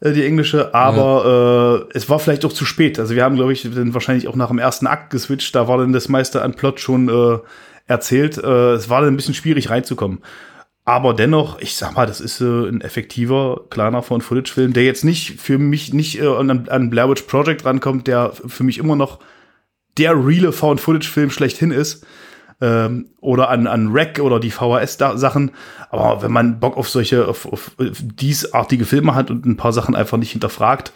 äh, 0.01 0.13
die 0.13 0.25
englische, 0.25 0.75
aber 0.75 1.87
äh, 1.93 1.97
es 1.97 2.09
war 2.09 2.19
vielleicht 2.19 2.45
auch 2.45 2.53
zu 2.53 2.65
spät. 2.65 2.99
Also 2.99 3.15
wir 3.15 3.25
haben, 3.25 3.37
glaube 3.37 3.53
ich, 3.53 3.63
dann 3.63 3.95
wahrscheinlich 3.95 4.29
auch 4.29 4.37
nach 4.37 4.49
dem 4.49 4.59
ersten 4.59 4.87
Akt 4.87 5.11
geswitcht. 5.11 5.55
Da 5.55 5.69
war 5.69 5.79
dann 5.79 5.93
das 5.93 6.09
meiste 6.09 6.43
an 6.43 6.55
Plot 6.55 6.81
schon 6.81 7.09
äh, 7.09 7.39
erzählt. 7.87 8.39
Äh, 8.39 8.73
es 8.73 8.89
war 8.89 9.03
dann 9.03 9.15
ein 9.15 9.17
bisschen 9.17 9.35
schwierig 9.35 9.71
reinzukommen. 9.71 10.21
Aber 10.85 11.15
dennoch, 11.15 11.61
ich 11.61 11.75
sag 11.77 11.97
mal, 11.97 12.07
das 12.07 12.21
ist 12.21 12.41
äh, 12.41 12.45
ein 12.45 12.81
effektiver, 12.81 13.63
kleiner 13.71 14.03
Found-Footage-Film, 14.03 14.73
der 14.73 14.85
jetzt 14.85 15.05
nicht 15.05 15.41
für 15.41 15.59
mich 15.59 15.93
nicht 15.93 16.21
äh, 16.21 16.27
an, 16.29 16.69
an 16.69 16.91
Blair 16.91 17.11
Witch 17.11 17.23
Project 17.23 17.65
rankommt, 17.65 18.07
der 18.07 18.33
für 18.47 18.63
mich 18.63 18.79
immer 18.79 18.95
noch 18.95 19.19
der 19.99 20.13
reale 20.15 20.53
Found-Footage-Film 20.53 21.31
schlechthin 21.31 21.71
ist. 21.71 22.07
ähm, 22.61 23.11
oder 23.21 23.51
an, 23.51 23.67
an 23.67 23.89
Rack 23.93 24.19
oder 24.19 24.41
die 24.41 24.51
VHS-Sachen. 24.51 25.51
Aber 25.91 26.23
wenn 26.23 26.33
man 26.33 26.59
Bock 26.59 26.77
auf 26.77 26.89
solche, 26.89 27.29
auf, 27.29 27.47
auf 27.47 27.73
diesartige 27.79 28.85
Filme 28.85 29.15
hat 29.15 29.31
und 29.31 29.45
ein 29.45 29.57
paar 29.57 29.73
Sachen 29.73 29.95
einfach 29.95 30.19
nicht 30.19 30.33
hinterfragt, 30.33 30.93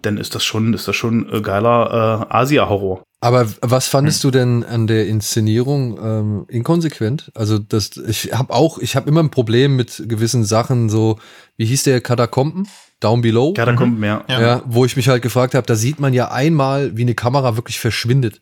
dann 0.00 0.16
ist 0.16 0.34
das 0.34 0.44
schon, 0.44 0.74
ist 0.74 0.88
das 0.88 0.96
schon 0.96 1.30
äh, 1.30 1.40
geiler 1.40 2.28
äh, 2.30 2.34
Asia-Horror. 2.34 3.02
Aber 3.20 3.46
was 3.60 3.86
fandest 3.86 4.24
hm. 4.24 4.30
du 4.30 4.38
denn 4.38 4.64
an 4.64 4.86
der 4.86 5.06
Inszenierung 5.06 5.98
ähm, 6.02 6.44
inkonsequent? 6.48 7.30
Also 7.34 7.58
das, 7.58 7.96
ich 7.96 8.32
habe 8.32 8.52
auch, 8.52 8.78
ich 8.78 8.96
habe 8.96 9.08
immer 9.08 9.22
ein 9.22 9.30
Problem 9.30 9.76
mit 9.76 10.02
gewissen 10.08 10.44
Sachen, 10.44 10.88
so 10.88 11.18
wie 11.56 11.66
hieß 11.66 11.84
der 11.84 12.00
Katakomben? 12.00 12.66
Down 13.02 13.20
Below? 13.20 13.52
Katakomben, 13.54 13.98
mhm. 13.98 14.04
ja. 14.04 14.24
ja. 14.28 14.62
Wo 14.66 14.84
ich 14.84 14.96
mich 14.96 15.08
halt 15.08 15.22
gefragt 15.22 15.54
habe, 15.54 15.66
da 15.66 15.74
sieht 15.74 16.00
man 16.00 16.14
ja 16.14 16.30
einmal, 16.30 16.96
wie 16.96 17.02
eine 17.02 17.14
Kamera 17.14 17.56
wirklich 17.56 17.78
verschwindet. 17.78 18.40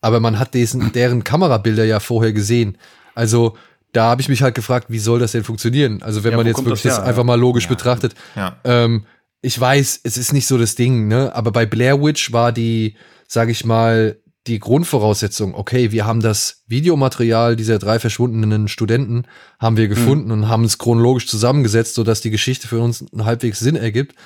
Aber 0.00 0.20
man 0.20 0.38
hat 0.38 0.54
diesen, 0.54 0.92
deren 0.92 1.24
Kamerabilder 1.24 1.84
ja 1.84 2.00
vorher 2.00 2.32
gesehen. 2.32 2.78
Also 3.14 3.56
da 3.92 4.10
habe 4.10 4.20
ich 4.20 4.28
mich 4.28 4.42
halt 4.42 4.54
gefragt, 4.54 4.86
wie 4.90 4.98
soll 4.98 5.18
das 5.18 5.32
denn 5.32 5.44
funktionieren? 5.44 6.02
Also 6.02 6.22
wenn 6.22 6.32
ja, 6.32 6.36
man 6.36 6.46
jetzt 6.46 6.58
wirklich 6.58 6.82
das, 6.82 6.96
das 6.96 7.04
einfach 7.04 7.24
mal 7.24 7.38
logisch 7.38 7.64
ja. 7.64 7.70
betrachtet. 7.70 8.14
Ja. 8.36 8.56
Ähm, 8.64 9.04
ich 9.40 9.58
weiß, 9.58 10.00
es 10.04 10.16
ist 10.16 10.32
nicht 10.32 10.46
so 10.46 10.58
das 10.58 10.74
Ding, 10.74 11.08
ne? 11.08 11.34
Aber 11.34 11.52
bei 11.52 11.66
Blair 11.66 12.02
Witch 12.02 12.32
war 12.32 12.52
die, 12.52 12.96
sag 13.26 13.48
ich 13.48 13.64
mal, 13.64 14.18
die 14.48 14.58
Grundvoraussetzung, 14.58 15.54
okay, 15.54 15.92
wir 15.92 16.06
haben 16.06 16.20
das 16.20 16.62
Videomaterial 16.66 17.54
dieser 17.54 17.78
drei 17.78 17.98
verschwundenen 17.98 18.68
Studenten, 18.68 19.24
haben 19.58 19.76
wir 19.76 19.88
gefunden 19.88 20.26
mhm. 20.26 20.32
und 20.32 20.48
haben 20.48 20.64
es 20.64 20.78
chronologisch 20.78 21.28
zusammengesetzt, 21.28 21.94
sodass 21.94 22.20
die 22.20 22.30
Geschichte 22.30 22.66
für 22.66 22.80
uns 22.80 23.04
einen 23.12 23.24
halbwegs 23.24 23.60
Sinn 23.60 23.76
ergibt. 23.76 24.16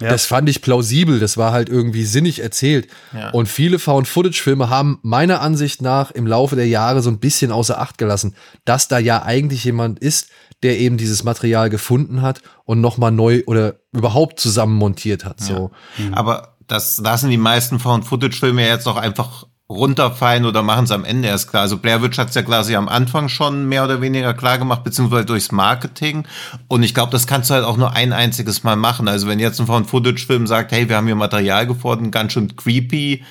Ja. 0.00 0.08
Das 0.08 0.24
fand 0.24 0.48
ich 0.48 0.62
plausibel, 0.62 1.20
das 1.20 1.36
war 1.36 1.52
halt 1.52 1.68
irgendwie 1.68 2.04
sinnig 2.04 2.40
erzählt. 2.40 2.88
Ja. 3.12 3.30
Und 3.30 3.46
viele 3.46 3.78
Found-Footage-Filme 3.78 4.70
haben 4.70 4.98
meiner 5.02 5.40
Ansicht 5.40 5.82
nach 5.82 6.10
im 6.12 6.26
Laufe 6.26 6.56
der 6.56 6.66
Jahre 6.66 7.02
so 7.02 7.10
ein 7.10 7.18
bisschen 7.18 7.52
außer 7.52 7.78
Acht 7.78 7.98
gelassen, 7.98 8.34
dass 8.64 8.88
da 8.88 8.98
ja 8.98 9.22
eigentlich 9.22 9.64
jemand 9.64 9.98
ist, 9.98 10.28
der 10.62 10.78
eben 10.78 10.96
dieses 10.96 11.24
Material 11.24 11.70
gefunden 11.70 12.22
hat 12.22 12.40
und 12.64 12.80
nochmal 12.80 13.10
neu 13.10 13.42
oder 13.46 13.80
überhaupt 13.92 14.40
zusammenmontiert 14.40 15.24
hat. 15.24 15.40
So. 15.40 15.72
Ja. 15.98 16.04
Mhm. 16.04 16.14
Aber 16.14 16.56
das 16.68 16.98
lassen 16.98 17.30
die 17.30 17.36
meisten 17.36 17.78
Found-Footage-Filme 17.78 18.66
jetzt 18.66 18.86
auch 18.86 18.96
einfach 18.96 19.46
runterfallen 19.72 20.44
oder 20.44 20.62
machen 20.62 20.84
es 20.84 20.90
am 20.90 21.04
Ende 21.04 21.28
erst 21.28 21.48
klar. 21.50 21.62
Also 21.62 21.78
Blair 21.78 22.02
Witch 22.02 22.18
hat 22.18 22.28
es 22.28 22.34
ja 22.34 22.42
quasi 22.42 22.76
am 22.76 22.88
Anfang 22.88 23.28
schon 23.28 23.68
mehr 23.68 23.84
oder 23.84 24.00
weniger 24.00 24.34
klar 24.34 24.58
gemacht, 24.58 24.84
beziehungsweise 24.84 25.24
durchs 25.24 25.52
Marketing. 25.52 26.26
Und 26.68 26.82
ich 26.82 26.94
glaube, 26.94 27.12
das 27.12 27.26
kannst 27.26 27.50
du 27.50 27.54
halt 27.54 27.64
auch 27.64 27.76
nur 27.76 27.92
ein 27.92 28.12
einziges 28.12 28.62
Mal 28.62 28.76
machen. 28.76 29.08
Also 29.08 29.26
wenn 29.26 29.38
jetzt 29.38 29.60
ein 29.60 29.66
Found-Footage-Film 29.66 30.46
sagt, 30.46 30.72
hey, 30.72 30.88
wir 30.88 30.96
haben 30.96 31.06
hier 31.06 31.16
Material 31.16 31.66
gefunden, 31.66 32.10
ganz 32.10 32.32
schön 32.32 32.56
creepy, 32.56 33.24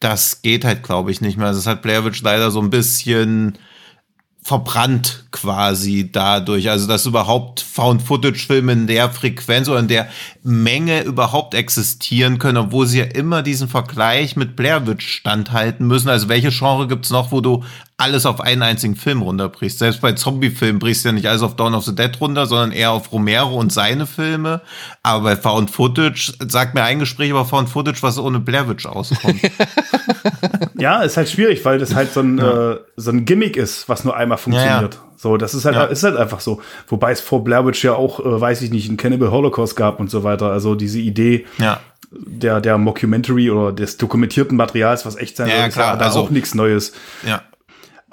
das 0.00 0.42
geht 0.42 0.64
halt, 0.64 0.82
glaube 0.82 1.10
ich, 1.10 1.20
nicht 1.20 1.36
mehr. 1.36 1.46
Also 1.48 1.60
es 1.60 1.66
hat 1.66 1.82
Blair 1.82 2.04
Witch 2.04 2.22
leider 2.22 2.50
so 2.50 2.60
ein 2.60 2.70
bisschen 2.70 3.58
verbrannt 4.42 5.24
quasi 5.30 6.10
dadurch. 6.10 6.68
Also, 6.68 6.88
dass 6.88 7.06
überhaupt 7.06 7.60
Found-Footage-Filme 7.60 8.72
in 8.72 8.86
der 8.88 9.10
Frequenz 9.10 9.68
oder 9.68 9.78
in 9.78 9.88
der 9.88 10.08
Menge 10.42 11.02
überhaupt 11.02 11.54
existieren 11.54 12.38
können, 12.38 12.58
obwohl 12.58 12.86
sie 12.86 12.98
ja 12.98 13.04
immer 13.04 13.42
diesen 13.42 13.68
Vergleich 13.68 14.34
mit 14.34 14.56
Blair 14.56 14.86
Witch 14.86 15.06
standhalten 15.06 15.86
müssen. 15.86 16.08
Also, 16.08 16.28
welche 16.28 16.50
Genre 16.50 16.88
gibt's 16.88 17.10
noch, 17.10 17.30
wo 17.30 17.40
du 17.40 17.62
alles 18.02 18.26
auf 18.26 18.40
einen 18.40 18.62
einzigen 18.62 18.96
Film 18.96 19.22
runterbrichst. 19.22 19.78
Selbst 19.78 20.00
bei 20.00 20.12
Zombie-Filmen 20.12 20.80
brichst 20.80 21.04
du 21.04 21.10
ja 21.10 21.12
nicht 21.12 21.28
alles 21.28 21.42
auf 21.42 21.54
Dawn 21.54 21.74
of 21.74 21.84
the 21.84 21.94
Dead 21.94 22.10
runter, 22.20 22.46
sondern 22.46 22.72
eher 22.72 22.90
auf 22.90 23.12
Romero 23.12 23.54
und 23.54 23.72
seine 23.72 24.06
Filme. 24.06 24.60
Aber 25.04 25.22
bei 25.22 25.36
Found 25.36 25.70
Footage, 25.70 26.32
sagt 26.48 26.74
mir 26.74 26.82
ein 26.82 26.98
Gespräch 26.98 27.30
über 27.30 27.44
Found 27.44 27.68
Footage, 27.68 28.02
was 28.02 28.18
ohne 28.18 28.40
Blair 28.40 28.68
Witch 28.68 28.86
auskommt. 28.86 29.40
ja, 30.78 31.02
ist 31.02 31.16
halt 31.16 31.28
schwierig, 31.28 31.64
weil 31.64 31.78
das 31.78 31.94
halt 31.94 32.12
so 32.12 32.20
ein, 32.20 32.38
ja. 32.38 32.72
äh, 32.72 32.80
so 32.96 33.12
ein 33.12 33.24
Gimmick 33.24 33.56
ist, 33.56 33.88
was 33.88 34.04
nur 34.04 34.16
einmal 34.16 34.38
funktioniert. 34.38 34.94
Ja, 34.94 35.00
ja. 35.00 35.12
So, 35.16 35.36
das 35.36 35.54
ist 35.54 35.64
halt, 35.64 35.76
ja. 35.76 35.84
ist 35.84 36.02
halt 36.02 36.16
einfach 36.16 36.40
so. 36.40 36.60
Wobei 36.88 37.12
es 37.12 37.20
vor 37.20 37.44
Blair 37.44 37.64
Witch 37.64 37.84
ja 37.84 37.94
auch, 37.94 38.18
äh, 38.18 38.40
weiß 38.40 38.62
ich 38.62 38.72
nicht, 38.72 38.90
ein 38.90 38.96
Cannibal 38.96 39.30
Holocaust 39.30 39.76
gab 39.76 40.00
und 40.00 40.10
so 40.10 40.24
weiter. 40.24 40.50
Also 40.50 40.74
diese 40.74 40.98
Idee, 40.98 41.46
ja 41.58 41.80
der, 42.14 42.60
der 42.60 42.78
Mockumentary 42.78 43.50
oder 43.50 43.72
des 43.72 43.96
dokumentierten 43.96 44.56
Materials, 44.56 45.06
was 45.06 45.16
echt 45.16 45.36
sein 45.36 45.48
ja, 45.48 45.60
soll, 45.62 45.70
klar, 45.70 45.96
da 45.96 46.06
also, 46.06 46.20
auch 46.20 46.30
nichts 46.30 46.54
Neues. 46.54 46.92
Ja. 47.26 47.42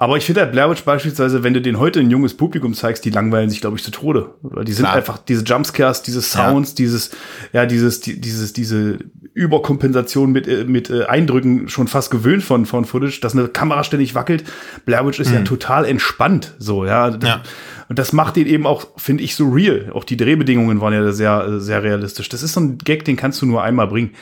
Aber 0.00 0.16
ich 0.16 0.24
finde 0.24 0.40
halt 0.40 0.52
Blair 0.52 0.70
Witch 0.70 0.82
beispielsweise, 0.84 1.42
wenn 1.42 1.52
du 1.52 1.60
den 1.60 1.78
heute 1.78 2.00
ein 2.00 2.10
junges 2.10 2.34
Publikum 2.34 2.72
zeigst, 2.72 3.04
die 3.04 3.10
langweilen 3.10 3.50
sich, 3.50 3.60
glaube 3.60 3.76
ich, 3.76 3.84
zu 3.84 3.90
Tode. 3.90 4.30
Die 4.66 4.72
sind 4.72 4.86
Klar. 4.86 4.96
einfach 4.96 5.18
diese 5.18 5.44
Jumpscares, 5.44 6.00
diese 6.00 6.22
Sounds, 6.22 6.70
ja. 6.70 6.76
dieses, 6.76 7.10
ja, 7.52 7.66
dieses, 7.66 8.00
die, 8.00 8.18
dieses, 8.18 8.54
diese 8.54 8.96
Überkompensation 9.34 10.32
mit, 10.32 10.48
äh, 10.48 10.64
mit 10.64 10.88
äh, 10.88 11.04
Eindrücken 11.04 11.68
schon 11.68 11.86
fast 11.86 12.10
gewöhnt 12.10 12.42
von, 12.42 12.64
von 12.64 12.86
Footage, 12.86 13.20
dass 13.20 13.36
eine 13.36 13.48
Kamera 13.48 13.84
ständig 13.84 14.14
wackelt. 14.14 14.44
Blair 14.86 15.06
Witch 15.06 15.20
ist 15.20 15.28
mhm. 15.28 15.34
ja 15.34 15.42
total 15.42 15.84
entspannt, 15.84 16.54
so, 16.58 16.86
ja. 16.86 17.10
ja. 17.22 17.42
Und 17.90 17.98
das 17.98 18.14
macht 18.14 18.38
ihn 18.38 18.46
eben 18.46 18.66
auch, 18.66 18.86
finde 18.96 19.22
ich, 19.22 19.34
so 19.34 19.50
real. 19.50 19.90
Auch 19.92 20.04
die 20.04 20.16
Drehbedingungen 20.16 20.80
waren 20.80 20.94
ja 20.94 21.12
sehr, 21.12 21.60
sehr 21.60 21.82
realistisch. 21.82 22.28
Das 22.28 22.42
ist 22.42 22.54
so 22.54 22.60
ein 22.60 22.78
Gag, 22.78 23.04
den 23.04 23.16
kannst 23.16 23.42
du 23.42 23.46
nur 23.46 23.62
einmal 23.62 23.88
bringen. 23.88 24.12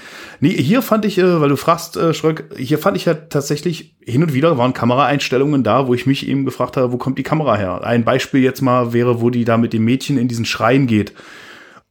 Nee, 0.41 0.51
hier 0.51 0.83
fand 0.83 1.05
ich, 1.05 1.19
äh, 1.19 1.41
weil 1.41 1.51
du 1.51 1.57
fragst, 1.57 1.99
Schröck, 2.15 2.51
hier 2.57 2.79
fand 2.79 2.97
ich 2.97 3.05
ja 3.05 3.15
tatsächlich, 3.15 3.95
hin 4.05 4.23
und 4.23 4.33
wieder 4.33 4.57
waren 4.57 4.73
Kameraeinstellungen 4.73 5.63
da, 5.69 5.87
wo 5.87 5.95
ich 5.95 6.07
mich 6.07 6.27
eben 6.27 6.45
gefragt 6.45 6.77
habe, 6.77 6.93
wo 6.93 6.97
kommt 6.97 7.19
die 7.19 7.23
Kamera 7.23 7.57
her? 7.57 7.85
Ein 7.85 8.05
Beispiel 8.05 8.43
jetzt 8.43 8.63
mal 8.63 8.93
wäre, 8.93 9.21
wo 9.21 9.31
die 9.31 9.45
da 9.45 9.59
mit 9.59 9.73
dem 9.73 9.85
Mädchen 9.85 10.17
in 10.17 10.27
diesen 10.27 10.47
Schrein 10.47 10.87
geht 10.87 11.13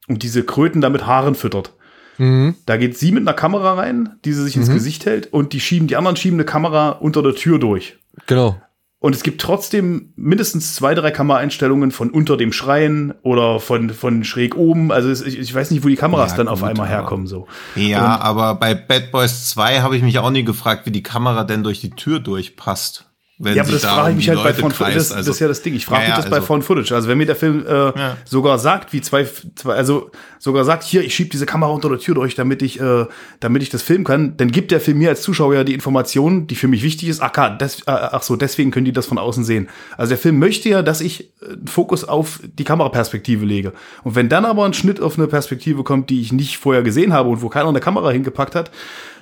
und 0.08 0.22
diese 0.24 0.42
Kröten 0.42 0.80
da 0.80 0.90
mit 0.90 1.06
Haaren 1.06 1.36
füttert. 1.36 1.74
Mhm. 2.18 2.56
Da 2.66 2.76
geht 2.76 2.98
sie 2.98 3.12
mit 3.12 3.22
einer 3.22 3.34
Kamera 3.34 3.74
rein, 3.74 4.16
die 4.24 4.32
sie 4.32 4.42
sich 4.42 4.56
mhm. 4.56 4.62
ins 4.62 4.72
Gesicht 4.72 5.06
hält 5.06 5.32
und 5.32 5.52
die 5.52 5.60
schieben, 5.60 5.86
die 5.86 5.96
anderen 5.96 6.16
schieben 6.16 6.36
eine 6.36 6.44
Kamera 6.44 6.90
unter 6.90 7.22
der 7.22 7.36
Tür 7.36 7.60
durch. 7.60 7.98
Genau. 8.26 8.60
Und 9.00 9.14
es 9.14 9.22
gibt 9.22 9.40
trotzdem 9.40 10.12
mindestens 10.16 10.74
zwei, 10.74 10.96
drei 10.96 11.12
Kameraeinstellungen 11.12 11.92
von 11.92 12.10
unter 12.10 12.36
dem 12.36 12.52
Schreien 12.52 13.14
oder 13.22 13.60
von, 13.60 13.90
von 13.90 14.24
schräg 14.24 14.56
oben. 14.56 14.90
Also 14.90 15.08
es, 15.08 15.22
ich, 15.22 15.38
ich, 15.38 15.54
weiß 15.54 15.70
nicht, 15.70 15.84
wo 15.84 15.88
die 15.88 15.94
Kameras 15.94 16.32
ja, 16.32 16.38
dann 16.38 16.46
gut, 16.46 16.54
auf 16.54 16.64
einmal 16.64 16.88
herkommen. 16.88 17.28
So. 17.28 17.46
Ja, 17.76 18.16
Und 18.16 18.22
aber 18.22 18.56
bei 18.56 18.74
Bad 18.74 19.12
Boys 19.12 19.50
2 19.50 19.82
habe 19.82 19.96
ich 19.96 20.02
mich 20.02 20.18
auch 20.18 20.30
nie 20.30 20.42
gefragt, 20.42 20.84
wie 20.84 20.90
die 20.90 21.04
Kamera 21.04 21.44
denn 21.44 21.62
durch 21.62 21.80
die 21.80 21.90
Tür 21.90 22.18
durchpasst. 22.18 23.07
Wenn 23.40 23.54
ja, 23.54 23.62
aber 23.62 23.70
das 23.70 23.84
frage 23.84 24.10
ich 24.10 24.16
mich 24.16 24.28
halt 24.28 24.42
bei 24.42 24.52
Found 24.52 24.74
Footage. 24.74 24.96
Das, 24.96 25.12
also, 25.12 25.30
das, 25.30 25.36
ist 25.36 25.40
ja 25.40 25.46
das 25.46 25.62
Ding. 25.62 25.74
Ich 25.74 25.86
frage 25.86 26.02
ja, 26.02 26.08
mich 26.08 26.16
das 26.16 26.24
also, 26.24 26.36
bei 26.36 26.42
Found 26.42 26.64
Footage. 26.64 26.92
Also 26.92 27.08
wenn 27.08 27.18
mir 27.18 27.26
der 27.26 27.36
Film 27.36 27.64
äh, 27.64 27.70
ja. 27.70 28.16
sogar 28.24 28.58
sagt, 28.58 28.92
wie 28.92 29.00
zwei, 29.00 29.28
zwei, 29.54 29.74
also 29.74 30.10
sogar 30.40 30.64
sagt, 30.64 30.82
hier, 30.82 31.04
ich 31.04 31.14
schiebe 31.14 31.30
diese 31.30 31.46
Kamera 31.46 31.70
unter 31.70 31.88
der 31.88 32.00
Tür 32.00 32.16
durch, 32.16 32.34
damit 32.34 32.62
ich, 32.62 32.80
äh, 32.80 33.06
damit 33.38 33.62
ich 33.62 33.70
das 33.70 33.82
filmen 33.82 34.04
kann, 34.04 34.36
dann 34.36 34.50
gibt 34.50 34.72
der 34.72 34.80
Film 34.80 34.98
mir 34.98 35.10
als 35.10 35.22
Zuschauer 35.22 35.54
ja 35.54 35.62
die 35.62 35.74
Information, 35.74 36.48
die 36.48 36.56
für 36.56 36.66
mich 36.66 36.82
wichtig 36.82 37.08
ist. 37.08 37.22
Ach, 37.22 37.30
des, 37.58 37.82
äh, 37.82 37.82
ach 37.86 38.22
so, 38.22 38.34
deswegen 38.34 38.72
können 38.72 38.86
die 38.86 38.92
das 38.92 39.06
von 39.06 39.18
außen 39.18 39.44
sehen. 39.44 39.68
Also 39.96 40.10
der 40.10 40.18
Film 40.18 40.40
möchte 40.40 40.68
ja, 40.68 40.82
dass 40.82 41.00
ich 41.00 41.30
äh, 41.40 41.54
Fokus 41.66 42.02
auf 42.02 42.40
die 42.42 42.64
Kameraperspektive 42.64 43.44
lege. 43.44 43.72
Und 44.02 44.16
wenn 44.16 44.28
dann 44.28 44.46
aber 44.46 44.64
ein 44.64 44.74
Schnitt 44.74 45.00
auf 45.00 45.16
eine 45.16 45.28
Perspektive 45.28 45.84
kommt, 45.84 46.10
die 46.10 46.20
ich 46.20 46.32
nicht 46.32 46.58
vorher 46.58 46.82
gesehen 46.82 47.12
habe 47.12 47.28
und 47.28 47.40
wo 47.40 47.48
keiner 47.48 47.68
eine 47.68 47.80
Kamera 47.80 48.10
hingepackt 48.10 48.56
hat, 48.56 48.72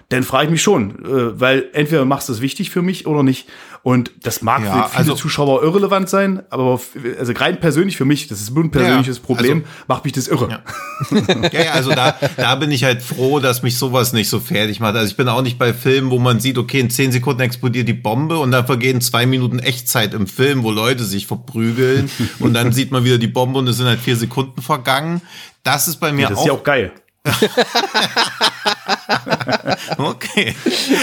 dann 0.08 0.22
frage 0.22 0.44
ich 0.46 0.50
mich 0.52 0.62
schon, 0.62 1.04
äh, 1.04 1.40
weil 1.40 1.68
entweder 1.72 2.04
machst 2.04 2.28
du 2.28 2.32
es 2.32 2.40
wichtig 2.40 2.70
für 2.70 2.82
mich 2.82 3.06
oder 3.06 3.24
nicht. 3.24 3.48
Und 3.82 4.10
das 4.22 4.42
mag 4.42 4.64
ja, 4.64 4.82
für 4.82 4.88
viele 4.90 4.98
also, 4.98 5.14
Zuschauer 5.14 5.62
irrelevant 5.62 6.08
sein, 6.08 6.42
aber 6.50 6.80
also 7.18 7.32
rein 7.32 7.60
persönlich 7.60 7.96
für 7.96 8.04
mich, 8.04 8.26
das 8.26 8.40
ist 8.40 8.52
nur 8.52 8.64
ein 8.64 8.72
persönliches 8.72 9.18
ja, 9.18 9.22
Problem, 9.22 9.58
also, 9.58 9.68
macht 9.86 10.04
mich 10.04 10.12
das 10.12 10.26
irre. 10.26 10.48
Ja. 10.50 11.48
ja, 11.52 11.64
ja, 11.64 11.70
also 11.72 11.90
da, 11.90 12.16
da 12.36 12.56
bin 12.56 12.72
ich 12.72 12.82
halt 12.82 13.00
froh, 13.00 13.38
dass 13.38 13.62
mich 13.62 13.78
sowas 13.78 14.12
nicht 14.12 14.28
so 14.28 14.40
fertig 14.40 14.80
macht. 14.80 14.96
Also 14.96 15.08
ich 15.08 15.16
bin 15.16 15.28
auch 15.28 15.42
nicht 15.42 15.56
bei 15.56 15.72
Filmen, 15.72 16.10
wo 16.10 16.18
man 16.18 16.40
sieht, 16.40 16.58
okay, 16.58 16.80
in 16.80 16.90
zehn 16.90 17.12
Sekunden 17.12 17.42
explodiert 17.42 17.86
die 17.86 17.92
Bombe 17.92 18.38
und 18.38 18.50
dann 18.50 18.66
vergehen 18.66 19.00
zwei 19.00 19.24
Minuten 19.24 19.60
Echtzeit 19.60 20.14
im 20.14 20.26
Film, 20.26 20.64
wo 20.64 20.72
Leute 20.72 21.04
sich 21.04 21.28
verprügeln 21.28 22.10
und 22.40 22.54
dann 22.54 22.72
sieht 22.72 22.90
man 22.90 23.04
wieder 23.04 23.18
die 23.18 23.28
Bombe 23.28 23.60
und 23.60 23.68
es 23.68 23.76
sind 23.76 23.86
halt 23.86 24.00
vier 24.00 24.16
Sekunden 24.16 24.62
vergangen. 24.62 25.20
Das 25.62 25.86
ist 25.86 25.96
bei 25.96 26.12
mir 26.12 26.26
auch. 26.26 26.30
Das 26.30 26.40
ist 26.40 26.46
ja 26.46 26.52
auch 26.52 26.64
geil. 26.64 26.92
okay. 29.98 30.54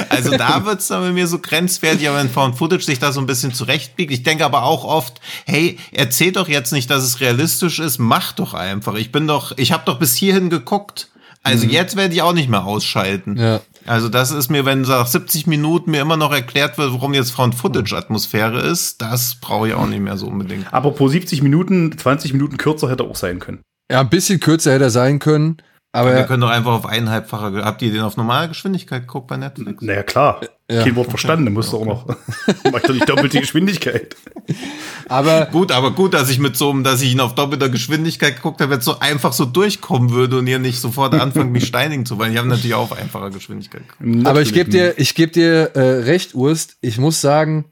Also 0.09 0.37
da 0.37 0.65
wird's 0.65 0.87
dann 0.87 1.01
bei 1.01 1.11
mir 1.11 1.27
so 1.27 1.39
grenzwertig, 1.39 2.07
aber 2.07 2.17
wenn 2.17 2.29
Found 2.29 2.57
Footage 2.57 2.83
sich 2.83 2.99
da 2.99 3.11
so 3.11 3.19
ein 3.19 3.25
bisschen 3.25 3.53
zurechtbiegt. 3.53 4.11
Ich 4.11 4.23
denke 4.23 4.45
aber 4.45 4.63
auch 4.63 4.83
oft, 4.83 5.21
hey, 5.45 5.77
erzähl 5.91 6.31
doch 6.31 6.47
jetzt 6.47 6.73
nicht, 6.73 6.89
dass 6.89 7.03
es 7.03 7.19
realistisch 7.19 7.79
ist, 7.79 7.99
mach 7.99 8.33
doch 8.33 8.53
einfach. 8.53 8.95
Ich 8.95 9.11
bin 9.11 9.27
doch, 9.27 9.57
ich 9.57 9.71
habe 9.71 9.83
doch 9.85 9.99
bis 9.99 10.15
hierhin 10.15 10.49
geguckt. 10.49 11.09
Also 11.43 11.65
mhm. 11.65 11.71
jetzt 11.71 11.97
werde 11.97 12.13
ich 12.13 12.21
auch 12.21 12.33
nicht 12.33 12.49
mehr 12.49 12.65
ausschalten. 12.65 13.37
Ja. 13.37 13.59
Also 13.85 14.07
das 14.07 14.31
ist 14.31 14.49
mir, 14.49 14.63
wenn 14.63 14.81
nach 14.81 15.07
70 15.07 15.45
Minuten 15.45 15.91
mir 15.91 16.01
immer 16.01 16.15
noch 16.15 16.31
erklärt 16.31 16.77
wird, 16.77 16.93
warum 16.93 17.13
jetzt 17.13 17.31
Found 17.31 17.53
Footage 17.53 17.95
Atmosphäre 17.97 18.61
ist, 18.61 19.01
das 19.01 19.35
brauche 19.41 19.67
ich 19.67 19.73
auch 19.73 19.87
nicht 19.87 19.99
mehr 19.99 20.15
so 20.15 20.27
unbedingt. 20.27 20.73
Aber 20.73 20.91
pro 20.91 21.09
70 21.09 21.41
Minuten, 21.41 21.95
20 21.97 22.31
Minuten 22.31 22.55
kürzer 22.55 22.89
hätte 22.89 23.03
auch 23.03 23.17
sein 23.17 23.39
können. 23.39 23.61
Ja, 23.91 23.99
ein 23.99 24.09
bisschen 24.09 24.39
kürzer 24.39 24.71
hätte 24.71 24.85
er 24.85 24.89
sein 24.89 25.19
können. 25.19 25.57
Aber 25.95 26.15
wir 26.15 26.23
können 26.23 26.41
doch 26.41 26.49
einfach 26.49 26.71
auf 26.71 26.87
eineinhalbfache. 26.87 27.63
Habt 27.63 27.83
ihr 27.83 27.91
den 27.91 28.01
auf 28.01 28.17
normale 28.17 28.47
Geschwindigkeit 28.47 29.03
geguckt 29.03 29.27
bei 29.27 29.37
Netflix? 29.37 29.83
Naja, 29.83 30.01
klar. 30.01 30.41
Ja. 30.69 30.83
Kein 30.83 30.95
Wort 30.95 31.09
verstanden, 31.09 31.45
dann 31.45 31.53
musst 31.53 31.71
du 31.71 31.77
auch 31.77 31.85
noch. 31.85 32.07
Mach 32.71 32.81
doch 32.81 32.95
nicht 32.95 33.07
doppelte 33.07 33.39
Geschwindigkeit. 33.39 34.15
Aber 35.07 35.45
gut, 35.45 35.71
aber 35.71 35.91
gut, 35.91 36.13
dass 36.13 36.29
ich 36.29 36.39
mit 36.39 36.55
so 36.55 36.71
einem, 36.71 36.83
dass 36.83 37.01
ich 37.01 37.11
ihn 37.11 37.19
auf 37.19 37.35
doppelter 37.35 37.69
Geschwindigkeit 37.69 38.37
geguckt 38.37 38.61
habe, 38.61 38.73
jetzt 38.73 38.85
so 38.85 38.99
einfach 38.99 39.33
so 39.33 39.45
durchkommen 39.45 40.11
würde 40.11 40.39
und 40.39 40.47
ihr 40.47 40.59
nicht 40.59 40.79
sofort 40.79 41.13
anfangen, 41.13 41.51
mich 41.51 41.67
steinigen 41.67 42.05
zu 42.05 42.17
wollen. 42.17 42.31
Ich 42.31 42.37
habe 42.37 42.47
natürlich 42.47 42.73
auch 42.73 42.91
auf 42.91 42.97
einfacher 42.97 43.29
Geschwindigkeit 43.29 43.83
geguckt. 43.87 44.25
Aber 44.25 44.41
ich 44.41 44.53
gebe 44.53 44.69
dir, 44.69 44.97
ich 44.97 45.13
gebe 45.13 45.31
dir 45.31 45.75
äh, 45.75 45.79
recht, 46.03 46.33
Urst. 46.35 46.77
Ich 46.79 46.97
muss 46.97 47.19
sagen, 47.19 47.65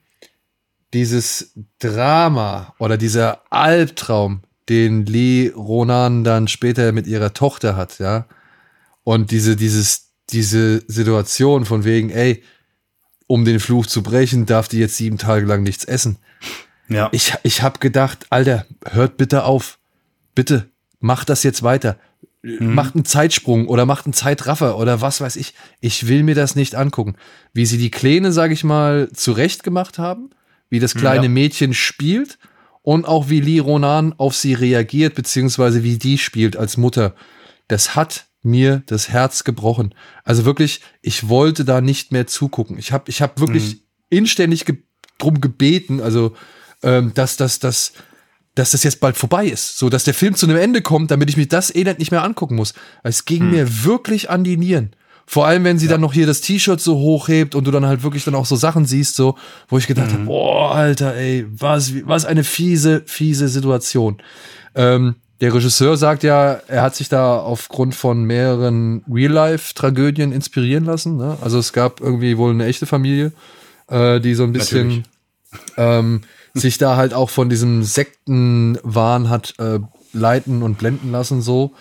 dieses 0.93 1.53
Drama 1.79 2.75
oder 2.77 2.97
dieser 2.97 3.41
Albtraum, 3.49 4.41
den 4.69 5.05
Lee 5.05 5.49
Ronan 5.55 6.23
dann 6.23 6.47
später 6.47 6.91
mit 6.91 7.07
ihrer 7.07 7.33
Tochter 7.33 7.75
hat, 7.75 7.99
ja. 7.99 8.25
Und 9.03 9.31
diese, 9.31 9.55
dieses, 9.55 10.11
diese 10.29 10.83
Situation 10.87 11.65
von 11.65 11.83
wegen, 11.83 12.09
ey, 12.09 12.43
um 13.27 13.45
den 13.45 13.59
Fluch 13.59 13.85
zu 13.87 14.03
brechen, 14.03 14.45
darf 14.45 14.67
die 14.67 14.79
jetzt 14.79 14.97
sieben 14.97 15.17
Tage 15.17 15.45
lang 15.45 15.63
nichts 15.63 15.85
essen. 15.85 16.17
Ja. 16.87 17.09
Ich, 17.11 17.33
ich 17.43 17.61
habe 17.61 17.79
gedacht, 17.79 18.27
Alter, 18.29 18.65
hört 18.85 19.17
bitte 19.17 19.45
auf. 19.45 19.79
Bitte, 20.35 20.69
macht 20.99 21.29
das 21.29 21.43
jetzt 21.43 21.63
weiter. 21.63 21.97
Macht 22.43 22.95
einen 22.95 23.05
Zeitsprung 23.05 23.67
oder 23.67 23.85
macht 23.85 24.05
einen 24.05 24.13
Zeitraffer 24.13 24.77
oder 24.77 24.99
was 24.99 25.21
weiß 25.21 25.35
ich. 25.35 25.53
Ich 25.79 26.07
will 26.07 26.23
mir 26.23 26.33
das 26.33 26.55
nicht 26.55 26.73
angucken. 26.73 27.15
Wie 27.53 27.67
sie 27.67 27.77
die 27.77 27.91
Kleine, 27.91 28.31
sag 28.31 28.51
ich 28.51 28.63
mal, 28.63 29.09
zurecht 29.13 29.63
gemacht 29.63 29.99
haben, 29.99 30.31
wie 30.69 30.79
das 30.79 30.95
kleine 30.95 31.25
Ja. 31.25 31.29
Mädchen 31.29 31.75
spielt 31.75 32.39
und 32.81 33.07
auch 33.07 33.29
wie 33.29 33.41
Lee 33.41 33.59
Ronan 33.59 34.13
auf 34.17 34.35
sie 34.35 34.53
reagiert, 34.53 35.15
beziehungsweise 35.15 35.83
wie 35.83 35.97
die 35.97 36.17
spielt 36.17 36.57
als 36.57 36.77
Mutter. 36.77 37.15
Das 37.67 37.95
hat 37.95 38.25
mir 38.43 38.81
das 38.87 39.09
Herz 39.09 39.43
gebrochen. 39.43 39.93
Also 40.23 40.45
wirklich, 40.45 40.81
ich 41.01 41.29
wollte 41.29 41.63
da 41.63 41.79
nicht 41.79 42.11
mehr 42.11 42.27
zugucken. 42.27 42.77
Ich 42.77 42.91
habe 42.91 43.09
ich 43.09 43.21
hab 43.21 43.39
wirklich 43.39 43.83
inständig 44.09 44.65
ge 44.65 44.77
drum 45.17 45.39
gebeten, 45.39 46.01
also 46.01 46.35
ähm, 46.81 47.13
dass, 47.13 47.37
dass, 47.37 47.59
dass, 47.59 47.93
dass 48.55 48.71
das 48.71 48.81
jetzt 48.81 48.99
bald 48.99 49.15
vorbei 49.15 49.45
ist. 49.45 49.77
So, 49.77 49.89
dass 49.89 50.03
der 50.03 50.15
Film 50.15 50.33
zu 50.33 50.47
einem 50.47 50.57
Ende 50.57 50.81
kommt, 50.81 51.11
damit 51.11 51.29
ich 51.29 51.37
mir 51.37 51.45
das 51.45 51.73
Elend 51.73 51.99
nicht 51.99 52.09
mehr 52.09 52.23
angucken 52.23 52.55
muss. 52.55 52.73
Es 53.03 53.25
ging 53.25 53.51
mir 53.51 53.83
wirklich 53.83 54.31
an 54.31 54.43
die 54.43 54.57
Nieren. 54.57 54.95
Vor 55.31 55.47
allem, 55.47 55.63
wenn 55.63 55.79
sie 55.79 55.87
dann 55.87 56.01
noch 56.01 56.11
hier 56.11 56.27
das 56.27 56.41
T-Shirt 56.41 56.81
so 56.81 56.97
hochhebt 56.97 57.55
und 57.55 57.65
du 57.65 57.71
dann 57.71 57.85
halt 57.85 58.03
wirklich 58.03 58.25
dann 58.25 58.35
auch 58.35 58.45
so 58.45 58.57
Sachen 58.57 58.85
siehst, 58.85 59.15
so, 59.15 59.37
wo 59.69 59.77
ich 59.77 59.87
gedacht 59.87 60.11
habe, 60.11 60.25
boah, 60.25 60.75
Alter, 60.75 61.15
ey, 61.15 61.45
was, 61.49 61.93
was 62.05 62.25
eine 62.25 62.43
fiese, 62.43 63.03
fiese 63.05 63.47
Situation. 63.47 64.17
Ähm, 64.75 65.15
der 65.39 65.53
Regisseur 65.53 65.95
sagt 65.95 66.23
ja, 66.23 66.59
er 66.67 66.81
hat 66.81 66.97
sich 66.97 67.07
da 67.07 67.37
aufgrund 67.39 67.95
von 67.95 68.25
mehreren 68.25 69.05
Real-Life-Tragödien 69.09 70.33
inspirieren 70.33 70.83
lassen. 70.83 71.15
Ne? 71.15 71.37
Also 71.39 71.59
es 71.59 71.71
gab 71.71 72.01
irgendwie 72.01 72.37
wohl 72.37 72.51
eine 72.51 72.65
echte 72.65 72.85
Familie, 72.85 73.31
äh, 73.87 74.19
die 74.19 74.35
so 74.35 74.43
ein 74.43 74.51
bisschen 74.51 75.05
ähm, 75.77 76.23
sich 76.55 76.77
da 76.77 76.97
halt 76.97 77.13
auch 77.13 77.29
von 77.29 77.47
diesem 77.47 77.83
Sektenwahn 77.83 79.29
hat 79.29 79.53
äh, 79.59 79.79
leiten 80.11 80.61
und 80.61 80.77
blenden 80.77 81.09
lassen 81.09 81.41
so. 81.41 81.71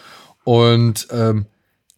Und 0.44 1.08
ähm, 1.10 1.46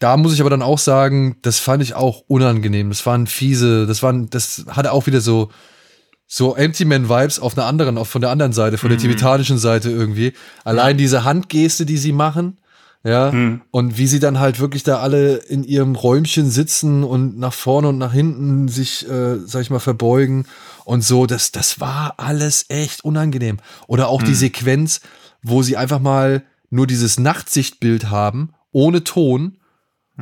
da 0.02 0.16
muss 0.16 0.34
ich 0.34 0.40
aber 0.40 0.50
dann 0.50 0.62
auch 0.62 0.78
sagen, 0.78 1.36
das 1.42 1.60
fand 1.60 1.82
ich 1.82 1.94
auch 1.94 2.24
unangenehm. 2.26 2.88
Das 2.88 3.06
waren 3.06 3.28
fiese, 3.28 3.86
das 3.86 4.02
waren, 4.02 4.28
das 4.30 4.64
hatte 4.68 4.92
auch 4.92 5.06
wieder 5.06 5.20
so 5.20 5.50
so 6.26 6.56
Empty 6.56 6.86
Man 6.86 7.10
Vibes 7.10 7.38
auf 7.38 7.56
einer 7.58 7.66
anderen, 7.66 7.98
auf 7.98 8.08
von 8.08 8.22
der 8.22 8.30
anderen 8.30 8.54
Seite, 8.54 8.78
von 8.78 8.88
der 8.88 8.98
tibetanischen 8.98 9.58
Seite 9.58 9.90
irgendwie. 9.90 10.32
Allein 10.64 10.96
diese 10.96 11.24
Handgeste, 11.24 11.84
die 11.84 11.98
sie 11.98 12.12
machen, 12.12 12.58
ja, 13.04 13.30
und 13.70 13.98
wie 13.98 14.06
sie 14.06 14.18
dann 14.18 14.40
halt 14.40 14.58
wirklich 14.58 14.82
da 14.82 15.00
alle 15.00 15.34
in 15.36 15.62
ihrem 15.62 15.94
Räumchen 15.94 16.50
sitzen 16.50 17.04
und 17.04 17.38
nach 17.38 17.52
vorne 17.52 17.88
und 17.88 17.98
nach 17.98 18.12
hinten 18.12 18.68
sich, 18.68 19.06
äh, 19.08 19.38
sag 19.44 19.60
ich 19.60 19.70
mal, 19.70 19.78
verbeugen 19.78 20.46
und 20.84 21.04
so, 21.04 21.26
das, 21.26 21.52
das 21.52 21.80
war 21.80 22.14
alles 22.16 22.64
echt 22.68 23.04
unangenehm. 23.04 23.58
Oder 23.86 24.08
auch 24.08 24.22
die 24.22 24.34
Sequenz, 24.34 25.00
wo 25.42 25.62
sie 25.62 25.76
einfach 25.76 26.00
mal 26.00 26.44
nur 26.70 26.86
dieses 26.86 27.20
Nachtsichtbild 27.20 28.08
haben, 28.08 28.54
ohne 28.72 29.04
Ton, 29.04 29.58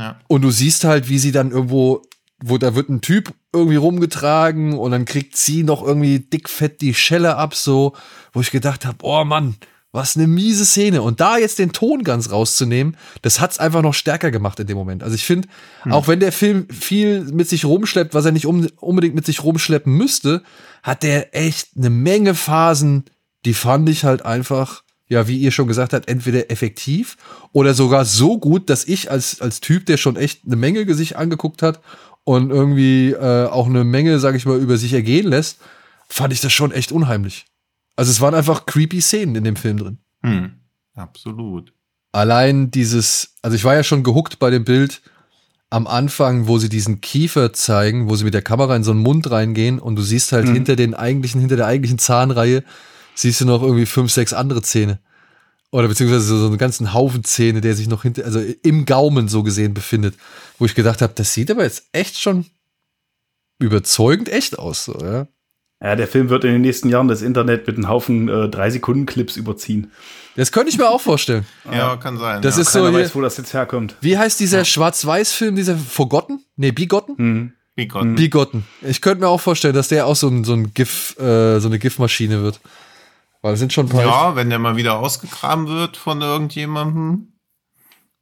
Ja. 0.01 0.19
und 0.29 0.43
du 0.43 0.51
siehst 0.51 0.85
halt, 0.85 1.09
wie 1.11 1.19
sie 1.19 1.31
dann 1.31 1.51
irgendwo, 1.51 2.03
wo 2.43 2.57
da 2.57 2.75
wird 2.75 2.89
ein 2.89 3.03
Typ 3.03 3.35
irgendwie 3.53 3.77
rumgetragen 3.77 4.79
und 4.79 4.93
dann 4.93 5.05
kriegt 5.05 5.37
sie 5.37 5.63
noch 5.63 5.83
irgendwie 5.83 6.21
dickfett 6.21 6.81
die 6.81 6.95
Schelle 6.95 7.37
ab, 7.37 7.55
so, 7.55 7.95
wo 8.33 8.41
ich 8.41 8.51
gedacht 8.51 8.87
habe, 8.87 8.97
oh 9.03 9.25
Mann, 9.25 9.57
was 9.93 10.17
eine 10.17 10.27
miese 10.27 10.65
Szene. 10.65 11.03
Und 11.03 11.21
da 11.21 11.37
jetzt 11.37 11.59
den 11.59 11.73
Ton 11.73 12.05
ganz 12.05 12.31
rauszunehmen, 12.31 12.97
das 13.23 13.41
hat's 13.41 13.59
einfach 13.59 13.83
noch 13.83 13.95
stärker 13.95 14.31
gemacht 14.31 14.59
in 14.61 14.67
dem 14.67 14.77
Moment. 14.77 15.03
Also 15.03 15.15
ich 15.17 15.25
finde, 15.25 15.49
auch 15.91 16.09
wenn 16.09 16.21
der 16.21 16.33
Film 16.33 16.69
viel 16.71 17.25
mit 17.25 17.49
sich 17.49 17.65
rumschleppt, 17.65 18.15
was 18.15 18.25
er 18.25 18.33
nicht 18.33 18.47
um, 18.47 18.69
unbedingt 18.79 19.15
mit 19.15 19.27
sich 19.27 19.43
rumschleppen 19.43 19.93
müsste, 19.93 20.43
hat 20.83 21.03
der 21.03 21.37
echt 21.37 21.71
eine 21.77 21.91
Menge 21.91 22.35
Phasen, 22.35 23.05
die 23.45 23.55
fand 23.55 23.89
ich 23.89 24.05
halt 24.05 24.25
einfach, 24.25 24.83
ja, 25.11 25.27
wie 25.27 25.39
ihr 25.39 25.51
schon 25.51 25.67
gesagt 25.67 25.93
habt, 25.93 26.09
entweder 26.09 26.51
effektiv 26.51 27.17
oder 27.53 27.75
sogar 27.75 28.05
so 28.05 28.39
gut, 28.39 28.71
dass 28.71 28.87
ich 28.87 29.11
als, 29.11 29.41
als 29.41 29.61
Typ, 29.61 29.85
der 29.87 29.97
schon 29.97 30.17
echt 30.17 30.47
eine 30.47 30.57
Menge 30.57 30.95
sich 30.95 31.19
angeguckt 31.19 31.63
hat 31.63 31.81
und 32.23 32.51
irgendwie 32.51 33.11
äh, 33.11 33.47
auch 33.47 33.67
eine 33.67 33.83
Menge, 33.83 34.21
sag 34.21 34.37
ich 34.37 34.47
mal, 34.47 34.59
über 34.59 34.79
sich 34.79 34.93
ergehen 34.93 35.27
lässt, 35.27 35.59
fand 36.09 36.33
ich 36.33 36.41
das 36.41 36.53
schon 36.53 36.71
echt 36.71 36.93
unheimlich. 36.93 37.47
Also 37.97 38.13
es 38.13 38.21
waren 38.21 38.35
einfach 38.35 38.67
creepy 38.67 39.01
Szenen 39.01 39.35
in 39.35 39.45
dem 39.45 39.57
Film 39.57 39.79
drin. 39.79 39.99
Hm. 40.23 40.53
Absolut. 40.95 41.73
Allein 42.13 42.71
dieses, 42.71 43.35
also 43.43 43.57
ich 43.57 43.65
war 43.65 43.75
ja 43.75 43.83
schon 43.83 44.05
gehuckt 44.05 44.39
bei 44.39 44.51
dem 44.51 44.65
Bild 44.65 45.03
am 45.71 45.89
Anfang, 45.89 46.47
wo 46.47 46.59
sie 46.59 46.69
diesen 46.69 47.01
Kiefer 47.01 47.53
zeigen, 47.53 48.09
wo 48.09 48.15
sie 48.15 48.25
mit 48.25 48.35
der 48.35 48.43
Kamera 48.43 48.77
in 48.77 48.85
so 48.85 48.93
einen 48.93 49.03
Mund 49.03 49.31
reingehen 49.31 49.81
und 49.81 49.97
du 49.97 50.03
siehst 50.03 50.31
halt 50.33 50.49
hinter 50.49 50.77
den 50.77 50.95
eigentlichen, 50.95 51.41
hinter 51.41 51.57
der 51.57 51.67
eigentlichen 51.67 51.99
Zahnreihe, 51.99 52.63
siehst 53.15 53.41
du 53.41 53.45
noch 53.45 53.63
irgendwie 53.63 53.87
fünf, 53.87 54.11
sechs 54.11 54.33
andere 54.33 54.63
Zähne. 54.63 55.01
Oder 55.73 55.89
beziehungsweise 55.89 56.39
so 56.39 56.47
einen 56.47 56.59
ganzen 56.59 56.93
Haufen 56.95 57.23
Zähne, 57.23 57.61
der 57.61 57.75
sich 57.75 57.89
noch 57.89 58.03
hinter, 58.03 58.25
also 58.25 58.41
im 58.63 58.87
Gaumen 58.87 59.29
so 59.29 59.43
gesehen 59.43 59.73
befindet. 59.73 60.17
Wo 60.59 60.65
ich 60.65 60.75
gedacht 60.75 61.01
habe, 61.01 61.13
das 61.15 61.33
sieht 61.33 61.51
aber 61.51 61.63
jetzt 61.63 61.85
echt 61.93 62.19
schon 62.19 62.47
überzeugend 63.59 64.29
echt 64.29 64.59
aus, 64.59 64.85
so, 64.87 64.99
ja. 65.01 65.29
Ja, 65.83 65.97
der 65.97 66.09
Film 66.09 66.29
wird 66.29 66.45
in 66.45 66.53
den 66.53 66.61
nächsten 66.61 66.91
Jahren 66.91 67.09
das 67.09 67.23
Internet 67.23 67.67
mit 67.67 67.77
einem 67.77 67.89
Haufen 67.89 68.29
äh, 68.29 68.33
3-Sekunden-Clips 68.33 69.37
überziehen. 69.37 69.91
Das 70.37 70.53
könnte 70.53 70.69
ich 70.69 70.77
mir 70.77 70.91
auch 70.91 71.01
vorstellen. 71.01 71.47
Ja, 71.73 71.97
kann 71.97 72.19
sein. 72.19 72.43
Das 72.43 72.57
ja. 72.57 72.63
ist 72.63 72.73
so 72.73 72.81
Keiner 72.81 72.91
hier, 72.91 73.05
weiß, 73.07 73.15
wo 73.15 73.23
das 73.23 73.39
jetzt 73.39 73.55
herkommt. 73.55 73.97
wie 74.03 74.19
heißt 74.19 74.39
dieser 74.41 74.67
Schwarz-Weiß-Film, 74.67 75.57
dieser 75.57 75.77
Forgotten? 75.77 76.45
Nee, 76.57 76.73
Bigotten? 76.73 77.17
Hm. 77.17 77.53
Wie 77.77 77.87
Gott. 77.87 78.15
Bigotten. 78.15 78.67
Ich 78.83 79.01
könnte 79.01 79.23
mir 79.23 79.29
auch 79.29 79.41
vorstellen, 79.41 79.75
dass 79.75 79.89
der 79.89 80.07
auch 80.07 80.17
so 80.17 80.29
ein, 80.29 80.45
so 80.45 80.53
ein 80.53 80.75
GIF, 80.75 81.19
äh, 81.19 81.61
so 81.61 81.69
eine 81.69 81.79
GIF-Maschine 81.79 82.43
wird. 82.43 82.61
Weil 83.43 83.55
es 83.55 83.61
sind 83.61 83.73
schon 83.73 83.87
ein 83.87 83.91
paar. 83.91 84.03
Ja, 84.03 84.37
wenn 84.37 84.51
der 84.51 84.59
mal 84.59 84.77
wieder 84.77 84.99
ausgegraben 84.99 85.69
wird 85.69 85.97
von 85.97 86.21
irgendjemandem. 86.21 87.33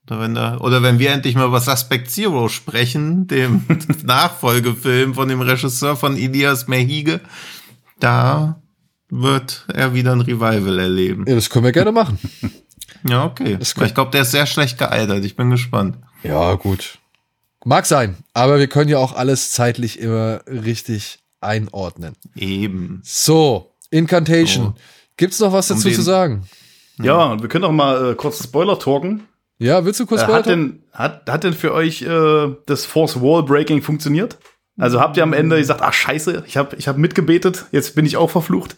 Oder 0.07 0.21
wenn, 0.21 0.35
da, 0.35 0.59
oder 0.59 0.83
wenn 0.83 0.99
wir 0.99 1.11
endlich 1.11 1.35
mal 1.35 1.47
über 1.47 1.61
Suspect 1.61 2.11
Zero 2.11 2.49
sprechen, 2.49 3.27
dem 3.27 3.67
Nachfolgefilm 4.05 5.15
von 5.15 5.29
dem 5.29 5.43
Regisseur 5.43 5.97
von 5.97 6.17
Ilias 6.17 6.67
Mehige, 6.67 7.21
da 8.01 8.63
wird 9.11 9.67
er 9.73 9.95
wieder 9.95 10.13
ein 10.13 10.21
Revival 10.21 10.79
erleben. 10.79 11.25
Ja, 11.27 11.35
das 11.35 11.51
können 11.51 11.65
wir 11.65 11.73
gerne 11.73 11.93
machen. 11.93 12.19
Ja, 13.07 13.25
okay. 13.25 13.57
Das 13.59 13.75
Ich 13.77 13.95
glaube, 13.95 14.11
der 14.11 14.23
ist 14.23 14.31
sehr 14.31 14.47
schlecht 14.47 14.79
gealtert. 14.79 15.25
Ich 15.25 15.37
bin 15.37 15.51
gespannt. 15.51 15.99
Ja, 16.23 16.55
gut. 16.55 16.99
Mag 17.65 17.87
sein, 17.87 18.17
aber 18.33 18.59
wir 18.59 18.69
können 18.69 18.89
ja 18.89 18.99
auch 18.99 19.15
alles 19.15 19.51
zeitlich 19.51 19.99
immer 19.99 20.41
richtig 20.47 21.19
einordnen. 21.41 22.15
Eben. 22.35 23.01
So, 23.05 23.75
Incantation. 23.91 24.67
So. 24.67 24.75
Gibt's 25.19 25.39
noch 25.41 25.53
was 25.53 25.71
Um 25.71 25.77
dazu 25.77 25.89
den- 25.89 25.95
zu 25.97 26.03
sagen? 26.03 26.49
Ja, 27.01 27.27
und 27.27 27.43
wir 27.43 27.49
können 27.49 27.65
auch 27.65 27.73
mal 27.73 28.13
äh, 28.13 28.15
kurz 28.15 28.43
Spoiler 28.43 28.79
talken. 28.79 29.25
Ja, 29.59 29.85
willst 29.85 30.01
du 30.01 30.07
kurz 30.07 30.23
Äh, 30.23 30.25
hat, 30.25 30.33
weiter? 30.33 30.51
denn, 30.51 30.83
hat, 30.93 31.29
hat 31.31 31.45
denn 31.45 31.53
für 31.53 31.73
euch 31.75 32.03
äh, 32.03 32.49
das 32.67 32.87
Force 32.87 33.21
Wall 33.21 33.43
Breaking 33.45 33.83
funktioniert? 33.83 34.39
Also 34.77 35.01
habt 35.01 35.17
ihr 35.17 35.23
am 35.25 35.33
Ende 35.33 35.59
gesagt, 35.59 35.83
ach 35.83 35.93
scheiße, 35.93 36.45
ich 36.47 36.57
habe 36.57 36.77
ich 36.77 36.87
hab 36.89 36.97
mitgebetet, 36.99 37.67
jetzt 37.73 37.95
bin 37.97 38.07
ich 38.07 38.17
auch 38.17 38.31
verflucht. 38.31 38.77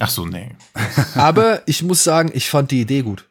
Ach 0.00 0.10
so, 0.10 0.26
nee. 0.26 0.50
Aber 1.14 1.62
ich 1.66 1.82
muss 1.84 2.02
sagen, 2.04 2.30
ich 2.34 2.50
fand 2.50 2.70
die 2.72 2.80
Idee 2.80 3.02
gut. 3.02 3.28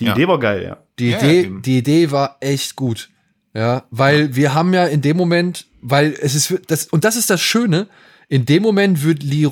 Die 0.00 0.06
Ja. 0.06 0.12
Idee 0.12 0.26
war 0.28 0.38
geil, 0.40 0.64
ja. 0.64 0.78
Die 0.98 1.10
Ja, 1.10 1.18
Idee, 1.18 1.40
eben. 1.42 1.62
die 1.62 1.78
Idee 1.78 2.10
war 2.10 2.36
echt 2.40 2.74
gut. 2.76 3.10
Ja, 3.54 3.84
weil 3.90 4.34
wir 4.36 4.54
haben 4.54 4.72
ja 4.74 4.86
in 4.86 5.02
dem 5.02 5.16
Moment, 5.16 5.66
weil 5.82 6.16
es 6.20 6.34
ist 6.36 6.54
das 6.68 6.86
und 6.86 7.04
das 7.04 7.16
ist 7.16 7.30
das 7.30 7.40
Schöne, 7.40 7.88
in 8.28 8.44
dem 8.46 8.62
Moment 8.62 9.02
wird 9.04 9.22
Lee 9.24 9.44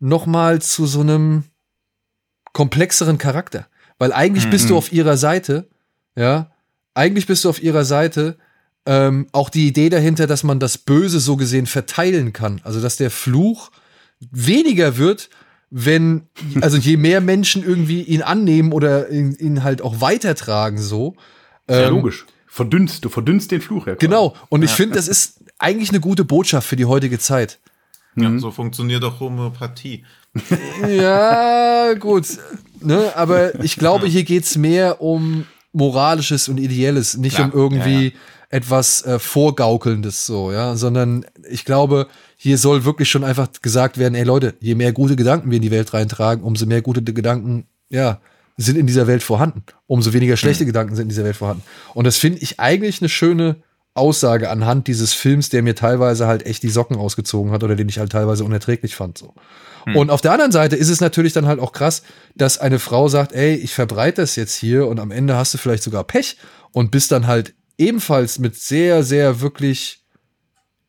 Ronan 0.00 0.08
noch 0.08 0.26
mal 0.26 0.60
zu 0.60 0.86
so 0.86 1.00
einem 1.00 1.44
komplexeren 2.52 3.18
Charakter, 3.18 3.68
weil 3.98 4.12
eigentlich 4.12 4.50
bist 4.50 4.70
du 4.70 4.76
auf 4.76 4.92
ihrer 4.92 5.16
Seite, 5.16 5.68
ja, 6.16 6.50
eigentlich 6.94 7.26
bist 7.26 7.44
du 7.44 7.50
auf 7.50 7.62
ihrer 7.62 7.84
Seite. 7.84 8.36
Ähm, 8.86 9.26
auch 9.32 9.50
die 9.50 9.68
Idee 9.68 9.90
dahinter, 9.90 10.26
dass 10.26 10.42
man 10.42 10.58
das 10.58 10.78
Böse 10.78 11.20
so 11.20 11.36
gesehen 11.36 11.66
verteilen 11.66 12.32
kann, 12.32 12.62
also 12.64 12.80
dass 12.80 12.96
der 12.96 13.10
Fluch 13.10 13.70
weniger 14.30 14.96
wird, 14.96 15.28
wenn, 15.68 16.22
also 16.62 16.78
je 16.78 16.96
mehr 16.96 17.20
Menschen 17.20 17.62
irgendwie 17.62 18.02
ihn 18.02 18.22
annehmen 18.22 18.72
oder 18.72 19.10
ihn, 19.10 19.36
ihn 19.38 19.62
halt 19.62 19.82
auch 19.82 20.00
weitertragen, 20.00 20.78
so. 20.78 21.14
Ja, 21.68 21.88
Ähm, 21.88 21.90
logisch. 21.90 22.26
Verdünnst, 22.46 23.04
du 23.04 23.10
verdünnst 23.10 23.50
den 23.52 23.60
Fluch 23.60 23.86
ja. 23.86 23.94
quasi. 23.94 24.06
Genau. 24.06 24.34
Und 24.48 24.62
ich 24.64 24.70
finde, 24.70 24.96
das 24.96 25.08
ist 25.08 25.44
eigentlich 25.58 25.90
eine 25.90 26.00
gute 26.00 26.24
Botschaft 26.24 26.66
für 26.66 26.74
die 26.74 26.86
heutige 26.86 27.18
Zeit. 27.18 27.60
Ja, 28.22 28.38
so 28.38 28.50
funktioniert 28.50 29.04
auch 29.04 29.20
Homöopathie. 29.20 30.04
Ja, 30.88 31.94
gut. 31.94 32.26
Ne, 32.80 33.12
aber 33.16 33.62
ich 33.62 33.76
glaube, 33.76 34.06
hier 34.06 34.24
geht's 34.24 34.56
mehr 34.56 35.02
um 35.02 35.46
Moralisches 35.72 36.48
und 36.48 36.58
Ideelles, 36.58 37.16
nicht 37.16 37.36
Klar, 37.36 37.54
um 37.54 37.60
irgendwie 37.60 38.04
ja, 38.06 38.10
etwas 38.48 39.04
äh, 39.04 39.18
Vorgaukelndes 39.18 40.26
so, 40.26 40.50
ja, 40.50 40.76
sondern 40.76 41.24
ich 41.48 41.64
glaube, 41.64 42.08
hier 42.36 42.58
soll 42.58 42.84
wirklich 42.84 43.10
schon 43.10 43.22
einfach 43.22 43.48
gesagt 43.62 43.98
werden, 43.98 44.14
ey 44.14 44.24
Leute, 44.24 44.54
je 44.60 44.74
mehr 44.74 44.92
gute 44.92 45.14
Gedanken 45.14 45.50
wir 45.50 45.56
in 45.56 45.62
die 45.62 45.70
Welt 45.70 45.92
reintragen, 45.92 46.42
umso 46.42 46.66
mehr 46.66 46.82
gute 46.82 47.02
Gedanken, 47.02 47.66
ja, 47.90 48.20
sind 48.56 48.76
in 48.76 48.86
dieser 48.86 49.06
Welt 49.06 49.22
vorhanden. 49.22 49.62
Umso 49.86 50.12
weniger 50.12 50.36
schlechte 50.36 50.64
mhm. 50.64 50.68
Gedanken 50.68 50.94
sind 50.94 51.04
in 51.04 51.08
dieser 51.10 51.24
Welt 51.24 51.36
vorhanden. 51.36 51.62
Und 51.94 52.06
das 52.06 52.18
finde 52.18 52.40
ich 52.40 52.60
eigentlich 52.60 53.00
eine 53.00 53.08
schöne 53.08 53.56
Aussage 53.94 54.50
anhand 54.50 54.86
dieses 54.86 55.12
Films, 55.12 55.48
der 55.48 55.62
mir 55.62 55.74
teilweise 55.74 56.26
halt 56.26 56.46
echt 56.46 56.62
die 56.62 56.70
Socken 56.70 56.96
ausgezogen 56.96 57.50
hat 57.52 57.64
oder 57.64 57.74
den 57.74 57.88
ich 57.88 57.98
halt 57.98 58.12
teilweise 58.12 58.44
unerträglich 58.44 58.94
fand. 58.94 59.18
So. 59.18 59.34
Hm. 59.84 59.96
Und 59.96 60.10
auf 60.10 60.20
der 60.20 60.32
anderen 60.32 60.52
Seite 60.52 60.76
ist 60.76 60.88
es 60.88 61.00
natürlich 61.00 61.32
dann 61.32 61.46
halt 61.46 61.58
auch 61.58 61.72
krass, 61.72 62.02
dass 62.36 62.58
eine 62.58 62.78
Frau 62.78 63.08
sagt, 63.08 63.32
ey, 63.32 63.54
ich 63.54 63.74
verbreite 63.74 64.20
das 64.20 64.36
jetzt 64.36 64.54
hier 64.54 64.86
und 64.86 65.00
am 65.00 65.10
Ende 65.10 65.36
hast 65.36 65.54
du 65.54 65.58
vielleicht 65.58 65.82
sogar 65.82 66.04
Pech 66.04 66.36
und 66.72 66.90
bist 66.90 67.10
dann 67.10 67.26
halt 67.26 67.54
ebenfalls 67.78 68.38
mit 68.38 68.56
sehr, 68.56 69.02
sehr 69.02 69.40
wirklich 69.40 70.04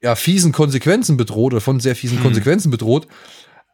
ja, 0.02 0.16
fiesen 0.16 0.52
Konsequenzen 0.52 1.18
bedroht 1.18 1.54
oder 1.54 1.62
von 1.62 1.80
sehr 1.80 1.96
fiesen 1.96 2.18
hm. 2.18 2.24
Konsequenzen 2.24 2.70
bedroht. 2.70 3.08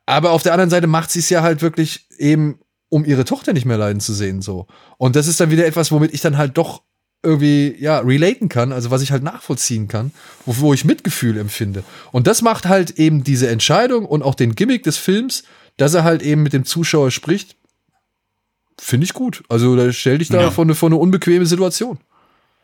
Aber 0.06 0.32
auf 0.32 0.44
der 0.44 0.54
anderen 0.54 0.70
Seite 0.70 0.88
macht 0.88 1.12
sie 1.12 1.20
es 1.20 1.30
ja 1.30 1.42
halt 1.42 1.62
wirklich 1.62 2.08
eben, 2.18 2.60
um 2.90 3.04
ihre 3.04 3.26
Tochter 3.26 3.52
nicht 3.52 3.66
mehr 3.66 3.78
leiden 3.78 4.00
zu 4.00 4.14
sehen, 4.14 4.42
so. 4.42 4.68
Und 4.98 5.18
das 5.18 5.28
ist 5.28 5.40
dann 5.42 5.52
wieder 5.52 5.66
etwas, 5.66 5.92
womit 5.92 6.14
ich 6.14 6.22
dann 6.22 6.38
halt 6.38 6.58
doch 6.58 6.84
irgendwie, 7.24 7.76
ja, 7.80 8.00
relaten 8.00 8.48
kann, 8.50 8.72
also 8.72 8.92
was 8.92 9.02
ich 9.02 9.12
halt 9.12 9.24
nachvollziehen 9.24 9.88
kann, 9.88 10.12
wo, 10.46 10.58
wo 10.60 10.74
ich 10.74 10.86
Mitgefühl 10.86 11.38
empfinde. 11.38 11.84
Und 12.12 12.28
das 12.28 12.42
macht 12.42 12.68
halt 12.68 12.92
eben 12.92 13.24
diese 13.24 13.50
Entscheidung 13.50 14.06
und 14.06 14.24
auch 14.24 14.36
den 14.36 14.56
Gimmick 14.56 14.84
des 14.84 14.98
Films, 14.98 15.44
dass 15.78 15.94
er 15.94 16.04
halt 16.04 16.22
eben 16.22 16.44
mit 16.44 16.54
dem 16.54 16.66
Zuschauer 16.66 17.12
spricht, 17.12 17.56
finde 18.80 19.06
ich 19.06 19.14
gut. 19.14 19.44
Also 19.50 19.76
da 19.76 19.92
stell 19.92 20.20
dich 20.20 20.30
da 20.30 20.42
ja. 20.42 20.52
vor, 20.52 20.64
eine, 20.64 20.76
vor 20.76 20.90
eine 20.90 20.98
unbequeme 20.98 21.46
Situation. 21.46 22.00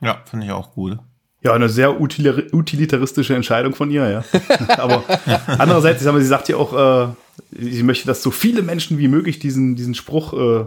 Ja, 0.02 0.22
finde 0.30 0.46
ich 0.46 0.52
auch 0.52 0.74
gut. 0.74 0.98
Ja, 1.42 1.54
eine 1.54 1.68
sehr 1.68 2.00
utilitaristische 2.00 3.36
Entscheidung 3.36 3.76
von 3.76 3.92
ihr, 3.92 4.10
ja. 4.10 4.24
Aber 4.78 5.04
andererseits, 5.48 6.02
sie 6.02 6.26
sagt 6.26 6.48
ja 6.48 6.56
auch, 6.56 6.74
äh, 6.74 7.14
sie 7.52 7.84
möchte, 7.84 8.08
dass 8.08 8.24
so 8.24 8.32
viele 8.32 8.62
Menschen 8.62 8.98
wie 8.98 9.10
möglich 9.10 9.40
diesen, 9.40 9.76
diesen 9.76 9.94
Spruch 9.94 10.34
äh, 10.34 10.66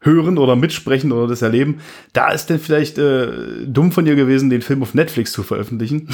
hören 0.00 0.38
oder 0.38 0.56
mitsprechen 0.56 1.12
oder 1.12 1.26
das 1.26 1.42
erleben. 1.42 1.80
Da 2.12 2.30
ist 2.30 2.46
denn 2.46 2.60
vielleicht 2.60 2.98
äh, 2.98 3.28
dumm 3.66 3.92
von 3.92 4.04
dir 4.04 4.14
gewesen, 4.14 4.50
den 4.50 4.62
Film 4.62 4.82
auf 4.82 4.94
Netflix 4.94 5.32
zu 5.32 5.42
veröffentlichen. 5.42 6.08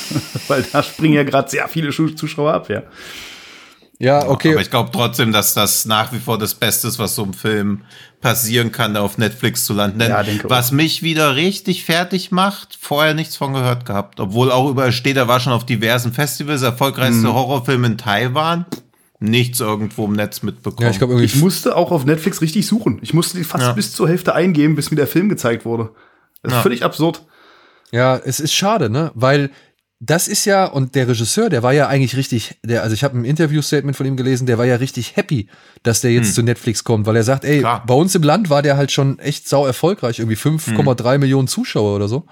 Weil 0.48 0.64
da 0.72 0.82
springen 0.82 1.14
ja 1.14 1.22
gerade 1.22 1.48
sehr 1.48 1.68
viele 1.68 1.90
Zuschauer 1.90 2.52
ab, 2.52 2.68
ja. 2.68 2.82
Ja, 4.00 4.28
okay. 4.28 4.52
Aber 4.52 4.60
ich 4.60 4.70
glaube 4.70 4.90
trotzdem, 4.92 5.32
dass 5.32 5.54
das 5.54 5.84
nach 5.84 6.12
wie 6.12 6.20
vor 6.20 6.38
das 6.38 6.54
Beste 6.54 6.86
ist, 6.86 7.00
was 7.00 7.16
so 7.16 7.24
im 7.24 7.34
Film 7.34 7.82
passieren 8.20 8.70
kann, 8.70 8.96
auf 8.96 9.18
Netflix 9.18 9.64
zu 9.64 9.74
landen. 9.74 9.98
Denn 9.98 10.10
ja, 10.10 10.24
was 10.44 10.70
mich 10.70 11.02
wieder 11.02 11.34
richtig 11.34 11.84
fertig 11.84 12.30
macht, 12.30 12.78
vorher 12.80 13.14
nichts 13.14 13.36
von 13.36 13.54
gehört 13.54 13.86
gehabt. 13.86 14.20
Obwohl 14.20 14.52
auch 14.52 14.70
überall 14.70 14.92
steht, 14.92 15.16
er 15.16 15.26
war 15.26 15.40
schon 15.40 15.52
auf 15.52 15.66
diversen 15.66 16.12
Festivals, 16.12 16.62
erfolgreichste 16.62 17.26
mhm. 17.26 17.34
Horrorfilm 17.34 17.84
in 17.84 17.98
Taiwan 17.98 18.66
nichts 19.20 19.60
irgendwo 19.60 20.04
im 20.04 20.12
Netz 20.12 20.42
mitbekommen. 20.42 20.84
Ja, 20.86 20.90
ich, 20.90 20.98
glaub, 20.98 21.10
ich 21.10 21.36
musste 21.36 21.76
auch 21.76 21.90
auf 21.90 22.04
Netflix 22.04 22.40
richtig 22.40 22.66
suchen. 22.66 22.98
Ich 23.02 23.14
musste 23.14 23.36
die 23.36 23.44
fast 23.44 23.64
ja. 23.64 23.72
bis 23.72 23.92
zur 23.92 24.08
Hälfte 24.08 24.34
eingeben, 24.34 24.76
bis 24.76 24.90
mir 24.90 24.96
der 24.96 25.06
Film 25.06 25.28
gezeigt 25.28 25.64
wurde. 25.64 25.90
Das 26.42 26.52
ist 26.52 26.56
ja. 26.56 26.62
völlig 26.62 26.84
absurd. 26.84 27.24
Ja, 27.90 28.16
es 28.16 28.38
ist 28.38 28.52
schade, 28.52 28.90
ne? 28.90 29.10
Weil 29.14 29.50
das 30.00 30.28
ist 30.28 30.44
ja, 30.44 30.64
und 30.66 30.94
der 30.94 31.08
Regisseur, 31.08 31.48
der 31.48 31.64
war 31.64 31.72
ja 31.72 31.88
eigentlich 31.88 32.16
richtig, 32.16 32.56
der, 32.64 32.82
also 32.82 32.94
ich 32.94 33.02
habe 33.02 33.18
ein 33.18 33.24
Interview-Statement 33.24 33.96
von 33.96 34.06
ihm 34.06 34.16
gelesen, 34.16 34.46
der 34.46 34.56
war 34.56 34.64
ja 34.64 34.76
richtig 34.76 35.16
happy, 35.16 35.48
dass 35.82 36.00
der 36.00 36.12
jetzt 36.12 36.28
hm. 36.28 36.34
zu 36.34 36.42
Netflix 36.42 36.84
kommt, 36.84 37.06
weil 37.06 37.16
er 37.16 37.24
sagt, 37.24 37.44
ey, 37.44 37.60
Klar. 37.60 37.82
bei 37.84 37.94
uns 37.94 38.14
im 38.14 38.22
Land 38.22 38.48
war 38.48 38.62
der 38.62 38.76
halt 38.76 38.92
schon 38.92 39.18
echt 39.18 39.48
sau 39.48 39.66
erfolgreich, 39.66 40.20
irgendwie 40.20 40.36
5,3 40.36 41.14
hm. 41.14 41.20
Millionen 41.20 41.48
Zuschauer 41.48 41.96
oder 41.96 42.06
so. 42.06 42.26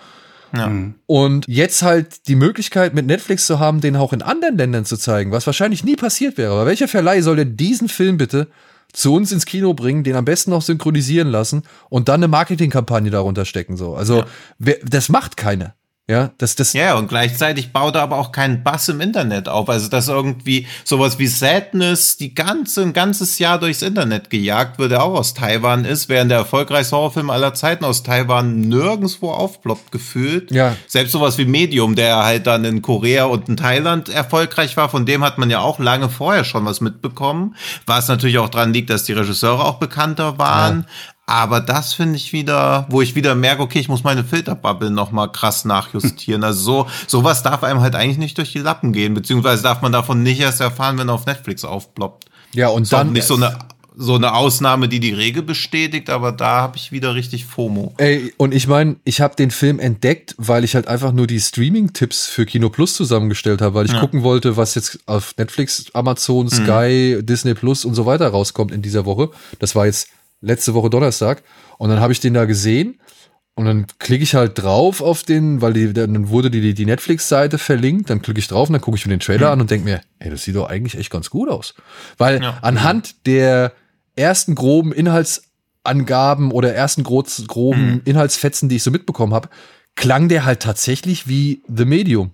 Ja. 0.53 0.69
Mhm. 0.69 0.95
Und 1.07 1.45
jetzt 1.49 1.83
halt 1.83 2.29
die 2.29 2.37
Möglichkeit 2.37 2.95
mit 2.95 3.07
Netflix 3.07 3.47
zu 3.47 3.59
haben, 3.59 3.81
den 3.81 3.97
auch 3.97 4.13
in 4.13 4.23
anderen 4.23 4.57
Ländern 4.57 4.85
zu 4.85 4.97
zeigen, 4.97 5.33
was 5.33 5.47
wahrscheinlich 5.47 5.85
nie 5.85 5.97
passiert 5.97 6.39
wäre. 6.39 6.53
Aber 6.53 6.67
welcher 6.67 6.89
Verleih 6.89 7.21
soll 7.23 7.37
denn 7.37 7.57
diesen 7.57 7.89
Film 7.89 8.17
bitte 8.17 8.49
zu 8.93 9.15
uns 9.15 9.33
ins 9.33 9.47
Kino 9.47 9.75
bringen, 9.75 10.05
den 10.05 10.17
am 10.17 10.25
besten 10.25 10.51
noch 10.51 10.63
synchronisieren 10.63 11.29
lassen 11.29 11.63
und 11.91 12.09
dann 12.09 12.21
eine 12.21 12.29
Marketingkampagne 12.29 13.11
darunter 13.11 13.45
stecken? 13.45 13.77
So, 13.77 13.95
also 13.95 14.25
ja. 14.59 14.75
das 14.85 15.09
macht 15.09 15.37
keiner. 15.37 15.75
Ja, 16.09 16.31
das, 16.39 16.55
das. 16.55 16.73
Ja, 16.73 16.95
und 16.95 17.09
gleichzeitig 17.09 17.73
baut 17.73 17.97
er 17.97 18.03
aber 18.03 18.19
auch 18.19 18.31
keinen 18.31 18.63
Bass 18.63 18.89
im 18.89 19.01
Internet 19.01 19.49
auf. 19.49 19.69
Also, 19.69 19.89
dass 19.89 20.07
irgendwie 20.07 20.69
sowas 20.85 21.19
wie 21.19 21.27
Sadness 21.27 22.17
die 22.17 22.33
ganze, 22.33 22.83
ein 22.83 22.93
ganzes 22.93 23.41
Jahr 23.41 23.59
durchs 23.59 23.83
Internet 23.83 24.31
gejagt 24.31 24.79
wird, 24.79 24.93
der 24.93 25.03
auch 25.03 25.19
aus 25.19 25.35
Taiwan 25.35 25.85
ist, 25.85 26.09
während 26.09 26.31
der 26.31 26.39
erfolgreichste 26.39 26.95
Horrorfilm 26.95 27.29
aller 27.29 27.55
Zeiten 27.55 27.85
aus 27.85 28.05
Taiwan 28.05 28.61
nirgendwo 28.61 29.33
aufploppt 29.33 29.91
gefühlt. 29.91 30.53
Ja. 30.53 30.77
Selbst 30.87 31.11
sowas 31.11 31.39
wie 31.39 31.45
Medium, 31.45 31.97
der 31.97 32.19
halt 32.19 32.47
dann 32.47 32.65
in 32.65 32.83
Korea 32.83 33.25
und 33.25 33.49
in 33.49 33.57
Thailand 33.57 34.09
erfolgreich 34.09 34.77
war, 34.77 34.89
von 34.89 35.07
dem 35.07 35.25
hat 35.25 35.39
man 35.39 35.51
ja 35.51 35.59
auch 35.59 35.81
lange 35.81 36.09
vorher 36.09 36.45
schon 36.45 36.65
was 36.67 36.81
mitbekommen. 36.81 37.57
Was 37.85 38.07
natürlich 38.07 38.39
auch 38.39 38.49
dran 38.49 38.73
liegt, 38.73 38.91
dass 38.91 39.03
die 39.03 39.13
Regisseure 39.13 39.65
auch 39.65 39.81
bekannter 39.81 40.39
waren. 40.39 40.87
Ja. 40.87 41.16
Aber 41.27 41.61
das 41.61 41.93
finde 41.93 42.17
ich 42.17 42.33
wieder, 42.33 42.87
wo 42.89 43.03
ich 43.03 43.17
wieder 43.17 43.35
merke, 43.35 43.63
okay, 43.63 43.81
ich 43.81 43.89
muss 43.89 44.05
meine 44.05 44.23
Filterbubble 44.23 44.91
noch 44.91 45.11
mal 45.11 45.27
krass 45.27 45.65
nachjustieren. 45.65 46.45
Also 46.45 46.63
so, 46.63 46.87
sowas 47.09 47.43
darf 47.43 47.65
einem 47.65 47.81
halt 47.81 47.97
eigentlich 47.97 48.19
nicht 48.19 48.39
durch 48.39 48.53
die 48.53 48.61
Lappen 48.61 48.93
gehen, 48.93 49.13
beziehungsweise 49.13 49.65
darf 49.65 49.83
man 49.83 49.91
davon 49.91 50.23
nicht 50.23 50.41
erst 50.41 50.61
erfahren, 50.61 50.99
wenn 50.99 51.09
er 51.09 51.15
auf 51.15 51.27
Netflix 51.27 51.65
aufploppt. 51.65 52.27
Ja, 52.53 52.69
und 52.69 52.91
dann 52.93 53.13
nicht 53.13 53.27
so 53.27 53.35
eine 53.35 53.59
so 53.99 54.15
eine 54.15 54.35
Ausnahme, 54.35 54.89
die 54.89 55.01
die 55.01 55.15
Regel 55.15 55.43
bestätigt, 55.43 56.11
aber 56.11 56.31
da 56.31 56.61
habe 56.61 56.77
ich 56.77 56.93
wieder 56.93 57.15
richtig 57.15 57.47
FOMO. 57.47 57.95
Ey, 57.97 58.33
und 58.37 58.53
ich 58.53 58.69
meine, 58.69 58.97
ich 59.05 59.23
habe 59.23 59.37
den 59.37 59.51
Film 59.51 59.79
entdeckt, 59.79 60.35
weil 60.37 60.65
ich 60.65 60.75
halt 60.75 60.87
einfach 60.87 61.13
nur 61.13 61.27
die 61.27 61.41
Streaming-Tipps 61.41 62.27
für 62.27 62.45
Kino 62.45 62.69
Plus 62.69 62.95
zusammengestellt 62.95 63.63
habe, 63.63 63.75
weil 63.75 63.87
ich 63.87 63.93
ja. 63.93 64.01
gucken 64.01 64.23
wollte, 64.23 64.59
was 64.59 64.75
jetzt 64.75 65.01
auf 65.07 65.35
Netflix, 65.39 65.87
Amazon, 65.95 66.45
mhm. 66.45 66.51
Sky, 66.51 67.17
mhm. 67.17 67.27
Disney 67.27 67.55
Plus 67.55 67.87
und 67.87 67.95
so 67.95 68.05
weiter 68.05 68.29
rauskommt 68.29 68.71
in 68.71 68.83
dieser 68.83 69.07
Woche. 69.07 69.31
Das 69.61 69.75
war 69.75 69.87
jetzt 69.87 70.09
letzte 70.41 70.75
Woche 70.75 70.91
Donnerstag. 70.91 71.43
Und 71.79 71.91
dann 71.91 72.01
habe 72.01 72.13
ich 72.13 72.21
den 72.21 72.35
da 72.35 72.45
gesehen 72.45 73.01
und 73.55 73.65
dann 73.65 73.87
klicke 73.99 74.23
ich 74.23 74.35
halt 74.35 74.63
drauf 74.63 75.01
auf 75.01 75.23
den, 75.23 75.63
weil 75.63 75.73
die, 75.73 75.93
dann 75.95 76.29
wurde 76.29 76.51
die, 76.51 76.75
die 76.75 76.87
Netflix-Seite 76.87 77.57
verlinkt, 77.57 78.11
dann 78.11 78.21
klicke 78.21 78.39
ich 78.39 78.49
drauf 78.49 78.69
und 78.69 78.75
dann 78.75 78.83
gucke 78.83 78.99
ich 78.99 79.07
mir 79.07 79.15
den 79.15 79.21
Trailer 79.21 79.47
mhm. 79.47 79.53
an 79.53 79.61
und 79.63 79.71
denke 79.71 79.87
mir, 79.87 80.01
ey, 80.19 80.31
das 80.31 80.43
sieht 80.43 80.57
doch 80.57 80.69
eigentlich 80.69 80.99
echt 80.99 81.11
ganz 81.11 81.31
gut 81.31 81.49
aus. 81.49 81.75
Weil 82.19 82.43
ja. 82.43 82.59
anhand 82.61 83.27
der 83.27 83.73
ersten 84.15 84.55
groben 84.55 84.93
Inhaltsangaben 84.93 86.51
oder 86.51 86.75
ersten 86.75 87.03
groben 87.03 87.93
mhm. 87.93 88.01
Inhaltsfetzen, 88.05 88.69
die 88.69 88.77
ich 88.77 88.83
so 88.83 88.91
mitbekommen 88.91 89.33
habe, 89.33 89.49
klang 89.95 90.29
der 90.29 90.45
halt 90.45 90.61
tatsächlich 90.61 91.27
wie 91.27 91.63
The 91.67 91.87
Medium. 91.87 92.33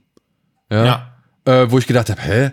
Ja. 0.70 0.84
ja. 0.84 1.08
Äh, 1.44 1.70
wo 1.70 1.78
ich 1.78 1.86
gedacht 1.86 2.10
habe, 2.10 2.20
hä, 2.20 2.50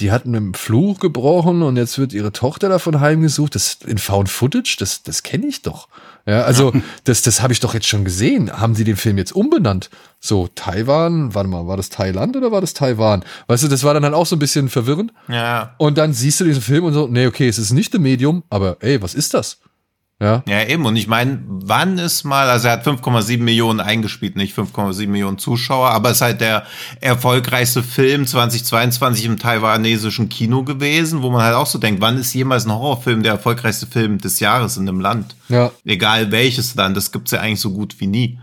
die 0.00 0.12
hatten 0.12 0.30
mit 0.30 0.40
dem 0.40 0.54
Fluch 0.54 1.00
gebrochen 1.00 1.62
und 1.62 1.76
jetzt 1.76 1.98
wird 1.98 2.12
ihre 2.12 2.32
Tochter 2.32 2.68
davon 2.68 3.00
heimgesucht. 3.00 3.54
Das 3.54 3.78
in 3.86 3.98
Found 3.98 4.28
Footage, 4.28 4.76
das, 4.78 5.02
das 5.02 5.22
kenne 5.22 5.46
ich 5.46 5.62
doch. 5.62 5.88
Ja, 6.26 6.42
also 6.42 6.72
ja. 6.72 6.80
das, 7.04 7.22
das 7.22 7.42
habe 7.42 7.52
ich 7.52 7.60
doch 7.60 7.74
jetzt 7.74 7.86
schon 7.86 8.04
gesehen. 8.04 8.52
Haben 8.52 8.74
sie 8.74 8.84
den 8.84 8.96
Film 8.96 9.18
jetzt 9.18 9.32
umbenannt? 9.32 9.90
So, 10.20 10.48
Taiwan, 10.54 11.34
warte 11.34 11.48
mal, 11.48 11.66
war 11.66 11.76
das 11.76 11.88
Thailand 11.88 12.36
oder 12.36 12.52
war 12.52 12.60
das 12.60 12.74
Taiwan? 12.74 13.24
Weißt 13.46 13.64
du, 13.64 13.68
das 13.68 13.82
war 13.82 13.94
dann 13.94 14.04
halt 14.04 14.14
auch 14.14 14.26
so 14.26 14.36
ein 14.36 14.40
bisschen 14.40 14.68
verwirrend. 14.68 15.12
Ja. 15.28 15.74
Und 15.78 15.98
dann 15.98 16.12
siehst 16.12 16.40
du 16.40 16.44
diesen 16.44 16.62
Film 16.62 16.84
und 16.84 16.92
so, 16.92 17.08
nee, 17.08 17.26
okay, 17.26 17.48
es 17.48 17.58
ist 17.58 17.72
nicht 17.72 17.94
ein 17.94 18.02
Medium, 18.02 18.44
aber 18.50 18.76
ey, 18.80 19.02
was 19.02 19.14
ist 19.14 19.34
das? 19.34 19.58
Ja. 20.20 20.42
Ja, 20.48 20.64
eben. 20.64 20.84
Und 20.84 20.96
ich 20.96 21.06
meine, 21.06 21.40
wann 21.46 21.96
ist 21.98 22.24
mal, 22.24 22.50
also 22.50 22.66
er 22.66 22.74
hat 22.74 22.86
5,7 22.86 23.38
Millionen 23.38 23.78
eingespielt, 23.78 24.34
nicht 24.34 24.56
5,7 24.56 25.06
Millionen 25.06 25.38
Zuschauer, 25.38 25.90
aber 25.90 26.10
ist 26.10 26.22
halt 26.22 26.40
der 26.40 26.64
erfolgreichste 27.00 27.84
Film 27.84 28.26
2022 28.26 29.24
im 29.26 29.38
taiwanesischen 29.38 30.28
Kino 30.28 30.64
gewesen, 30.64 31.22
wo 31.22 31.30
man 31.30 31.42
halt 31.42 31.54
auch 31.54 31.66
so 31.66 31.78
denkt, 31.78 32.00
wann 32.00 32.18
ist 32.18 32.34
jemals 32.34 32.66
ein 32.66 32.72
Horrorfilm 32.72 33.22
der 33.22 33.32
erfolgreichste 33.32 33.86
Film 33.86 34.18
des 34.18 34.40
Jahres 34.40 34.76
in 34.76 34.88
einem 34.88 35.00
Land? 35.00 35.36
Ja. 35.48 35.70
Egal 35.84 36.32
welches 36.32 36.74
Land, 36.74 36.96
das 36.96 37.12
gibt's 37.12 37.30
ja 37.30 37.40
eigentlich 37.40 37.60
so 37.60 37.70
gut 37.70 38.00
wie 38.00 38.08
nie. 38.08 38.40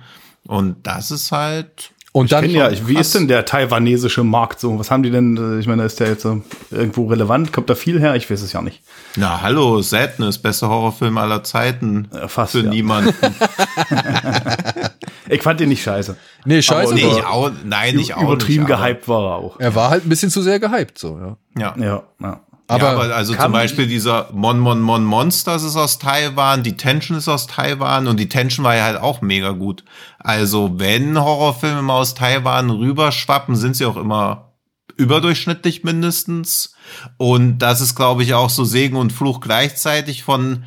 Und 0.48 0.78
das 0.88 1.12
ist 1.12 1.32
halt, 1.32 1.92
und 2.16 2.32
dann, 2.32 2.50
ja, 2.50 2.72
wie 2.88 2.96
ist 2.96 3.14
denn 3.14 3.28
der 3.28 3.44
taiwanesische 3.44 4.24
Markt 4.24 4.62
so? 4.62 4.80
Was 4.80 4.90
haben 4.90 5.04
die 5.04 5.12
denn? 5.12 5.36
Äh, 5.36 5.60
ich 5.60 5.68
meine, 5.68 5.84
ist 5.84 6.00
der 6.00 6.08
jetzt 6.08 6.22
so 6.22 6.42
irgendwo 6.72 7.08
relevant? 7.08 7.52
Kommt 7.52 7.70
da 7.70 7.76
viel 7.76 8.00
her? 8.00 8.16
Ich 8.16 8.32
weiß 8.32 8.42
es 8.42 8.54
ja 8.54 8.62
nicht. 8.62 8.82
Na, 9.18 9.42
hallo, 9.42 9.82
Sadness, 9.82 10.38
bester 10.38 10.70
Horrorfilm 10.70 11.18
aller 11.18 11.44
Zeiten. 11.44 12.08
Ja, 12.14 12.30
fast. 12.30 12.54
Für 12.54 12.62
ja. 12.62 12.70
niemanden. 12.70 13.14
ich 15.28 15.44
fand 15.44 15.60
den 15.60 15.68
nicht 15.68 15.84
scheiße. 15.84 16.16
Nee, 16.46 16.62
scheiße. 16.62 16.94
Nee, 16.94 17.02
ich 17.02 17.26
auch, 17.26 17.52
nein, 17.66 17.98
nicht 17.98 18.16
auch. 18.16 18.22
Übertrieben 18.22 18.64
nicht, 18.64 18.78
gehypt 18.78 19.10
war 19.10 19.32
er 19.32 19.36
auch. 19.36 19.60
Er 19.60 19.76
war 19.76 19.90
halt 19.90 20.06
ein 20.06 20.10
bisschen 20.10 20.30
zu 20.30 20.42
sehr 20.42 20.62
gehypt, 20.62 20.98
so, 20.98 21.20
ja. 21.20 21.38
Ja. 21.58 21.76
Ja, 21.78 22.04
ja. 22.22 22.40
Aber, 22.68 22.84
ja, 22.84 22.92
aber 22.94 23.16
also 23.16 23.36
zum 23.36 23.52
Beispiel 23.52 23.88
dieser 23.88 24.30
Mon 24.34 24.58
Mon 24.58 24.82
Mon 24.82 25.06
Monsters 25.06 25.64
ist 25.64 25.76
aus 25.76 26.00
Taiwan, 26.00 26.64
die 26.64 26.76
Tension 26.76 27.18
ist 27.18 27.28
aus 27.28 27.46
Taiwan 27.46 28.08
und 28.08 28.20
die 28.20 28.30
Tension 28.30 28.64
war 28.64 28.76
ja 28.76 28.86
halt 28.86 28.98
auch 28.98 29.22
mega 29.22 29.52
gut. 29.52 29.84
Also 30.18 30.80
wenn 30.80 31.20
Horrorfilme 31.20 31.84
mal 31.84 32.00
aus 32.00 32.16
Taiwan 32.16 32.72
rüberschwappen, 32.72 33.56
sind 33.56 33.76
sie 33.76 33.86
auch 33.86 33.98
immer 33.98 34.54
überdurchschnittlich 34.98 35.84
mindestens. 35.84 36.74
Und 37.18 37.60
das 37.60 37.82
ist, 37.82 37.96
glaube 37.96 38.24
ich, 38.24 38.34
auch 38.34 38.50
so 38.50 38.64
Segen 38.64 38.96
und 38.96 39.14
Fluch 39.14 39.42
gleichzeitig 39.42 40.24
von 40.24 40.66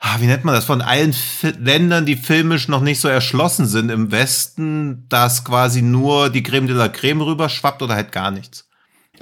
ah, 0.00 0.16
wie 0.18 0.26
nennt 0.26 0.44
man 0.44 0.54
das, 0.54 0.64
von 0.64 0.80
allen 0.80 1.12
Fi 1.12 1.50
Ländern, 1.58 2.06
die 2.06 2.16
filmisch 2.16 2.68
noch 2.68 2.80
nicht 2.80 3.00
so 3.00 3.08
erschlossen 3.08 3.66
sind 3.66 3.90
im 3.90 4.10
Westen, 4.10 5.06
dass 5.08 5.44
quasi 5.44 5.82
nur 5.82 6.30
die 6.30 6.42
Creme 6.42 6.66
de 6.66 6.76
la 6.76 6.88
Creme 6.88 7.20
rüberschwappt 7.20 7.82
oder 7.82 7.94
halt 7.94 8.10
gar 8.10 8.30
nichts. 8.30 8.69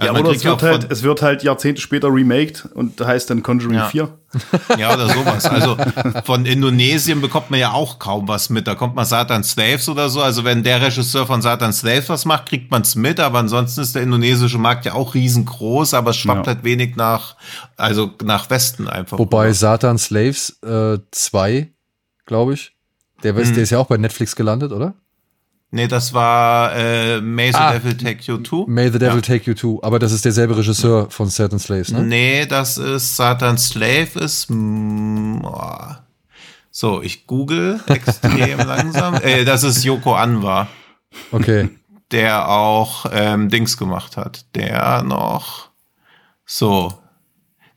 Ja, 0.00 0.12
Also 0.12 0.22
oder 0.22 0.30
es 0.30 0.44
wird, 0.44 0.62
halt, 0.62 0.92
es 0.92 1.02
wird 1.02 1.22
halt 1.22 1.42
Jahrzehnte 1.42 1.80
später 1.80 2.06
remaked 2.08 2.66
und 2.72 3.00
heißt 3.00 3.30
dann 3.30 3.42
Conjuring 3.42 3.78
Ja. 3.78 3.86
4. 3.88 4.08
Ja, 4.78 4.94
oder 4.94 5.08
sowas. 5.08 5.44
Also 5.46 5.76
von 6.24 6.46
Indonesien 6.46 7.20
bekommt 7.20 7.50
man 7.50 7.58
ja 7.58 7.72
auch 7.72 7.98
kaum 7.98 8.28
was 8.28 8.48
mit. 8.48 8.68
Da 8.68 8.76
kommt 8.76 8.94
man 8.94 9.04
Satan 9.06 9.42
Slaves 9.42 9.88
oder 9.88 10.08
so. 10.08 10.22
Also 10.22 10.44
wenn 10.44 10.62
der 10.62 10.80
Regisseur 10.82 11.26
von 11.26 11.42
Satan 11.42 11.72
Slaves 11.72 12.08
was 12.10 12.24
macht, 12.26 12.46
kriegt 12.46 12.70
man 12.70 12.82
es 12.82 12.94
mit. 12.94 13.18
Aber 13.18 13.40
ansonsten 13.40 13.80
ist 13.80 13.96
der 13.96 14.02
indonesische 14.02 14.58
Markt 14.58 14.84
ja 14.84 14.92
auch 14.94 15.14
riesengroß, 15.14 15.94
aber 15.94 16.10
es 16.10 16.16
schwappt 16.16 16.46
Ja. 16.46 16.54
halt 16.54 16.62
wenig 16.64 16.94
nach, 16.94 17.34
also 17.76 18.12
nach 18.22 18.48
Westen 18.50 18.86
einfach. 18.88 19.18
Wobei 19.18 19.46
rüber. 19.46 19.54
Satan 19.54 19.98
Slaves 19.98 20.60
2, 21.10 21.72
glaube 22.26 22.54
ich, 22.54 22.72
der, 23.24 23.34
Hm. 23.34 23.52
Der 23.54 23.62
ist 23.64 23.70
ja 23.70 23.78
auch 23.78 23.86
bei 23.88 23.96
Netflix 23.96 24.36
gelandet, 24.36 24.70
oder? 24.70 24.94
Nee, 25.70 25.86
das 25.86 26.14
war 26.14 26.74
äh, 26.74 27.20
May 27.20 27.52
the 27.52 27.58
Ah. 27.58 27.72
Devil 27.72 27.94
Take 27.96 28.22
You 28.24 28.38
Too. 28.38 28.64
May 28.68 28.90
the 28.90 28.98
Devil 28.98 29.20
Take 29.20 29.44
You 29.44 29.54
To. 29.54 29.80
Aber 29.82 29.98
das 29.98 30.12
ist 30.12 30.24
derselbe 30.24 30.56
Regisseur 30.56 31.10
von 31.10 31.28
Satan 31.28 31.58
Slaves, 31.58 31.90
ne? 31.92 32.02
Nee, 32.02 32.46
das 32.46 32.78
ist 32.78 33.16
Satan 33.16 33.58
Slave 33.58 34.18
ist. 34.20 34.48
mm, 34.50 35.44
oh. 35.44 35.94
So, 36.70 37.02
ich 37.02 37.26
google 37.26 37.80
extrem 37.86 38.58
langsam. 38.60 39.14
Äh, 39.16 39.44
das 39.44 39.62
ist 39.62 39.84
Yoko 39.84 40.14
Anwar. 40.14 40.68
Okay. 41.32 41.68
der 42.12 42.48
auch 42.48 43.04
ähm, 43.12 43.48
Dings 43.50 43.76
gemacht 43.76 44.16
hat. 44.16 44.46
Der 44.54 45.02
noch 45.02 45.68
so. 46.46 46.94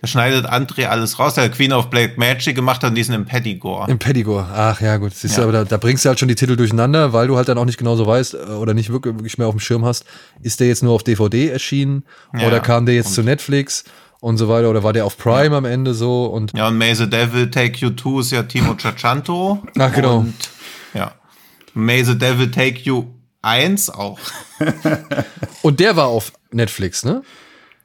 Der 0.02 0.08
schneidet 0.08 0.48
André 0.48 0.86
alles 0.88 1.20
raus, 1.20 1.36
der 1.36 1.44
hat 1.46 1.52
Queen 1.54 1.72
of 1.74 1.90
Black 1.92 2.18
Magic 2.18 2.56
gemacht 2.56 2.82
hat 2.82 2.90
und 2.90 2.96
diesen 2.96 3.14
im 3.14 3.26
Pedigore. 3.26 3.90
Im 3.90 4.00
Pedigore. 4.00 4.48
Ach 4.52 4.82
ja, 4.82 4.98
gut. 4.98 5.14
Siehst 5.14 5.38
du, 5.38 5.42
Ja. 5.42 5.44
aber 5.48 5.52
da, 5.54 5.64
da 5.64 5.78
bringst 5.78 6.04
du 6.04 6.10
halt 6.10 6.20
schon 6.20 6.28
die 6.28 6.34
Titel 6.36 6.56
durcheinander, 6.56 7.14
weil 7.14 7.28
du 7.28 7.38
halt 7.38 7.48
dann 7.50 7.58
auch 7.60 7.66
nicht 7.66 7.78
genau 7.78 7.96
so 7.96 8.08
weißt 8.08 8.34
äh, 8.34 8.38
oder 8.54 8.74
nicht 8.74 8.92
wirklich, 8.92 9.14
wirklich 9.16 9.38
mehr 9.38 9.48
auf 9.48 9.54
dem 9.54 9.60
Schirm 9.60 9.86
hast, 9.86 10.06
ist 10.42 10.60
der 10.60 10.68
jetzt 10.68 10.82
nur 10.82 10.94
auf 10.94 11.04
DVD 11.04 11.50
erschienen 11.50 12.04
Ja, 12.36 12.48
oder 12.48 12.60
kam 12.62 12.86
der 12.88 12.96
jetzt 12.96 13.14
zu 13.14 13.22
Netflix 13.22 13.84
und 14.22 14.38
so 14.38 14.50
weiter 14.50 14.70
oder 14.72 14.84
war 14.84 14.94
der 14.94 15.06
auf 15.06 15.18
Prime 15.20 15.56
am 15.56 15.66
Ende 15.66 15.94
so 15.94 16.26
und 16.26 16.52
Ja, 16.58 16.68
und 16.70 16.78
May 16.80 16.96
the 16.96 17.08
Devil 17.10 17.52
Take 17.52 17.78
You 17.78 17.92
Two 17.92 18.22
ist 18.22 18.32
ja 18.32 18.42
Timo 18.44 18.74
Ciaccianto. 18.76 19.62
Ach, 19.78 19.94
genau. 19.94 20.18
Und, 20.20 20.34
ja. 20.96 21.12
May 21.74 22.04
the 22.04 22.18
Devil 22.18 22.50
Take 22.50 22.80
You 22.82 23.06
1 23.44 23.90
auch. 23.92 24.20
und 25.62 25.80
der 25.80 25.96
war 25.96 26.08
auf 26.08 26.34
Netflix, 26.52 27.04
ne? 27.04 27.22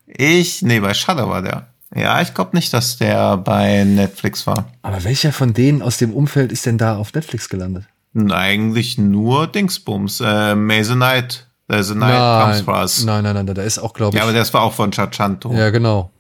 Ich, 0.06 0.62
nee, 0.62 0.80
bei 0.80 0.94
Shudder 0.94 1.28
war 1.28 1.43
der. 1.43 1.68
Ja, 1.97 2.20
ich 2.20 2.35
glaube 2.35 2.55
nicht, 2.56 2.73
dass 2.73 2.98
der 2.98 3.36
bei 3.39 3.85
Netflix 3.85 4.47
war. 4.47 4.66
Aber 4.82 5.02
welcher 5.05 5.32
von 5.32 5.55
denen 5.55 5.81
aus 5.82 5.97
dem 5.97 6.12
Umfeld 6.12 6.52
ist 6.52 6.66
denn 6.66 6.77
da 6.78 6.97
auf 6.97 7.14
Netflix 7.14 7.48
gelandet? 7.48 7.85
Eigentlich 8.31 8.98
nur 8.98 9.47
Dingsbums. 9.47 10.20
Äh, 10.20 10.55
May 10.55 10.82
the 10.85 10.94
Night. 10.94 11.47
Äh, 11.68 11.82
the 11.82 11.94
Night 11.94 12.43
Comes 12.44 12.60
for 12.60 12.74
Us. 12.74 13.05
nein, 13.05 13.24
nein, 13.24 13.35
nein, 13.35 13.47
da 13.47 13.62
ist 13.62 13.78
auch, 13.78 13.93
glaube 13.93 14.14
ich. 14.16 14.18
Ja, 14.18 14.24
aber 14.28 14.32
das 14.36 14.52
war 14.55 14.62
auch 14.62 14.73
von 14.73 14.93
Ciaccianto. 14.93 15.52
ja, 15.52 15.70
genau. 15.70 16.10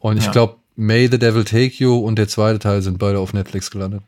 Und 0.00 0.16
ich 0.16 0.24
Ja. 0.26 0.32
glaube, 0.32 0.56
May 0.76 1.08
the 1.10 1.18
Devil 1.18 1.44
Take 1.44 1.72
You 1.78 1.96
und 1.98 2.16
der 2.18 2.28
zweite 2.28 2.58
Teil 2.58 2.82
sind 2.82 2.98
beide 2.98 3.18
auf 3.18 3.32
Netflix 3.32 3.70
gelandet. 3.70 4.02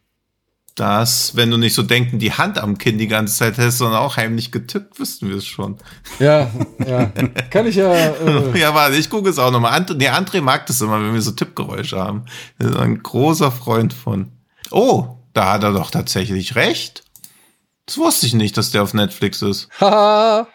Dass, 0.74 1.36
wenn 1.36 1.50
du 1.50 1.56
nicht 1.56 1.74
so 1.74 1.82
denken, 1.82 2.18
die 2.18 2.32
Hand 2.32 2.58
am 2.58 2.78
Kinn 2.78 2.96
die 2.98 3.08
ganze 3.08 3.34
Zeit 3.36 3.58
hast, 3.58 3.78
sondern 3.78 4.00
auch 4.00 4.16
heimlich 4.16 4.50
getippt, 4.52 4.98
wüssten 4.98 5.28
wir 5.28 5.36
es 5.36 5.46
schon. 5.46 5.76
Ja, 6.18 6.50
ja. 6.86 7.06
Kann 7.50 7.66
ich 7.66 7.76
ja. 7.76 7.92
Äh, 7.92 8.58
Ja, 8.58 8.74
warte, 8.74 8.96
ich 8.96 9.10
gucke 9.10 9.28
es 9.28 9.38
auch 9.38 9.50
nochmal. 9.50 9.72
Ant 9.74 9.96
nee, 9.98 10.08
André 10.08 10.40
mag 10.40 10.66
das 10.66 10.80
immer, 10.80 11.02
wenn 11.02 11.12
wir 11.14 11.22
so 11.22 11.32
Tippgeräusche 11.32 11.98
haben. 11.98 12.24
Er 12.58 12.68
ist 12.70 12.76
ein 12.76 13.02
großer 13.02 13.50
Freund 13.52 13.92
von. 13.92 14.32
Oh, 14.70 15.16
da 15.34 15.52
hat 15.52 15.62
er 15.64 15.72
doch 15.72 15.90
tatsächlich 15.90 16.54
recht. 16.54 17.04
Das 17.86 17.98
wusste 17.98 18.26
ich 18.26 18.34
nicht, 18.34 18.56
dass 18.56 18.70
der 18.70 18.82
auf 18.84 18.94
Netflix 18.94 19.42
ist. 19.42 19.68
Haha. 19.80 20.46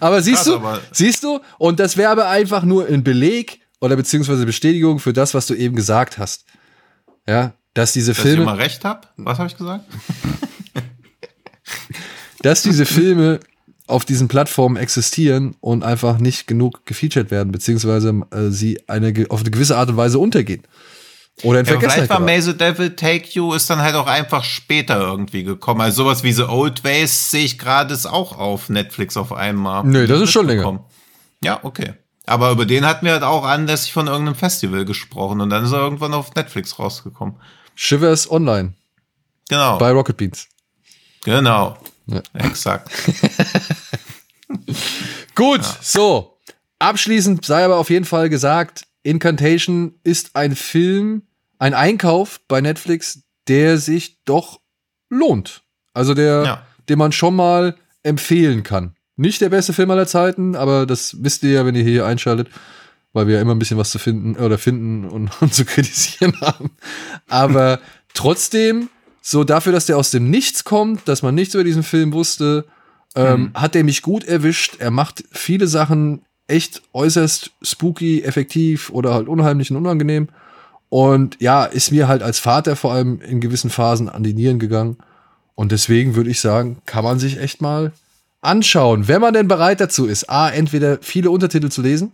aber 0.00 0.22
siehst 0.22 0.36
Krass, 0.44 0.46
du, 0.46 0.56
aber- 0.56 0.80
siehst 0.92 1.22
du, 1.22 1.40
und 1.58 1.78
das 1.80 1.96
wäre 1.96 2.10
aber 2.10 2.28
einfach 2.28 2.62
nur 2.62 2.86
ein 2.86 3.04
Beleg 3.04 3.60
oder 3.80 3.96
beziehungsweise 3.96 4.46
Bestätigung 4.46 4.98
für 4.98 5.12
das, 5.12 5.34
was 5.34 5.46
du 5.46 5.54
eben 5.54 5.76
gesagt 5.76 6.18
hast. 6.18 6.44
Ja, 7.28 7.52
dass 7.74 7.92
diese 7.92 8.12
Dass 8.12 8.18
ich 8.18 8.22
Filme, 8.22 8.42
immer 8.42 8.58
recht 8.58 8.84
habe? 8.84 9.08
Was 9.16 9.38
habe 9.38 9.48
ich 9.48 9.56
gesagt? 9.56 9.84
dass 12.42 12.62
diese 12.62 12.86
Filme 12.86 13.40
auf 13.86 14.04
diesen 14.04 14.28
Plattformen 14.28 14.76
existieren 14.76 15.56
und 15.60 15.82
einfach 15.82 16.18
nicht 16.18 16.46
genug 16.46 16.86
gefeatured 16.86 17.30
werden, 17.30 17.52
beziehungsweise 17.52 18.22
äh, 18.30 18.50
sie 18.50 18.80
eine, 18.88 19.12
auf 19.28 19.40
eine 19.40 19.50
gewisse 19.50 19.76
Art 19.76 19.90
und 19.90 19.96
Weise 19.96 20.18
untergehen. 20.18 20.62
Oder 21.42 21.60
in 21.60 21.66
Ja, 21.66 21.72
Vergessenheit 21.72 22.06
vielleicht 22.06 22.10
war. 22.10 22.20
May 22.20 22.40
the 22.40 22.56
Devil 22.56 22.94
Take 22.94 23.28
You 23.30 23.54
ist 23.54 23.68
dann 23.70 23.80
halt 23.80 23.94
auch 23.94 24.06
einfach 24.06 24.44
später 24.44 25.00
irgendwie 25.00 25.42
gekommen. 25.42 25.80
Also 25.80 26.04
sowas 26.04 26.22
wie 26.22 26.32
The 26.32 26.44
Old 26.44 26.84
Ways 26.84 27.30
sehe 27.30 27.44
ich 27.44 27.58
gerade 27.58 27.94
ist 27.94 28.06
auch 28.06 28.38
auf 28.38 28.68
Netflix 28.68 29.16
auf 29.16 29.32
einmal. 29.32 29.84
Nö, 29.84 30.06
das 30.06 30.20
ist 30.20 30.30
schon 30.30 30.46
länger. 30.46 30.84
Ja, 31.42 31.60
okay. 31.62 31.94
Aber 32.26 32.52
über 32.52 32.66
den 32.66 32.86
hatten 32.86 33.06
wir 33.06 33.12
halt 33.12 33.22
auch 33.22 33.44
anlässlich 33.44 33.92
von 33.92 34.06
irgendeinem 34.06 34.36
Festival 34.36 34.84
gesprochen 34.84 35.40
und 35.40 35.50
dann 35.50 35.64
ist 35.64 35.72
er 35.72 35.80
irgendwann 35.80 36.14
auf 36.14 36.34
Netflix 36.34 36.78
rausgekommen. 36.78 37.36
Shivers 37.84 38.30
Online 38.30 38.74
Genau. 39.48 39.78
bei 39.78 39.90
Rocket 39.90 40.16
Beans. 40.18 40.48
genau. 41.24 41.78
Ja. 42.06 42.20
Exakt. 42.34 42.90
Gut, 45.34 45.62
so. 45.80 46.36
Abschließend 46.78 47.44
sei 47.44 47.64
aber 47.64 47.76
auf 47.78 47.90
jeden 47.90 48.04
Fall 48.04 48.28
gesagt, 48.28 48.84
Incantation 49.02 49.94
ist 50.02 50.36
ein 50.36 50.56
Film, 50.56 51.22
ein 51.58 51.74
Einkauf 51.74 52.40
bei 52.48 52.60
Netflix, 52.60 53.22
der 53.48 53.78
sich 53.78 54.18
doch 54.24 54.60
lohnt. 55.08 55.62
Also 55.94 56.14
der, 56.14 56.42
Ja. 56.44 56.66
den 56.88 56.98
man 56.98 57.12
schon 57.12 57.34
mal 57.34 57.76
empfehlen 58.02 58.62
kann. 58.62 58.94
Nicht 59.16 59.40
der 59.40 59.50
beste 59.50 59.72
Film 59.72 59.90
aller 59.90 60.06
Zeiten, 60.06 60.56
aber 60.56 60.86
das 60.86 61.16
wisst 61.22 61.42
ihr 61.44 61.50
ja, 61.52 61.66
wenn 61.66 61.74
ihr 61.74 61.82
hier 61.84 62.06
einschaltet, 62.06 62.48
weil 63.12 63.26
wir 63.26 63.36
ja 63.36 63.40
immer 63.40 63.54
ein 63.54 63.58
bisschen 63.58 63.78
was 63.78 63.90
zu 63.90 63.98
finden 63.98 64.36
oder 64.36 64.58
finden 64.58 65.04
und, 65.04 65.30
und 65.40 65.54
zu 65.54 65.64
kritisieren 65.64 66.40
haben. 66.40 66.70
Aber 67.28 67.80
trotzdem, 68.14 68.88
so 69.22 69.44
dafür, 69.44 69.72
dass 69.72 69.86
der 69.86 69.98
aus 69.98 70.10
dem 70.10 70.30
Nichts 70.30 70.64
kommt, 70.64 71.06
dass 71.08 71.22
man 71.22 71.34
nichts 71.34 71.54
über 71.54 71.64
diesen 71.64 71.82
Film 71.82 72.12
wusste, 72.12 72.64
ähm, 73.14 73.50
hat 73.54 73.74
er 73.74 73.84
mich 73.84 74.02
gut 74.02 74.24
erwischt. 74.24 74.76
Er 74.78 74.90
macht 74.90 75.24
viele 75.32 75.66
Sachen 75.66 76.22
echt 76.46 76.82
äußerst 76.92 77.50
spooky, 77.62 78.22
effektiv 78.22 78.90
oder 78.90 79.14
halt 79.14 79.28
unheimlich 79.28 79.70
und 79.70 79.76
unangenehm. 79.76 80.28
Und 80.88 81.36
ja, 81.40 81.64
ist 81.64 81.92
mir 81.92 82.08
halt 82.08 82.22
als 82.22 82.38
Vater 82.38 82.76
vor 82.76 82.92
allem 82.92 83.20
in 83.20 83.40
gewissen 83.40 83.70
Phasen 83.70 84.08
an 84.08 84.22
die 84.22 84.34
Nieren 84.34 84.58
gegangen. 84.58 84.96
Und 85.54 85.72
deswegen 85.72 86.16
würde 86.16 86.30
ich 86.30 86.40
sagen, 86.40 86.78
kann 86.86 87.04
man 87.04 87.18
sich 87.18 87.38
echt 87.38 87.60
mal 87.60 87.92
anschauen, 88.40 89.06
wenn 89.06 89.20
man 89.20 89.34
denn 89.34 89.48
bereit 89.48 89.80
dazu 89.80 90.06
ist. 90.06 90.30
A, 90.30 90.48
entweder 90.48 90.98
viele 91.02 91.30
Untertitel 91.30 91.68
zu 91.68 91.82
lesen 91.82 92.12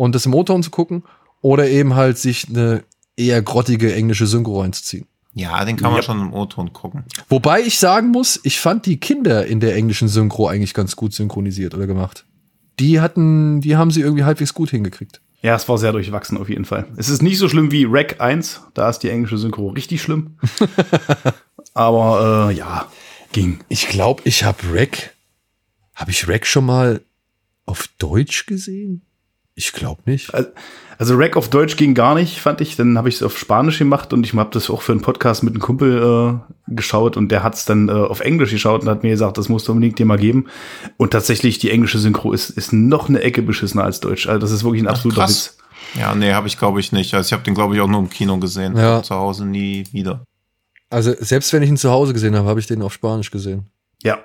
und 0.00 0.14
das 0.14 0.24
im 0.24 0.32
O-Ton 0.34 0.62
zu 0.62 0.70
gucken 0.70 1.02
oder 1.42 1.68
eben 1.68 1.94
halt 1.94 2.16
sich 2.16 2.48
eine 2.48 2.84
eher 3.18 3.42
grottige 3.42 3.94
englische 3.94 4.26
Synchro 4.26 4.62
reinzuziehen. 4.62 5.06
Ja, 5.34 5.62
den 5.66 5.76
kann 5.76 5.90
man 5.90 5.98
Ja. 6.00 6.02
schon 6.02 6.20
im 6.20 6.32
O-Ton 6.32 6.72
gucken. 6.72 7.04
Wobei 7.28 7.60
ich 7.60 7.78
sagen 7.78 8.08
muss, 8.08 8.40
ich 8.42 8.58
fand 8.60 8.86
die 8.86 8.96
Kinder 8.98 9.46
in 9.46 9.60
der 9.60 9.74
englischen 9.76 10.08
Synchro 10.08 10.48
eigentlich 10.48 10.72
ganz 10.72 10.96
gut 10.96 11.12
synchronisiert 11.12 11.74
oder 11.74 11.86
gemacht. 11.86 12.24
Die 12.78 12.98
hatten, 13.00 13.60
die 13.60 13.76
haben 13.76 13.90
sie 13.90 14.00
irgendwie 14.00 14.24
halbwegs 14.24 14.54
gut 14.54 14.70
hingekriegt. 14.70 15.20
Ja, 15.42 15.54
es 15.54 15.68
war 15.68 15.76
sehr 15.76 15.92
durchwachsen 15.92 16.38
auf 16.38 16.48
jeden 16.48 16.64
Fall. 16.64 16.86
Es 16.96 17.10
ist 17.10 17.20
nicht 17.22 17.36
so 17.38 17.48
schlimm 17.50 17.70
wie 17.70 17.84
Rack 17.86 18.20
1, 18.22 18.62
da 18.72 18.88
ist 18.88 19.00
die 19.00 19.10
englische 19.10 19.36
Synchro 19.36 19.68
richtig 19.68 20.00
schlimm. 20.00 20.38
Aber 21.74 22.48
äh, 22.50 22.54
ja, 22.56 22.86
ging. 23.32 23.60
Ich 23.68 23.88
glaube, 23.88 24.22
ich 24.24 24.44
habe 24.44 24.58
Rack, 24.72 25.14
habe 25.94 26.10
ich 26.10 26.26
Rack 26.26 26.46
schon 26.46 26.64
mal 26.66 27.02
auf 27.66 27.88
Deutsch 27.98 28.46
gesehen? 28.46 29.02
Ich 29.60 29.74
glaube 29.74 30.00
nicht. 30.06 30.32
Also 30.96 31.16
Rack 31.16 31.36
auf 31.36 31.50
Deutsch 31.50 31.76
ging 31.76 31.92
gar 31.92 32.14
nicht, 32.14 32.38
fand 32.38 32.62
ich. 32.62 32.76
Dann 32.76 32.96
habe 32.96 33.10
ich 33.10 33.16
es 33.16 33.22
auf 33.22 33.38
Spanisch 33.38 33.78
gemacht 33.78 34.14
und 34.14 34.24
ich 34.24 34.32
habe 34.32 34.48
das 34.54 34.70
auch 34.70 34.80
für 34.80 34.92
einen 34.92 35.02
Podcast 35.02 35.42
mit 35.42 35.52
einem 35.52 35.60
Kumpel 35.60 36.40
äh, 36.66 36.74
geschaut 36.74 37.18
und 37.18 37.28
der 37.28 37.42
hat 37.42 37.56
es 37.56 37.66
dann 37.66 37.90
äh, 37.90 37.92
auf 37.92 38.20
Englisch 38.20 38.52
geschaut 38.52 38.80
und 38.80 38.88
hat 38.88 39.02
mir 39.02 39.10
gesagt, 39.10 39.36
das 39.36 39.50
musst 39.50 39.68
du 39.68 39.72
unbedingt 39.72 39.98
dir 39.98 40.06
mal 40.06 40.16
geben. 40.16 40.46
Und 40.96 41.10
tatsächlich, 41.10 41.58
die 41.58 41.70
englische 41.70 41.98
Synchro 41.98 42.32
ist, 42.32 42.48
ist 42.48 42.72
noch 42.72 43.10
eine 43.10 43.20
Ecke 43.20 43.42
beschissener 43.42 43.84
als 43.84 44.00
Deutsch. 44.00 44.26
Also 44.26 44.38
das 44.38 44.50
ist 44.50 44.64
wirklich 44.64 44.82
ein 44.82 44.88
absoluter 44.88 45.20
krass. 45.20 45.58
Witz. 45.58 46.00
Ja, 46.00 46.14
nee, 46.14 46.32
habe 46.32 46.48
ich 46.48 46.58
glaube 46.58 46.80
ich 46.80 46.90
nicht. 46.90 47.12
Also 47.12 47.28
ich 47.28 47.32
habe 47.34 47.42
den 47.42 47.54
glaube 47.54 47.74
ich 47.74 47.82
auch 47.82 47.86
nur 47.86 48.00
im 48.00 48.08
Kino 48.08 48.38
gesehen. 48.38 48.78
Ja. 48.78 49.02
Zu 49.02 49.14
Hause 49.14 49.44
nie 49.44 49.84
wieder. 49.92 50.24
Also 50.88 51.12
selbst 51.18 51.52
wenn 51.52 51.62
ich 51.62 51.68
ihn 51.68 51.76
zu 51.76 51.90
Hause 51.90 52.14
gesehen 52.14 52.34
habe, 52.34 52.48
habe 52.48 52.60
ich 52.60 52.66
den 52.66 52.80
auf 52.80 52.94
Spanisch 52.94 53.30
gesehen. 53.30 53.66
Ja, 54.02 54.20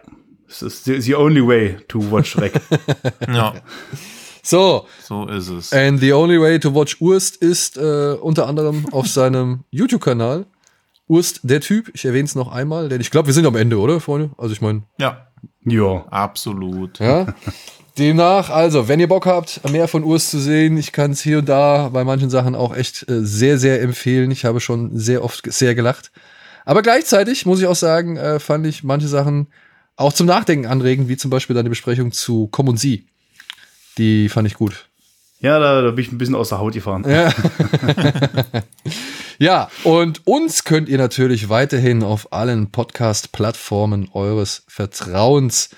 es 0.48 0.62
ist 0.62 0.86
the, 0.86 1.02
the 1.02 1.16
only 1.16 1.46
way 1.46 1.76
to 1.90 2.00
watch 2.10 2.38
Rack. 2.38 2.54
Ja, 3.28 3.54
So, 4.46 4.86
so 5.04 5.28
ist 5.28 5.50
es. 5.50 5.74
and 5.74 6.00
the 6.00 6.14
only 6.14 6.40
way 6.40 6.60
to 6.60 6.74
watch 6.74 6.98
Urst 7.02 7.38
ist 7.38 7.78
äh, 7.78 8.14
unter 8.22 8.48
anderem 8.48 8.86
auf 8.92 9.08
seinem 9.08 9.64
YouTube-Kanal. 9.72 10.46
Urst, 11.08 11.40
der 11.44 11.62
Typ, 11.62 11.90
ich 11.94 12.06
erwähne 12.06 12.26
es 12.26 12.36
noch 12.36 12.52
einmal, 12.52 12.90
denn 12.90 13.02
ich 13.02 13.10
glaube, 13.12 13.28
wir 13.28 13.34
sind 13.34 13.46
am 13.46 13.56
Ende, 13.56 13.80
oder, 13.80 14.00
Freunde? 14.00 14.32
Also 14.38 14.54
ich 14.54 14.62
meine, 14.62 14.84
Ja, 15.00 15.28
ja. 15.66 16.06
absolut. 16.10 17.00
ja. 17.00 17.28
demnach, 17.98 18.50
also, 18.50 18.88
wenn 18.88 19.00
ihr 19.00 19.08
Bock 19.08 19.26
habt, 19.26 19.68
mehr 19.72 19.88
von 19.88 20.04
Urs 20.04 20.30
zu 20.30 20.40
sehen, 20.40 20.78
ich 20.78 20.92
kann 20.92 21.12
es 21.12 21.22
hier 21.22 21.40
und 21.40 21.50
da 21.50 21.90
bei 21.90 22.04
manchen 22.04 22.30
Sachen 22.30 22.54
auch 22.56 22.76
echt 22.76 23.08
äh, 23.10 23.24
sehr, 23.26 23.58
sehr 23.58 23.82
empfehlen. 23.82 24.32
Ich 24.32 24.46
habe 24.46 24.60
schon 24.60 24.98
sehr 24.98 25.24
oft 25.24 25.42
sehr 25.52 25.76
gelacht. 25.76 26.12
Aber 26.66 26.82
gleichzeitig 26.82 27.46
muss 27.46 27.60
ich 27.60 27.68
auch 27.68 27.76
sagen, 27.76 28.18
äh, 28.18 28.40
fand 28.40 28.66
ich 28.68 28.84
manche 28.84 29.08
Sachen 29.08 29.48
auch 29.98 30.12
zum 30.14 30.28
Nachdenken 30.28 30.66
anregend, 30.66 31.08
wie 31.08 31.18
zum 31.18 31.30
Beispiel 31.32 31.56
deine 31.56 31.70
Besprechung 31.70 32.12
zu 32.12 32.48
Komm 32.52 32.68
und 32.68 32.78
Sie. 32.80 33.06
Die 33.98 34.30
fand 34.30 34.48
ich 34.48 34.56
gut. 34.56 34.90
Ja, 35.40 35.60
da, 35.60 35.82
da 35.82 35.92
bin 35.92 36.04
ich 36.04 36.12
ein 36.12 36.18
bisschen 36.18 36.36
aus 36.36 36.50
der 36.50 36.60
Haut 36.60 36.74
gefahren. 36.74 37.06
Ja. 37.08 37.32
ja, 39.38 39.70
und 39.84 40.26
uns 40.26 40.64
könnt 40.64 40.90
ihr 40.90 40.98
natürlich 40.98 41.50
weiterhin 41.50 42.04
auf 42.04 42.34
allen 42.34 42.72
Podcast-Plattformen 42.72 44.10
eures 44.14 44.64
Vertrauens 44.68 45.70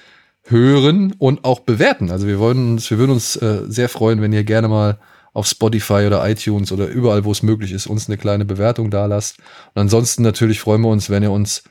hören 0.43 1.13
und 1.17 1.43
auch 1.43 1.59
bewerten. 1.59 2.11
Also 2.11 2.27
wir 2.27 2.39
wollen 2.39 2.73
uns, 2.73 2.89
wir 2.89 2.97
würden 2.97 3.11
uns 3.11 3.35
äh, 3.35 3.63
sehr 3.67 3.89
freuen, 3.89 4.21
wenn 4.21 4.31
ihr 4.31 4.43
gerne 4.43 4.67
mal 4.67 4.99
auf 5.33 5.47
Spotify 5.47 6.05
oder 6.07 6.27
iTunes 6.27 6.71
oder 6.71 6.87
überall, 6.87 7.25
wo 7.25 7.31
es 7.31 7.43
möglich 7.43 7.71
ist, 7.71 7.87
uns 7.87 8.07
eine 8.07 8.17
kleine 8.17 8.45
Bewertung 8.45 8.89
da 8.89 9.05
lasst. 9.05 9.37
Und 9.75 9.81
ansonsten 9.81 10.23
natürlich 10.23 10.59
freuen 10.59 10.81
wir 10.81 10.89
uns, 10.89 11.09
wenn 11.09 11.23
ihr 11.23 11.31
uns 11.31 11.63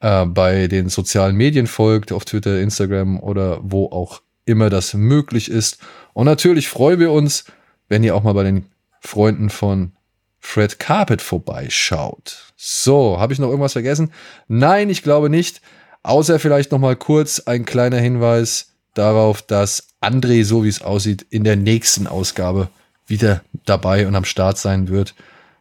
äh, 0.00 0.26
bei 0.26 0.68
den 0.68 0.88
sozialen 0.88 1.34
Medien 1.36 1.66
folgt, 1.66 2.12
auf 2.12 2.24
Twitter, 2.24 2.60
Instagram 2.60 3.18
oder 3.18 3.58
wo 3.62 3.86
auch 3.86 4.20
immer 4.48 4.70
das 4.70 4.94
möglich 4.94 5.50
ist. 5.50 5.78
Und 6.14 6.26
natürlich 6.26 6.68
freuen 6.68 7.00
wir 7.00 7.12
uns, 7.12 7.44
wenn 7.88 8.02
ihr 8.02 8.14
auch 8.14 8.22
mal 8.22 8.34
bei 8.34 8.44
den 8.44 8.66
Freunden 9.00 9.50
von 9.50 9.92
Fred 10.40 10.78
Carpet 10.78 11.22
vorbeischaut. 11.22 12.52
So, 12.56 13.18
habe 13.18 13.32
ich 13.32 13.38
noch 13.38 13.48
irgendwas 13.48 13.72
vergessen? 13.74 14.12
Nein, 14.46 14.90
ich 14.90 15.02
glaube 15.02 15.30
nicht. 15.30 15.60
Außer 16.02 16.38
vielleicht 16.38 16.72
noch 16.72 16.78
mal 16.78 16.96
kurz 16.96 17.40
ein 17.40 17.64
kleiner 17.64 17.98
Hinweis 17.98 18.72
darauf, 18.94 19.42
dass 19.42 19.88
André, 20.00 20.44
so 20.44 20.64
wie 20.64 20.68
es 20.68 20.82
aussieht, 20.82 21.26
in 21.30 21.44
der 21.44 21.56
nächsten 21.56 22.06
Ausgabe 22.06 22.68
wieder 23.06 23.42
dabei 23.64 24.06
und 24.06 24.14
am 24.14 24.24
Start 24.24 24.58
sein 24.58 24.88
wird. 24.88 25.14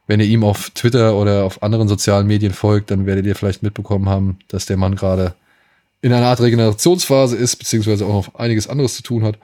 Wenn 0.05 0.19
ihr 0.19 0.25
ihm 0.25 0.43
auf 0.43 0.69
Twitter 0.69 1.15
oder 1.15 1.43
auf 1.43 1.63
anderen 1.63 1.87
sozialen 1.87 2.27
Medien 2.27 2.53
folgt, 2.53 2.91
dann 2.91 3.05
werdet 3.05 3.25
ihr 3.25 3.35
vielleicht 3.35 3.63
mitbekommen 3.63 4.07
haben, 4.07 4.39
dass 4.47 4.65
der 4.65 4.77
Mann 4.77 4.95
gerade 4.95 5.35
in 6.01 6.13
einer 6.13 6.27
Art 6.27 6.41
Regenerationsphase 6.41 7.35
ist, 7.35 7.55
beziehungsweise 7.57 8.05
auch 8.05 8.27
noch 8.27 8.35
einiges 8.35 8.67
anderes 8.67 8.95
zu 8.95 9.03
tun 9.03 9.23
hat. 9.23 9.37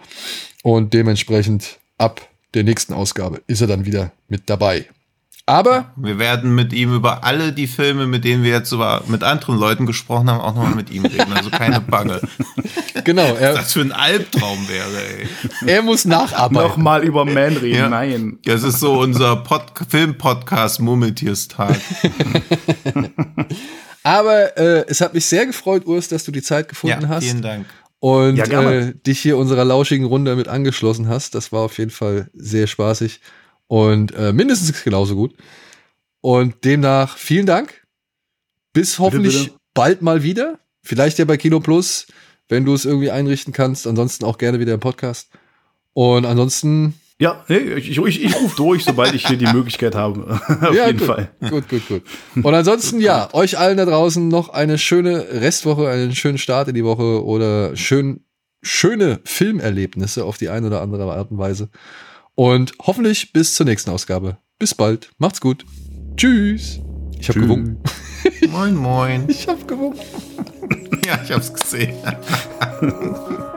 Und 0.62 0.94
dementsprechend 0.94 1.80
ab 1.98 2.28
der 2.54 2.64
nächsten 2.64 2.94
Ausgabe 2.94 3.42
ist 3.48 3.62
er 3.62 3.68
dann 3.68 3.86
wieder 3.86 4.12
mit 4.28 4.50
dabei. 4.50 4.86
Aber 5.46 5.92
wir 5.98 6.20
werden 6.20 6.56
mit 6.56 6.72
ihm 6.72 6.96
über 6.96 7.26
alle 7.26 7.52
die 7.52 7.68
Filme, 7.68 8.08
mit 8.08 8.24
denen 8.24 8.44
wir 8.44 8.52
jetzt 8.52 8.72
über, 8.72 9.04
mit 9.08 9.24
anderen 9.24 9.58
Leuten 9.58 9.86
gesprochen 9.86 10.30
haben, 10.30 10.40
auch 10.40 10.56
nochmal 10.56 10.74
mit 10.74 10.90
ihm 10.90 11.04
reden. 11.04 11.34
Also 11.34 11.50
keine 11.50 11.82
Bange. 11.82 12.22
genau. 13.04 13.36
Er, 13.36 13.56
das 13.56 13.74
für 13.74 13.82
ein 13.82 13.92
Albtraum 13.92 14.70
wäre, 14.70 15.04
ey. 15.06 15.28
Er 15.68 15.82
muss 15.82 16.06
nacharbeiten. 16.06 16.70
Nochmal 16.70 17.04
über 17.04 17.26
Man 17.26 17.58
reden, 17.58 17.76
ja. 17.76 17.90
nein. 17.90 18.40
Das 18.46 18.64
ist 18.64 18.80
so 18.80 19.02
unser 19.02 19.36
Pod 19.36 19.66
Film-Podcast 19.90 20.80
Murmeltierstag. 20.80 21.76
Aber 24.04 24.58
äh, 24.58 24.86
es 24.88 25.02
hat 25.02 25.14
mich 25.14 25.26
sehr 25.26 25.46
gefreut, 25.46 25.86
Urs, 25.86 26.08
dass 26.08 26.24
du 26.24 26.32
die 26.32 26.42
Zeit 26.42 26.70
gefunden 26.70 27.02
ja, 27.02 27.08
hast. 27.10 27.26
Vielen 27.26 27.42
Dank. 27.42 27.66
Und 28.00 28.38
ja, 28.38 28.46
äh, 28.46 28.94
dich 28.94 29.20
hier 29.20 29.38
unserer 29.38 29.66
lauschigen 29.66 30.06
Runde 30.06 30.38
mit 30.38 30.48
angeschlossen 30.48 31.10
hast. 31.10 31.36
Das 31.36 31.52
war 31.52 31.62
auf 31.62 31.78
jeden 31.78 31.92
Fall 31.92 32.30
sehr 32.34 32.68
spaßig 32.68 33.20
und 33.74 34.14
äh, 34.14 34.32
mindestens 34.34 34.84
genauso 34.84 35.16
gut. 35.16 35.34
Und 36.22 36.64
demnach 36.64 37.18
vielen 37.18 37.48
Dank. 37.48 37.88
Bis 38.72 39.00
hoffentlich 39.00 39.34
bitte, 39.34 39.46
bitte. 39.46 39.60
bald 39.74 40.02
mal 40.04 40.22
wieder. 40.22 40.60
Vielleicht 40.84 41.18
ja 41.18 41.26
bei 41.26 41.38
Kino 41.38 41.60
Plus, 41.60 42.06
wenn 42.50 42.66
du 42.66 42.76
es 42.76 42.86
irgendwie 42.86 43.10
einrichten 43.10 43.52
kannst. 43.52 43.88
Ansonsten 43.88 44.26
auch 44.26 44.38
gerne 44.38 44.60
wieder 44.60 44.76
im 44.76 44.80
Podcast. 44.80 45.32
Und 45.94 46.28
ansonsten 46.28 46.94
ja, 47.20 47.44
nee, 47.48 47.58
ich, 47.58 47.98
ich, 47.98 48.24
ich 48.24 48.36
rufe 48.36 48.56
durch, 48.58 48.84
sobald 48.84 49.16
ich 49.16 49.26
hier 49.26 49.38
die 49.38 49.52
Möglichkeit 49.52 49.96
habe. 49.96 50.40
Auf 50.62 50.76
ja, 50.76 50.86
jeden 50.86 51.00
gut, 51.00 51.08
Fall. 51.08 51.32
Gut, 51.50 51.68
gut, 51.68 51.88
gut. 51.88 52.04
Und 52.36 52.54
ansonsten, 52.54 53.02
ja, 53.02 53.34
euch 53.34 53.58
allen 53.58 53.78
da 53.78 53.86
draußen 53.86 54.28
noch 54.28 54.50
eine 54.50 54.78
schöne 54.78 55.42
Restwoche, 55.42 55.90
einen 55.90 56.14
schönen 56.14 56.38
Start 56.38 56.68
in 56.68 56.76
die 56.76 56.86
Woche 56.86 57.26
oder 57.26 57.76
schön, 57.76 58.24
schöne 58.62 59.20
Filmerlebnisse 59.24 60.26
auf 60.26 60.38
die 60.38 60.50
eine 60.50 60.68
oder 60.68 60.82
andere 60.82 61.12
Art 61.12 61.32
und 61.32 61.40
Weise. 61.40 61.70
Und 62.36 62.74
hoffentlich 62.82 63.34
bis 63.34 63.56
zur 63.56 63.66
nächsten 63.66 63.90
Ausgabe. 63.92 64.38
Bis 64.60 64.74
bald. 64.74 65.12
Macht's 65.18 65.42
gut. 65.42 65.66
Tschüss. 66.16 66.80
Ich 67.20 67.30
hab 67.30 67.36
gewunken. 67.36 67.78
Moin, 68.50 68.76
moin. 68.76 69.30
Ich 69.30 69.48
hab 69.48 69.68
gewunken. 69.68 70.02
ja, 71.06 71.20
ich 71.24 71.32
hab's 71.32 71.54
gesehen. 71.54 71.96